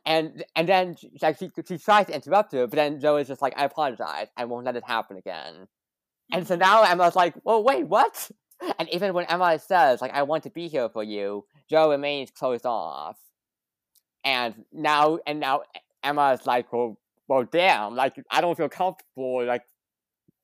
And 0.06 0.44
and 0.56 0.68
then 0.68 0.96
she, 0.96 1.12
like 1.22 1.38
she, 1.38 1.52
she 1.68 1.78
tries 1.78 2.08
to 2.08 2.16
interrupt 2.16 2.54
her, 2.54 2.68
but 2.68 2.76
then 2.76 3.00
Jo 3.00 3.18
is 3.18 3.28
just 3.28 3.42
like, 3.42 3.54
I 3.58 3.66
apologize, 3.66 4.28
I 4.38 4.46
won't 4.46 4.66
let 4.66 4.76
it 4.76 4.84
happen 4.86 5.18
again. 5.18 5.68
And 6.32 6.48
so 6.48 6.56
now 6.56 6.84
Emma's 6.84 7.16
like, 7.16 7.34
well, 7.44 7.64
wait, 7.64 7.88
what? 7.88 8.30
And 8.78 8.90
even 8.90 9.14
when 9.14 9.26
Emma 9.26 9.58
says, 9.60 10.02
like, 10.02 10.14
I 10.14 10.24
want 10.24 10.44
to 10.44 10.50
be 10.50 10.68
here 10.68 10.90
for 10.90 11.04
you, 11.04 11.46
Jo 11.70 11.90
remains 11.90 12.30
closed 12.30 12.66
off. 12.66 13.18
And 14.26 14.66
now, 14.74 15.20
and 15.26 15.40
now 15.40 15.62
Emma 16.04 16.32
is 16.34 16.46
like, 16.46 16.72
well, 16.72 16.98
well, 17.28 17.44
damn, 17.44 17.96
like, 17.96 18.16
I 18.32 18.42
don't 18.42 18.58
feel 18.58 18.70
comfortable, 18.70 19.46
like, 19.46 19.64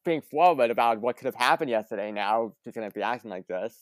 being 0.04 0.22
forward 0.22 0.70
about 0.70 1.02
what 1.02 1.18
could 1.18 1.26
have 1.26 1.36
happened 1.36 1.70
yesterday 1.72 2.12
now. 2.12 2.54
She's 2.64 2.74
gonna 2.74 2.92
be 2.92 3.02
acting 3.02 3.32
like 3.32 3.48
this. 3.48 3.76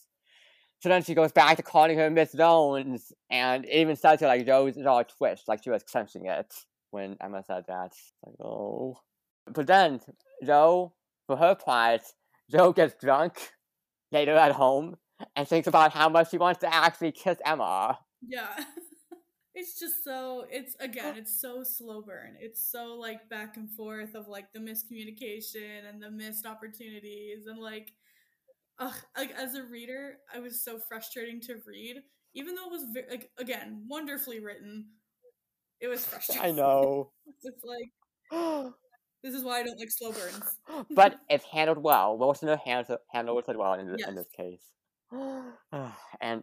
So 0.80 0.90
then 0.90 1.04
she 1.04 1.14
goes 1.14 1.32
back 1.32 1.58
to 1.58 1.64
calling 1.64 1.98
her 1.98 2.10
Miss 2.10 2.34
Jones, 2.34 3.12
and 3.30 3.66
even 3.66 3.96
says 3.96 4.20
her, 4.22 4.28
like, 4.28 4.46
Jo's 4.46 4.76
jaw 4.76 5.04
twitched, 5.04 5.48
like 5.48 5.64
she 5.64 5.70
was 5.70 5.84
clenching 5.84 6.26
it 6.28 6.54
when 6.92 7.18
Emma 7.22 7.44
said 7.46 7.66
that. 7.68 7.92
Like, 8.26 8.36
oh. 8.42 8.98
But 9.52 9.68
then, 9.68 10.00
Jo, 10.46 10.94
for 11.28 11.36
her 11.38 11.56
part, 11.56 12.02
Jo 12.50 12.72
gets 12.72 12.96
drunk 12.96 13.52
later 14.12 14.36
at 14.36 14.54
home 14.54 14.98
and 15.36 15.48
thinks 15.48 15.68
about 15.68 15.92
how 15.92 16.10
much 16.10 16.32
she 16.32 16.38
wants 16.38 16.60
to 16.62 16.74
actually 16.74 17.12
kiss 17.12 17.38
Emma. 17.46 17.98
Yeah. 18.26 18.48
it's 19.56 19.80
just 19.80 20.04
so 20.04 20.46
it's 20.50 20.76
again, 20.80 21.16
it's 21.16 21.40
so 21.40 21.64
slow 21.64 22.02
burn. 22.02 22.36
It's 22.40 22.72
so 22.72 22.96
like 22.96 23.30
back 23.30 23.58
and 23.58 23.70
forth 23.70 24.16
of 24.16 24.28
like 24.28 24.52
the 24.54 24.60
miscommunication 24.60 25.88
and 25.88 26.02
the 26.02 26.10
missed 26.10 26.46
opportunities 26.46 27.46
and 27.48 27.60
like 27.60 27.92
ugh, 28.80 28.96
like 29.18 29.32
as 29.32 29.56
a 29.56 29.64
reader, 29.64 30.18
I 30.34 30.40
was 30.40 30.64
so 30.64 30.80
frustrating 30.80 31.40
to 31.42 31.56
read. 31.68 31.98
Even 32.34 32.56
though 32.56 32.66
it 32.66 32.72
was 32.72 32.86
ve- 32.94 33.10
like 33.12 33.30
again, 33.38 33.84
wonderfully 33.88 34.40
written. 34.40 34.88
It 35.80 35.88
was 35.88 36.06
frustrating. 36.06 36.46
I 36.46 36.52
know. 36.56 37.12
It's 37.44 37.64
like 37.64 37.92
this 39.24 39.36
is 39.36 39.44
why 39.44 39.60
I 39.60 39.64
don't 39.64 39.80
like 39.80 39.92
slow 39.92 40.12
burns. 40.12 40.60
but 40.96 41.20
it's 41.30 41.46
handled 41.46 41.78
well. 41.78 42.18
Wilsner 42.18 42.60
handled, 42.60 43.00
handled 43.12 43.44
it 43.48 43.58
well 43.58 43.74
in, 43.74 43.88
th- 43.88 44.08
in 44.08 44.16
this 44.16 44.28
case. 44.36 44.64
and, 45.12 46.42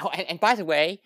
oh, 0.00 0.08
and 0.14 0.28
and 0.28 0.40
by 0.40 0.54
the 0.54 0.64
way, 0.64 1.00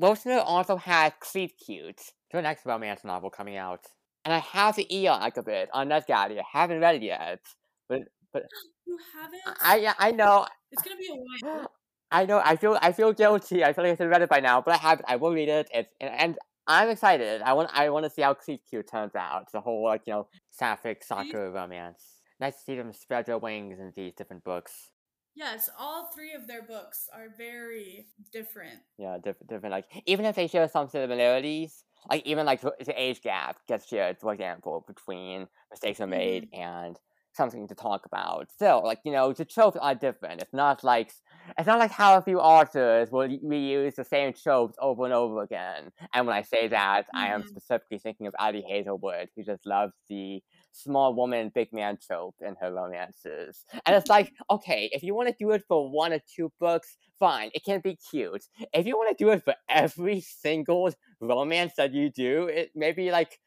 Wilsner 0.00 0.42
also 0.44 0.76
has 0.76 1.12
Cleat 1.20 1.54
Cute, 1.64 2.00
the 2.32 2.42
next 2.42 2.66
romance 2.66 3.04
novel 3.04 3.30
coming 3.30 3.56
out. 3.56 3.86
And 4.24 4.34
I 4.34 4.38
have 4.38 4.76
the 4.76 4.86
e-arc 4.94 5.36
of 5.36 5.48
it 5.48 5.68
on 5.72 5.88
NetGalley. 5.88 6.38
I 6.38 6.44
haven't 6.50 6.80
read 6.80 6.96
it 6.96 7.02
yet. 7.02 7.40
But 7.88 8.02
but 8.32 8.44
You 8.86 8.98
haven't? 9.14 9.58
I 9.62 9.76
yeah, 9.76 9.94
I 9.98 10.10
know 10.10 10.46
It's 10.72 10.82
gonna 10.82 10.96
be 10.96 11.08
a 11.10 11.48
while. 11.48 11.70
I 12.10 12.26
know 12.26 12.40
I 12.44 12.56
feel 12.56 12.78
I 12.80 12.92
feel 12.92 13.12
guilty. 13.12 13.64
I 13.64 13.72
feel 13.72 13.84
like 13.84 13.92
I 13.92 13.96
should 13.96 14.04
have 14.04 14.10
read 14.10 14.22
it 14.22 14.28
by 14.28 14.40
now, 14.40 14.60
but 14.60 14.74
I 14.74 14.76
haven't. 14.78 15.06
I 15.08 15.16
will 15.16 15.32
read 15.32 15.48
it. 15.48 15.68
It's 15.72 15.92
and, 16.00 16.10
and 16.10 16.38
I'm 16.66 16.88
excited. 16.88 17.42
I 17.42 17.52
want 17.52 17.70
I 17.72 17.90
want 17.90 18.04
to 18.04 18.10
see 18.10 18.22
how 18.22 18.34
Cleat 18.34 18.62
Cute 18.68 18.88
turns 18.88 19.14
out. 19.14 19.50
The 19.52 19.60
whole 19.60 19.84
like 19.84 20.02
you 20.06 20.12
know 20.12 20.28
sapphic 20.50 21.04
soccer 21.04 21.50
romance. 21.50 22.02
Nice 22.40 22.56
to 22.56 22.62
see 22.62 22.76
them 22.76 22.92
spread 22.92 23.26
their 23.26 23.38
wings 23.38 23.78
in 23.78 23.92
these 23.96 24.14
different 24.14 24.44
books. 24.44 24.90
Yes, 25.34 25.68
all 25.78 26.06
three 26.06 26.32
of 26.32 26.46
their 26.46 26.62
books 26.62 27.08
are 27.12 27.28
very 27.36 28.06
different. 28.32 28.80
Yeah, 28.98 29.16
different, 29.22 29.48
different. 29.50 29.72
Like 29.72 29.86
even 30.06 30.24
if 30.24 30.36
they 30.36 30.46
share 30.46 30.68
some 30.68 30.88
similarities, 30.88 31.84
like 32.10 32.24
even 32.26 32.46
like 32.46 32.60
the 32.60 32.94
age 32.96 33.22
gap 33.22 33.58
gets 33.66 33.86
shared, 33.88 34.18
for 34.20 34.32
example, 34.32 34.84
between 34.86 35.48
mistakes 35.70 36.00
are 36.00 36.06
made 36.06 36.46
and 36.52 36.96
something 37.32 37.66
to 37.66 37.74
talk 37.74 38.06
about. 38.06 38.50
Still, 38.52 38.82
like 38.84 39.00
you 39.04 39.10
know, 39.12 39.32
the 39.32 39.44
tropes 39.44 39.76
are 39.80 39.94
different. 39.94 40.40
It's 40.42 40.52
not 40.52 40.84
like 40.84 41.12
it's 41.58 41.66
not 41.66 41.80
like 41.80 41.90
how 41.90 42.16
a 42.16 42.22
few 42.22 42.38
authors 42.40 43.10
will 43.10 43.28
reuse 43.28 43.96
the 43.96 44.04
same 44.04 44.32
tropes 44.32 44.76
over 44.80 45.04
and 45.04 45.12
over 45.12 45.42
again. 45.42 45.90
And 46.12 46.26
when 46.26 46.36
I 46.36 46.42
say 46.42 46.68
that, 46.68 47.06
I 47.14 47.28
am 47.28 47.42
Mhm. 47.42 47.48
specifically 47.48 47.98
thinking 47.98 48.28
of 48.28 48.34
Ali 48.38 48.62
Hazelwood, 48.62 49.28
who 49.34 49.42
just 49.42 49.66
loves 49.66 49.92
the 50.08 50.40
small 50.74 51.14
woman, 51.14 51.52
big 51.54 51.72
man 51.72 51.96
trope 52.04 52.34
in 52.40 52.56
her 52.60 52.72
romances. 52.72 53.64
And 53.86 53.94
it's 53.96 54.08
like, 54.08 54.32
okay, 54.50 54.90
if 54.92 55.02
you 55.02 55.14
want 55.14 55.28
to 55.28 55.34
do 55.38 55.52
it 55.52 55.62
for 55.68 55.88
one 55.90 56.12
or 56.12 56.20
two 56.34 56.52
books, 56.60 56.96
fine, 57.18 57.50
it 57.54 57.64
can 57.64 57.80
be 57.80 57.96
cute. 58.10 58.44
If 58.72 58.86
you 58.86 58.96
want 58.96 59.16
to 59.16 59.24
do 59.24 59.30
it 59.30 59.44
for 59.44 59.54
every 59.68 60.20
single 60.20 60.92
romance 61.20 61.74
that 61.76 61.92
you 61.92 62.10
do, 62.10 62.48
it 62.48 62.72
maybe 62.74 63.10
like 63.10 63.38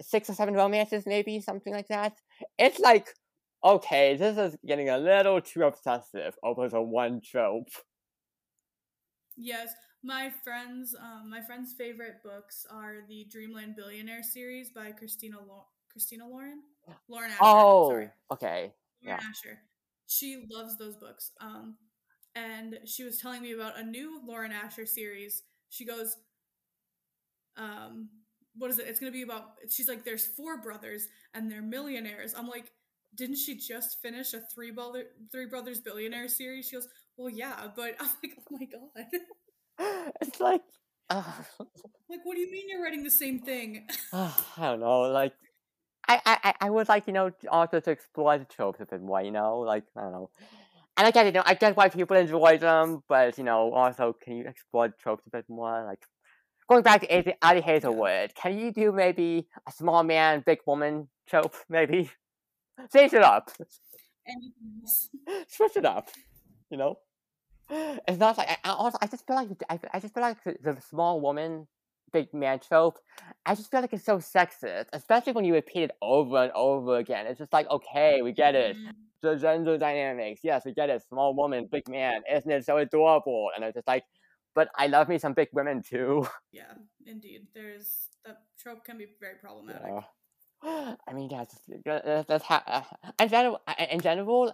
six 0.00 0.30
or 0.30 0.34
seven 0.34 0.54
romances, 0.54 1.04
maybe 1.06 1.40
something 1.40 1.72
like 1.72 1.88
that. 1.88 2.14
It's 2.58 2.78
like, 2.78 3.08
okay, 3.62 4.16
this 4.16 4.38
is 4.38 4.58
getting 4.66 4.88
a 4.88 4.98
little 4.98 5.40
too 5.40 5.64
obsessive 5.64 6.36
over 6.42 6.68
the 6.68 6.80
one 6.80 7.20
trope. 7.20 7.68
Yes, 9.36 9.72
my 10.02 10.30
friends, 10.42 10.94
um, 11.00 11.30
my 11.30 11.40
friends' 11.40 11.74
favorite 11.76 12.22
books 12.22 12.66
are 12.70 12.96
the 13.08 13.26
Dreamland 13.30 13.76
Billionaire 13.76 14.22
series 14.22 14.70
by 14.70 14.90
Christina 14.90 15.38
Lo- 15.40 15.66
Christina 15.92 16.26
Lauren, 16.26 16.62
Lauren 17.08 17.30
Asher. 17.30 17.40
Oh, 17.42 17.90
sorry, 17.90 18.10
okay. 18.32 18.72
Lauren 19.04 19.20
yeah. 19.20 19.28
Asher. 19.28 19.58
She 20.06 20.44
loves 20.50 20.76
those 20.76 20.96
books. 20.96 21.30
Um, 21.40 21.76
and 22.34 22.78
she 22.86 23.04
was 23.04 23.18
telling 23.18 23.42
me 23.42 23.52
about 23.52 23.78
a 23.78 23.82
new 23.82 24.20
Lauren 24.26 24.52
Asher 24.52 24.86
series. 24.86 25.42
She 25.68 25.84
goes, 25.84 26.16
um, 27.56 28.08
what 28.56 28.70
is 28.70 28.78
it? 28.78 28.86
It's 28.86 29.00
gonna 29.00 29.12
be 29.12 29.22
about. 29.22 29.52
She's 29.70 29.88
like, 29.88 30.04
there's 30.04 30.26
four 30.26 30.60
brothers 30.60 31.08
and 31.34 31.50
they're 31.50 31.62
millionaires. 31.62 32.34
I'm 32.36 32.48
like, 32.48 32.72
didn't 33.14 33.36
she 33.36 33.56
just 33.56 34.00
finish 34.00 34.34
a 34.34 34.40
three 34.54 34.70
brother 34.70 35.04
three 35.30 35.46
brothers 35.46 35.80
billionaire 35.80 36.28
series? 36.28 36.68
She 36.68 36.76
goes, 36.76 36.88
well, 37.16 37.30
yeah, 37.30 37.68
but 37.76 37.94
I'm 38.00 38.08
like, 38.22 38.38
oh 38.38 38.56
my 38.58 38.66
god. 38.66 39.06
It's 40.20 40.38
like, 40.38 40.60
uh, 41.10 41.22
like, 42.08 42.20
what 42.24 42.34
do 42.34 42.40
you 42.40 42.52
mean 42.52 42.68
you're 42.68 42.82
writing 42.82 43.02
the 43.02 43.10
same 43.10 43.40
thing? 43.40 43.88
I 44.12 44.32
don't 44.58 44.80
know. 44.80 45.00
Like, 45.02 45.32
I, 46.24 46.38
I, 46.44 46.54
I 46.60 46.70
would 46.70 46.88
like 46.88 47.06
you 47.06 47.12
know 47.12 47.30
also 47.50 47.80
to 47.80 47.90
explore 47.90 48.38
the 48.38 48.44
tropes 48.44 48.80
a 48.80 48.86
bit 48.86 49.02
more. 49.02 49.22
You 49.22 49.30
know, 49.30 49.60
like 49.60 49.84
I 49.96 50.02
don't 50.02 50.12
know. 50.12 50.30
And 50.96 51.06
I 51.06 51.10
get 51.10 51.26
you 51.26 51.32
know 51.32 51.42
I 51.44 51.54
get 51.54 51.76
why 51.76 51.88
people 51.88 52.16
enjoy 52.16 52.58
them, 52.58 53.02
but 53.08 53.38
you 53.38 53.44
know 53.44 53.72
also 53.72 54.14
can 54.20 54.36
you 54.36 54.46
explore 54.46 54.88
the 54.88 54.94
tropes 54.98 55.26
a 55.26 55.30
bit 55.30 55.44
more? 55.48 55.84
Like 55.84 56.04
going 56.68 56.82
back 56.82 57.02
to 57.02 57.34
Ali 57.42 57.60
Hazelwood, 57.60 58.34
can 58.34 58.58
you 58.58 58.72
do 58.72 58.92
maybe 58.92 59.48
a 59.66 59.72
small 59.72 60.02
man, 60.02 60.42
big 60.44 60.58
woman 60.66 61.08
trope? 61.28 61.54
Maybe 61.68 62.10
change 62.92 63.12
it 63.12 63.22
up, 63.22 63.50
switch 65.48 65.76
it 65.76 65.84
up. 65.84 66.08
You 66.70 66.78
know, 66.78 66.98
it's 67.70 68.18
not 68.18 68.38
like 68.38 68.48
I, 68.64 68.70
also 68.70 68.98
I 69.00 69.06
just 69.06 69.26
feel 69.26 69.36
like 69.36 69.48
I, 69.68 69.78
I 69.92 70.00
just 70.00 70.14
feel 70.14 70.22
like 70.22 70.42
the 70.44 70.76
small 70.88 71.20
woman 71.20 71.68
big 72.12 72.32
man 72.34 72.60
trope, 72.60 72.98
I 73.46 73.54
just 73.54 73.70
feel 73.70 73.80
like 73.80 73.92
it's 73.92 74.04
so 74.04 74.18
sexist, 74.18 74.86
especially 74.92 75.32
when 75.32 75.44
you 75.44 75.54
repeat 75.54 75.84
it 75.84 75.90
over 76.02 76.36
and 76.44 76.52
over 76.52 76.98
again. 76.98 77.26
It's 77.26 77.38
just 77.38 77.52
like, 77.52 77.68
okay, 77.70 78.22
we 78.22 78.32
get 78.32 78.54
it. 78.54 78.76
Mhm. 78.76 78.92
The 79.22 79.36
gender 79.36 79.78
dynamics, 79.78 80.40
yes, 80.42 80.64
we 80.64 80.72
get 80.74 80.90
it. 80.90 81.02
Small 81.08 81.34
woman, 81.34 81.68
big 81.70 81.88
man, 81.88 82.22
isn't 82.30 82.50
it 82.50 82.64
so 82.64 82.76
adorable? 82.78 83.50
And 83.54 83.64
it's 83.64 83.74
just 83.74 83.86
like, 83.86 84.04
but 84.54 84.68
I 84.76 84.88
love 84.88 85.08
me 85.08 85.18
some 85.18 85.32
big 85.32 85.48
women 85.52 85.82
too. 85.82 86.26
Yeah, 86.52 86.74
indeed. 87.06 87.46
There's 87.54 88.08
that 88.24 88.42
trope 88.58 88.84
can 88.84 88.98
be 88.98 89.06
very 89.20 89.36
problematic. 89.36 89.92
Yeah. 90.62 90.96
I 91.08 91.12
mean, 91.12 91.28
that's 91.28 91.56
that's, 91.84 92.28
that's 92.28 92.44
how. 92.44 92.62
Uh, 92.66 92.82
in 93.20 93.28
general, 93.28 93.60
in 93.90 94.00
general, 94.00 94.52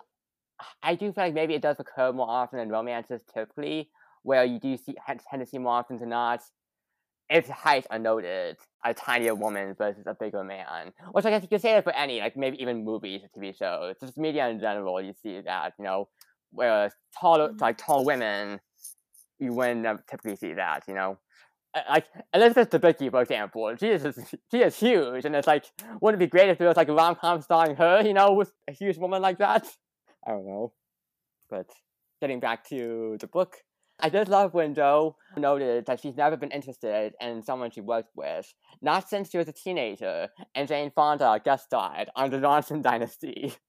I 0.82 0.94
do 0.94 1.12
feel 1.12 1.24
like 1.24 1.34
maybe 1.34 1.54
it 1.54 1.62
does 1.62 1.80
occur 1.80 2.12
more 2.12 2.28
often 2.28 2.58
in 2.58 2.68
romances 2.68 3.22
typically, 3.32 3.90
where 4.22 4.44
you 4.44 4.58
do 4.58 4.76
see 4.76 4.94
tend 5.06 5.40
to 5.40 5.46
see 5.46 5.58
more 5.58 5.72
often 5.72 5.98
than 5.98 6.10
not 6.10 6.42
if 7.30 7.48
height 7.48 7.86
noted, 8.00 8.56
a 8.84 8.94
tinier 8.94 9.34
woman 9.34 9.74
versus 9.76 10.04
a 10.06 10.14
bigger 10.14 10.44
man. 10.44 10.92
Which 11.12 11.24
I 11.24 11.30
guess 11.30 11.42
you 11.42 11.48
could 11.48 11.60
say 11.60 11.74
that 11.74 11.84
for 11.84 11.92
any, 11.94 12.20
like 12.20 12.36
maybe 12.36 12.60
even 12.62 12.84
movies 12.84 13.22
or 13.24 13.28
TV 13.40 13.56
shows. 13.56 13.96
Just 14.00 14.16
media 14.16 14.48
in 14.48 14.60
general, 14.60 15.00
you 15.00 15.12
see 15.22 15.40
that, 15.42 15.74
you 15.78 15.84
know, 15.84 16.08
whereas 16.52 16.92
tall, 17.18 17.38
Mhm. 17.38 17.60
like 17.60 17.76
tall 17.78 18.04
women, 18.04 18.60
you 19.38 19.52
wouldn't 19.52 19.84
typically 20.08 20.36
see 20.36 20.54
that, 20.54 20.84
you 20.88 20.94
know. 20.94 21.18
Like 21.88 22.06
Elizabeth 22.34 22.70
Debicki, 22.70 23.10
for 23.10 23.20
example, 23.22 23.76
she 23.76 23.88
is 23.90 24.02
she 24.50 24.62
is 24.62 24.76
huge, 24.78 25.24
and 25.26 25.36
it's 25.36 25.46
like, 25.46 25.66
wouldn't 26.00 26.20
it 26.20 26.26
be 26.26 26.30
great 26.30 26.48
if 26.48 26.58
there 26.58 26.66
was 26.68 26.76
like 26.76 26.88
a 26.88 26.94
rom 26.94 27.14
com 27.14 27.40
starring 27.42 27.76
her, 27.76 28.00
you 28.02 28.14
know, 28.14 28.32
with 28.32 28.52
a 28.68 28.72
huge 28.72 28.96
woman 28.98 29.20
like 29.22 29.38
that? 29.38 29.66
I 30.26 30.30
don't 30.32 30.46
know, 30.46 30.72
but 31.50 31.66
getting 32.20 32.40
back 32.40 32.68
to 32.70 33.16
the 33.20 33.26
book, 33.28 33.58
I 34.00 34.10
just 34.10 34.30
love 34.30 34.54
when 34.54 34.74
Jo 34.74 35.16
noted 35.36 35.86
that 35.86 36.00
she's 36.00 36.16
never 36.16 36.36
been 36.36 36.50
interested 36.50 37.14
in 37.20 37.42
someone 37.42 37.70
she 37.70 37.80
worked 37.80 38.14
with, 38.14 38.52
not 38.80 39.08
since 39.08 39.30
she 39.30 39.38
was 39.38 39.48
a 39.48 39.52
teenager, 39.52 40.28
and 40.54 40.68
Jane 40.68 40.92
Fonda 40.94 41.40
guest 41.44 41.64
starred 41.64 42.08
on 42.14 42.30
the 42.30 42.40
Johnson 42.40 42.80
Dynasty. 42.80 43.54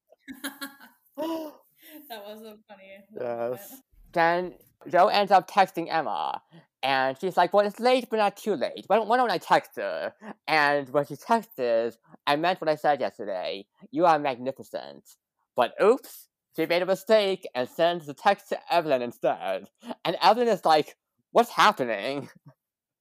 that 1.16 2.24
was 2.24 2.40
so 2.42 2.56
funny. 2.68 3.04
Yes. 3.18 3.82
Then 4.12 4.54
Jo 4.88 5.08
ends 5.08 5.32
up 5.32 5.50
texting 5.50 5.88
Emma, 5.90 6.40
and 6.82 7.18
she's 7.20 7.36
like, 7.36 7.52
"Well, 7.52 7.66
it's 7.66 7.80
late, 7.80 8.08
but 8.10 8.16
not 8.16 8.36
too 8.36 8.54
late. 8.54 8.84
Why 8.86 8.96
don't, 8.96 9.08
why 9.08 9.16
don't 9.16 9.30
I 9.30 9.38
text 9.38 9.72
her?" 9.76 10.14
And 10.48 10.88
what 10.90 11.08
she 11.08 11.16
texts 11.16 11.58
is, 11.58 11.98
"I 12.26 12.36
meant 12.36 12.60
what 12.60 12.68
I 12.68 12.76
said 12.76 13.00
yesterday. 13.00 13.66
You 13.90 14.06
are 14.06 14.18
magnificent." 14.18 15.16
But 15.56 15.74
oops, 15.82 16.28
she 16.56 16.66
made 16.66 16.82
a 16.82 16.86
mistake 16.86 17.46
and 17.54 17.68
sends 17.68 18.06
the 18.06 18.14
text 18.14 18.48
to 18.50 18.58
Evelyn 18.72 19.02
instead. 19.02 19.68
And 20.04 20.16
Evelyn 20.22 20.48
is 20.48 20.64
like, 20.64 20.96
"What's 21.32 21.50
happening?" 21.50 22.28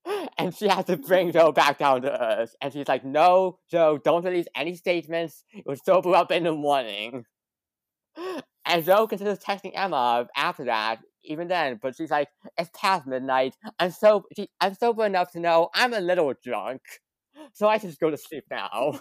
And 0.37 0.55
she 0.55 0.67
has 0.67 0.85
to 0.85 0.97
bring 0.97 1.31
Jo 1.31 1.51
back 1.51 1.77
down 1.77 2.01
to 2.03 2.23
earth. 2.23 2.55
And 2.61 2.73
she's 2.73 2.87
like, 2.87 3.05
"No, 3.05 3.59
Jo, 3.69 3.97
don't 3.97 4.25
release 4.25 4.47
any 4.55 4.75
statements. 4.75 5.43
It 5.53 5.65
would 5.67 5.83
sober 5.83 6.15
up 6.15 6.31
in 6.31 6.43
the 6.43 6.53
morning." 6.53 7.25
And 8.65 8.85
Jo 8.85 9.07
considers 9.07 9.39
texting 9.39 9.71
Emma 9.73 10.27
after 10.35 10.65
that, 10.65 10.99
even 11.23 11.47
then, 11.47 11.79
but 11.81 11.95
she's 11.95 12.11
like, 12.11 12.29
"It's 12.57 12.69
past 12.75 13.07
midnight. 13.07 13.55
I'm 13.79 13.91
so 13.91 14.25
she, 14.35 14.49
I'm 14.61 14.75
sober 14.75 15.05
enough 15.05 15.31
to 15.31 15.39
know 15.39 15.69
I'm 15.73 15.93
a 15.93 15.99
little 15.99 16.33
drunk, 16.43 16.81
so 17.53 17.67
I 17.67 17.79
should 17.79 17.89
just 17.89 17.99
go 17.99 18.11
to 18.11 18.17
sleep 18.17 18.45
now." 18.51 18.99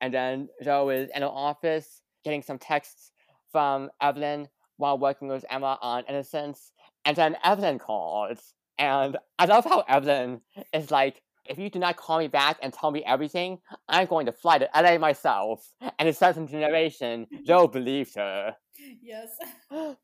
and 0.00 0.14
then 0.14 0.48
Jo 0.62 0.90
is 0.90 1.10
in 1.14 1.22
her 1.22 1.28
office 1.28 2.02
getting 2.24 2.42
some 2.42 2.58
texts 2.58 3.12
from 3.52 3.90
Evelyn 4.00 4.48
while 4.76 4.98
working 4.98 5.28
with 5.28 5.44
Emma 5.50 5.78
on 5.80 6.04
Innocence, 6.08 6.72
and 7.04 7.16
then 7.16 7.36
Evelyn 7.44 7.78
calls, 7.78 8.54
and 8.78 9.16
I 9.38 9.44
love 9.44 9.64
how 9.64 9.84
Evelyn 9.88 10.40
is 10.72 10.90
like, 10.90 11.22
if 11.46 11.58
you 11.58 11.68
do 11.68 11.78
not 11.78 11.96
call 11.96 12.18
me 12.18 12.28
back 12.28 12.58
and 12.62 12.72
tell 12.72 12.90
me 12.90 13.04
everything, 13.04 13.58
I'm 13.88 14.06
going 14.06 14.26
to 14.26 14.32
fly 14.32 14.58
to 14.58 14.68
LA 14.74 14.98
myself. 14.98 15.74
And 15.98 16.08
in 16.08 16.14
certain 16.14 16.46
generation, 16.46 17.26
Jo 17.44 17.68
believed 17.68 18.14
her. 18.16 18.56
Yes. 19.02 19.28
and 19.70 19.96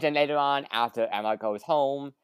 then 0.00 0.14
later 0.14 0.36
on, 0.36 0.66
after 0.72 1.08
Emma 1.12 1.36
goes 1.36 1.62
home, 1.62 2.14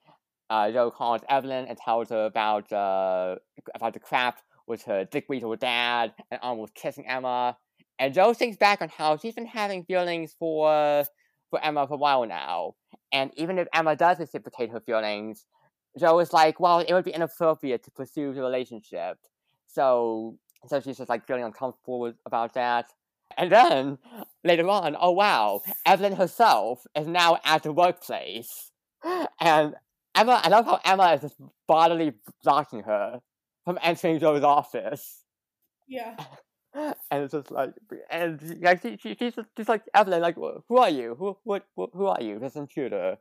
uh, 0.50 0.70
Jo 0.70 0.90
calls 0.90 1.22
Evelyn 1.28 1.66
and 1.66 1.78
tells 1.78 2.10
her 2.10 2.26
about 2.26 2.70
uh, 2.72 3.36
about 3.74 3.94
the 3.94 4.00
crap 4.00 4.40
with 4.66 4.82
her 4.82 5.04
dickweed 5.04 5.44
with 5.44 5.60
dad 5.60 6.12
and 6.30 6.40
almost 6.42 6.74
kissing 6.74 7.06
Emma. 7.06 7.56
And 7.98 8.14
Jo 8.14 8.32
thinks 8.34 8.56
back 8.56 8.82
on 8.82 8.88
how 8.88 9.16
she's 9.16 9.34
been 9.34 9.46
having 9.46 9.84
feelings 9.84 10.34
for 10.38 11.04
for 11.50 11.64
Emma 11.64 11.86
for 11.86 11.94
a 11.94 11.98
while 11.98 12.26
now. 12.26 12.74
And 13.12 13.30
even 13.36 13.58
if 13.58 13.68
Emma 13.74 13.94
does 13.94 14.18
reciprocate 14.18 14.70
her 14.70 14.80
feelings, 14.80 15.46
Jo 15.98 16.18
is 16.18 16.32
like, 16.32 16.58
well, 16.58 16.78
it 16.80 16.92
would 16.92 17.04
be 17.04 17.12
inappropriate 17.12 17.84
to 17.84 17.90
pursue 17.90 18.32
the 18.32 18.40
relationship. 18.40 19.18
So 19.66 20.38
so 20.66 20.80
she's 20.80 20.98
just 20.98 21.08
like 21.08 21.26
feeling 21.26 21.44
uncomfortable 21.44 22.12
about 22.24 22.54
that. 22.54 22.86
And 23.36 23.50
then 23.50 23.98
later 24.44 24.68
on, 24.68 24.96
oh 24.98 25.12
wow, 25.12 25.62
Evelyn 25.86 26.16
herself 26.16 26.84
is 26.94 27.06
now 27.06 27.38
at 27.44 27.62
the 27.62 27.72
workplace. 27.72 28.70
And 29.40 29.74
Emma, 30.14 30.40
I 30.42 30.48
love 30.48 30.66
how 30.66 30.80
Emma 30.84 31.14
is 31.14 31.22
just 31.22 31.40
bodily 31.66 32.12
blocking 32.42 32.82
her 32.82 33.20
from 33.64 33.78
entering 33.82 34.18
Jo's 34.18 34.42
office. 34.42 35.22
Yeah. 35.88 36.16
And 37.10 37.24
it's 37.24 37.32
just 37.32 37.50
like, 37.50 37.74
and 38.10 38.40
like 38.62 38.82
she, 38.82 38.96
she, 38.96 39.14
she's 39.18 39.34
just, 39.56 39.68
like 39.68 39.82
Evelyn, 39.94 40.22
like, 40.22 40.36
who 40.36 40.78
are 40.78 40.88
you? 40.88 41.14
Who, 41.18 41.36
what, 41.44 41.66
wh- 41.78 41.92
who 41.92 42.06
are 42.06 42.22
you? 42.22 42.38
This 42.38 42.56
intruder. 42.56 43.18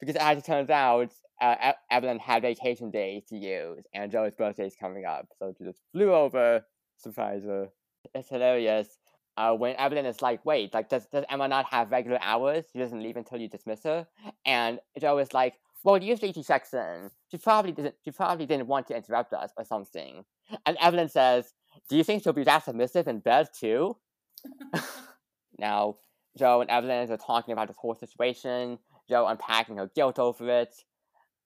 Because 0.00 0.16
as 0.16 0.38
it 0.38 0.44
turns 0.46 0.70
out, 0.70 1.12
uh, 1.40 1.72
Evelyn 1.90 2.18
had 2.18 2.42
vacation 2.42 2.90
days 2.90 3.24
to 3.28 3.36
use, 3.36 3.84
and 3.92 4.10
Jo's 4.10 4.32
birthday 4.34 4.66
is 4.66 4.74
coming 4.80 5.04
up, 5.04 5.26
so 5.38 5.52
she 5.56 5.64
just 5.64 5.80
flew 5.92 6.14
over, 6.14 6.64
surprise 6.96 7.42
her. 7.44 7.68
It's 8.14 8.30
hilarious. 8.30 8.88
Uh, 9.36 9.52
when 9.52 9.76
Evelyn 9.76 10.06
is 10.06 10.22
like, 10.22 10.42
wait, 10.46 10.72
like, 10.72 10.88
does, 10.88 11.06
does 11.12 11.26
Emma 11.28 11.46
not 11.46 11.66
have 11.70 11.90
regular 11.90 12.18
hours? 12.22 12.64
She 12.72 12.78
doesn't 12.78 13.02
leave 13.02 13.18
until 13.18 13.38
you 13.38 13.48
dismiss 13.50 13.82
her. 13.84 14.06
And 14.46 14.80
Jo 14.98 15.18
is 15.18 15.34
like, 15.34 15.54
well, 15.84 16.02
usually 16.02 16.32
she 16.32 16.42
checks 16.42 16.72
in. 16.72 17.10
She 17.30 17.36
probably 17.36 17.72
didn't. 17.72 17.96
She 18.02 18.10
probably 18.10 18.46
didn't 18.46 18.66
want 18.66 18.86
to 18.88 18.96
interrupt 18.96 19.34
us 19.34 19.50
or 19.58 19.64
something. 19.64 20.24
And 20.64 20.78
Evelyn 20.80 21.10
says, 21.10 21.52
"Do 21.88 21.96
you 21.96 22.04
think 22.04 22.22
she'll 22.22 22.32
be 22.32 22.44
that 22.44 22.64
submissive 22.64 23.08
in 23.08 23.20
bed 23.20 23.48
too?" 23.58 23.96
Now, 25.58 25.96
Jo 26.38 26.60
and 26.60 26.70
Evelyn 26.70 27.10
are 27.10 27.16
talking 27.16 27.52
about 27.52 27.68
this 27.68 27.76
whole 27.78 27.94
situation. 27.94 28.78
Jo 29.08 29.26
unpacking 29.26 29.76
her 29.78 29.90
guilt 29.94 30.18
over 30.18 30.48
it, 30.50 30.74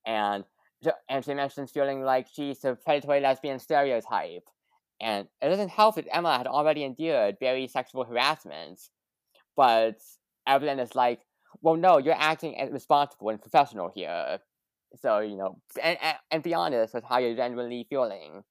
and 0.06 0.44
Jo- 0.84 0.92
and 1.08 1.24
she 1.24 1.34
mentions 1.34 1.70
feeling 1.72 2.02
like 2.02 2.26
she's 2.32 2.64
a 2.64 2.74
predatory 2.74 3.20
lesbian 3.20 3.58
stereotype. 3.58 4.48
And 5.00 5.28
it 5.42 5.48
doesn't 5.48 5.70
help 5.70 5.96
that 5.96 6.06
Emma 6.14 6.36
had 6.38 6.46
already 6.46 6.84
endured 6.84 7.38
very 7.40 7.66
sexual 7.68 8.04
harassment. 8.04 8.80
But 9.56 10.00
Evelyn 10.46 10.78
is 10.80 10.94
like, 10.94 11.20
well, 11.62 11.76
no, 11.76 11.98
you're 11.98 12.14
acting 12.16 12.58
as 12.60 12.70
responsible 12.70 13.30
and 13.30 13.40
professional 13.40 13.90
here. 13.94 14.40
So, 14.96 15.20
you 15.20 15.36
know, 15.36 15.60
and, 15.82 15.98
and, 16.02 16.16
and 16.30 16.42
be 16.42 16.54
honest 16.54 16.94
with 16.94 17.04
how 17.04 17.18
you're 17.18 17.36
genuinely 17.36 17.86
feeling. 17.88 18.44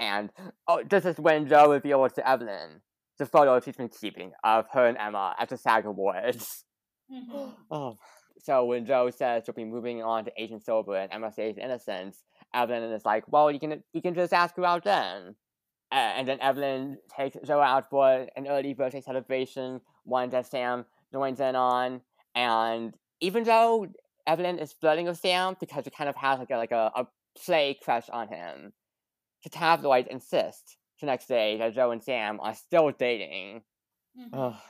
And 0.00 0.30
oh, 0.66 0.82
this 0.88 1.04
is 1.04 1.18
when 1.18 1.46
Jo 1.46 1.70
reveals 1.70 2.14
to 2.14 2.28
Evelyn 2.28 2.80
the 3.20 3.26
photo 3.26 3.60
she's 3.60 3.76
been 3.76 3.90
keeping 3.90 4.32
of 4.42 4.66
her 4.72 4.86
and 4.86 4.96
Emma 4.96 5.36
at 5.38 5.50
the 5.50 5.56
SAG 5.58 5.84
Awards. 5.86 6.64
Mhm. 7.12 7.54
Oh. 7.70 7.98
So 8.38 8.64
when 8.64 8.86
Jo 8.86 9.10
says 9.10 9.42
she'll 9.44 9.54
be 9.54 9.64
moving 9.64 10.02
on 10.02 10.24
to 10.24 10.32
Agent 10.38 10.64
Silver 10.64 10.96
and 10.96 11.12
Emma 11.12 11.30
says 11.30 11.58
innocence, 11.58 12.24
Evelyn 12.54 12.84
is 12.90 13.04
like, 13.04 13.24
well, 13.30 13.50
you 13.50 13.60
can 13.60 13.82
you 13.92 14.00
can 14.00 14.14
just 14.14 14.32
ask 14.32 14.56
her 14.56 14.64
out 14.64 14.84
then. 14.84 15.36
Uh, 15.92 16.12
and 16.16 16.26
then 16.26 16.40
Evelyn 16.40 16.96
takes 17.14 17.36
Jo 17.46 17.60
out 17.60 17.90
for 17.90 18.26
an 18.36 18.46
early 18.48 18.72
birthday 18.72 19.02
celebration, 19.02 19.82
one 20.04 20.30
that 20.30 20.46
Sam 20.46 20.86
joins 21.12 21.40
in 21.40 21.54
on. 21.56 22.00
And 22.34 22.94
even 23.20 23.44
though 23.44 23.86
Evelyn 24.26 24.58
is 24.58 24.72
flirting 24.72 25.06
with 25.06 25.18
Sam 25.18 25.56
because 25.60 25.84
she 25.84 25.90
kind 25.90 26.08
of 26.08 26.16
has 26.16 26.38
like 26.38 26.50
a 26.50 26.56
like 26.56 26.72
a, 26.72 26.90
a 26.96 27.06
play 27.44 27.76
crush 27.82 28.08
on 28.08 28.28
him, 28.28 28.72
the 29.42 29.50
tabloids 29.50 30.08
insist 30.10 30.76
the 31.00 31.06
next 31.06 31.26
day 31.26 31.56
that 31.58 31.74
Jo 31.74 31.90
and 31.90 32.02
Sam 32.02 32.40
are 32.40 32.54
still 32.54 32.90
dating. 32.90 33.62
Mhm. 34.18 34.60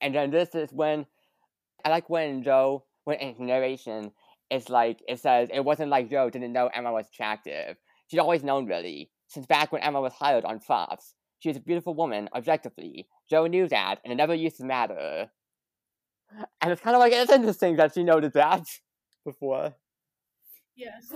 And 0.00 0.14
then 0.14 0.30
this 0.30 0.54
is 0.54 0.72
when 0.72 1.06
I 1.84 1.90
like 1.90 2.08
when 2.10 2.42
Jo, 2.42 2.84
when 3.04 3.18
in 3.18 3.46
narration 3.46 4.12
it's 4.50 4.68
like 4.68 5.02
it 5.08 5.20
says 5.20 5.48
it 5.52 5.64
wasn't 5.64 5.90
like 5.90 6.08
Jo 6.10 6.30
didn't 6.30 6.52
know 6.52 6.68
Emma 6.68 6.92
was 6.92 7.08
attractive. 7.08 7.76
She'd 8.08 8.18
always 8.20 8.42
known 8.44 8.66
really. 8.66 9.10
Since 9.28 9.46
back 9.46 9.72
when 9.72 9.82
Emma 9.82 10.00
was 10.00 10.14
hired 10.14 10.44
on 10.44 10.60
Fox. 10.60 11.14
She 11.40 11.48
was 11.48 11.56
a 11.56 11.60
beautiful 11.60 11.94
woman, 11.94 12.28
objectively. 12.34 13.06
Jo 13.30 13.46
knew 13.46 13.68
that, 13.68 14.00
and 14.02 14.12
it 14.12 14.16
never 14.16 14.34
used 14.34 14.56
to 14.56 14.64
matter. 14.64 15.30
And 16.60 16.72
it's 16.72 16.80
kind 16.82 16.96
of 16.96 17.00
like 17.00 17.12
it's 17.12 17.30
interesting 17.30 17.76
that 17.76 17.94
she 17.94 18.02
noted 18.02 18.32
that 18.32 18.66
before. 19.24 19.74
Yes. 20.74 21.12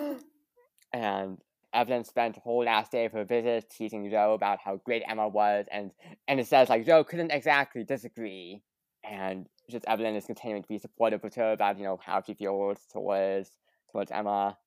And 0.92 1.38
Evelyn 1.74 2.04
spent 2.04 2.34
the 2.34 2.40
whole 2.40 2.64
last 2.64 2.92
day 2.92 3.06
of 3.06 3.12
her 3.12 3.24
visit 3.24 3.70
teasing 3.70 4.10
Jo 4.10 4.34
about 4.34 4.58
how 4.62 4.76
great 4.76 5.02
Emma 5.08 5.28
was, 5.28 5.66
and 5.70 5.90
and 6.28 6.38
it 6.38 6.46
says 6.46 6.68
like 6.68 6.86
Jo 6.86 7.04
couldn't 7.04 7.30
exactly 7.30 7.84
disagree, 7.84 8.62
and 9.04 9.48
just 9.70 9.86
Evelyn 9.86 10.14
is 10.16 10.26
continuing 10.26 10.62
to 10.62 10.68
be 10.68 10.78
supportive 10.78 11.24
of 11.24 11.34
her 11.34 11.52
about 11.52 11.78
you 11.78 11.84
know 11.84 11.98
how 12.04 12.20
she 12.20 12.34
feels 12.34 12.78
towards 12.92 13.50
towards 13.90 14.10
Emma, 14.10 14.58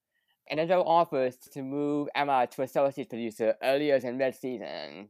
and 0.49 0.59
then 0.59 0.67
Jo 0.67 0.81
offers 0.83 1.37
to 1.53 1.61
move 1.61 2.07
Emma 2.15 2.47
to 2.51 2.61
a 2.61 2.65
associate 2.65 3.09
producer 3.09 3.55
earlier 3.61 3.99
than 3.99 4.17
mid 4.17 4.35
season, 4.35 5.09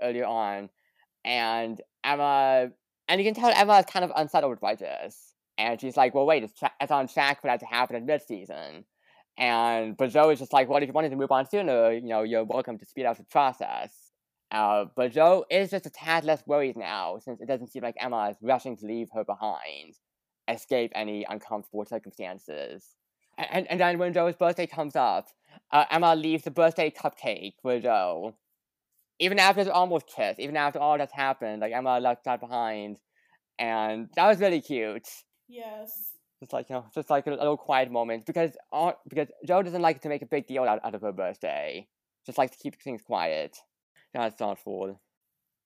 earlier 0.00 0.26
on, 0.26 0.70
and 1.24 1.80
Emma 2.04 2.70
and 3.08 3.20
you 3.20 3.26
can 3.26 3.34
tell 3.34 3.50
Emma 3.50 3.78
is 3.78 3.86
kind 3.86 4.04
of 4.04 4.12
unsettled 4.14 4.60
by 4.60 4.76
this, 4.76 5.34
and 5.58 5.80
she's 5.80 5.96
like, 5.96 6.14
well 6.14 6.26
wait, 6.26 6.44
it's, 6.44 6.58
tra- 6.58 6.72
it's 6.80 6.92
on 6.92 7.08
track 7.08 7.40
for 7.40 7.48
that 7.48 7.60
to 7.60 7.66
happen 7.66 7.96
in 7.96 8.06
mid 8.06 8.22
season. 8.22 8.84
And 9.38 9.96
but 9.96 10.10
Jo 10.10 10.30
is 10.30 10.38
just 10.38 10.52
like, 10.52 10.68
well, 10.68 10.82
if 10.82 10.86
you 10.86 10.92
wanted 10.92 11.10
to 11.10 11.16
move 11.16 11.30
on 11.32 11.48
sooner, 11.48 11.92
you 11.92 12.02
know, 12.02 12.22
you're 12.22 12.44
welcome 12.44 12.78
to 12.78 12.86
speed 12.86 13.06
up 13.06 13.16
the 13.16 13.24
process. 13.24 14.12
Uh, 14.50 14.84
but 14.94 15.12
Jo 15.12 15.44
is 15.50 15.70
just 15.70 15.86
a 15.86 15.90
tad 15.90 16.24
less 16.24 16.46
worried 16.46 16.76
now, 16.76 17.18
since 17.18 17.40
it 17.40 17.48
doesn't 17.48 17.72
seem 17.72 17.82
like 17.82 17.96
Emma 17.98 18.28
is 18.30 18.36
rushing 18.42 18.76
to 18.76 18.86
leave 18.86 19.08
her 19.14 19.24
behind, 19.24 19.94
escape 20.48 20.92
any 20.94 21.24
uncomfortable 21.28 21.84
circumstances. 21.86 22.94
And 23.38 23.66
and 23.70 23.80
then 23.80 23.98
when 23.98 24.12
Jo's 24.12 24.36
birthday 24.36 24.66
comes 24.66 24.94
up, 24.94 25.28
uh, 25.70 25.86
Emma 25.90 26.14
leaves 26.14 26.44
the 26.44 26.50
birthday 26.50 26.90
cupcake 26.90 27.54
for 27.62 27.80
Jo. 27.80 28.34
Even 29.18 29.38
after 29.38 29.64
the 29.64 29.72
almost 29.72 30.06
kiss, 30.06 30.38
even 30.38 30.56
after 30.56 30.78
all 30.78 30.98
that's 30.98 31.12
happened, 31.12 31.60
like 31.62 31.72
Emma 31.72 31.98
left 32.00 32.24
that 32.24 32.40
behind, 32.40 32.98
and 33.58 34.08
that 34.16 34.28
was 34.28 34.40
really 34.40 34.60
cute 34.60 35.08
Yes. 35.48 36.11
Just 36.42 36.52
like 36.52 36.68
you 36.68 36.74
know, 36.74 36.84
just 36.92 37.08
like 37.08 37.24
a 37.28 37.30
little 37.30 37.56
quiet 37.56 37.88
moment 37.88 38.26
because 38.26 38.56
uh, 38.72 38.90
because 39.08 39.28
Jo 39.46 39.62
doesn't 39.62 39.80
like 39.80 40.00
to 40.00 40.08
make 40.08 40.22
a 40.22 40.26
big 40.26 40.48
deal 40.48 40.64
out, 40.64 40.80
out 40.82 40.96
of 40.96 41.02
her 41.02 41.12
birthday. 41.12 41.86
Just 42.26 42.36
likes 42.36 42.56
to 42.56 42.60
keep 42.60 42.82
things 42.82 43.00
quiet. 43.00 43.56
That's 44.12 44.34
thoughtful. 44.34 45.00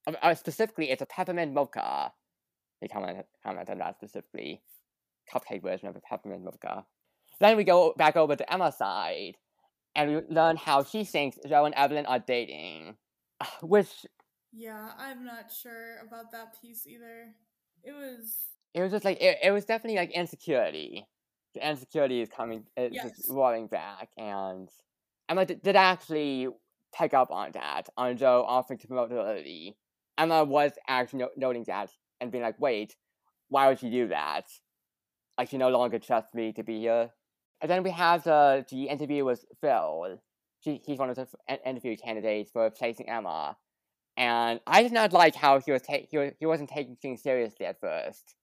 Uh, 0.06 0.12
uh, 0.22 0.34
specifically, 0.34 0.90
it's 0.90 1.00
a 1.00 1.06
peppermint 1.06 1.54
mocha. 1.54 2.12
They 2.82 2.88
comment 2.88 3.24
comment 3.42 3.70
on 3.70 3.78
that 3.78 3.96
specifically. 3.96 4.60
Cupcake 5.32 5.62
version 5.62 5.88
of 5.88 5.96
a 5.96 6.00
peppermint 6.00 6.44
mocha. 6.44 6.84
Then 7.40 7.56
we 7.56 7.64
go 7.64 7.94
back 7.96 8.16
over 8.16 8.36
to 8.36 8.52
Emma's 8.52 8.76
side, 8.76 9.38
and 9.94 10.10
we 10.10 10.20
learn 10.28 10.56
how 10.56 10.84
she 10.84 11.04
thinks 11.04 11.38
Jo 11.48 11.64
and 11.64 11.74
Evelyn 11.74 12.04
are 12.04 12.18
dating, 12.18 12.96
which 13.62 14.04
Yeah, 14.52 14.90
I'm 14.98 15.24
not 15.24 15.50
sure 15.50 16.00
about 16.06 16.32
that 16.32 16.60
piece 16.60 16.86
either. 16.86 17.32
It 17.82 17.92
was 17.92 18.44
it 18.76 18.82
was 18.82 18.92
just 18.92 19.04
like 19.06 19.20
it, 19.22 19.38
it 19.42 19.50
was 19.50 19.64
definitely 19.64 19.96
like 19.96 20.10
insecurity. 20.12 21.06
The 21.54 21.66
insecurity 21.68 22.20
is 22.20 22.28
coming, 22.28 22.64
it's 22.76 22.94
Yes. 22.94 23.16
just 23.16 23.30
roaring 23.30 23.66
back, 23.66 24.10
and 24.18 24.68
Emma 25.30 25.46
did, 25.46 25.62
did 25.62 25.74
actually 25.74 26.48
pick 26.96 27.14
up 27.14 27.30
on 27.30 27.52
that 27.52 27.88
on 27.96 28.16
Jo 28.18 28.44
offering 28.46 28.78
to 28.80 28.86
promote 28.86 29.10
her 29.10 29.18
early. 29.18 29.76
Emma 30.18 30.44
was 30.44 30.72
actually 30.86 31.20
no- 31.20 31.30
noting 31.36 31.64
that 31.66 31.90
and 32.20 32.30
being 32.30 32.44
like, 32.44 32.60
"Wait, 32.60 32.94
why 33.48 33.68
would 33.68 33.78
she 33.78 33.90
do 33.90 34.08
that? 34.08 34.44
Like 35.38 35.48
she 35.48 35.56
no 35.56 35.70
longer 35.70 35.98
trusts 35.98 36.34
me 36.34 36.52
to 36.52 36.62
be 36.62 36.80
here." 36.80 37.10
And 37.62 37.70
then 37.70 37.82
we 37.82 37.90
have 37.92 38.24
the 38.24 38.66
the 38.70 38.84
interview 38.90 39.24
with 39.24 39.46
Phil. 39.62 40.20
She, 40.60 40.82
he's 40.84 40.98
one 40.98 41.08
of 41.10 41.16
the 41.16 41.28
f- 41.48 41.60
interview 41.64 41.96
candidates 41.96 42.50
for 42.50 42.64
replacing 42.64 43.08
Emma, 43.08 43.56
and 44.18 44.60
I 44.66 44.82
did 44.82 44.92
not 44.92 45.14
like 45.14 45.34
how 45.34 45.60
he 45.60 45.72
was 45.72 45.80
ta- 45.82 46.06
he 46.10 46.18
was, 46.18 46.32
he 46.38 46.44
wasn't 46.46 46.68
taking 46.68 46.96
things 46.96 47.22
seriously 47.22 47.64
at 47.64 47.80
first 47.80 48.34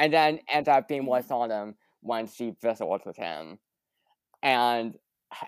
and 0.00 0.12
then 0.14 0.40
ends 0.48 0.66
up 0.66 0.88
being 0.88 1.04
more 1.04 1.22
solemn 1.22 1.74
once 2.00 2.34
she 2.34 2.54
wrestled 2.64 3.02
with 3.04 3.18
him. 3.18 3.58
And, 4.42 4.94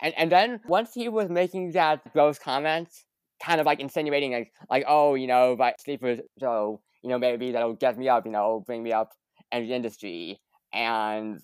and 0.03 0.15
and 0.17 0.31
then 0.31 0.61
once 0.69 0.93
he 0.95 1.09
was 1.09 1.31
making 1.31 1.73
that 1.73 2.13
gross 2.13 2.39
comments, 2.39 3.07
kind 3.43 3.61
of 3.61 3.67
like 3.67 3.81
insinuating 3.81 4.33
like 4.33 4.53
like 4.71 4.85
oh 4.87 5.15
you 5.15 5.27
know 5.27 5.57
like 5.59 5.81
sleeper 5.81 6.19
Jo 6.39 6.81
you 7.03 7.09
know 7.09 7.19
maybe 7.19 7.51
that'll 7.51 7.75
get 7.75 7.99
me 7.99 8.09
up 8.09 8.25
you 8.25 8.31
know 8.31 8.63
bring 8.65 8.83
me 8.83 8.93
up 8.93 9.11
in 9.51 9.67
the 9.67 9.75
industry. 9.75 10.39
And 10.73 11.41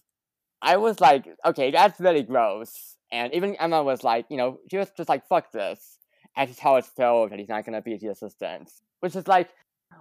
I 0.60 0.76
was 0.76 1.00
like 1.00 1.26
okay 1.46 1.70
that's 1.70 1.98
really 1.98 2.22
gross. 2.22 2.96
And 3.10 3.32
even 3.32 3.56
Emma 3.56 3.82
was 3.82 4.04
like 4.04 4.26
you 4.28 4.36
know 4.36 4.58
she 4.70 4.76
was 4.76 4.90
just 4.94 5.08
like 5.08 5.26
fuck 5.26 5.50
this. 5.50 5.98
And 6.36 6.50
she 6.50 6.54
tells 6.54 6.86
Phil 6.86 7.30
that 7.30 7.38
he's 7.38 7.48
not 7.48 7.64
gonna 7.64 7.80
be 7.80 7.96
the 7.96 8.08
assistant. 8.08 8.70
Which 9.00 9.16
is 9.16 9.26
like 9.26 9.48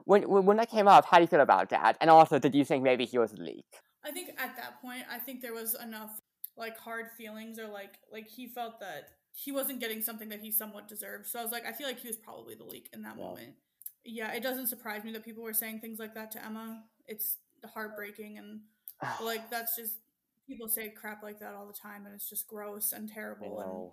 when 0.06 0.28
when 0.30 0.46
when 0.46 0.58
that 0.58 0.70
came 0.70 0.88
up, 0.88 1.06
how 1.06 1.18
do 1.18 1.24
you 1.24 1.28
feel 1.28 1.42
about 1.42 1.70
that? 1.70 1.98
And 2.02 2.10
also, 2.10 2.40
did 2.40 2.56
you 2.56 2.66
think 2.66 2.84
maybe 2.84 3.06
he 3.06 3.18
was 3.18 3.34
a 3.34 3.38
leak? 3.38 3.66
I 4.04 4.12
think 4.12 4.30
at 4.38 4.56
that 4.58 4.82
point, 4.82 5.04
I 5.12 5.18
think 5.18 5.42
there 5.42 5.54
was 5.54 5.76
enough 5.76 6.22
like 6.56 6.78
hard 6.78 7.08
feelings 7.18 7.60
or 7.60 7.68
like 7.68 7.96
like 8.12 8.28
he 8.28 8.48
felt 8.48 8.80
that 8.80 9.10
he 9.34 9.52
wasn't 9.52 9.80
getting 9.80 10.02
something 10.02 10.30
that 10.30 10.40
he 10.40 10.52
somewhat 10.52 10.88
deserved. 10.88 11.28
So 11.28 11.40
I 11.40 11.44
was 11.44 11.52
like, 11.52 11.66
I 11.66 11.72
feel 11.72 11.88
like 11.88 12.00
he 12.00 12.08
was 12.08 12.18
probably 12.18 12.56
the 12.56 12.64
leak 12.64 12.90
in 12.94 13.04
that 13.04 13.16
Yeah. 13.18 13.24
moment. 13.24 13.56
Yeah, 14.04 14.32
it 14.34 14.42
doesn't 14.42 14.68
surprise 14.68 15.04
me 15.04 15.12
that 15.12 15.24
people 15.24 15.44
were 15.44 15.54
saying 15.54 15.80
things 15.80 16.00
like 16.00 16.16
that 16.16 16.32
to 16.32 16.44
Emma. 16.44 16.84
It's 17.08 17.38
heartbreaking 17.74 18.38
and 18.38 18.62
like 19.22 19.50
that's 19.50 19.76
just 19.76 19.98
people 20.46 20.68
say 20.68 20.90
crap 20.90 21.22
like 21.22 21.40
that 21.40 21.54
all 21.54 21.68
the 21.68 21.74
time 21.74 22.06
and 22.06 22.16
it's 22.16 22.30
just 22.30 22.48
gross 22.48 22.94
and 22.94 23.10
terrible 23.12 23.60
and 23.60 23.92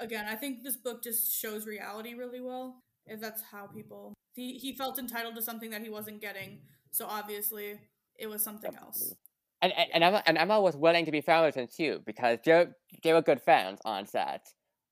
again, 0.00 0.26
I 0.28 0.34
think 0.34 0.62
this 0.62 0.76
book 0.76 1.02
just 1.02 1.32
shows 1.32 1.66
reality 1.66 2.14
really 2.14 2.40
well. 2.40 2.82
If 3.06 3.20
that's 3.20 3.42
how 3.42 3.66
mm. 3.66 3.74
people 3.74 4.14
he 4.40 4.58
he 4.64 4.72
felt 4.72 4.98
entitled 4.98 5.34
to 5.36 5.42
something 5.42 5.70
that 5.70 5.82
he 5.82 5.90
wasn't 5.98 6.20
getting, 6.20 6.50
so 6.90 7.04
obviously 7.06 7.78
it 8.18 8.26
was 8.32 8.42
something 8.42 8.74
else. 8.84 9.14
And, 9.62 9.72
and 9.80 9.88
and 9.94 10.02
Emma 10.04 10.22
and 10.26 10.38
Emma 10.38 10.58
was 10.60 10.76
willing 10.76 11.04
to 11.04 11.12
be 11.16 11.20
friends 11.20 11.44
with 11.48 11.54
him 11.60 11.68
too 11.78 12.00
because 12.06 12.38
they 12.44 12.66
they 13.02 13.12
were 13.12 13.22
good 13.30 13.42
friends 13.42 13.80
on 13.84 14.06
set. 14.06 14.42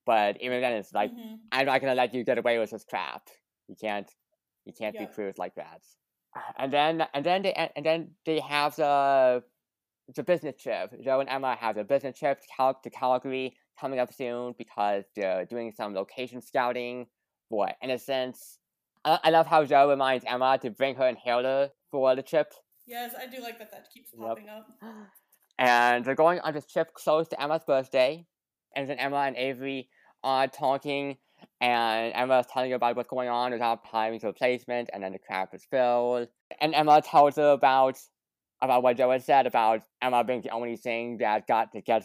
But 0.05 0.41
even 0.45 0.61
then, 0.61 0.73
it's 0.81 0.93
like 0.93 1.11
Mhm. 1.13 1.39
I'm 1.53 1.67
not 1.67 1.81
gonna 1.81 1.95
let 2.03 2.13
you 2.15 2.25
get 2.25 2.39
away 2.39 2.59
with 2.59 2.71
this 2.71 2.85
crap. 2.85 3.23
You 3.69 3.77
can't 3.85 4.11
you 4.67 4.73
can't 4.81 4.95
Yeah. 4.95 5.07
be 5.07 5.13
crude 5.15 5.39
like 5.39 5.55
that. 5.63 5.83
And 6.59 6.71
then 6.73 6.93
and 7.15 7.25
then 7.25 7.43
they 7.43 7.53
and 7.77 7.85
then 7.89 7.99
they 8.27 8.41
have 8.41 8.77
the 8.77 9.43
the 10.17 10.23
business 10.23 10.57
trip. 10.63 10.87
Jo 11.05 11.21
and 11.21 11.29
Emma 11.29 11.55
have 11.65 11.77
a 11.77 11.85
business 11.85 12.19
trip 12.19 12.41
to, 12.41 12.47
Cal- 12.57 12.81
to 12.85 12.91
Calgary 12.91 13.57
coming 13.81 13.99
up 14.03 14.11
soon 14.13 14.55
because 14.63 15.05
they're 15.15 15.45
doing 15.45 15.71
some 15.73 15.95
location 15.95 16.41
scouting 16.41 17.07
for 17.49 17.69
Innocence. 17.83 18.59
I, 19.05 19.19
I 19.25 19.31
love 19.31 19.47
how 19.47 19.65
Jo 19.65 19.89
reminds 19.89 20.25
Emma 20.27 20.59
to 20.63 20.71
bring 20.71 20.95
her 20.97 21.09
inhaler 21.09 21.71
for 21.91 22.15
the 22.17 22.23
trip. 22.23 22.53
Yes, 22.87 23.15
I 23.19 23.27
do 23.27 23.41
like 23.43 23.59
that. 23.59 23.71
That 23.71 23.87
keeps 23.93 24.11
Yep. 24.19 24.29
popping 24.29 24.49
up. 24.49 24.67
And 25.61 26.05
they're 26.05 26.15
going 26.15 26.39
on 26.41 26.55
this 26.55 26.67
trip 26.67 26.95
close 26.95 27.27
to 27.29 27.43
Emma's 27.43 27.65
birthday. 27.65 28.25
And 28.77 28.89
then 28.89 28.99
Emma 28.99 29.17
and 29.17 29.37
Avery 29.37 29.89
are 30.23 30.47
talking, 30.47 31.17
and 31.61 32.13
Emma's 32.15 32.47
telling 32.47 32.71
her 32.71 32.77
about 32.77 32.95
what's 32.95 33.09
going 33.09 33.29
on 33.29 33.51
with 33.51 33.61
our 33.61 33.81
hiring 33.85 34.21
replacement, 34.23 34.89
and 34.93 35.03
then 35.03 35.13
the 35.13 35.19
crap 35.19 35.55
is 35.55 35.65
filled. 35.69 36.29
And 36.61 36.75
Emma 36.77 37.03
tells 37.03 37.37
her 37.37 37.51
about 37.51 37.99
about 38.61 38.83
what 38.85 38.97
Jo 38.97 39.11
had 39.11 39.25
said 39.25 39.47
about 39.47 39.83
Emma 40.01 40.23
being 40.23 40.43
the 40.43 40.51
only 40.51 40.77
thing 40.77 41.19
that 41.19 41.47
got 41.49 41.73
to 41.73 41.81
get 41.81 42.05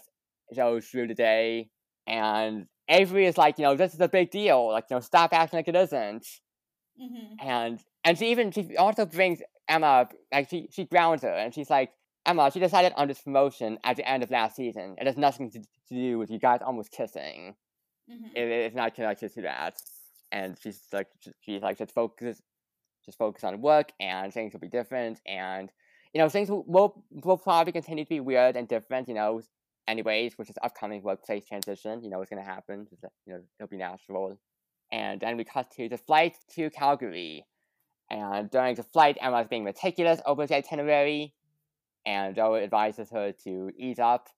Jo 0.54 0.80
through 0.82 1.08
the 1.10 1.16
day. 1.16 1.70
And 2.08 2.66
Avery 2.90 3.26
is 3.28 3.38
like, 3.38 3.58
you 3.60 3.64
know, 3.66 3.76
this 3.76 3.94
is 3.94 4.02
a 4.02 4.08
big 4.08 4.32
deal. 4.32 4.72
Like, 4.72 4.86
you 4.90 4.96
know, 4.96 5.00
stop 5.00 5.32
acting 5.34 5.58
like 5.60 5.68
it 5.68 5.76
isn't. 5.76 6.26
Mm-hmm. 7.02 7.48
And 7.48 7.80
and 8.04 8.18
she 8.18 8.32
even 8.32 8.52
she 8.52 8.78
also 8.78 9.06
brings 9.06 9.42
Emma 9.68 10.08
like 10.32 10.50
she 10.50 10.68
she 10.72 10.86
grounds 10.86 11.24
her 11.24 11.34
and 11.34 11.54
she's 11.54 11.70
like, 11.70 11.92
Emma, 12.26 12.52
she 12.52 12.60
decided 12.60 12.94
on 12.96 13.08
this 13.08 13.22
promotion 13.22 13.78
at 13.84 13.98
the 13.98 14.08
end 14.08 14.24
of 14.24 14.32
last 14.32 14.56
season. 14.56 14.96
It 15.00 15.08
has 15.08 15.18
nothing 15.18 15.52
to, 15.52 15.60
to 15.60 15.66
do 15.90 16.18
with 16.18 16.30
you 16.32 16.40
guys 16.40 16.62
almost 16.66 16.92
kissing. 16.92 17.56
Mm-hmm. 18.10 18.36
It, 18.36 18.44
it's 18.44 18.76
not 18.76 18.96
connected 18.96 19.34
to 19.34 19.42
that. 19.44 19.76
And 20.32 20.58
she's 20.62 20.82
like 20.92 21.08
she's 21.42 21.62
like 21.62 21.78
just 21.78 21.94
focus 21.94 22.42
just 23.06 23.18
focus 23.18 23.44
on 23.44 23.62
work 23.62 23.92
and 24.00 24.34
things 24.34 24.54
will 24.54 24.62
be 24.62 24.70
different 24.70 25.20
and 25.28 25.70
you 26.14 26.22
know 26.22 26.30
things 26.30 26.50
will, 26.50 26.64
will 26.66 27.04
will 27.12 27.38
probably 27.38 27.74
continue 27.74 28.06
to 28.06 28.10
be 28.10 28.20
weird 28.20 28.56
and 28.56 28.68
different, 28.68 29.08
you 29.08 29.14
know, 29.14 29.42
anyways, 29.88 30.38
which 30.38 30.50
is 30.50 30.56
upcoming 30.64 31.02
workplace 31.02 31.46
transition, 31.46 32.04
you 32.04 32.10
know, 32.10 32.22
it's 32.22 32.30
gonna 32.30 32.44
happen. 32.44 32.88
Just, 32.90 33.04
you 33.26 33.34
know, 33.34 33.42
it'll 33.60 33.70
be 33.70 33.78
natural. 33.78 34.40
And 34.94 35.20
then 35.20 35.38
we 35.38 35.44
cut 35.44 35.72
to 35.72 35.90
the 35.90 35.98
flight 35.98 36.38
to 36.54 36.70
Calgary. 36.70 37.48
And 38.12 38.52
during 38.52 38.76
the 38.76 38.84
flight, 38.84 39.18
Emma's 39.20 39.48
being 39.48 39.64
meticulous 39.64 40.22
over 40.24 40.46
the 40.46 40.56
itinerary. 40.56 41.34
And 42.06 42.36
Jo 42.36 42.56
advises 42.56 43.10
her 43.10 43.32
to 43.44 43.72
ease 43.76 43.98
up. 43.98 44.30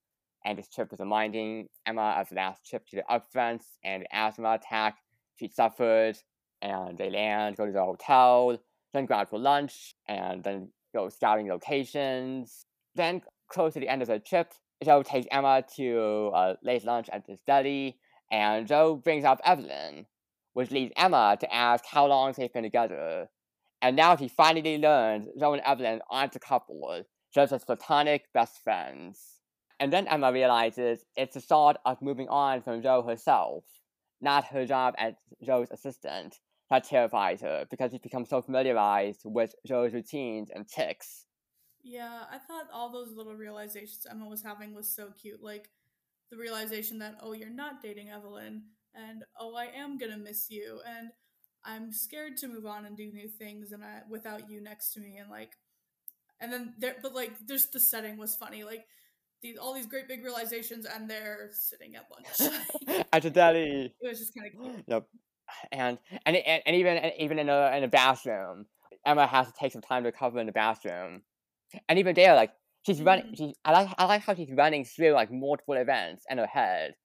And 0.45 0.57
this 0.57 0.69
trip 0.69 0.93
is 0.93 0.99
reminding 0.99 1.67
Emma 1.85 2.15
of 2.17 2.29
the 2.29 2.35
last 2.35 2.65
trip 2.65 2.87
to 2.87 2.95
the 2.95 3.03
upfronts 3.11 3.65
and 3.83 4.03
the 4.03 4.15
asthma 4.15 4.53
attack 4.53 4.99
she 5.35 5.49
suffered. 5.49 6.17
And 6.61 6.97
they 6.97 7.09
land, 7.09 7.57
go 7.57 7.65
to 7.65 7.73
the 7.73 7.83
hotel, 7.83 8.57
then 8.93 9.07
go 9.07 9.15
out 9.15 9.29
for 9.29 9.37
lunch, 9.37 9.93
and 10.07 10.41
then 10.41 10.69
go 10.93 11.09
scouting 11.09 11.49
locations. 11.49 12.65
Then, 12.95 13.21
close 13.49 13.73
to 13.73 13.81
the 13.81 13.89
end 13.89 14.01
of 14.03 14.07
the 14.07 14.19
trip, 14.19 14.53
Jo 14.81 15.03
takes 15.03 15.27
Emma 15.31 15.65
to 15.75 16.31
a 16.33 16.55
late 16.63 16.85
lunch 16.85 17.09
at 17.11 17.27
the 17.27 17.35
study, 17.35 17.97
and 18.31 18.67
Jo 18.67 18.95
brings 18.95 19.25
up 19.25 19.41
Evelyn, 19.43 20.05
which 20.55 20.71
leads 20.71 20.93
Emma 20.95 21.35
to 21.37 21.53
ask 21.53 21.83
how 21.85 22.07
long 22.07 22.33
they've 22.35 22.51
been 22.51 22.63
together. 22.63 23.27
And 23.81 23.97
now 23.97 24.15
she 24.15 24.29
finally 24.29 24.77
learns 24.77 25.27
Jo 25.37 25.51
and 25.51 25.61
Evelyn 25.65 25.99
aren't 26.09 26.37
a 26.37 26.39
couple, 26.39 27.03
just 27.33 27.51
as 27.51 27.65
platonic 27.65 28.31
best 28.33 28.63
friends. 28.63 29.41
And 29.81 29.91
then 29.91 30.07
Emma 30.07 30.31
realizes 30.31 31.03
it's 31.17 31.33
the 31.33 31.41
start 31.41 31.75
of 31.85 32.01
moving 32.01 32.29
on 32.29 32.61
from 32.61 32.81
Jo 32.81 33.01
herself, 33.01 33.65
not 34.21 34.45
her 34.45 34.65
job 34.65 34.93
as 34.97 35.15
Jo's 35.45 35.67
assistant. 35.71 36.39
That 36.69 36.85
terrifies 36.85 37.41
her 37.41 37.65
because 37.69 37.91
she's 37.91 37.99
become 37.99 38.25
so 38.25 38.41
familiarized 38.41 39.23
with 39.25 39.53
Jo's 39.67 39.93
routines 39.93 40.49
and 40.55 40.65
tics. 40.65 41.25
Yeah, 41.83 42.23
I 42.31 42.37
thought 42.37 42.69
all 42.73 42.93
those 42.93 43.11
little 43.11 43.35
realizations 43.35 44.07
Emma 44.09 44.25
was 44.25 44.41
having 44.41 44.73
was 44.73 44.87
so 44.87 45.09
cute. 45.21 45.43
Like 45.43 45.69
the 46.31 46.37
realization 46.37 46.99
that, 46.99 47.17
oh, 47.21 47.33
you're 47.33 47.49
not 47.49 47.81
dating 47.81 48.09
Evelyn, 48.09 48.63
and 48.95 49.23
oh, 49.39 49.55
I 49.55 49.65
am 49.65 49.97
gonna 49.97 50.17
miss 50.17 50.49
you, 50.49 50.81
and 50.87 51.09
I'm 51.63 51.91
scared 51.91 52.37
to 52.37 52.47
move 52.47 52.65
on 52.65 52.85
and 52.85 52.95
do 52.95 53.11
new 53.11 53.27
things, 53.27 53.71
and 53.71 53.83
I 53.83 54.01
without 54.09 54.49
you 54.49 54.61
next 54.61 54.93
to 54.93 54.99
me, 54.99 55.17
and 55.17 55.29
like, 55.29 55.53
and 56.39 56.51
then 56.51 56.73
there, 56.79 56.95
but 57.01 57.13
like, 57.13 57.33
just 57.47 57.71
the 57.73 57.79
setting 57.79 58.17
was 58.17 58.35
funny, 58.35 58.63
like. 58.63 58.85
These, 59.41 59.57
all 59.57 59.75
these 59.75 59.85
great 59.85 60.07
big 60.07 60.23
realizations, 60.23 60.85
and 60.85 61.07
they're 61.07 61.49
sitting 61.51 61.93
at 61.95 62.07
lunch. 62.09 62.51
at 63.13 63.21
the 63.21 63.29
deli. 63.29 63.93
It 64.01 64.07
was 64.07 64.17
just 64.17 64.33
kind 64.33 64.47
of 64.47 64.59
cute. 64.59 64.85
Yep. 64.87 65.05
And 65.71 65.99
and 66.25 66.35
and, 66.37 66.63
and 66.65 66.75
even 66.75 66.97
and 66.97 67.11
even 67.19 67.37
in 67.37 67.49
a 67.49 67.77
in 67.77 67.83
a 67.83 67.87
bathroom, 67.87 68.65
Emma 69.05 69.27
has 69.27 69.47
to 69.47 69.53
take 69.59 69.71
some 69.73 69.81
time 69.81 70.03
to 70.03 70.07
recover 70.07 70.39
in 70.39 70.47
the 70.47 70.51
bathroom. 70.51 71.21
And 71.89 71.99
even 71.99 72.15
there, 72.15 72.33
like 72.33 72.53
she's 72.87 73.01
running. 73.01 73.25
Mhm. 73.27 73.37
She 73.37 73.53
I 73.65 73.71
like 73.71 73.89
I 73.97 74.05
like 74.05 74.21
how 74.23 74.33
she's 74.33 74.51
running 74.51 74.85
through 74.85 75.11
like 75.11 75.31
multiple 75.31 75.75
events 75.75 76.23
in 76.29 76.37
her 76.39 76.47
head. 76.47 76.95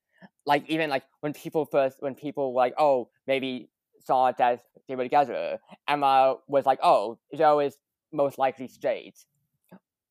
Like 0.46 0.64
even 0.68 0.90
like 0.90 1.04
when 1.20 1.32
people 1.32 1.64
first 1.66 1.96
when 2.00 2.14
people 2.14 2.52
were 2.54 2.60
like 2.60 2.74
oh 2.78 3.10
maybe 3.26 3.70
saw 4.00 4.32
that 4.32 4.62
they 4.88 4.96
were 4.96 5.04
together, 5.04 5.58
Emma 5.88 6.36
was 6.48 6.66
like 6.66 6.78
oh 6.82 7.18
Jo 7.36 7.60
is 7.60 7.76
most 8.12 8.38
likely 8.38 8.66
straight, 8.66 9.24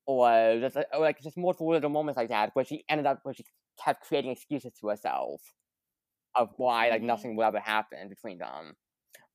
or 0.05 0.57
just 0.59 0.75
like, 0.75 0.87
or 0.93 1.01
like 1.01 1.21
just 1.21 1.37
multiple 1.37 1.69
little 1.69 1.89
moments 1.89 2.17
like 2.17 2.29
that 2.29 2.51
where 2.53 2.65
she 2.65 2.83
ended 2.89 3.05
up 3.05 3.19
where 3.23 3.33
she 3.33 3.45
kept 3.83 4.07
creating 4.07 4.31
excuses 4.31 4.71
to 4.79 4.87
herself 4.87 5.41
of 6.35 6.49
why 6.57 6.89
like 6.89 7.01
Mhm. 7.01 7.05
nothing 7.05 7.35
will 7.35 7.43
ever 7.45 7.59
happen 7.59 8.07
between 8.09 8.37
them. 8.37 8.75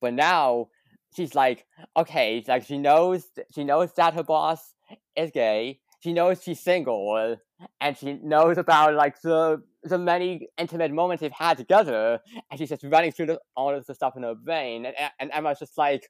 But 0.01 0.13
now 0.13 0.69
she's 1.15 1.35
like, 1.35 1.65
okay, 1.97 2.43
like 2.47 2.63
she 2.63 2.77
knows 2.77 3.27
she 3.53 3.63
knows 3.63 3.93
that 3.93 4.13
her 4.13 4.23
boss 4.23 4.73
is 5.15 5.31
gay. 5.31 5.81
She 6.01 6.13
knows 6.13 6.43
she's 6.43 6.59
single, 6.59 7.37
and 7.81 7.97
she 7.97 8.13
knows 8.13 8.57
about 8.57 8.93
like 8.95 9.19
the 9.21 9.63
the 9.85 9.97
many 9.97 10.49
intimate 10.57 10.91
moments 10.91 11.21
they've 11.21 11.31
had 11.31 11.57
together. 11.57 12.19
And 12.49 12.59
she's 12.59 12.69
just 12.69 12.83
running 12.83 13.11
through 13.11 13.27
the, 13.27 13.39
all 13.55 13.73
of 13.73 13.85
the 13.85 13.95
stuff 13.95 14.15
in 14.17 14.23
her 14.23 14.35
brain, 14.35 14.85
and 14.85 14.95
and 15.19 15.31
Emma's 15.31 15.59
just 15.59 15.77
like, 15.77 16.09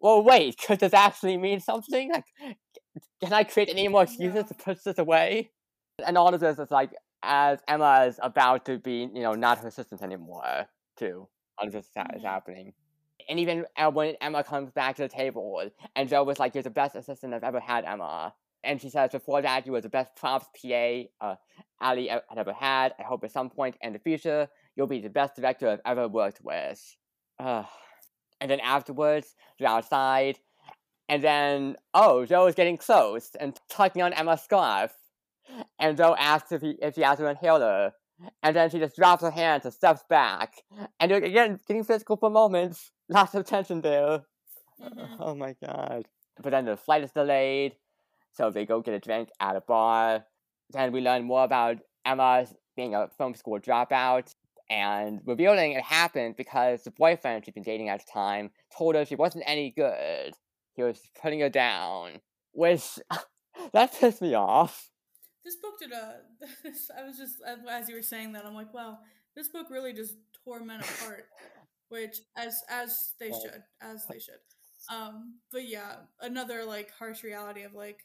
well, 0.00 0.22
wait, 0.22 0.58
could 0.66 0.80
this 0.80 0.94
actually 0.94 1.36
mean 1.36 1.60
something? 1.60 2.10
Like, 2.12 2.24
can 3.22 3.32
I 3.32 3.44
create 3.44 3.68
any 3.68 3.88
more 3.88 4.02
excuses 4.04 4.44
to 4.44 4.54
push 4.54 4.78
this 4.80 4.98
away? 4.98 5.50
And 6.06 6.18
all 6.18 6.34
of 6.34 6.40
this 6.40 6.58
is 6.58 6.70
like 6.70 6.92
as 7.22 7.58
Emma 7.66 8.04
is 8.06 8.20
about 8.22 8.64
to 8.66 8.78
be, 8.78 9.08
you 9.12 9.22
know, 9.22 9.34
not 9.34 9.58
her 9.58 9.68
assistant 9.68 10.02
anymore, 10.02 10.66
too. 10.96 11.28
All 11.58 11.66
of 11.66 11.72
this 11.72 11.86
is, 11.86 11.92
ha- 11.96 12.06
is 12.14 12.22
happening. 12.22 12.72
And 13.28 13.40
even 13.40 13.64
uh, 13.76 13.90
when 13.90 14.14
Emma 14.20 14.44
comes 14.44 14.70
back 14.70 14.96
to 14.96 15.02
the 15.02 15.08
table, 15.08 15.68
and 15.96 16.08
Jo 16.08 16.22
was 16.22 16.38
like, 16.38 16.54
You're 16.54 16.62
the 16.62 16.70
best 16.70 16.94
assistant 16.94 17.34
I've 17.34 17.42
ever 17.42 17.60
had, 17.60 17.84
Emma. 17.84 18.34
And 18.66 18.80
she 18.80 18.90
says, 18.90 19.10
Before 19.12 19.40
that, 19.42 19.66
you 19.66 19.72
were 19.72 19.80
the 19.80 19.88
best 19.88 20.14
props 20.16 20.46
PA 20.60 21.02
uh, 21.20 21.36
Ali 21.80 22.08
had 22.08 22.22
ever 22.36 22.52
had. 22.52 22.94
I 22.98 23.02
hope 23.02 23.24
at 23.24 23.32
some 23.32 23.50
point 23.50 23.76
in 23.80 23.92
the 23.92 23.98
future, 23.98 24.48
you'll 24.74 24.86
be 24.86 25.00
the 25.00 25.08
best 25.08 25.36
director 25.36 25.68
I've 25.68 25.80
ever 25.98 26.08
worked 26.08 26.40
with. 26.42 26.96
Uh, 27.38 27.64
and 28.40 28.50
then 28.50 28.60
afterwards, 28.60 29.34
they're 29.58 29.68
outside, 29.68 30.38
and 31.08 31.22
then, 31.22 31.76
oh, 31.94 32.26
Jo 32.26 32.46
is 32.46 32.54
getting 32.54 32.76
close 32.76 33.30
and 33.38 33.58
tugging 33.70 34.02
on 34.02 34.12
Emma's 34.12 34.42
scarf. 34.42 34.92
And 35.78 35.96
Jo 35.96 36.16
asks 36.18 36.52
if, 36.52 36.62
he, 36.62 36.76
if 36.82 36.94
she 36.94 37.02
has 37.02 37.20
an 37.20 37.26
inhaler. 37.26 37.92
And 38.42 38.56
then 38.56 38.70
she 38.70 38.78
just 38.78 38.96
drops 38.96 39.22
her 39.22 39.30
hands 39.30 39.64
and 39.64 39.72
steps 39.74 40.02
back. 40.08 40.54
And 40.98 41.10
they're 41.10 41.22
again 41.22 41.60
getting 41.68 41.84
physical 41.84 42.16
for 42.16 42.30
moments. 42.30 42.90
Lots 43.08 43.34
of 43.34 43.44
tension 43.44 43.82
there. 43.82 44.22
Mhm. 44.82 45.16
Oh 45.20 45.34
my 45.34 45.54
god. 45.64 46.06
But 46.42 46.50
then 46.50 46.64
the 46.64 46.76
flight 46.76 47.04
is 47.04 47.12
delayed. 47.12 47.76
So 48.36 48.50
they 48.50 48.64
go 48.66 48.80
get 48.80 48.94
a 48.94 48.98
drink 48.98 49.28
at 49.40 49.56
a 49.56 49.60
bar. 49.60 50.24
Then 50.70 50.92
we 50.92 51.00
learn 51.00 51.24
more 51.24 51.44
about 51.44 51.78
Emma 52.04 52.46
being 52.76 52.94
a 52.94 53.08
film 53.16 53.34
school 53.34 53.58
dropout. 53.58 54.32
And 54.68 55.20
revealing 55.24 55.72
it 55.72 55.84
happened 55.84 56.34
because 56.36 56.82
the 56.82 56.90
boyfriend 56.90 57.44
she'd 57.44 57.54
been 57.54 57.62
dating 57.62 57.88
at 57.88 58.00
the 58.04 58.12
time 58.12 58.50
told 58.76 58.96
her 58.96 59.04
she 59.04 59.14
wasn't 59.14 59.44
any 59.46 59.70
good. 59.70 60.34
He 60.74 60.82
was 60.82 61.00
putting 61.22 61.40
her 61.40 61.48
down. 61.48 62.20
Which, 62.52 62.98
that 63.72 63.94
pissed 63.94 64.20
me 64.20 64.34
off. 64.34 64.90
this 65.44 65.56
book 65.62 65.78
did 65.78 65.92
a 65.92 66.16
this, 66.64 66.90
i 66.98 67.04
was 67.04 67.16
just 67.16 67.36
as- 67.46 67.58
as 67.70 67.88
you 67.88 67.94
were 67.94 68.02
saying 68.02 68.32
that 68.32 68.44
i'm 68.44 68.54
like 68.54 68.74
wow 68.74 68.98
this 69.36 69.48
book 69.48 69.68
really 69.70 69.92
just 69.92 70.14
tore 70.44 70.60
men 70.64 70.80
apart 70.80 71.26
which 71.88 72.18
as 72.36 72.62
as 72.68 73.12
they 73.20 73.28
should 73.30 73.62
as 73.80 74.04
they 74.10 74.18
should 74.18 74.42
um 74.92 75.34
but 75.52 75.66
yeah 75.68 75.92
another 76.20 76.64
like 76.64 76.90
harsh 76.98 77.22
reality 77.22 77.62
of 77.62 77.74
like 77.74 78.00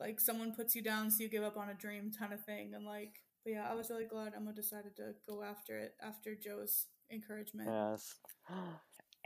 like 0.00 0.20
someone 0.20 0.54
puts 0.54 0.74
you 0.74 0.82
down 0.82 1.10
so 1.10 1.22
you 1.22 1.28
give 1.28 1.42
up 1.42 1.56
on 1.56 1.68
a 1.68 1.74
dream 1.74 2.10
kind 2.18 2.32
of 2.32 2.44
thing 2.44 2.72
and 2.74 2.84
like 2.84 3.20
but 3.44 3.52
yeah 3.52 3.66
i 3.70 3.74
was 3.74 3.90
really 3.90 4.04
glad 4.04 4.32
emma 4.34 4.52
decided 4.52 4.94
to 4.96 5.12
go 5.28 5.42
after 5.42 5.78
it 5.78 5.94
after 6.02 6.34
jo's 6.34 6.86
encouragement 7.12 7.68
Yes. 7.70 8.14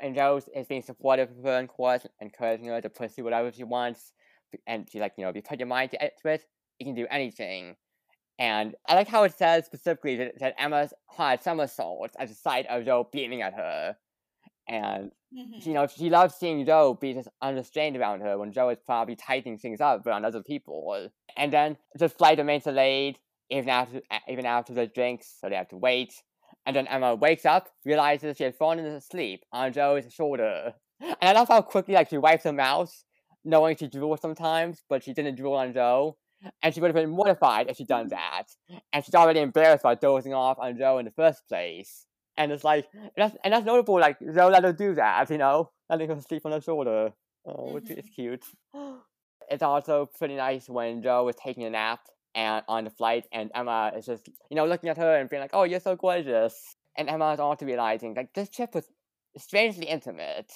And 0.03 0.17
Rose 0.17 0.49
is 0.55 0.67
being 0.67 0.81
supportive 0.81 1.29
of 1.31 1.45
her 1.45 1.61
in 1.61 1.67
course, 1.67 2.07
encouraging 2.23 2.69
her 2.69 2.81
to 2.81 2.89
pursue 2.89 3.23
whatever 3.23 3.53
she 3.53 3.65
wants. 3.65 4.13
And 4.67 4.89
she's 4.91 5.01
like, 5.01 5.13
you 5.19 5.25
know, 5.25 5.29
if 5.29 5.37
you 5.37 5.43
put 5.43 5.61
your 5.61 5.67
mind 5.67 5.91
to 5.91 6.03
it, 6.03 6.45
you 6.79 6.87
can 6.87 6.95
do 6.95 7.07
anything. 7.11 7.77
And 8.39 8.75
I 8.89 8.95
like 8.95 9.09
how 9.09 9.25
it 9.25 9.35
says 9.35 9.67
specifically 9.67 10.17
that, 10.17 10.39
that 10.41 10.55
Emma's 10.59 10.95
hard 11.07 11.43
somersaults 11.43 12.15
at 12.19 12.29
the 12.29 12.35
sight 12.35 12.65
of 12.71 12.87
Jo 12.87 13.09
beaming 13.13 13.43
at 13.43 13.53
her. 13.53 13.97
And, 14.67 15.11
Mhm. 15.32 15.65
you 15.65 15.73
know, 15.74 15.86
she 15.86 16.11
loves 16.11 16.35
seeing 16.35 16.65
Jo 16.66 16.94
be 16.94 17.15
just 17.15 17.28
unrestrained 17.40 17.97
around 17.97 18.20
her 18.20 18.36
when 18.39 18.52
Jo 18.52 18.69
is 18.70 18.78
probably 18.85 19.15
tightening 19.16 19.59
things 19.59 19.81
up 19.81 20.05
around 20.07 20.24
other 20.24 20.43
people. 20.43 21.09
And 21.36 21.52
then 21.52 21.77
the 21.94 22.09
flight 22.09 22.39
remains 22.39 22.65
delayed 22.65 23.19
even 23.48 23.69
after, 23.69 24.01
even 24.28 24.44
after 24.47 24.73
the 24.74 24.86
drinks, 24.86 25.36
so 25.40 25.48
they 25.48 25.57
have 25.57 25.69
to 25.69 25.77
wait. 25.77 26.15
And 26.66 26.74
then 26.74 26.86
Emma 26.89 27.15
wakes 27.15 27.44
up, 27.47 27.69
realizes 27.85 28.36
she 28.36 28.44
had 28.44 28.57
fallen 28.57 28.81
asleep 28.85 29.44
on 29.52 29.73
Jo's 29.73 30.12
shoulder. 30.12 30.74
And 31.01 31.16
I 31.23 31.32
love 31.32 31.48
how 31.48 31.62
quickly 31.62 31.94
like 31.94 32.11
she 32.11 32.19
wipes 32.19 32.44
her 32.44 32.52
mouth, 32.52 32.93
knowing 33.44 33.77
she 33.77 33.89
drools 33.89 34.20
sometimes, 34.20 34.82
but 34.89 35.02
she 35.05 35.15
didn't 35.15 35.36
drool 35.36 35.55
on 35.55 35.73
Jo. 35.73 36.16
And 36.62 36.74
she 36.74 36.81
would 36.81 36.89
have 36.89 36.94
been 36.94 37.11
mortified 37.11 37.69
if 37.70 37.77
she'd 37.77 37.86
done 37.86 38.09
that. 38.09 38.44
And 38.93 39.05
she's 39.05 39.15
already 39.15 39.40
embarrassed 39.40 39.82
by 39.85 39.94
dozing 39.94 40.35
off 40.35 40.59
on 40.59 40.77
Jo 40.77 40.98
in 40.98 41.05
the 41.05 41.11
first 41.12 41.47
place. 41.48 42.07
And 42.36 42.52
it's 42.52 42.65
like, 42.65 42.89
and 42.94 43.11
that's, 43.16 43.36
and 43.44 43.52
that's 43.52 43.66
notable, 43.66 43.98
like, 44.01 44.19
Jo 44.20 44.48
let 44.48 44.65
her 44.65 44.73
do 44.73 44.94
that, 44.94 45.31
you 45.31 45.39
know? 45.39 45.73
Letting 45.89 46.09
her 46.09 46.20
sleep 46.20 46.47
on 46.47 46.52
her 46.52 46.61
shoulder. 46.61 47.12
Oh, 47.44 47.77
it's, 47.77 47.90
Mhm. 47.90 47.97
it's 47.97 48.09
cute. 48.09 48.44
It's 49.48 49.62
also 49.65 50.07
pretty 50.07 50.36
nice 50.36 50.69
when 50.69 51.02
Jo 51.02 51.24
was 51.24 51.35
taking 51.35 51.65
a 51.65 51.70
nap 51.70 52.01
and 52.36 52.65
on 52.69 52.85
the 52.85 52.90
flight, 52.90 53.27
and 53.32 53.51
Emma 53.52 53.90
is 53.97 54.07
just 54.07 54.28
you 54.48 54.55
know 54.55 54.65
looking 54.65 54.89
at 54.89 54.97
her 54.97 55.16
and 55.16 55.28
being 55.28 55.43
like, 55.43 55.51
"Oh, 55.52 55.65
you're 55.65 55.81
so 55.81 55.97
gorgeous," 55.97 56.77
and 56.97 57.09
Emma 57.09 57.32
is 57.32 57.40
also 57.40 57.66
realizing 57.66 58.15
like 58.15 58.32
this 58.35 58.48
trip 58.48 58.73
was 58.77 58.93
strangely 59.36 59.86
intimate, 59.89 60.52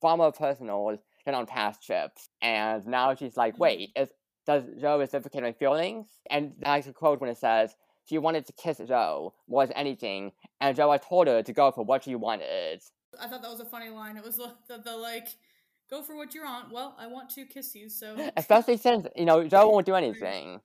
far 0.00 0.16
more 0.16 0.32
personal 0.32 0.98
than 1.26 1.34
on 1.34 1.46
past 1.46 1.82
trips, 1.84 2.30
and 2.42 2.86
now 2.86 3.14
she's 3.14 3.36
like, 3.36 3.58
Mm-hmm. 3.58 3.60
"Wait, 3.60 3.90
is 3.96 4.12
does 4.46 4.64
Jo 4.80 4.98
reciprocate 4.98 5.42
my 5.42 5.52
feelings?" 5.52 6.08
And 6.30 6.54
I 6.64 6.70
like 6.76 6.84
the 6.86 6.92
quote 6.94 7.20
when 7.20 7.30
it 7.30 7.38
says. 7.38 7.76
She 8.04 8.18
wanted 8.18 8.46
to 8.46 8.52
kiss 8.52 8.78
Jo 8.86 9.34
more 9.48 9.66
than 9.66 9.76
anything, 9.76 10.32
and 10.60 10.76
Jo 10.76 10.90
had 10.92 11.02
told 11.02 11.26
her 11.28 11.42
to 11.42 11.52
go 11.52 11.70
for 11.70 11.84
what 11.84 12.04
she 12.04 12.14
wanted. 12.14 12.82
I 13.20 13.28
thought 13.28 13.42
that 13.42 13.50
was 13.50 13.60
a 13.60 13.64
funny 13.64 13.90
line. 13.90 14.16
It 14.16 14.24
was 14.24 14.36
the, 14.36 14.52
the, 14.68 14.78
the 14.78 14.96
like, 14.96 15.28
go 15.90 16.02
for 16.02 16.16
what 16.16 16.34
you 16.34 16.42
want. 16.42 16.72
Well, 16.72 16.96
I 16.98 17.06
want 17.06 17.30
to 17.30 17.44
kiss 17.44 17.74
you, 17.74 17.88
so. 17.88 18.16
Especially 18.36 18.76
since 18.76 19.06
you 19.16 19.24
know 19.24 19.46
Jo 19.46 19.68
won't 19.68 19.86
do 19.86 19.94
anything, 19.94 20.60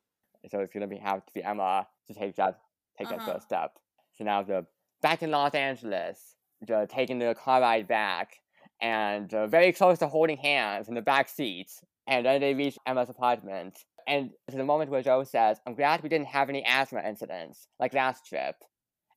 so 0.49 0.59
it's 0.59 0.73
gonna 0.73 0.88
be 0.88 0.97
have 0.97 1.26
to 1.26 1.34
be 1.34 1.43
Emma 1.43 1.88
to 2.07 2.14
take 2.14 2.35
that 2.38 2.59
take 2.97 3.09
that 3.09 3.19
Uh-huh. 3.19 3.34
first 3.34 3.45
step. 3.45 3.72
So 4.18 4.23
now 4.23 4.41
they're 4.43 4.65
back 5.01 5.22
in 5.22 5.30
Los 5.30 5.53
Angeles, 5.53 6.35
they're 6.61 6.88
taking 6.88 7.19
the 7.19 7.35
car 7.35 7.61
ride 7.61 7.88
back, 7.88 8.39
and 8.81 9.30
they're 9.30 9.45
very 9.47 9.72
close 9.72 9.99
to 9.99 10.07
holding 10.07 10.38
hands 10.38 10.88
in 10.89 10.95
the 10.95 11.01
back 11.03 11.30
seat. 11.30 11.69
And 12.07 12.26
then 12.26 12.39
they 12.41 12.53
reach 12.53 12.77
Emma's 12.88 13.09
apartment, 13.09 13.77
and 14.08 14.32
it's 14.48 14.58
the 14.58 14.64
moment 14.64 14.90
where 14.90 15.04
Jo 15.04 15.24
says, 15.24 15.60
"I'm 15.66 15.76
glad 15.76 16.02
we 16.02 16.10
didn't 16.10 16.28
have 16.28 16.50
any 16.50 16.64
asthma 16.66 17.02
incidents 17.02 17.68
like 17.80 17.94
last 17.94 18.26
trip." 18.26 18.56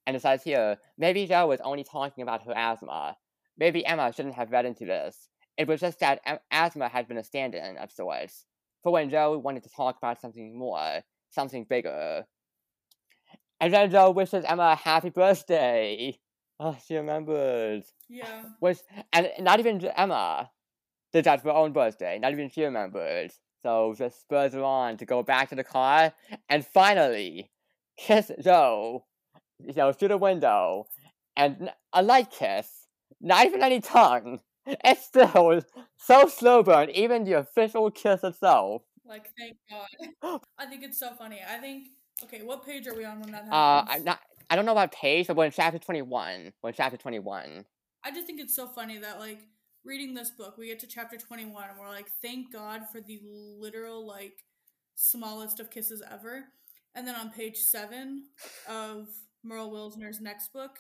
And 0.07 0.17
it 0.17 0.23
says 0.23 0.43
here, 0.43 0.79
maybe 0.99 1.27
Jo 1.27 1.47
was 1.47 1.61
only 1.61 1.85
talking 1.85 2.23
about 2.23 2.45
her 2.45 2.57
asthma. 2.57 3.17
Maybe 3.57 3.85
Emma 3.85 4.12
shouldn't 4.12 4.35
have 4.35 4.51
read 4.51 4.65
into 4.65 4.85
this. 4.85 5.29
It 5.57 5.69
was 5.69 5.81
just 5.81 6.01
that 6.01 6.21
a- 6.27 6.41
asthma 6.51 6.89
had 6.89 7.07
been 7.07 7.19
a 7.19 7.25
stand-in 7.25 7.77
of 7.77 7.93
sorts 7.93 8.47
for 8.83 8.93
when 8.93 9.11
Jo 9.11 9.39
wanted 9.39 9.62
to 9.65 9.71
talk 9.71 9.99
about 9.99 10.21
something 10.21 10.59
more, 10.59 11.03
something 11.31 11.65
bigger. 11.65 12.27
And 13.61 13.73
then 13.73 13.91
Jo 13.91 14.11
wishes 14.11 14.45
Emma 14.45 14.71
a 14.73 14.75
happy 14.75 15.11
birthday. 15.11 16.19
Oh, 16.59 16.77
she 16.87 16.97
remembered. 16.97 17.85
Yeah. 18.09 18.45
Which, 18.59 18.79
and 19.12 19.31
not 19.39 19.61
even 19.61 19.85
Emma 19.97 20.51
did 21.12 21.25
that 21.25 21.43
for 21.43 21.49
her 21.49 21.55
own 21.55 21.73
birthday. 21.73 22.19
Not 22.19 22.33
even 22.33 22.51
she 22.51 22.65
remembered. 22.65 23.33
So 23.62 23.95
just 23.97 24.20
spurs 24.23 24.55
her 24.55 24.62
on 24.62 24.97
to 24.99 25.05
go 25.05 25.23
back 25.23 25.51
to 25.51 25.55
the 25.55 25.65
car 25.65 26.12
and 26.49 26.66
finally 26.66 27.51
kiss 27.97 28.31
Jo, 28.41 29.05
you 29.62 29.74
know, 29.74 29.93
through 29.93 30.09
the 30.09 30.16
window. 30.16 30.87
And 31.37 31.70
a 31.93 32.03
light 32.03 32.31
kiss, 32.31 32.87
not 33.20 33.47
even 33.47 33.62
any 33.62 33.81
tongue. 33.81 34.41
It's 34.66 35.05
still 35.07 35.62
so 35.97 36.27
slow 36.28 36.62
burn, 36.62 36.91
even 36.91 37.24
the 37.24 37.32
official 37.32 37.91
kiss 37.91 38.23
itself. 38.23 38.82
Like, 39.05 39.28
thank 39.37 39.57
God. 39.69 40.41
I 40.59 40.66
think 40.66 40.85
it's 40.85 40.99
so 40.99 41.12
funny. 41.15 41.41
I 41.47 41.57
think, 41.59 41.89
okay, 42.23 42.43
what 42.43 42.65
page 42.65 42.87
are 42.87 42.95
we 42.95 43.05
on 43.05 43.20
when 43.20 43.32
that 43.32 43.45
Uh, 43.51 43.82
happens? 43.85 43.91
I'm 43.97 44.05
not. 44.05 44.20
I 44.51 44.57
don't 44.57 44.66
know 44.66 44.73
about 44.73 44.93
page, 44.93 45.27
but 45.28 45.37
when 45.37 45.51
chapter 45.51 45.78
twenty 45.78 46.03
one, 46.03 46.53
when 46.61 46.73
chapter 46.74 46.97
twenty 46.97 47.19
one, 47.19 47.65
I 48.05 48.11
just 48.12 48.27
think 48.27 48.39
it's 48.41 48.55
so 48.55 48.66
funny 48.69 48.99
that 48.99 49.19
like 49.19 49.41
reading 49.85 50.15
this 50.15 50.31
book, 50.31 50.57
we 50.59 50.66
get 50.66 50.78
to 50.81 50.86
chapter 50.86 51.16
21 51.16 51.70
and 51.70 51.78
we're 51.78 51.89
like, 51.89 52.11
thank 52.23 52.52
God 52.52 52.82
for 52.90 53.01
the 53.01 53.20
literal 53.23 54.07
like 54.07 54.44
smallest 54.94 55.61
of 55.61 55.70
kisses 55.70 56.02
ever. 56.11 56.44
And 56.94 57.07
then 57.07 57.15
on 57.15 57.31
page 57.31 57.57
7 57.59 58.24
of 58.69 59.09
Meryl 59.47 59.70
Wilsner's 59.73 60.20
next 60.20 60.52
book, 60.52 60.78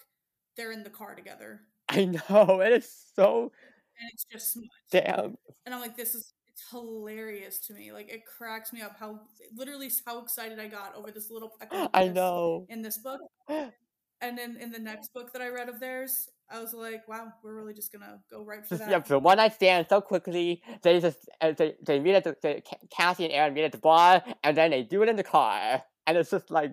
they're 0.56 0.72
in 0.72 0.82
the 0.82 0.90
car 0.90 1.14
together. 1.14 1.60
I 1.88 2.04
know 2.04 2.60
it 2.60 2.72
is 2.72 2.92
so 3.14 3.52
And 4.00 4.10
it's 4.12 4.24
just 4.24 4.52
smut. 4.52 4.66
damn. 4.90 5.36
And 5.66 5.74
I'm 5.74 5.80
like, 5.80 5.96
this 5.96 6.14
is 6.14 6.32
it's 6.48 6.68
hilarious 6.70 7.58
to 7.66 7.74
me. 7.74 7.92
Like 7.92 8.12
it 8.12 8.22
cracks 8.26 8.72
me 8.72 8.82
up 8.82 8.96
how 8.98 9.20
literally 9.54 9.90
how 10.04 10.20
excited 10.22 10.58
I 10.58 10.66
got 10.68 10.94
over 10.96 11.10
this 11.10 11.30
little 11.30 11.52
I 11.94 12.08
know. 12.08 12.66
in 12.68 12.82
this 12.82 12.98
book. 12.98 13.20
And 13.48 14.36
then 14.36 14.56
in 14.60 14.70
the 14.70 14.78
next 14.78 15.14
book 15.14 15.32
that 15.32 15.40
I 15.40 15.48
read 15.48 15.68
of 15.68 15.80
theirs, 15.80 16.28
I 16.50 16.60
was 16.60 16.74
like, 16.74 17.06
wow, 17.08 17.32
we're 17.42 17.54
really 17.54 17.74
just 17.74 17.92
gonna 17.92 18.18
go 18.30 18.42
right 18.42 18.64
for 18.64 18.74
Just 18.74 18.84
that. 18.84 18.90
yeah, 18.90 18.98
the 18.98 19.18
one 19.18 19.36
night 19.36 19.54
stand 19.54 19.86
so 19.88 20.00
quickly. 20.00 20.62
They 20.82 21.00
just 21.00 21.28
uh, 21.40 21.52
they 21.52 21.76
they 21.82 22.00
meet 22.00 22.14
at 22.14 22.24
the, 22.24 22.36
the 22.42 22.62
Ca- 22.68 22.86
Cassie 22.90 23.24
and 23.24 23.32
Aaron 23.32 23.54
meet 23.54 23.64
at 23.64 23.72
the 23.72 23.78
bar, 23.78 24.22
and 24.42 24.56
then 24.56 24.70
they 24.70 24.82
do 24.82 25.02
it 25.02 25.08
in 25.08 25.16
the 25.16 25.22
car, 25.24 25.82
and 26.06 26.18
it's 26.18 26.30
just 26.30 26.50
like 26.50 26.72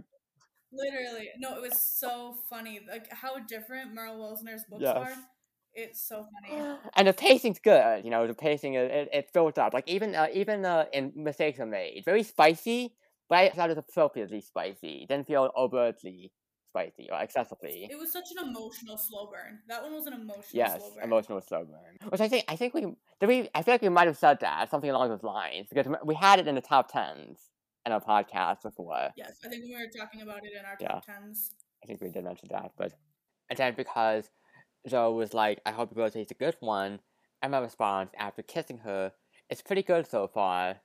Literally, 0.72 1.30
no, 1.40 1.56
it 1.56 1.62
was 1.62 1.80
so 1.82 2.36
funny. 2.50 2.82
Like 2.90 3.12
how 3.12 3.40
different 3.40 3.96
Meryl 3.96 4.18
Wilsner's 4.18 4.64
books 4.70 4.82
Yes. 4.84 4.98
are. 4.98 5.14
It's 5.74 6.02
so 6.08 6.26
funny. 6.50 6.62
and 6.96 7.08
the 7.08 7.14
pacing's 7.14 7.60
good. 7.60 8.04
You 8.04 8.10
know, 8.12 8.28
the 8.28 8.34
pacing 8.34 8.74
is 8.74 8.90
it, 8.92 9.10
it 9.14 9.34
built 9.34 9.58
up. 9.58 9.74
Like 9.74 9.88
even 9.88 10.16
uh, 10.16 10.28
even 10.34 10.66
uh, 10.66 10.86
in 10.92 11.14
mistakes 11.16 11.60
are 11.60 11.66
made, 11.66 12.04
very 12.04 12.24
spicy, 12.24 12.96
but 13.30 13.38
I 13.38 13.50
thought 13.50 13.70
it 13.70 13.78
was 13.78 13.86
appropriately 13.90 14.42
spicy. 14.42 15.06
Didn't 15.08 15.28
feel 15.28 15.52
overtly 15.56 16.32
spicy 16.78 17.10
or 17.12 17.20
excessively. 17.22 17.88
It 17.90 17.98
was 17.98 18.12
such 18.12 18.26
an 18.32 18.48
emotional 18.48 18.98
slow 18.98 19.28
burn. 19.32 19.60
That 19.68 19.82
one 19.84 19.94
was 19.94 20.06
an 20.06 20.14
emotional 20.14 20.44
Yes, 20.54 20.78
slow 20.78 20.92
burn. 20.96 21.04
emotional 21.04 21.42
slow 21.42 21.66
burn. 21.66 22.10
Which 22.10 22.22
I 22.22 22.28
think 22.28 22.46
I 22.48 22.56
think 22.56 22.74
we 22.74 22.82
did 23.20 23.28
we 23.28 23.50
I 23.56 23.64
feel 23.64 23.74
like 23.74 23.82
we 23.82 23.90
might 23.90 24.08
have 24.08 24.18
said 24.18 24.40
that 24.42 24.70
something 24.70 24.90
along 24.90 25.10
those 25.10 25.24
lines 25.24 25.68
because 25.70 25.88
we 26.06 26.16
had 26.16 26.40
it 26.40 26.48
in 26.48 26.56
the 26.56 26.62
top 26.62 26.92
tens 26.92 27.40
in 27.86 27.92
our 27.92 28.02
podcast 28.02 28.62
before. 28.64 29.10
Yes, 29.16 29.38
I 29.44 29.50
think 29.50 29.64
we 29.66 29.74
were 29.74 29.88
talking 29.96 30.22
about 30.22 30.46
it 30.46 30.54
in 30.54 30.66
our 30.66 30.78
Yeah. 30.80 30.88
top 30.90 31.06
tens. 31.06 31.54
I 31.84 31.88
think 31.88 32.02
we 32.02 32.10
did 32.10 32.24
mention 32.24 32.50
that, 32.52 32.72
but 32.78 32.94
and 33.50 33.58
then 33.58 33.74
because 33.76 34.30
Jo 34.88 35.12
was 35.12 35.34
like, 35.34 35.62
"I 35.66 35.72
hope 35.72 35.92
your 35.92 36.06
birthday's 36.06 36.32
a 36.32 36.36
good 36.36 36.56
one," 36.60 37.00
Emma 37.42 37.62
responds 37.62 38.14
after 38.18 38.42
kissing 38.44 38.80
her, 38.80 39.14
"It's 39.50 39.62
pretty 39.62 39.84
good 39.84 40.08
so 40.08 40.28
far." 40.28 40.82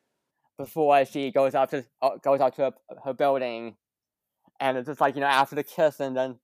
Before 0.59 1.05
she 1.07 1.31
goes 1.31 1.55
out 1.55 1.71
to 1.71 1.85
uh, 2.03 2.17
goes 2.19 2.41
up 2.41 2.55
to 2.57 2.63
her, 2.63 2.73
her 3.05 3.15
building, 3.15 3.77
and 4.63 4.79
it's 4.79 4.87
just 4.87 5.01
like 5.01 5.15
you 5.17 5.21
know 5.21 5.27
after 5.27 5.57
the 5.57 5.65
kiss, 5.65 6.01
and 6.01 6.17
then. 6.17 6.39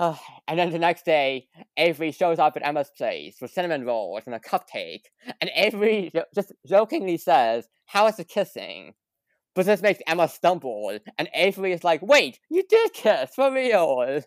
Uh, 0.00 0.14
and 0.46 0.56
then 0.56 0.70
the 0.70 0.78
next 0.78 1.04
day, 1.04 1.48
Avery 1.76 2.12
shows 2.12 2.38
up 2.38 2.56
at 2.56 2.64
Emma's 2.64 2.88
place 2.96 3.38
with 3.40 3.50
cinnamon 3.50 3.84
rolls 3.84 4.22
and 4.26 4.34
a 4.34 4.38
cupcake, 4.38 5.06
and 5.40 5.50
Avery 5.56 6.12
just 6.36 6.52
jokingly 6.68 7.16
says, 7.16 7.68
"How 7.86 8.06
is 8.06 8.14
the 8.14 8.22
kissing?" 8.22 8.94
But 9.56 9.66
this 9.66 9.82
makes 9.82 9.98
Emma 10.06 10.28
stumble, 10.28 10.96
and 11.18 11.28
Avery 11.34 11.72
is 11.72 11.82
like, 11.82 12.00
"Wait, 12.00 12.38
you 12.48 12.62
did 12.68 12.92
kiss 12.92 13.34
for 13.34 13.52
real!" 13.52 14.22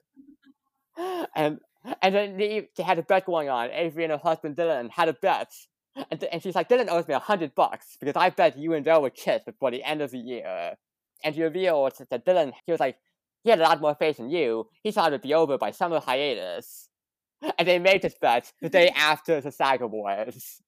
and 1.35 1.59
and 2.01 2.15
then 2.15 2.35
they, 2.35 2.68
they 2.76 2.84
had 2.84 2.99
a 2.99 3.03
bet 3.03 3.26
going 3.26 3.47
on. 3.47 3.72
Avery 3.72 4.03
and 4.03 4.11
her 4.11 4.19
husband 4.19 4.57
Dylan 4.57 4.89
had 4.89 5.07
a 5.07 5.13
bet, 5.13 5.53
and 5.95 6.19
th- 6.19 6.30
and 6.34 6.43
she's 6.43 6.55
like, 6.55 6.68
"Dylan 6.68 6.89
owes 6.89 7.07
me 7.07 7.13
a 7.13 7.19
hundred 7.19 7.55
bucks 7.55 7.95
because 7.97 8.18
I 8.18 8.30
bet 8.30 8.57
you 8.57 8.73
and 8.73 8.84
Jo 8.84 8.99
would 8.99 9.15
kiss 9.15 9.45
before 9.45 9.72
the 9.72 9.85
end 9.85 10.01
of 10.01 10.11
the 10.11 10.19
year." 10.19 10.76
And 11.23 11.34
she 11.34 11.43
reveals 11.43 12.01
that 12.09 12.26
Dylan, 12.26 12.51
he 12.65 12.73
was 12.73 12.81
like, 12.81 12.97
he 13.43 13.49
had 13.49 13.59
a 13.59 13.63
lot 13.63 13.81
more 13.81 13.95
faith 13.95 14.19
in 14.19 14.30
you. 14.30 14.68
He 14.84 14.91
thought 14.91 15.13
it'd 15.13 15.22
be 15.22 15.34
over 15.34 15.57
by 15.57 15.72
summer 15.72 15.99
hiatus, 15.99 16.89
and 17.57 17.68
they 17.68 17.80
made 17.80 18.01
this 18.01 18.15
bet 18.19 18.51
the 18.61 18.69
day 18.69 18.89
after 18.95 19.41
the 19.41 19.51
SAG 19.51 19.81
Awards. 19.81 20.61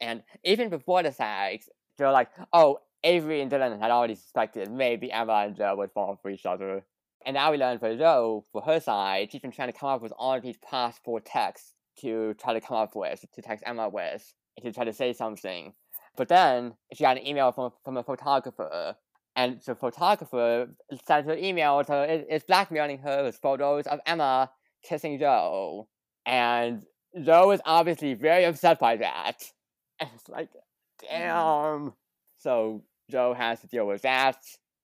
And 0.00 0.22
even 0.44 0.68
before 0.68 1.02
the 1.02 1.12
SAGs, 1.12 1.68
they 1.96 2.04
were 2.04 2.12
like, 2.12 2.30
"Oh, 2.52 2.78
Avery 3.02 3.40
and 3.40 3.50
Dylan 3.50 3.80
had 3.80 3.90
already 3.90 4.14
suspected 4.14 4.70
maybe 4.70 5.10
Emma 5.10 5.44
and 5.46 5.56
Jo 5.56 5.74
would 5.76 5.92
fall 5.92 6.18
for 6.20 6.30
each 6.30 6.46
other." 6.46 6.84
And 7.24 7.34
now 7.34 7.50
we 7.50 7.58
learn 7.58 7.78
for 7.78 7.96
Jo, 7.96 8.44
for 8.52 8.62
her 8.62 8.78
side, 8.78 9.32
she's 9.32 9.40
been 9.40 9.50
trying 9.50 9.72
to 9.72 9.78
come 9.78 9.88
up 9.88 10.02
with 10.02 10.12
all 10.16 10.34
of 10.34 10.42
these 10.42 10.58
possible 10.58 11.18
texts 11.24 11.74
to 12.00 12.34
try 12.34 12.52
to 12.52 12.60
come 12.60 12.76
up 12.76 12.94
with, 12.94 13.24
to 13.34 13.42
text 13.42 13.64
Emma 13.66 13.88
with, 13.88 14.32
and 14.56 14.64
to 14.64 14.72
try 14.72 14.84
to 14.84 14.92
say 14.92 15.12
something. 15.12 15.72
But 16.16 16.28
then 16.28 16.74
she 16.94 17.02
got 17.02 17.16
an 17.16 17.26
email 17.26 17.52
from, 17.52 17.72
from 17.84 17.96
a 17.96 18.02
photographer, 18.02 18.96
and 19.36 19.60
the 19.66 19.74
photographer 19.74 20.68
sent 21.06 21.26
her 21.26 21.36
email, 21.36 21.84
so 21.84 22.02
it, 22.02 22.26
it's 22.30 22.46
blackmailing 22.46 22.98
her 22.98 23.22
with 23.22 23.36
photos 23.36 23.86
of 23.86 24.00
Emma 24.06 24.50
kissing 24.82 25.18
Jo. 25.18 25.88
And 26.24 26.84
Jo 27.22 27.50
is 27.50 27.60
obviously 27.66 28.14
very 28.14 28.44
upset 28.44 28.78
by 28.80 28.96
that. 28.96 29.44
And 29.98 30.10
it's 30.14 30.28
like, 30.28 30.50
mm. 30.50 31.08
damn. 31.08 31.94
So 32.36 32.82
Jo 33.10 33.32
has 33.32 33.60
to 33.60 33.66
deal 33.66 33.86
with 33.86 34.02
that, 34.02 34.36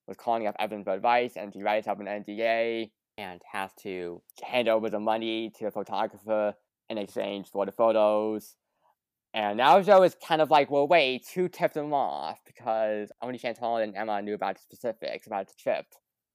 with 0.08 0.16
calling 0.16 0.46
up 0.46 0.56
Evan 0.58 0.84
for 0.84 0.94
advice, 0.94 1.36
and 1.36 1.52
he 1.52 1.62
writes 1.62 1.86
up 1.86 2.00
an 2.00 2.06
NDA 2.06 2.90
and 3.18 3.42
has 3.52 3.72
to 3.82 4.22
hand 4.42 4.68
over 4.68 4.88
the 4.88 5.00
money 5.00 5.50
to 5.58 5.64
the 5.66 5.70
photographer 5.70 6.54
in 6.88 6.96
exchange 6.96 7.48
for 7.50 7.66
the 7.66 7.72
photos. 7.72 8.56
And 9.34 9.56
now 9.56 9.80
Jo 9.80 10.02
is 10.02 10.14
kind 10.14 10.42
of 10.42 10.50
like, 10.50 10.70
well, 10.70 10.86
wait, 10.86 11.26
who 11.34 11.48
tipped 11.48 11.76
him 11.76 11.94
off? 11.94 12.38
Because 12.44 13.10
only 13.22 13.38
Chantal 13.38 13.78
and 13.78 13.96
Emma 13.96 14.20
knew 14.20 14.34
about 14.34 14.56
the 14.56 14.60
specifics 14.62 15.26
about 15.26 15.48
the 15.48 15.54
trip. 15.58 15.86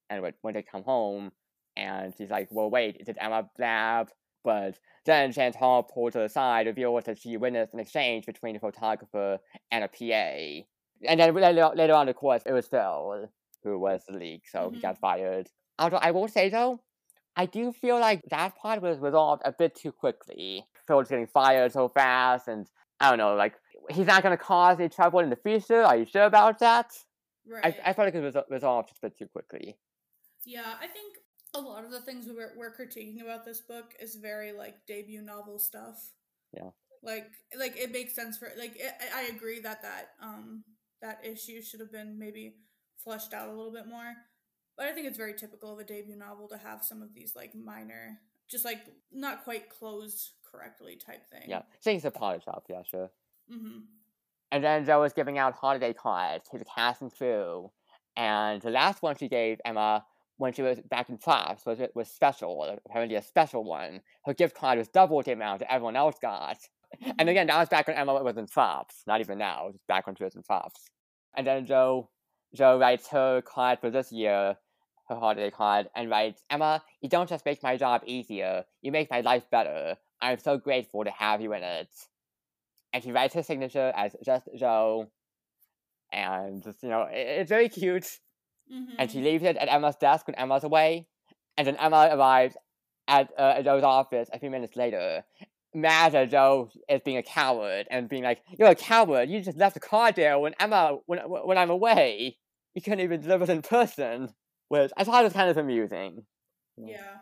And 0.10 0.22
when- 0.42 0.54
they 0.54 0.64
come 0.64 0.84
home, 0.84 1.32
and 1.76 2.14
she's 2.18 2.32
like, 2.32 2.48
well, 2.50 2.70
wait, 2.72 3.06
did 3.06 3.18
Emma 3.20 3.50
blab? 3.56 4.10
But 4.44 4.80
then 5.06 5.32
Chantal 5.32 5.84
pulled 5.84 6.16
her 6.16 6.24
aside, 6.24 6.66
revealed 6.66 7.06
that 7.06 7.20
she 7.20 7.38
witnessed 7.38 7.74
an 7.74 7.80
exchange 7.80 8.26
between 8.26 8.54
the 8.54 8.60
photographer 8.60 9.40
and 9.72 9.84
a 9.84 9.88
PA. 9.88 10.66
And 11.08 11.20
then 11.20 11.34
later, 11.36 11.72
later 11.76 11.94
on, 11.94 12.10
of 12.10 12.16
course, 12.16 12.42
it 12.46 12.54
was 12.54 12.68
Phil 12.68 13.30
who 13.64 13.78
was 13.78 14.06
the 14.08 14.18
leak, 14.18 14.48
so 14.48 14.70
he 14.72 14.78
Mhm. 14.78 14.82
got 14.82 14.98
fired. 14.98 15.52
Although 15.78 15.98
I 15.98 16.12
will 16.12 16.28
say 16.28 16.50
though, 16.50 16.80
I 17.36 17.46
do 17.46 17.72
feel 17.72 18.00
like 18.00 18.24
that 18.30 18.56
part 18.56 18.82
was 18.82 18.98
resolved 19.00 19.42
a 19.46 19.52
bit 19.52 19.76
too 19.76 19.92
quickly. 19.92 20.66
Phil's 20.88 21.10
getting 21.10 21.28
fired 21.28 21.72
so 21.74 21.90
fast, 21.90 22.48
and 22.48 22.68
I 23.00 23.10
don't 23.10 23.18
know, 23.18 23.36
like 23.36 23.56
he's 23.90 24.08
not 24.08 24.24
gonna 24.24 24.38
cause 24.38 24.80
any 24.80 24.90
trouble 24.90 25.20
in 25.20 25.30
the 25.30 25.36
future. 25.36 25.84
Are 25.84 25.98
you 25.98 26.06
sure 26.06 26.24
about 26.26 26.60
that? 26.60 26.92
Right. 27.50 27.66
I, 27.86 27.90
I 27.90 27.94
felt 27.94 28.08
like 28.08 28.16
it 28.16 28.22
was 28.22 28.36
resolved 28.50 28.90
just 28.90 29.04
a 29.04 29.08
bit 29.08 29.18
too 29.18 29.28
quickly. 29.28 29.78
Yeah, 30.46 30.74
I 30.82 30.88
think 30.88 31.18
a 31.54 31.60
lot 31.60 31.86
of 31.86 31.92
the 31.92 32.02
things 32.02 32.26
we're, 32.28 32.54
we're 32.58 32.76
critiquing 32.76 33.22
about 33.22 33.46
this 33.46 33.62
book 33.62 33.94
is 34.00 34.16
very 34.16 34.52
like 34.52 34.86
debut 34.86 35.22
novel 35.22 35.60
stuff. 35.60 36.12
Yeah. 36.54 36.70
Like, 37.04 37.30
like 37.58 37.78
it 37.78 37.92
makes 37.92 38.16
sense 38.16 38.38
for 38.38 38.52
like 38.58 38.76
it, 38.76 38.94
I 39.16 39.24
agree 39.24 39.60
that 39.62 39.82
that 39.82 40.10
um 40.22 40.64
that 41.02 41.20
issue 41.24 41.62
should 41.62 41.80
have 41.80 41.92
been 41.92 42.18
maybe 42.18 42.56
fleshed 43.04 43.34
out 43.34 43.50
a 43.50 43.54
little 43.54 43.72
bit 43.72 43.88
more. 43.88 44.14
But 44.76 44.88
I 44.88 44.94
think 44.94 45.08
it's 45.08 45.18
very 45.18 45.34
typical 45.34 45.74
of 45.74 45.80
a 45.80 45.84
debut 45.84 46.16
novel 46.16 46.48
to 46.50 46.58
have 46.58 46.84
some 46.84 47.02
of 47.02 47.14
these 47.14 47.34
like 47.36 47.56
minor, 47.56 48.20
just 48.50 48.66
like 48.66 48.80
not 49.12 49.44
quite 49.44 49.70
closed 49.70 50.32
correctly 50.52 50.96
type 50.96 51.26
thing. 51.30 51.44
Yeah, 51.48 51.62
things 51.84 52.04
to 52.04 52.12
polish 52.12 52.44
up. 52.48 52.66
Yeah, 52.70 52.84
sure. 52.90 53.10
Mm-hmm. 53.52 53.80
And 54.52 54.64
then 54.64 54.86
Jo 54.86 55.02
was 55.02 55.14
giving 55.14 55.38
out 55.38 55.54
holiday 55.54 55.94
cards 55.94 56.48
to 56.52 56.58
the 56.58 56.66
cast 56.66 57.02
and 57.02 57.14
crew, 57.14 57.72
and 58.16 58.62
the 58.62 58.70
last 58.70 59.02
one 59.02 59.16
she 59.18 59.28
gave 59.28 59.60
Emma 59.66 60.06
when 60.38 60.54
she 60.54 60.62
was 60.62 60.80
back 60.80 61.10
in 61.10 61.18
class 61.18 61.66
was 61.66 61.80
was 61.96 62.08
special, 62.08 62.80
apparently 62.86 63.16
a 63.16 63.22
special 63.22 63.64
one. 63.64 64.02
Her 64.26 64.34
gift 64.34 64.56
card 64.56 64.78
was 64.78 64.88
double 64.88 65.22
the 65.22 65.34
amount 65.34 65.60
that 65.60 65.72
everyone 65.72 65.96
else 65.96 66.16
got. 66.22 66.58
And 67.02 67.14
mm-hmm. 67.14 67.28
again, 67.28 67.48
that 67.48 67.58
was 67.58 67.70
back 67.70 67.88
when 67.88 67.98
Emma 67.98 68.24
was 68.24 68.38
in 68.38 68.48
props, 68.48 69.04
not 69.08 69.20
even 69.20 69.38
now, 69.38 69.70
just 69.72 69.86
back 69.88 70.08
when 70.08 70.16
she 70.16 70.24
was 70.24 70.36
in 70.36 70.44
props. 70.44 70.90
And 71.36 71.46
then 71.46 71.66
Jo 71.66 72.10
Jo 72.56 72.80
writes 72.80 73.08
her 73.10 73.42
card 73.42 73.80
for 73.80 73.90
this 73.90 74.12
year, 74.12 74.58
her 75.10 75.16
holiday 75.16 75.52
card, 75.52 75.90
and 75.96 76.10
writes, 76.10 76.44
Emma, 76.50 76.84
you 77.02 77.10
don't 77.10 77.30
just 77.30 77.46
make 77.46 77.62
my 77.62 77.78
job 77.78 78.02
easier, 78.06 78.64
you 78.82 78.92
make 78.92 79.12
my 79.12 79.22
life 79.22 79.50
better. 79.52 79.98
I'm 80.22 80.40
so 80.40 80.58
grateful 80.58 81.04
to 81.04 81.12
have 81.12 81.42
you 81.42 81.54
in 81.54 81.64
it. 81.64 81.90
And 82.94 83.04
she 83.04 83.12
writes 83.12 83.34
her 83.36 83.44
signature 83.44 83.92
as 83.96 84.16
just 84.26 84.48
Jo. 84.58 85.08
And 86.12 86.64
just, 86.64 86.82
you 86.84 86.90
know, 86.90 87.04
it, 87.04 87.42
it's 87.42 87.50
very 87.50 87.70
cute. 87.70 88.10
Mm-hmm. 88.74 88.96
And 88.98 89.12
she 89.12 89.18
mm-hmm. 89.18 89.26
leaves 89.26 89.44
it 89.44 89.58
at 89.58 89.72
Emma's 89.72 89.96
desk 89.96 90.28
when 90.28 90.36
Emma's 90.36 90.64
away. 90.64 91.08
And 91.58 91.68
then 91.68 91.76
Emma 91.78 92.10
arrives 92.12 92.56
at 93.08 93.30
uh, 93.38 93.62
Jo's 93.62 93.84
office 93.84 94.30
a 94.34 94.40
few 94.40 94.50
minutes 94.50 94.76
later, 94.76 95.24
mad 95.74 96.16
at 96.16 96.30
Jo 96.30 96.70
is 96.90 97.02
being 97.04 97.18
a 97.18 97.24
coward 97.24 97.88
and 97.90 98.10
being 98.10 98.24
like, 98.24 98.42
"You're 98.58 98.70
a 98.70 98.76
coward. 98.76 99.30
You 99.30 99.42
just 99.42 99.58
left 99.58 99.76
the 99.76 99.80
card 99.80 100.16
there 100.16 100.38
when 100.40 100.54
Emma 100.60 100.98
when 101.06 101.20
when 101.20 101.58
I'm 101.58 101.70
away. 101.70 102.38
You 102.74 102.82
couldn't 102.82 103.00
even 103.00 103.22
deliver 103.22 103.46
it 103.46 103.50
in 103.50 103.62
person." 103.62 104.34
Which 104.70 104.92
I 104.98 105.06
thought 105.06 105.24
was 105.24 105.34
kind 105.34 105.50
of 105.50 105.58
amusing. 105.58 106.26
Yeah. 106.76 107.20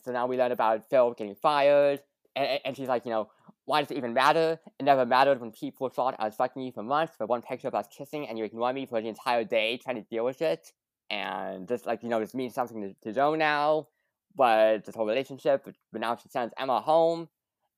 So 0.00 0.12
now 0.12 0.26
we 0.26 0.38
learn 0.38 0.52
about 0.52 0.88
Phil 0.88 1.12
getting 1.12 1.34
fired, 1.34 2.00
and, 2.36 2.60
and 2.64 2.76
she's 2.76 2.88
like, 2.88 3.04
you 3.04 3.10
know, 3.10 3.28
why 3.64 3.80
does 3.82 3.90
it 3.90 3.96
even 3.96 4.14
matter? 4.14 4.60
It 4.78 4.84
never 4.84 5.04
mattered 5.04 5.40
when 5.40 5.50
people 5.50 5.88
thought 5.88 6.14
I 6.20 6.26
was 6.26 6.36
fucking 6.36 6.62
you 6.62 6.70
for 6.70 6.84
months 6.84 7.16
for 7.16 7.26
one 7.26 7.42
picture 7.42 7.66
of 7.66 7.74
us 7.74 7.88
kissing, 7.90 8.28
and 8.28 8.38
you 8.38 8.44
ignore 8.44 8.72
me 8.72 8.86
for 8.86 9.00
the 9.00 9.08
entire 9.08 9.42
day 9.42 9.76
trying 9.78 9.96
to 9.96 10.02
deal 10.02 10.24
with 10.24 10.40
it 10.40 10.72
and 11.10 11.68
this, 11.68 11.86
like 11.86 12.02
you 12.02 12.08
know 12.08 12.20
this 12.20 12.34
means 12.34 12.54
something 12.54 12.80
to, 12.82 12.94
to 13.02 13.12
Jo 13.12 13.34
now, 13.34 13.88
but 14.34 14.84
this 14.84 14.94
whole 14.94 15.06
relationship. 15.06 15.68
But 15.92 16.00
now 16.00 16.16
she 16.16 16.28
sends 16.28 16.54
Emma 16.58 16.80
home, 16.80 17.28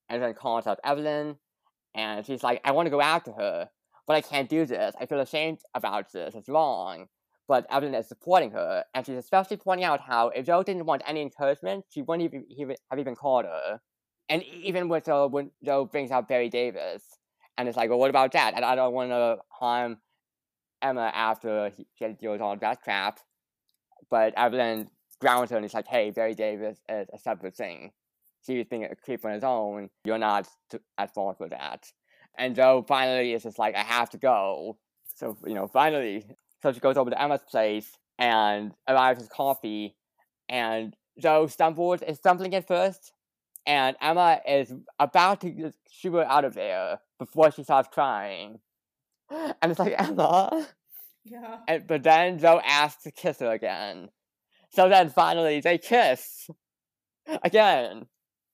and 0.08 0.22
then 0.22 0.34
calls 0.34 0.66
up 0.66 0.80
Evelyn, 0.84 1.36
and 1.94 2.24
she's 2.24 2.42
like, 2.42 2.60
"I 2.64 2.72
want 2.72 2.86
to 2.86 2.90
go 2.90 3.00
after 3.00 3.32
her, 3.32 3.68
but 4.06 4.16
I 4.16 4.20
can't 4.20 4.48
do 4.48 4.64
this. 4.66 4.94
I 5.00 5.06
feel 5.06 5.20
ashamed 5.20 5.60
about 5.74 6.12
this. 6.12 6.34
It's 6.34 6.48
wrong." 6.48 7.08
But 7.46 7.66
Evelyn 7.70 7.94
is 7.94 8.08
supporting 8.08 8.50
her, 8.50 8.84
and 8.94 9.06
she's 9.06 9.16
especially 9.16 9.56
pointing 9.56 9.84
out 9.84 10.00
how 10.00 10.28
if 10.28 10.46
Jo 10.46 10.62
didn't 10.62 10.86
want 10.86 11.02
any 11.06 11.22
encouragement, 11.22 11.86
she 11.88 12.02
wouldn't 12.02 12.24
even, 12.24 12.44
even 12.50 12.76
have 12.90 12.98
even 12.98 13.14
called 13.14 13.46
her. 13.46 13.80
And 14.28 14.42
even 14.42 14.88
with 14.88 15.08
when 15.08 15.50
Jo 15.64 15.84
brings 15.86 16.10
out 16.10 16.28
Barry 16.28 16.48
Davis, 16.48 17.02
and 17.56 17.66
it's 17.66 17.76
like, 17.76 17.90
well, 17.90 17.98
what 17.98 18.10
about 18.10 18.32
that? 18.32 18.54
And 18.54 18.64
I 18.64 18.74
don't 18.74 18.92
want 18.92 19.10
to 19.10 19.38
harm 19.48 19.98
Emma 20.80 21.10
after 21.12 21.70
he, 21.70 21.86
she 21.94 22.04
had 22.04 22.18
to 22.18 22.20
deal 22.20 22.32
with 22.32 22.40
all 22.40 22.56
that 22.56 22.82
crap. 22.82 23.20
But 24.10 24.34
Evelyn 24.36 24.90
grounds 25.20 25.50
her 25.50 25.56
and 25.56 25.64
it's 25.64 25.74
like, 25.74 25.88
hey, 25.88 26.10
Barry 26.10 26.34
Davis 26.34 26.78
is 26.88 27.08
a 27.12 27.18
separate 27.18 27.56
thing. 27.56 27.90
She 28.46 28.56
was 28.56 28.66
being 28.66 28.84
a 28.84 28.94
creep 28.94 29.24
on 29.24 29.32
his 29.32 29.42
own. 29.44 29.90
You're 30.04 30.18
not 30.18 30.48
at 30.96 31.12
fault 31.12 31.38
for 31.38 31.48
that. 31.48 31.90
And 32.36 32.54
Jo 32.54 32.84
finally 32.86 33.32
is 33.32 33.42
just 33.42 33.58
like, 33.58 33.74
I 33.74 33.82
have 33.82 34.10
to 34.10 34.18
go. 34.18 34.78
So, 35.16 35.36
you 35.44 35.54
know, 35.54 35.66
finally. 35.66 36.24
So 36.62 36.72
she 36.72 36.80
goes 36.80 36.96
over 36.96 37.10
to 37.10 37.20
Emma's 37.20 37.42
place 37.42 37.98
and 38.18 38.72
arrives 38.86 39.20
with 39.20 39.30
coffee. 39.30 39.96
And 40.48 40.96
Jo 41.18 41.48
stumbles, 41.48 42.02
is 42.02 42.18
stumbling 42.18 42.54
at 42.54 42.68
first. 42.68 43.12
And 43.68 43.96
Emma 44.00 44.40
is 44.48 44.72
about 44.98 45.42
to 45.42 45.50
just 45.50 45.76
shoot 45.90 46.14
her 46.14 46.24
out 46.24 46.46
of 46.46 46.54
there 46.54 47.00
before 47.18 47.52
she 47.52 47.62
starts 47.62 47.88
crying. 47.92 48.60
And 49.30 49.70
it's 49.70 49.78
like, 49.78 49.94
Emma. 49.96 50.66
Yeah. 51.24 51.58
And, 51.68 51.86
but 51.86 52.02
then 52.02 52.38
Jo 52.38 52.62
asks 52.64 53.02
to 53.02 53.10
kiss 53.10 53.40
her 53.40 53.52
again. 53.52 54.08
So 54.70 54.88
then 54.88 55.10
finally 55.10 55.60
they 55.60 55.76
kiss. 55.76 56.48
Again. 57.44 58.06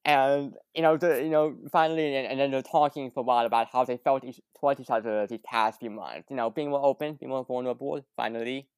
And, 0.05 0.55
you 0.75 0.83
know, 0.83 0.97
the, 0.97 1.23
you 1.23 1.31
know, 1.31 1.55
finally, 1.71 2.17
and, 2.17 2.27
and, 2.27 2.41
then 2.41 2.51
they're 2.51 2.63
talking 2.63 3.11
for 3.13 3.21
a 3.21 3.23
while 3.23 3.47
about 3.47 3.69
how 3.73 3.85
they 3.85 3.97
felt 3.97 4.25
each, 4.25 4.41
towards 4.59 4.81
each 4.81 4.91
other 4.91 5.27
these 5.29 5.39
past 5.45 5.79
few 5.79 5.91
months. 5.91 6.29
You 6.29 6.37
know, 6.37 6.51
being 6.51 6.71
more 6.71 6.85
open, 6.85 7.15
being 7.15 7.31
more 7.31 7.45
vulnerable, 7.45 8.05
finally. 8.17 8.69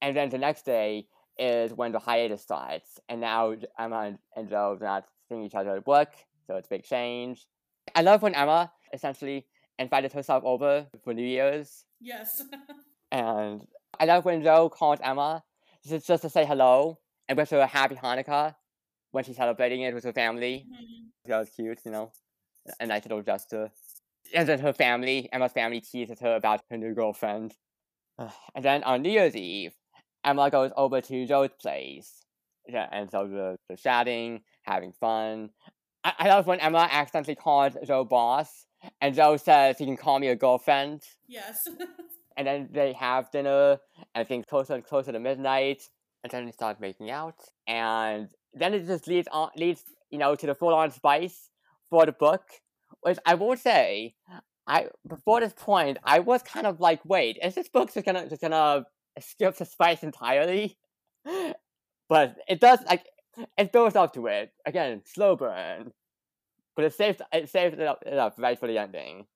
And 0.00 0.16
then 0.16 0.30
the 0.30 0.38
next 0.38 0.64
day 0.64 1.08
is 1.36 1.74
when 1.74 1.90
the 1.90 1.98
hiatus 1.98 2.42
starts. 2.42 3.00
And 3.08 3.20
now 3.20 3.56
Emma 3.76 4.02
and, 4.02 4.18
and 4.36 4.48
Jo 4.48 4.78
are 4.80 4.84
not 4.84 5.04
seeing 5.30 5.44
each 5.44 5.54
other 5.54 5.76
at 5.76 5.86
work, 5.86 6.12
so 6.46 6.56
it's 6.56 6.66
a 6.66 6.70
big 6.70 6.84
change. 6.84 7.46
I 7.94 8.02
love 8.02 8.22
when 8.22 8.34
Emma 8.34 8.70
essentially 8.92 9.46
invited 9.78 10.12
herself 10.12 10.44
over 10.44 10.86
for 11.02 11.14
New 11.14 11.26
Year's. 11.26 11.84
Yes. 12.00 12.42
and 13.12 13.66
I 13.98 14.04
love 14.04 14.24
when 14.24 14.42
Jo 14.42 14.68
called 14.68 15.00
Emma 15.02 15.42
just, 15.86 16.06
just 16.06 16.22
to 16.22 16.28
say 16.28 16.44
hello 16.44 16.98
and 17.28 17.38
wish 17.38 17.50
her 17.50 17.60
a 17.60 17.66
happy 17.66 17.94
Hanukkah 17.94 18.54
when 19.12 19.24
she's 19.24 19.36
celebrating 19.36 19.82
it 19.82 19.94
with 19.94 20.04
her 20.04 20.12
family. 20.12 20.66
Mm-hmm. 20.66 21.30
That 21.30 21.38
was 21.38 21.50
cute, 21.50 21.80
you 21.84 21.92
know, 21.92 22.12
a 22.78 22.86
nice 22.86 23.04
little 23.04 23.22
gesture. 23.22 23.70
And 24.34 24.48
then 24.48 24.60
her 24.60 24.72
family, 24.72 25.28
Emma's 25.32 25.52
family, 25.52 25.80
teases 25.80 26.20
her 26.20 26.36
about 26.36 26.60
her 26.70 26.76
new 26.76 26.94
girlfriend. 26.94 27.54
And 28.54 28.64
then 28.64 28.82
on 28.84 29.02
New 29.02 29.10
Year's 29.10 29.34
Eve, 29.34 29.72
Emma 30.24 30.50
goes 30.50 30.72
over 30.76 31.00
to 31.00 31.26
Jo's 31.26 31.50
place. 31.60 32.26
Yeah, 32.68 32.86
and 32.92 33.10
so 33.10 33.26
the, 33.26 33.56
the 33.68 33.76
chatting, 33.76 34.42
having 34.62 34.92
fun. 34.92 35.50
I, 36.04 36.12
I 36.18 36.28
love 36.28 36.46
when 36.46 36.60
Emma 36.60 36.88
accidentally 36.90 37.36
calls 37.36 37.76
Jo 37.86 38.04
boss 38.04 38.66
and 39.00 39.14
Jo 39.14 39.36
says 39.36 39.78
he 39.78 39.84
can 39.84 39.96
call 39.96 40.18
me 40.18 40.28
a 40.28 40.36
girlfriend. 40.36 41.02
Yes. 41.28 41.56
and 42.36 42.46
then 42.46 42.68
they 42.72 42.92
have 42.94 43.30
dinner, 43.30 43.78
and 44.14 44.26
things 44.26 44.46
closer 44.48 44.74
and 44.74 44.84
closer 44.84 45.12
to 45.12 45.18
midnight, 45.18 45.82
and 46.22 46.30
then 46.30 46.46
they 46.46 46.52
start 46.52 46.80
making 46.80 47.10
out, 47.10 47.36
and 47.66 48.28
then 48.54 48.74
it 48.74 48.86
just 48.86 49.06
leads 49.06 49.28
on 49.30 49.50
leads 49.56 49.82
you 50.10 50.18
know 50.18 50.34
to 50.34 50.46
the 50.46 50.54
full 50.54 50.74
on 50.74 50.90
spice 50.90 51.50
for 51.90 52.06
the 52.06 52.12
book, 52.12 52.42
which 53.02 53.18
I 53.26 53.34
will 53.34 53.56
say, 53.56 54.14
I 54.66 54.88
before 55.06 55.40
this 55.40 55.52
point 55.54 55.98
I 56.04 56.20
was 56.20 56.42
kind 56.42 56.66
of 56.66 56.80
like, 56.80 57.04
wait, 57.04 57.38
is 57.42 57.54
this 57.54 57.68
book 57.68 57.92
just 57.92 58.06
gonna 58.06 58.28
just 58.28 58.40
gonna 58.40 58.84
skip 59.20 59.56
the 59.56 59.64
spice 59.64 60.02
entirely? 60.02 60.78
but 62.08 62.36
it 62.48 62.60
does 62.60 62.80
like 62.88 63.04
it 63.56 63.72
builds 63.72 63.96
up 63.96 64.12
to 64.14 64.26
it 64.26 64.52
again, 64.66 65.02
slow 65.04 65.36
burn 65.36 65.92
but 66.80 66.86
it 66.86 66.94
saved 66.94 67.20
it 67.32 67.48
saved 67.48 67.78
it 67.78 67.86
up, 67.86 68.02
it 68.06 68.18
up 68.18 68.34
right 68.38 68.58
for 68.58 68.66
the 68.66 68.78
ending. 68.78 69.26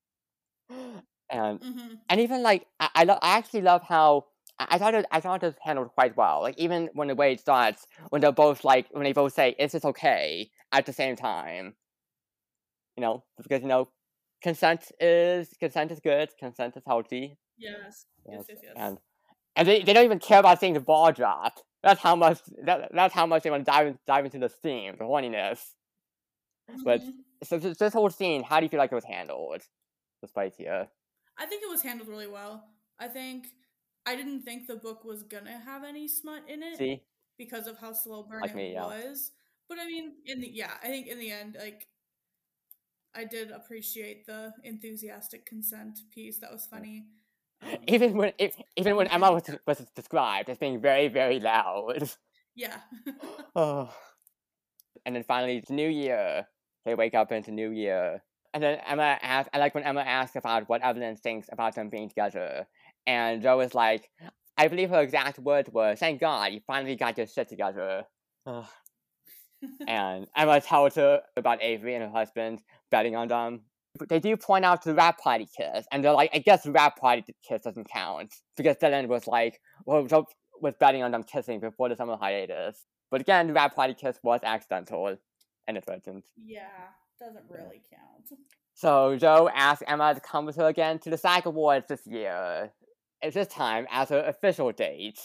And 1.30 1.58
mm-hmm. 1.58 1.94
and 2.10 2.20
even 2.20 2.42
like 2.42 2.66
I 2.78 2.90
I, 2.96 3.04
lo- 3.04 3.18
I 3.22 3.38
actually 3.38 3.62
love 3.62 3.82
how 3.82 4.26
I 4.58 4.76
thought 4.76 4.94
it 4.94 5.06
I 5.10 5.20
thought 5.20 5.42
it 5.42 5.46
was 5.46 5.54
handled 5.62 5.88
quite 5.94 6.14
well. 6.18 6.42
Like 6.42 6.58
even 6.58 6.90
when 6.92 7.08
the 7.08 7.14
way 7.14 7.32
it 7.32 7.40
starts, 7.40 7.86
when 8.10 8.20
they're 8.20 8.30
both 8.30 8.62
like 8.62 8.88
when 8.90 9.04
they 9.04 9.14
both 9.14 9.32
say, 9.32 9.56
"Is 9.58 9.72
this 9.72 9.86
okay?" 9.86 10.50
at 10.70 10.84
the 10.84 10.92
same 10.92 11.16
time. 11.16 11.74
You 12.96 13.00
know, 13.00 13.24
because 13.38 13.62
you 13.62 13.68
know, 13.68 13.88
consent 14.42 14.92
is 15.00 15.54
consent 15.58 15.90
is 15.92 16.00
good. 16.00 16.28
Consent 16.38 16.76
is 16.76 16.82
healthy. 16.86 17.38
Yes. 17.56 18.04
Yes. 18.28 18.44
Yes. 18.50 18.58
yes. 18.62 18.72
And 18.76 18.98
and 19.56 19.68
they, 19.68 19.82
they 19.82 19.92
don't 19.92 20.04
even 20.04 20.18
care 20.18 20.40
about 20.40 20.60
seeing 20.60 20.74
the 20.74 20.80
ball 20.80 21.12
drop. 21.12 21.58
That's 21.82 22.00
how 22.00 22.16
much 22.16 22.40
that, 22.64 22.90
that's 22.92 23.14
how 23.14 23.26
much 23.26 23.42
they 23.42 23.50
want 23.50 23.64
to 23.66 23.70
dive 23.70 23.98
dive 24.06 24.24
into 24.24 24.38
the 24.38 24.48
theme, 24.48 24.94
the 24.98 25.04
horniness. 25.04 25.60
But 26.82 27.00
mm-hmm 27.00 27.10
so 27.44 27.58
this 27.58 27.92
whole 27.92 28.10
scene, 28.10 28.42
how 28.42 28.58
do 28.60 28.64
you 28.64 28.70
feel 28.70 28.78
like 28.78 28.92
it 28.92 28.94
was 28.94 29.04
handled? 29.04 29.62
Despite 30.22 30.54
here, 30.56 30.88
I 31.38 31.46
think 31.46 31.62
it 31.62 31.70
was 31.70 31.82
handled 31.82 32.08
really 32.08 32.26
well. 32.26 32.64
I 32.98 33.08
think 33.08 33.48
I 34.06 34.16
didn't 34.16 34.42
think 34.42 34.66
the 34.66 34.76
book 34.76 35.04
was 35.04 35.22
gonna 35.22 35.60
have 35.64 35.84
any 35.84 36.08
smut 36.08 36.42
in 36.48 36.62
it. 36.62 36.78
See, 36.78 37.02
because 37.36 37.66
of 37.66 37.78
how 37.78 37.92
slow 37.92 38.22
burn 38.22 38.40
like 38.40 38.52
it 38.52 38.56
me, 38.56 38.72
yeah. 38.72 38.86
was. 38.86 39.32
But 39.68 39.78
I 39.78 39.86
mean, 39.86 40.12
in 40.24 40.40
the 40.40 40.50
yeah, 40.50 40.70
I 40.82 40.86
think 40.86 41.06
in 41.08 41.18
the 41.18 41.30
end, 41.30 41.56
like 41.60 41.88
I 43.14 43.24
did 43.24 43.50
appreciate 43.50 44.26
the 44.26 44.52
enthusiastic 44.62 45.44
consent 45.44 45.98
piece. 46.14 46.38
That 46.38 46.52
was 46.52 46.66
funny. 46.66 46.98
Um, 46.98 47.06
Um, 47.62 47.78
even 47.86 48.16
when 48.16 48.32
if, 48.38 48.56
even 48.76 48.96
when 48.96 49.08
Emma 49.08 49.32
was, 49.38 49.50
was 49.66 49.78
described 49.94 50.50
as 50.50 50.58
being 50.58 50.80
very 50.80 51.08
very 51.08 51.40
loud. 51.40 52.10
Yeah. 52.56 52.76
oh. 53.56 53.92
And 55.04 55.16
then 55.16 55.24
finally, 55.24 55.56
it's 55.56 55.70
new 55.70 55.88
year 55.88 56.46
they 56.84 56.94
wake 56.94 57.14
up 57.14 57.32
into 57.32 57.50
New 57.50 57.70
Year. 57.70 58.22
And 58.52 58.62
then 58.62 58.78
Emma 58.86 59.18
asks, 59.22 59.50
I 59.52 59.58
like 59.58 59.74
when 59.74 59.84
Emma 59.84 60.02
asks 60.02 60.36
about 60.36 60.68
what 60.68 60.82
Evelyn 60.82 61.16
thinks 61.16 61.48
about 61.50 61.74
them 61.74 61.88
being 61.88 62.08
together. 62.08 62.66
And 63.06 63.42
Jo 63.42 63.60
is 63.60 63.74
like, 63.74 64.08
I 64.56 64.68
believe 64.68 64.90
her 64.90 65.02
exact 65.02 65.40
words 65.40 65.68
were, 65.70 65.96
"Thank 65.96 66.20
God 66.20 66.52
you 66.52 66.60
finally 66.66 66.94
got 66.94 67.18
your 67.18 67.26
shit 67.26 67.48
together." 67.48 68.04
and 69.88 70.28
Emma 70.36 70.60
tells 70.60 70.94
her 70.94 71.22
about 71.36 71.60
Avery 71.60 71.94
and 71.96 72.04
her 72.04 72.10
husband 72.10 72.62
betting 72.90 73.16
on 73.16 73.26
them. 73.26 73.62
They 74.08 74.18
do 74.18 74.36
point 74.36 74.64
out 74.64 74.82
the 74.82 74.94
wrap 74.94 75.20
party 75.20 75.46
kiss, 75.56 75.86
and 75.92 76.02
they're 76.02 76.12
like, 76.12 76.30
I 76.34 76.38
guess 76.38 76.64
the 76.64 76.72
wrap 76.72 76.98
party 76.98 77.24
kiss 77.46 77.62
doesn't 77.62 77.88
count 77.88 78.34
because 78.56 78.76
Dylan 78.76 79.06
was 79.06 79.26
like, 79.26 79.60
well, 79.86 80.04
Jo 80.06 80.26
was 80.60 80.74
betting 80.80 81.02
on 81.02 81.12
them 81.12 81.22
kissing 81.22 81.60
before 81.60 81.88
the 81.88 81.96
summer 81.96 82.16
hiatus. 82.16 82.84
But 83.10 83.20
again, 83.20 83.46
the 83.46 83.52
wrap 83.52 83.74
party 83.76 83.94
kiss 83.94 84.18
was 84.22 84.40
accidental, 84.42 85.16
and 85.68 85.76
it 85.76 85.84
wasn't. 85.86 86.24
Yeah, 86.36 86.62
doesn't 87.20 87.44
really 87.48 87.82
count. 87.90 88.40
So 88.74 89.16
Jo 89.16 89.48
asks 89.54 89.84
Emma 89.86 90.14
to 90.14 90.20
come 90.20 90.46
with 90.46 90.56
her 90.56 90.66
again 90.66 90.98
to 91.00 91.10
the 91.10 91.16
SAG 91.16 91.46
Awards 91.46 91.86
this 91.88 92.06
year. 92.06 92.72
It's 93.22 93.34
this 93.34 93.48
time 93.48 93.86
as 93.90 94.08
her 94.08 94.24
official 94.24 94.72
date. 94.72 95.20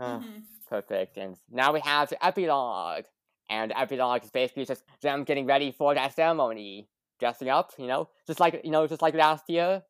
Mm-hmm. 0.00 0.38
Perfect. 0.68 1.18
And 1.18 1.36
now 1.50 1.72
we 1.72 1.80
have 1.80 2.08
the 2.08 2.24
epilogue. 2.24 3.04
And 3.50 3.70
the 3.70 3.78
epilogue 3.78 4.24
is 4.24 4.30
basically 4.30 4.64
just 4.64 4.82
them 5.02 5.24
getting 5.24 5.44
ready 5.44 5.70
for 5.70 5.94
that 5.94 6.16
ceremony. 6.16 6.88
Dressing 7.20 7.48
up, 7.48 7.70
you 7.78 7.86
know, 7.86 8.08
just 8.26 8.40
like 8.40 8.60
you 8.64 8.70
know, 8.70 8.86
just 8.86 9.02
like 9.02 9.14
last 9.14 9.44
year. 9.48 9.82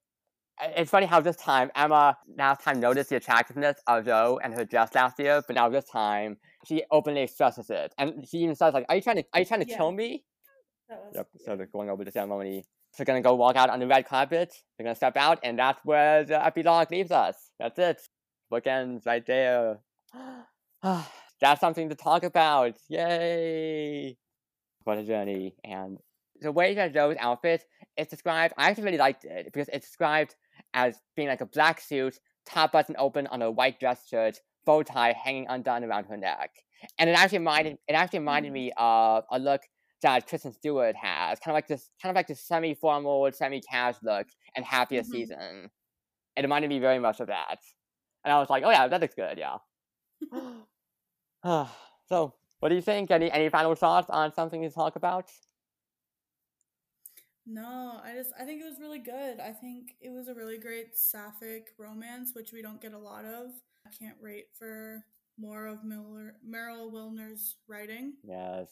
It's 0.63 0.91
funny 0.91 1.07
how 1.07 1.21
this 1.21 1.37
time 1.37 1.73
Emma 1.75 2.17
last 2.39 2.63
time 2.63 2.79
noticed 2.79 3.11
the 3.11 3.17
attractiveness 3.17 3.77
of 3.89 4.05
Jo 4.05 4.39
and 4.43 4.55
her 4.55 4.65
dress 4.65 4.95
last 4.95 5.19
year, 5.19 5.43
but 5.47 5.57
now 5.57 5.69
this 5.69 5.85
time 5.87 6.37
she 6.67 6.85
openly 6.93 7.23
expresses 7.23 7.71
it, 7.71 7.93
and 7.99 8.27
she 8.29 8.39
even 8.39 8.55
says 8.55 8.73
like, 8.73 8.87
"Are 8.89 8.97
you 8.97 9.03
trying 9.03 9.17
to 9.17 9.25
Are 9.33 9.41
you 9.41 9.47
trying 9.47 9.65
to 9.65 9.69
yeah. 9.69 9.77
kill 9.77 9.91
me?" 9.91 10.25
Yep. 11.15 11.29
So 11.45 11.57
they're 11.57 11.67
going 11.67 11.91
over 11.91 12.05
the 12.05 12.13
ceremony. 12.13 12.65
They're 12.97 13.07
gonna 13.07 13.21
go 13.21 13.35
walk 13.35 13.57
out 13.57 13.71
on 13.71 13.81
the 13.81 13.87
red 13.87 14.07
carpet. 14.07 14.55
They're 14.77 14.85
gonna 14.85 14.95
step 14.95 15.17
out, 15.17 15.41
and 15.43 15.59
that's 15.59 15.81
where 15.85 16.25
the 16.25 16.45
epilogue 16.45 16.91
leaves 16.91 17.11
us. 17.11 17.51
That's 17.59 17.79
it. 17.79 18.01
Bookends 18.53 19.07
right 19.07 19.27
there. 19.27 19.81
that's 21.41 21.61
something 21.61 21.89
to 21.89 21.95
talk 21.95 22.23
about. 22.23 22.77
Yay! 22.89 24.17
What 24.85 24.99
a 24.99 25.05
journey. 25.05 25.57
And 25.65 25.99
the 26.41 26.53
way 26.53 26.75
that 26.75 26.93
Jo's 26.93 27.17
outfit 27.19 27.65
is 27.97 28.07
described, 28.09 28.55
I 28.57 28.69
actually 28.69 28.85
really 28.85 28.99
liked 28.99 29.25
it 29.25 29.45
because 29.45 29.69
it's 29.73 29.87
described 29.87 30.35
as 30.73 30.99
being 31.17 31.29
like 31.29 31.41
a 31.41 31.47
black 31.47 31.81
suit, 31.81 32.19
top 32.47 32.73
button 32.73 32.97
open 32.99 33.27
on 33.29 33.43
a 33.43 33.51
white 33.51 33.79
dress 33.81 34.07
shirt, 34.09 34.39
bow 34.65 34.83
tie 34.83 35.13
hanging 35.13 35.47
undone 35.49 35.85
around 35.85 36.05
her 36.05 36.17
neck. 36.17 36.51
And 36.99 37.09
it 37.09 37.15
actually 37.15 37.39
reminded 37.39 37.79
it 37.89 37.93
actually 37.93 38.19
reminded 38.21 38.51
mm. 38.51 38.55
me 38.55 38.73
of 38.77 39.25
a 39.31 39.39
look 39.39 39.63
that 40.03 40.27
Kristen 40.27 40.53
Stewart 40.53 40.95
has, 40.97 41.39
kind 41.39 41.53
of 41.53 41.55
like 41.55 41.67
this, 41.67 41.89
kind 42.03 42.11
of 42.11 42.17
like 42.17 42.27
this 42.27 42.43
semi-formal, 42.47 43.31
semi-cash 43.33 43.97
look 44.03 44.27
and 44.55 44.65
Happiest 44.65 45.11
mm-hmm. 45.11 45.21
Season. 45.21 45.71
It 46.37 46.43
reminded 46.43 46.69
me 46.69 46.79
very 46.79 46.99
much 46.99 47.21
of 47.21 47.29
that, 47.29 47.59
and 48.25 48.33
I 48.33 48.39
was 48.39 48.51
like, 48.51 48.65
"Oh 48.65 48.71
yeah, 48.71 48.89
that 48.89 49.01
looks 49.01 49.15
good." 49.15 49.39
Yeah. 49.39 49.59
so, 52.09 52.35
what 52.59 52.69
do 52.69 52.75
you 52.75 52.83
think? 52.83 53.11
Any 53.11 53.31
any 53.31 53.49
final 53.49 53.75
thoughts 53.75 54.11
on 54.11 54.33
something 54.33 54.63
to 54.63 54.71
talk 54.71 54.97
about? 54.97 55.31
No, 57.47 58.01
I 58.03 58.15
just 58.15 58.31
I 58.41 58.45
think 58.45 58.63
it 58.63 58.65
was 58.65 58.81
really 58.81 58.99
good. 58.99 59.39
I 59.39 59.53
think 59.53 59.97
it 60.01 60.11
was 60.11 60.29
a 60.29 60.35
really 60.35 60.59
great 60.59 60.97
sapphic 60.97 61.69
romance, 61.79 62.31
which 62.35 62.53
we 62.53 62.63
don't 62.63 62.81
get 62.81 62.95
a 62.95 62.99
lot 62.99 63.25
of. 63.25 63.51
I 63.87 63.91
can't 63.99 64.17
wait 64.23 64.47
for 64.59 65.05
more 65.39 65.67
of 65.67 65.85
Miller 65.85 66.37
Meryl 66.49 66.91
Wilsner's 66.91 67.57
writing. 67.69 68.15
Yes. 68.23 68.69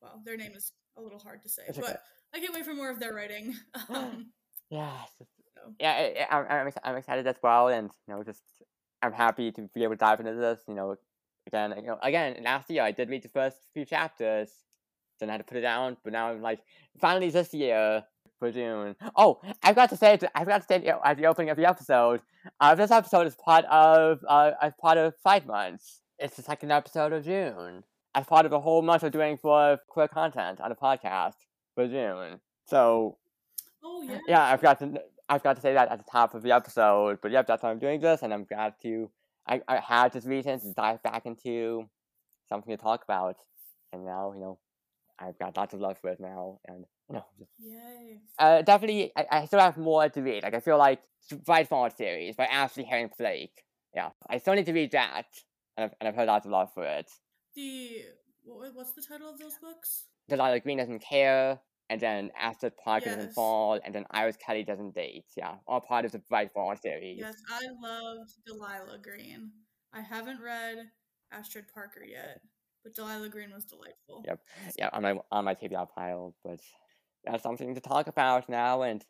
Well, 0.00 0.22
their 0.24 0.36
name 0.36 0.52
is 0.54 0.72
a 0.96 1.02
little 1.02 1.18
hard 1.18 1.42
to 1.42 1.48
say, 1.48 1.62
it's 1.66 1.78
but 1.78 1.88
okay. 1.88 1.98
I 2.34 2.40
can't 2.40 2.54
wait 2.54 2.64
for 2.64 2.74
more 2.74 2.90
of 2.90 3.00
their 3.00 3.12
writing. 3.12 3.54
um, 3.88 4.30
yes. 4.70 5.08
So. 5.18 5.74
Yeah, 5.80 6.26
I, 6.30 6.36
I'm 6.36 6.72
I'm 6.84 6.96
excited 6.96 7.26
as 7.26 7.36
well, 7.42 7.68
and 7.68 7.90
you 8.06 8.14
know, 8.14 8.22
just 8.22 8.42
I'm 9.02 9.12
happy 9.12 9.50
to 9.52 9.68
be 9.74 9.82
able 9.82 9.94
to 9.94 9.98
dive 9.98 10.20
into 10.20 10.34
this. 10.34 10.60
You 10.68 10.74
know, 10.74 10.96
again, 11.48 11.74
you 11.76 11.86
know, 11.86 11.98
again, 12.02 12.36
last 12.44 12.70
year 12.70 12.82
I 12.84 12.92
did 12.92 13.10
read 13.10 13.22
the 13.22 13.28
first 13.28 13.58
few 13.74 13.84
chapters, 13.84 14.50
then 15.18 15.28
I 15.28 15.32
had 15.32 15.38
to 15.38 15.44
put 15.44 15.56
it 15.56 15.62
down, 15.62 15.96
but 16.04 16.12
now 16.12 16.30
I'm 16.30 16.42
like, 16.42 16.60
finally 17.00 17.30
this 17.30 17.52
year 17.54 18.04
for 18.42 18.50
June. 18.50 18.96
Oh, 19.14 19.40
I 19.62 19.68
forgot 19.68 19.90
to 19.90 19.96
say, 19.96 20.18
I 20.34 20.40
forgot 20.40 20.62
to 20.62 20.66
say 20.66 20.84
at 20.84 21.16
the 21.16 21.26
opening 21.26 21.50
of 21.50 21.56
the 21.56 21.64
episode, 21.64 22.22
uh, 22.60 22.74
this 22.74 22.90
episode 22.90 23.28
is 23.28 23.36
part 23.36 23.64
of, 23.66 24.18
uh, 24.28 24.50
as 24.60 24.72
part 24.80 24.98
of 24.98 25.14
five 25.22 25.46
months. 25.46 26.00
It's 26.18 26.34
the 26.34 26.42
second 26.42 26.72
episode 26.72 27.12
of 27.12 27.24
June, 27.24 27.84
as 28.16 28.26
part 28.26 28.44
of 28.44 28.52
a 28.52 28.58
whole 28.58 28.82
month 28.82 29.04
of 29.04 29.12
doing 29.12 29.36
for 29.36 29.78
queer 29.88 30.08
content 30.08 30.60
on 30.60 30.72
a 30.72 30.74
podcast 30.74 31.36
for 31.76 31.86
June. 31.86 32.40
So, 32.66 33.16
oh 33.84 34.02
yeah, 34.02 34.18
yeah, 34.26 34.52
I 34.52 34.56
forgot 34.56 34.80
to, 34.80 35.00
I 35.28 35.38
forgot 35.38 35.54
to 35.54 35.62
say 35.62 35.74
that 35.74 35.92
at 35.92 35.98
the 35.98 36.10
top 36.10 36.34
of 36.34 36.42
the 36.42 36.50
episode. 36.50 37.20
But 37.22 37.30
yep, 37.30 37.46
that's 37.46 37.62
why 37.62 37.70
I'm 37.70 37.78
doing 37.78 38.00
this, 38.00 38.22
and 38.22 38.34
I'm 38.34 38.42
glad 38.42 38.74
to, 38.82 39.08
I, 39.46 39.60
I 39.68 39.76
had 39.76 40.12
this 40.14 40.26
reason 40.26 40.58
to 40.58 40.72
dive 40.72 41.00
back 41.04 41.26
into 41.26 41.88
something 42.48 42.76
to 42.76 42.82
talk 42.82 43.04
about, 43.04 43.36
and 43.92 44.04
now 44.04 44.32
you 44.34 44.40
know, 44.40 44.58
I've 45.16 45.38
got 45.38 45.56
lots 45.56 45.74
of 45.74 45.80
love 45.80 45.98
for 45.98 46.10
it 46.10 46.18
now, 46.18 46.58
and 46.66 46.86
no. 47.12 47.24
Yay. 47.58 48.20
Uh, 48.38 48.62
definitely, 48.62 49.12
I, 49.16 49.26
I 49.30 49.44
still 49.46 49.60
have 49.60 49.76
more 49.76 50.08
to 50.08 50.22
read. 50.22 50.42
Like, 50.42 50.54
I 50.54 50.60
feel 50.60 50.78
like 50.78 51.00
Bright 51.44 51.68
Falls 51.68 51.94
series 51.96 52.36
by 52.36 52.46
Ashley 52.46 52.84
Herring 52.84 53.10
Blake. 53.18 53.62
Yeah, 53.94 54.10
I 54.28 54.38
still 54.38 54.54
need 54.54 54.66
to 54.66 54.72
read 54.72 54.92
that, 54.92 55.26
and 55.76 55.84
I've, 55.84 55.94
and 56.00 56.08
I've 56.08 56.14
heard 56.14 56.28
lots 56.28 56.46
of 56.46 56.52
love 56.52 56.72
for 56.72 56.84
it. 56.84 57.10
The 57.54 58.04
what, 58.44 58.74
what's 58.74 58.92
the 58.92 59.02
title 59.02 59.28
of 59.28 59.38
those 59.38 59.58
books? 59.60 60.06
Delilah 60.28 60.60
Green 60.60 60.78
doesn't 60.78 61.00
care, 61.02 61.60
and 61.90 62.00
then 62.00 62.30
Astrid 62.40 62.72
Parker 62.82 63.06
yes. 63.06 63.16
doesn't 63.16 63.34
fall, 63.34 63.78
and 63.84 63.94
then 63.94 64.06
Iris 64.10 64.36
Kelly 64.36 64.64
doesn't 64.64 64.94
date. 64.94 65.26
Yeah, 65.36 65.56
all 65.66 65.80
part 65.80 66.06
of 66.06 66.12
the 66.12 66.20
Bright 66.30 66.52
Falls 66.54 66.80
series. 66.80 67.18
Yes, 67.18 67.36
I 67.48 67.60
loved 67.82 68.32
Delilah 68.46 68.98
Green. 69.02 69.50
I 69.92 70.00
haven't 70.00 70.40
read 70.42 70.78
Astrid 71.30 71.66
Parker 71.74 72.02
yet, 72.02 72.40
but 72.82 72.94
Delilah 72.94 73.28
Green 73.28 73.52
was 73.52 73.64
delightful. 73.64 74.24
Yep, 74.26 74.40
yeah, 74.78 74.88
on 74.92 75.02
my 75.02 75.18
on 75.30 75.44
my 75.44 75.54
TBR 75.54 75.88
pile, 75.94 76.34
but 76.42 76.60
that's 77.24 77.42
something 77.42 77.74
to 77.74 77.80
talk 77.80 78.06
about 78.06 78.48
now, 78.48 78.82
and 78.82 79.04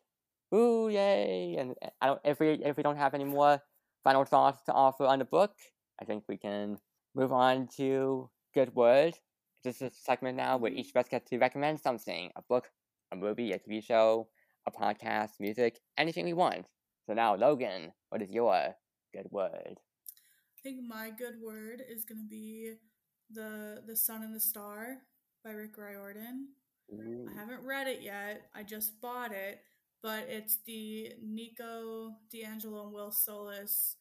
ooh, 0.53 0.89
yay! 0.89 1.55
And 1.57 1.75
eh, 1.81 1.89
I 2.01 2.07
don't 2.07 2.21
if 2.23 2.39
we 2.39 2.49
if 2.63 2.77
we 2.77 2.83
don't 2.83 2.97
have 2.97 3.13
any 3.13 3.23
more 3.23 3.61
final 4.03 4.25
thoughts 4.25 4.63
to 4.65 4.73
offer 4.73 5.05
on 5.05 5.19
the 5.19 5.25
book, 5.25 5.53
I 6.01 6.05
think 6.05 6.23
we 6.27 6.37
can 6.37 6.77
move 7.15 7.31
on 7.31 7.67
to 7.77 8.29
Good 8.53 8.75
Word. 8.75 9.15
This 9.63 9.77
is 9.77 9.81
a 9.81 9.95
segment 9.95 10.37
now 10.37 10.57
where 10.57 10.71
each 10.71 10.89
of 10.89 10.97
us 10.97 11.07
gets 11.09 11.29
to 11.29 11.37
recommend 11.39 11.79
something: 11.79 12.31
a 12.35 12.41
book, 12.41 12.69
a 13.11 13.15
movie, 13.15 13.51
a 13.51 13.59
TV 13.59 13.83
show, 13.83 14.27
a 14.67 14.71
podcast, 14.71 15.39
music, 15.39 15.79
anything 15.97 16.25
we 16.25 16.33
want. 16.33 16.65
So 17.07 17.13
now, 17.13 17.35
Logan, 17.35 17.91
what 18.09 18.21
is 18.21 18.31
your 18.31 18.75
good 19.13 19.27
word? 19.31 19.79
I 19.79 20.61
think 20.61 20.79
my 20.87 21.09
good 21.09 21.35
word 21.43 21.83
is 21.89 22.05
going 22.05 22.21
to 22.21 22.29
be 22.29 22.73
the 23.29 23.81
the 23.85 23.95
Sun 23.95 24.23
and 24.23 24.33
the 24.33 24.39
Star 24.39 24.99
by 25.43 25.51
Rick 25.51 25.77
Riordan. 25.77 26.49
Ooh. 26.91 27.27
I 27.29 27.39
haven't 27.39 27.65
read 27.65 27.87
it 27.87 28.01
yet. 28.01 28.47
I 28.53 28.63
just 28.63 28.99
bought 29.01 29.31
it, 29.31 29.61
but 30.01 30.25
it's 30.27 30.57
the 30.65 31.13
Nico 31.21 32.15
di 32.31 32.43
Angelo 32.43 32.83
and 32.83 32.93
Will 32.93 33.11
Solace 33.11 33.95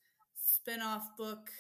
spin-off 0.45 1.17
book 1.17 1.51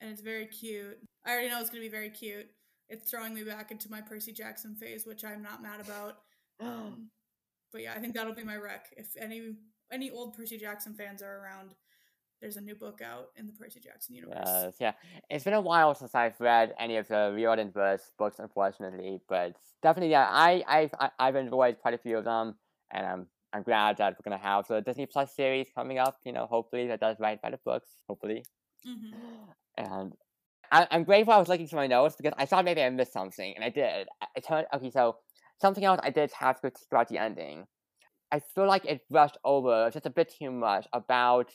and 0.00 0.10
it's 0.10 0.22
very 0.22 0.46
cute. 0.46 0.98
I 1.26 1.32
already 1.32 1.48
know 1.48 1.60
it's 1.60 1.70
going 1.70 1.82
to 1.82 1.88
be 1.88 1.92
very 1.94 2.10
cute. 2.10 2.46
It's 2.88 3.08
throwing 3.08 3.34
me 3.34 3.44
back 3.44 3.70
into 3.70 3.90
my 3.90 4.00
Percy 4.00 4.32
Jackson 4.32 4.74
phase, 4.74 5.06
which 5.06 5.24
I'm 5.24 5.42
not 5.42 5.62
mad 5.62 5.80
about. 5.80 6.18
Um, 6.62 7.08
but 7.72 7.80
yeah, 7.80 7.94
I 7.96 8.00
think 8.00 8.14
that'll 8.14 8.34
be 8.34 8.44
my 8.44 8.56
rec. 8.56 8.88
If 8.94 9.16
any 9.18 9.54
any 9.90 10.10
old 10.10 10.34
Percy 10.34 10.58
Jackson 10.58 10.92
fans 10.92 11.22
are 11.22 11.38
around, 11.42 11.70
there's 12.40 12.56
a 12.56 12.60
new 12.60 12.74
book 12.74 13.00
out 13.02 13.28
in 13.36 13.46
the 13.46 13.52
Percy 13.52 13.80
Jackson 13.80 14.14
universe. 14.14 14.38
Yes, 14.46 14.74
yeah. 14.80 14.92
It's 15.28 15.44
been 15.44 15.54
a 15.54 15.60
while 15.60 15.94
since 15.94 16.14
I've 16.14 16.40
read 16.40 16.74
any 16.78 16.96
of 16.96 17.08
the 17.08 17.32
Riordan 17.34 17.70
books, 17.70 18.12
Books, 18.18 18.38
unfortunately, 18.38 19.20
but 19.28 19.56
definitely, 19.82 20.10
yeah, 20.10 20.26
I, 20.30 20.64
I've, 20.66 21.10
I've 21.18 21.36
enjoyed 21.36 21.78
quite 21.80 21.94
a 21.94 21.98
few 21.98 22.18
of 22.18 22.24
them, 22.24 22.56
and 22.92 23.06
I'm, 23.06 23.26
I'm 23.52 23.62
glad 23.62 23.98
that 23.98 24.14
we're 24.14 24.30
gonna 24.30 24.42
have 24.42 24.66
the 24.68 24.80
Disney 24.80 25.06
Plus 25.06 25.34
series 25.34 25.68
coming 25.74 25.98
up. 25.98 26.18
You 26.24 26.32
know, 26.32 26.46
hopefully 26.46 26.86
that 26.88 27.00
does 27.00 27.16
right 27.20 27.40
by 27.40 27.50
the 27.50 27.58
books. 27.64 27.90
Hopefully, 28.08 28.44
mm-hmm. 28.86 29.14
and 29.76 30.12
I, 30.72 30.86
am 30.90 31.04
grateful 31.04 31.34
I 31.34 31.38
was 31.38 31.48
looking 31.48 31.66
through 31.66 31.80
my 31.80 31.86
notes 31.88 32.16
because 32.16 32.32
I 32.38 32.46
thought 32.46 32.64
maybe 32.64 32.82
I 32.82 32.90
missed 32.90 33.12
something, 33.12 33.54
and 33.54 33.64
I 33.64 33.70
did. 33.70 34.08
I 34.22 34.40
turned 34.40 34.66
okay, 34.74 34.90
so 34.90 35.16
something 35.60 35.84
else 35.84 36.00
I 36.02 36.10
did 36.10 36.30
have 36.38 36.60
to 36.62 36.72
throughout 36.88 37.08
the 37.08 37.18
ending. 37.18 37.66
I 38.32 38.38
feel 38.38 38.68
like 38.68 38.84
it 38.84 39.00
rushed 39.10 39.38
over 39.44 39.90
just 39.92 40.06
a 40.06 40.10
bit 40.10 40.32
too 40.38 40.52
much 40.52 40.86
about 40.92 41.50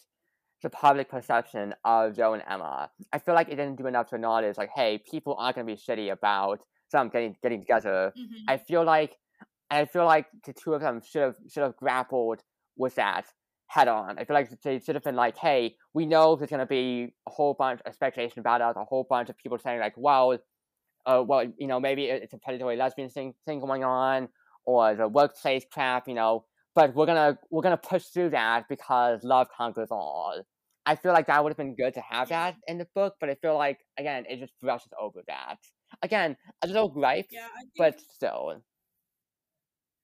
the 0.66 0.70
public 0.72 1.08
perception 1.08 1.76
of 1.86 2.16
Jo 2.16 2.34
and 2.34 2.42
Emma. 2.50 2.90
I 3.14 3.20
feel 3.20 3.36
like 3.36 3.50
it 3.50 3.56
didn't 3.56 3.76
do 3.76 3.86
enough 3.86 4.10
to 4.10 4.16
acknowledge, 4.16 4.58
like, 4.58 4.72
hey, 4.74 4.98
people 4.98 5.36
aren't 5.38 5.58
gonna 5.58 5.68
be 5.68 5.76
shitty 5.76 6.12
about 6.12 6.60
them 6.92 7.10
getting 7.10 7.36
getting 7.44 7.60
together. 7.60 8.12
Mm-hmm. 8.18 8.50
I 8.50 8.58
feel 8.58 8.84
like 8.84 9.16
I 9.70 9.86
feel 9.86 10.06
like 10.06 10.26
the 10.44 10.54
two 10.54 10.74
of 10.74 10.82
them 10.82 11.02
should 11.08 11.22
have 11.22 11.36
should 11.52 11.62
have 11.62 11.78
grappled 11.78 12.42
with 12.76 12.96
that 12.96 13.26
head 13.68 13.88
on. 13.88 14.18
I 14.18 14.26
feel 14.26 14.34
like 14.34 14.50
they 14.64 14.80
should 14.80 14.96
have 14.96 15.04
been 15.04 15.16
like, 15.16 15.38
hey, 15.38 15.76
we 15.94 16.08
know 16.08 16.36
there's 16.36 16.50
gonna 16.50 16.66
be 16.66 17.14
a 17.28 17.30
whole 17.30 17.54
bunch 17.54 17.82
of 17.86 17.94
speculation 17.94 18.40
about 18.40 18.62
us, 18.62 18.76
a 18.76 18.84
whole 18.86 19.06
bunch 19.08 19.30
of 19.30 19.38
people 19.38 19.60
saying 19.60 19.80
like, 19.80 19.94
well, 19.96 20.36
uh, 21.06 21.24
well, 21.24 21.46
you 21.60 21.68
know, 21.68 21.80
maybe 21.80 22.06
it's 22.06 22.34
a 22.34 22.40
predatory 22.40 22.76
lesbian 22.76 23.10
thing 23.10 23.36
thing 23.46 23.60
going 23.60 23.84
on, 23.84 24.30
or 24.66 24.96
the 24.96 25.08
workplace 25.08 25.64
crap, 25.72 26.08
you 26.08 26.16
know. 26.16 26.46
But 26.74 26.96
we're 26.96 27.06
gonna 27.06 27.38
we're 27.52 27.62
gonna 27.62 27.78
push 27.78 28.06
through 28.06 28.32
that 28.32 28.68
because 28.68 29.24
love 29.24 29.48
conquers 29.56 29.90
all. 29.92 30.42
I 30.86 30.96
feel 30.96 31.14
like 31.14 31.28
that 31.28 31.44
would 31.44 31.50
have 31.52 31.58
been 31.58 31.76
good 31.76 31.94
to 31.96 32.02
have 32.02 32.30
that 32.30 32.56
in 32.68 32.78
the 32.78 32.88
book, 32.96 33.16
but 33.20 33.30
I 33.30 33.36
feel 33.36 33.56
like 33.56 33.80
again 33.98 34.26
it 34.30 34.40
just 34.40 34.54
brushes 34.62 34.92
over 35.00 35.22
that. 35.28 35.58
Again, 36.02 36.38
a 36.64 36.68
little 36.68 36.90
gripe, 36.90 37.28
Yeah, 37.30 37.48
think, 37.74 37.74
but 37.78 38.00
still. 38.00 38.62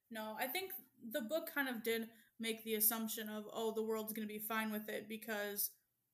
no, 0.09 0.35
I 0.39 0.47
think 0.47 0.71
the 1.11 1.21
book 1.21 1.49
kind 1.53 1.69
of 1.69 1.83
did 1.83 2.09
make 2.39 2.63
the 2.63 2.75
assumption 2.75 3.29
of 3.29 3.45
oh 3.53 3.71
the 3.73 3.83
world's 3.83 4.13
going 4.13 4.27
to 4.27 4.31
be 4.33 4.39
fine 4.39 4.71
with 4.71 4.89
it 4.89 5.07
because 5.07 5.71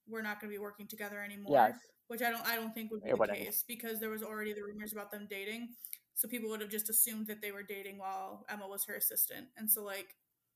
we're 0.08 0.22
not 0.22 0.40
going 0.40 0.50
to 0.52 0.56
be 0.56 0.62
working 0.62 0.88
together 0.88 1.22
anymore. 1.22 1.54
Yes. 1.54 1.80
Which 2.08 2.22
I 2.22 2.30
don't 2.32 2.46
I 2.48 2.56
don't 2.56 2.74
think 2.74 2.92
would 2.92 3.04
be 3.04 3.10
It 3.10 3.14
the 3.14 3.18
wouldn't. 3.18 3.38
case 3.38 3.64
because 3.68 4.00
there 4.00 4.10
was 4.10 4.24
already 4.24 4.54
the 4.54 4.64
rumors 4.64 4.94
about 4.94 5.12
them 5.12 5.28
dating. 5.30 5.70
So 6.16 6.28
people 6.28 6.50
would 6.50 6.62
have 6.62 6.70
just 6.70 6.90
assumed 6.90 7.28
that 7.28 7.42
they 7.42 7.52
were 7.52 7.64
dating 7.64 7.98
while 8.00 8.46
Emma 8.50 8.68
was 8.68 8.86
her 8.86 8.96
assistant. 8.96 9.48
And 9.58 9.70
so 9.70 9.84
like 9.84 10.16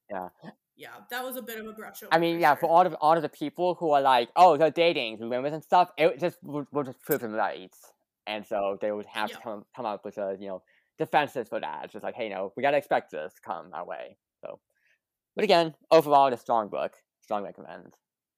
Yeah. 0.09 0.29
Yeah, 0.81 0.89
that 1.09 1.23
was 1.23 1.37
a 1.37 1.41
bit 1.41 1.59
of 1.59 1.67
a 1.67 1.73
brush. 1.73 2.03
I 2.11 2.17
mean, 2.17 2.39
yeah, 2.39 2.55
for 2.55 2.67
all 2.67 2.85
of 2.85 2.93
all 2.95 3.15
of 3.15 3.21
the 3.21 3.29
people 3.29 3.75
who 3.75 3.91
are 3.91 4.01
like, 4.01 4.29
oh, 4.35 4.57
they're 4.57 4.71
dating, 4.71 5.19
rumors 5.19 5.53
and 5.53 5.63
stuff, 5.63 5.91
it 5.97 6.19
just 6.19 6.37
would, 6.43 6.67
would 6.71 6.87
just 6.87 7.01
prove 7.01 7.21
them 7.21 7.33
right, 7.33 7.73
and 8.27 8.45
so 8.45 8.77
they 8.81 8.91
would 8.91 9.05
have 9.05 9.29
Yeah. 9.29 9.37
to 9.37 9.41
come 9.43 9.65
come 9.75 9.85
up 9.85 10.03
with 10.03 10.17
a 10.17 10.37
you 10.39 10.47
know 10.47 10.63
defenses 10.97 11.47
for 11.49 11.59
that. 11.59 11.85
It's 11.85 11.93
just 11.93 12.03
like, 12.03 12.15
hey, 12.15 12.29
no, 12.29 12.51
we 12.55 12.63
gotta 12.63 12.77
expect 12.77 13.11
this 13.11 13.33
to 13.35 13.41
come 13.41 13.69
our 13.73 13.85
way. 13.85 14.17
So, 14.43 14.59
but 15.35 15.43
again, 15.43 15.75
overall, 15.91 16.27
it's 16.27 16.41
a 16.41 16.45
strong 16.47 16.69
book, 16.69 16.93
strong 17.21 17.43
recommend. 17.43 17.93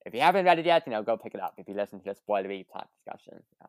If 0.05 0.13
you 0.13 0.19
haven't 0.19 0.45
read 0.45 0.59
it 0.59 0.65
yet, 0.65 0.83
you 0.85 0.91
know, 0.91 1.01
go 1.03 1.15
pick 1.17 1.33
it 1.33 1.41
up. 1.41 1.53
If 1.57 1.67
you 1.69 1.75
listen 1.75 1.99
to 1.99 2.05
this 2.05 2.19
spoilery 2.27 2.67
plot 2.67 2.89
discussion, 2.97 3.41
yeah. 3.61 3.67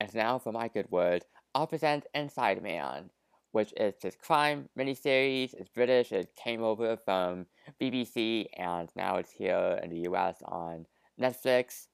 And 0.00 0.14
now 0.14 0.38
for 0.38 0.52
my 0.52 0.68
good 0.68 0.90
word, 0.90 1.24
I'll 1.54 1.66
present 1.66 2.06
Inside 2.14 2.62
Man, 2.62 3.10
which 3.52 3.72
is 3.76 3.94
this 4.02 4.16
crime 4.16 4.68
miniseries. 4.78 5.54
It's 5.54 5.68
British. 5.68 6.12
It 6.12 6.34
came 6.36 6.62
over 6.62 6.96
from 6.96 7.46
BBC, 7.80 8.48
and 8.56 8.90
now 8.96 9.16
it's 9.16 9.32
here 9.32 9.80
in 9.82 9.90
the 9.90 10.00
US 10.10 10.42
on 10.44 10.86
Netflix. 11.20 11.88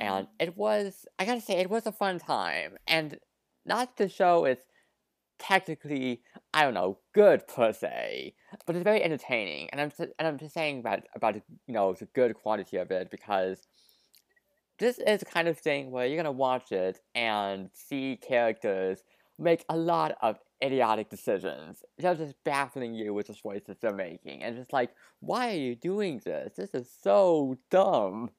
And 0.00 0.28
Mhm. 0.28 0.30
it 0.38 0.56
was, 0.56 1.06
I 1.18 1.24
gotta 1.26 1.40
say, 1.40 1.58
it 1.60 1.70
was 1.70 1.86
a 1.86 1.92
fun 1.92 2.18
time. 2.18 2.78
And 2.86 3.18
not 3.66 3.96
the 3.96 4.08
show 4.08 4.44
is 4.44 4.58
technically, 5.38 6.22
I 6.54 6.64
don't 6.64 6.74
know, 6.74 7.00
good 7.14 7.46
per 7.48 7.72
se, 7.72 8.34
but 8.66 8.76
it's 8.76 8.84
very 8.84 9.02
entertaining. 9.02 9.70
And 9.70 9.80
I'm 9.80 9.90
just, 9.90 10.00
and 10.18 10.28
I'm 10.28 10.38
just 10.38 10.54
saying 10.54 10.80
about 10.80 11.04
about 11.14 11.36
you 11.36 11.42
know 11.68 11.94
the 11.94 12.06
good 12.06 12.34
quality 12.34 12.76
of 12.78 12.90
it 12.90 13.10
because 13.10 13.66
this 14.78 14.98
is 14.98 15.20
the 15.20 15.26
kind 15.26 15.48
of 15.48 15.58
thing 15.58 15.90
where 15.90 16.06
you're 16.06 16.16
gonna 16.16 16.30
watch 16.32 16.70
it 16.72 17.00
and 17.14 17.70
see 17.72 18.16
characters 18.16 19.02
make 19.38 19.64
a 19.68 19.76
lot 19.76 20.16
of 20.22 20.38
idiotic 20.62 21.08
decisions. 21.08 21.82
They're 21.98 22.14
just 22.14 22.34
baffling 22.44 22.94
you 22.94 23.14
with 23.14 23.28
the 23.28 23.34
choices 23.34 23.76
they're 23.80 23.94
making, 23.94 24.42
and 24.42 24.56
just 24.56 24.72
like, 24.72 24.90
why 25.20 25.50
are 25.50 25.58
you 25.58 25.74
doing 25.74 26.20
this? 26.24 26.54
This 26.56 26.74
is 26.74 26.90
so 27.02 27.58
dumb. 27.70 28.30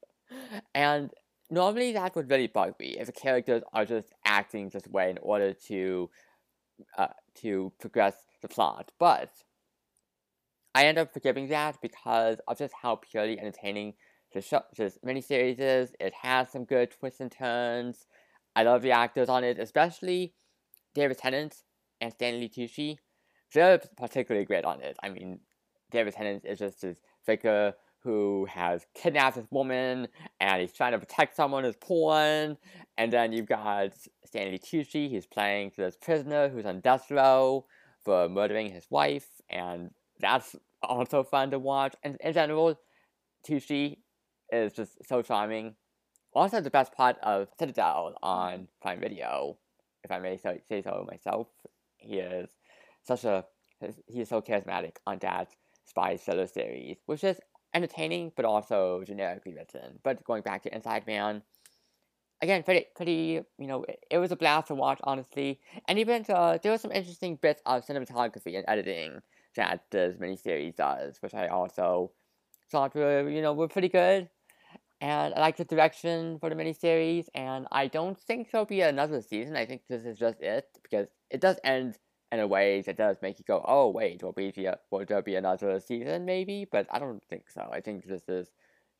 And 0.75 1.11
normally 1.49 1.93
that 1.93 2.15
would 2.15 2.29
really 2.29 2.47
bug 2.47 2.75
me 2.79 2.97
if 2.99 3.07
the 3.07 3.11
characters 3.11 3.63
are 3.73 3.85
just 3.85 4.13
acting 4.25 4.69
this 4.69 4.87
way 4.87 5.09
in 5.09 5.17
order 5.19 5.53
to 5.53 6.09
uh, 6.97 7.07
to 7.35 7.71
progress 7.79 8.15
the 8.41 8.47
plot. 8.47 8.91
But 8.99 9.31
I 10.75 10.85
end 10.85 10.97
up 10.97 11.13
forgiving 11.13 11.47
that 11.49 11.81
because 11.81 12.37
of 12.47 12.57
just 12.57 12.73
how 12.81 12.95
purely 12.97 13.39
entertaining 13.39 13.95
the 14.33 14.41
show, 14.41 14.61
this 14.77 14.97
miniseries 15.05 15.59
is. 15.59 15.91
It 15.99 16.13
has 16.21 16.51
some 16.51 16.65
good 16.65 16.91
twists 16.91 17.19
and 17.19 17.31
turns. 17.31 18.05
I 18.55 18.63
love 18.63 18.81
the 18.81 18.91
actors 18.91 19.29
on 19.29 19.43
it, 19.43 19.59
especially 19.59 20.33
David 20.93 21.17
Tennant 21.17 21.63
and 22.01 22.11
Stanley 22.11 22.49
Tucci. 22.49 22.97
They're 23.53 23.81
particularly 23.97 24.45
great 24.45 24.65
on 24.65 24.81
it. 24.81 24.97
I 25.01 25.09
mean, 25.09 25.39
David 25.91 26.13
Tennant 26.13 26.45
is 26.45 26.59
just 26.59 26.81
this 26.81 26.97
figure 27.25 27.73
who 28.01 28.45
has 28.45 28.85
kidnapped 28.95 29.35
this 29.35 29.47
woman 29.51 30.07
and 30.39 30.61
he's 30.61 30.71
trying 30.71 30.93
to 30.93 30.99
protect 30.99 31.35
someone 31.35 31.63
who's 31.63 31.75
porn. 31.75 32.57
And 32.97 33.11
then 33.11 33.33
you've 33.33 33.47
got 33.47 33.91
Stanley 34.25 34.59
Tucci, 34.59 35.09
he's 35.09 35.25
playing 35.25 35.71
this 35.75 35.97
prisoner 35.97 36.49
who's 36.49 36.65
on 36.65 36.79
death 36.79 37.09
row 37.11 37.65
for 38.03 38.29
murdering 38.29 38.71
his 38.71 38.85
wife, 38.89 39.27
and 39.49 39.91
that's 40.19 40.55
also 40.81 41.23
fun 41.23 41.51
to 41.51 41.59
watch. 41.59 41.95
And 42.03 42.17
in 42.21 42.33
general, 42.33 42.79
Tucci 43.47 43.97
is 44.51 44.73
just 44.73 45.05
so 45.07 45.21
charming. 45.21 45.75
Also, 46.33 46.61
the 46.61 46.69
best 46.69 46.93
part 46.93 47.17
of 47.23 47.49
Citadel 47.57 48.15
on 48.21 48.67
Prime 48.81 48.99
Video, 48.99 49.57
if 50.03 50.11
I 50.11 50.19
may 50.19 50.37
say 50.37 50.81
so 50.81 51.05
myself, 51.09 51.47
he 51.99 52.19
is 52.19 52.49
such 53.03 53.23
a 53.23 53.45
he 54.07 54.21
is 54.21 54.29
so 54.29 54.41
charismatic 54.41 54.97
on 55.07 55.19
that 55.19 55.49
spy 55.85 56.17
thriller 56.17 56.47
series, 56.47 56.97
which 57.05 57.23
is 57.23 57.39
entertaining 57.73 58.31
but 58.35 58.45
also 58.45 59.03
generically 59.05 59.53
written. 59.53 59.99
But 60.03 60.23
going 60.23 60.41
back 60.41 60.63
to 60.63 60.73
Inside 60.75 61.07
Man, 61.07 61.43
again, 62.41 62.63
pretty 62.63 62.87
pretty 62.95 63.41
you 63.57 63.67
know 63.67 63.83
it, 63.83 64.05
it 64.11 64.17
was 64.17 64.31
a 64.31 64.35
blast 64.35 64.67
to 64.67 64.75
watch 64.75 64.99
honestly, 65.03 65.59
and 65.87 65.99
even 65.99 66.25
uh, 66.29 66.57
there 66.61 66.71
were 66.71 66.77
some 66.77 66.91
interesting 66.91 67.35
bits 67.35 67.61
of 67.65 67.85
cinematography 67.85 68.55
and 68.55 68.65
editing 68.67 69.21
that 69.55 69.83
this 69.91 70.17
miniseries 70.17 70.75
does, 70.75 71.17
which 71.21 71.33
I 71.33 71.47
also 71.47 72.11
thought 72.71 72.95
were 72.95 73.29
you 73.29 73.41
know 73.41 73.53
were 73.53 73.67
pretty 73.67 73.89
good. 73.89 74.29
And 75.01 75.33
I 75.33 75.39
like 75.39 75.55
the 75.55 75.63
direction 75.63 76.39
for 76.39 76.49
the 76.49 76.55
miniseries, 76.55 77.27
and 77.33 77.67
I 77.71 77.87
don't 77.87 78.19
think 78.19 78.51
there'll 78.51 78.65
be 78.65 78.81
another 78.81 79.21
season. 79.21 79.55
I 79.55 79.65
think 79.65 79.83
this 79.87 80.03
is 80.03 80.19
just 80.19 80.41
it 80.41 80.67
because 80.83 81.07
it 81.29 81.41
does 81.41 81.59
end 81.63 81.97
in 82.31 82.39
a 82.39 82.47
way 82.47 82.81
that 82.81 82.97
does 82.97 83.17
make 83.21 83.39
you 83.39 83.45
go, 83.45 83.63
"Oh 83.67 83.89
wait, 83.89 84.23
will 84.23 84.31
be 84.33 84.51
the- 84.51 84.79
will 84.91 85.05
there 85.05 85.21
be 85.21 85.35
another 85.35 85.79
season 85.79 86.25
maybe?" 86.25 86.65
But 86.65 86.87
I 86.91 86.99
don't 86.99 87.23
think 87.25 87.49
so. 87.49 87.69
I 87.71 87.81
think 87.81 88.05
this 88.05 88.23
is 88.27 88.51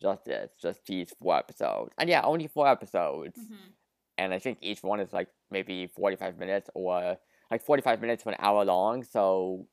just 0.01 0.27
it, 0.27 0.51
just 0.61 0.85
these 0.85 1.11
four 1.21 1.37
episodes, 1.37 1.93
and 1.97 2.09
yeah, 2.09 2.23
only 2.23 2.47
four 2.47 2.67
episodes 2.67 3.37
Mhm. 3.37 3.73
and 4.17 4.33
I 4.33 4.39
think 4.39 4.59
each 4.61 4.83
one 4.83 4.99
is 4.99 5.13
like 5.13 5.29
maybe 5.51 5.87
45 5.87 6.37
minutes 6.37 6.69
or 6.75 7.17
like 7.51 7.61
45 7.63 8.01
minutes 8.01 8.23
to 8.23 8.29
an 8.29 8.35
hour 8.39 8.65
long, 8.65 9.03
so 9.03 9.67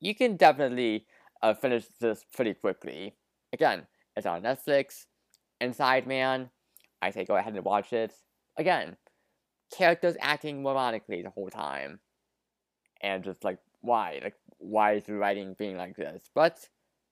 you 0.00 0.14
can 0.14 0.36
definitely 0.36 1.06
uh, 1.42 1.54
finish 1.54 1.86
this 2.00 2.24
pretty 2.34 2.54
quickly. 2.54 3.16
Again, 3.52 3.86
it's 4.16 4.26
on 4.26 4.42
Netflix. 4.42 5.06
Inside 5.60 6.06
Man, 6.06 6.50
I 7.02 7.10
say 7.10 7.24
go 7.24 7.36
ahead 7.36 7.54
and 7.54 7.64
watch 7.64 7.92
it. 7.92 8.12
Again, 8.56 8.96
characters 9.70 10.16
acting 10.20 10.62
moronically 10.62 11.22
the 11.22 11.30
whole 11.30 11.50
time, 11.50 12.00
and 13.00 13.24
just 13.24 13.44
like 13.44 13.58
why, 13.80 14.20
like 14.22 14.34
why 14.58 14.94
is 14.94 15.04
the 15.04 15.14
writing 15.14 15.54
being 15.58 15.76
like 15.76 15.96
this? 15.96 16.22
But 16.34 16.68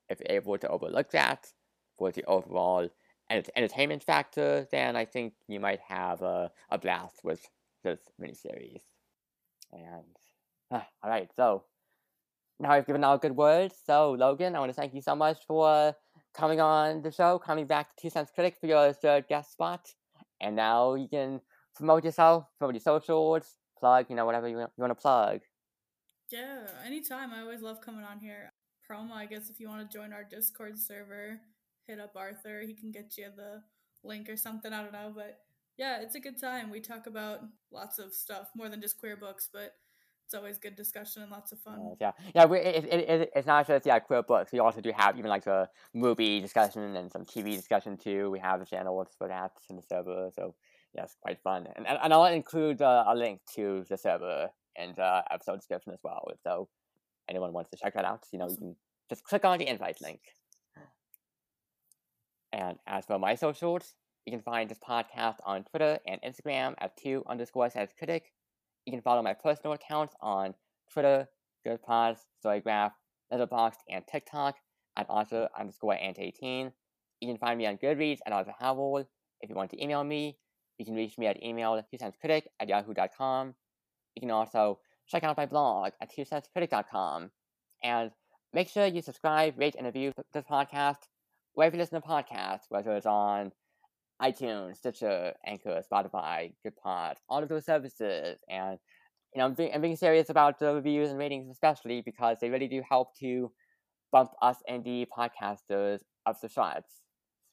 if 0.09 0.20
you're 0.20 0.36
able 0.36 0.59
to 0.59 0.68
overlook 0.68 1.10
that 1.12 1.52
for 1.97 2.10
the 2.10 2.24
overall 2.24 2.89
ent- 3.31 3.51
entertainment 3.56 4.02
factor, 4.02 4.66
then 4.70 4.97
I 4.97 5.05
think 5.05 5.35
you 5.48 5.60
might 5.60 5.81
have 5.89 6.22
a, 6.22 6.51
a 6.70 6.78
blast 6.78 7.20
with 7.22 7.48
this 7.82 8.01
miniseries. 8.20 8.82
And 9.72 10.16
ah, 10.70 10.86
all 11.02 11.10
right, 11.10 11.31
so 11.36 11.64
now 12.60 12.70
I've 12.70 12.86
given 12.86 13.05
out 13.05 13.22
good 13.22 13.36
words. 13.36 13.74
So 13.86 14.12
Logan, 14.12 14.55
I 14.55 14.60
want 14.60 14.70
to 14.70 14.76
thank 14.76 14.94
you 14.94 15.02
so 15.02 15.14
much 15.14 15.39
for 15.47 15.94
coming 16.35 16.60
on 16.60 17.02
the 17.02 17.10
show, 17.10 17.39
coming 17.39 17.66
back 17.66 17.97
to 17.97 18.02
Two 18.02 18.10
Cents 18.10 18.31
Critic 18.35 18.56
for 18.60 18.66
your 18.66 18.93
third 18.93 19.28
guest 19.28 19.52
spot. 19.52 19.93
And 20.40 20.56
now 20.56 20.94
you 20.94 21.09
can 21.09 21.40
promote 21.74 22.05
yourself, 22.05 22.46
promote 22.59 22.74
your 22.74 22.80
socials, 22.80 23.56
plug, 23.78 24.06
you 24.09 24.16
know, 24.16 24.26
whatever 24.26 24.48
you, 24.48 24.56
want- 24.56 24.72
you 24.76 24.82
want 24.82 24.90
to 24.92 25.01
plug. 25.01 25.40
Yeah, 26.30 26.66
anytime. 26.84 27.32
I 27.32 27.40
always 27.40 27.62
love 27.62 27.80
coming 27.80 28.05
on 28.05 28.18
here. 28.18 28.52
Promo, 28.88 29.12
I 29.12 29.26
guess 29.26 29.51
if 29.51 29.60
you 29.60 29.68
want 29.68 29.88
to 29.88 29.96
join 29.96 30.12
our 30.12 30.24
Discord 30.24 30.78
server, 30.78 31.40
hit 31.86 32.01
up 32.01 32.12
Arthur. 32.16 32.62
He 32.62 32.74
can 32.74 32.90
get 32.90 33.16
you 33.16 33.28
the 33.34 33.62
link 34.02 34.28
or 34.28 34.36
something. 34.36 34.72
I 34.72 34.82
don't 34.82 34.92
know. 34.92 35.12
But 35.14 35.38
yeah, 35.76 36.01
it's 36.01 36.14
a 36.14 36.20
good 36.20 36.40
time. 36.40 36.70
We 36.70 36.80
talk 36.80 37.06
about 37.06 37.40
lots 37.70 37.98
of 37.98 38.12
stuff, 38.14 38.48
more 38.55 38.68
than 38.68 38.80
just 38.80 38.98
queer 38.98 39.16
books, 39.16 39.48
but 39.52 39.74
it's 40.26 40.34
always 40.34 40.59
good 40.59 40.76
discussion 40.76 41.22
and 41.22 41.30
lots 41.30 41.52
of 41.52 41.60
fun. 41.60 41.96
Yeah, 42.01 42.12
yeah. 42.34 42.44
We, 42.46 42.59
it, 42.59 42.84
it, 42.84 43.09
it, 43.09 43.30
it's 43.34 43.46
not 43.46 43.66
just 43.66 43.84
yeah 43.86 43.98
queer 43.98 44.22
books. 44.22 44.52
We 44.52 44.59
also 44.59 44.80
do 44.80 44.92
have 44.96 45.18
even 45.18 45.28
like 45.30 45.46
a 45.46 45.68
movie 45.92 46.40
discussion 46.40 46.96
and 46.96 47.12
some 47.12 47.24
TV 47.24 47.56
discussion 47.56 47.96
too. 47.96 48.30
We 48.30 48.38
have 48.38 48.60
a 48.60 48.66
channel 48.66 49.06
for 49.18 49.28
that 49.28 49.52
in 49.68 49.76
the 49.76 49.82
server, 49.82 50.30
so 50.34 50.55
yeah, 50.94 51.04
it's 51.04 51.16
quite 51.20 51.38
fun. 51.42 51.66
And 51.76 51.86
and, 51.86 52.12
I'll 52.12 52.24
include 52.26 52.80
uh, 52.80 53.04
a 53.06 53.14
link 53.14 53.40
to 53.56 53.84
the 53.88 53.96
server 53.96 54.48
and 54.76 54.98
uh, 54.98 55.22
episode 55.30 55.56
description 55.56 55.92
as 55.92 56.00
well. 56.02 56.24
So 56.42 56.68
anyone 57.28 57.52
wants 57.52 57.70
to 57.70 57.76
check 57.76 57.94
that 57.94 58.04
out, 58.04 58.24
you 58.32 58.38
know, 58.38 58.48
you 58.48 58.56
can 58.56 58.76
just 59.08 59.24
click 59.24 59.44
on 59.44 59.58
the 59.58 59.66
invite 59.66 60.00
link. 60.00 60.20
And 62.52 62.78
as 62.86 63.04
for 63.06 63.18
my 63.18 63.34
socials, 63.34 63.94
you 64.26 64.32
can 64.32 64.40
find 64.40 64.70
this 64.70 64.78
podcast 64.78 65.36
on 65.44 65.64
Twitter 65.64 65.98
and 66.06 66.20
Instagram 66.22 66.74
at 66.78 66.96
two 66.96 67.24
underscore 67.28 67.68
says 67.68 67.90
critic. 67.98 68.32
You 68.86 68.92
can 68.92 69.02
follow 69.02 69.22
my 69.22 69.34
personal 69.34 69.72
accounts 69.72 70.14
on 70.20 70.54
Twitter, 70.92 71.26
GoodPods, 71.66 72.18
Storygraph, 72.44 72.92
Letterboxd, 73.32 73.78
and 73.90 74.06
TikTok 74.06 74.56
at 74.96 75.06
arthur 75.08 75.48
underscore 75.58 75.94
ant18. 75.94 76.72
You 77.20 77.28
can 77.28 77.38
find 77.38 77.58
me 77.58 77.66
on 77.66 77.76
Goodreads 77.78 78.20
at 78.26 78.32
Arthur 78.32 78.54
Howell. 78.58 79.04
If 79.40 79.50
you 79.50 79.56
want 79.56 79.70
to 79.72 79.82
email 79.82 80.04
me, 80.04 80.36
you 80.78 80.84
can 80.84 80.94
reach 80.94 81.18
me 81.18 81.26
at 81.26 81.42
email 81.42 81.80
critic 82.20 82.48
at 82.60 82.68
yahoo.com. 82.68 83.55
You 84.14 84.20
can 84.20 84.30
also 84.30 84.78
check 85.06 85.24
out 85.24 85.36
my 85.36 85.46
blog 85.46 85.92
at 86.01 86.10
twocentscritic.com. 86.12 87.30
And 87.82 88.10
make 88.52 88.68
sure 88.68 88.86
you 88.86 89.02
subscribe, 89.02 89.59
rate, 89.59 89.74
and 89.76 89.86
review 89.86 90.12
this 90.32 90.44
podcast 90.51 90.96
wherever 91.55 91.76
you 91.76 91.82
listen 91.82 92.01
to 92.01 92.06
podcasts, 92.06 92.64
whether 92.68 92.92
it's 92.92 93.06
on 93.06 93.52
iTunes, 94.22 94.76
Stitcher, 94.76 95.32
Anchor, 95.46 95.82
Spotify, 95.90 96.52
Goodpod, 96.66 97.14
all 97.28 97.42
of 97.42 97.48
those 97.48 97.64
services. 97.64 98.38
And 98.48 98.78
you 99.34 99.40
know, 99.40 99.46
I'm 99.46 99.55
being, 99.55 99.72
I'm 99.74 99.80
being 99.80 99.96
serious 99.96 100.30
about 100.30 100.59
the 100.59 100.74
reviews 100.74 101.10
and 101.10 101.18
ratings, 101.18 101.51
especially 101.51 102.02
because 102.05 102.38
they 102.40 102.51
really 102.51 102.68
do 102.68 102.82
help 102.88 103.16
to 103.18 103.51
bump 104.12 104.30
us 104.40 104.59
indie 104.70 105.06
podcasters 105.06 106.01
up 106.24 106.40
the 106.40 106.48
charts, 106.48 107.02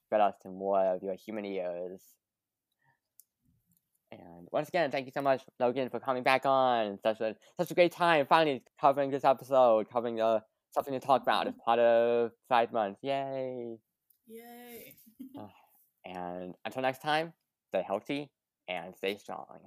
spread 0.06 0.22
us 0.22 0.35
to 0.43 0.49
more 0.49 0.95
of 0.95 1.02
your 1.02 1.15
human 1.15 1.45
ears. 1.45 2.02
And 4.12 4.48
once 4.52 4.68
again, 4.68 4.92
thank 4.92 5.06
you 5.06 5.12
so 5.14 5.22
much, 5.22 5.42
Logan, 5.60 5.90
for 5.90 6.00
coming 6.00 6.24
back 6.24 6.46
on. 6.46 7.00
Such 7.02 7.22
a 7.22 7.36
such 7.60 7.72
a 7.72 7.74
great 7.74 7.92
time 7.92 8.26
finally 8.28 8.64
covering 8.80 9.10
this 9.10 9.24
episode, 9.24 9.90
covering 9.90 10.16
the 10.18 10.44
something 10.72 10.94
to 10.94 11.00
talk 11.00 11.22
about 11.22 11.48
as 11.48 11.54
part 11.66 11.80
of 11.80 12.32
five 12.50 12.72
months. 12.74 13.00
Yay! 13.04 13.78
Yay! 14.28 14.96
and 16.06 16.56
until 16.66 16.82
next 16.82 17.02
time, 17.02 17.34
stay 17.70 17.84
healthy 17.86 18.30
and 18.68 18.96
stay 18.96 19.18
strong. 19.18 19.60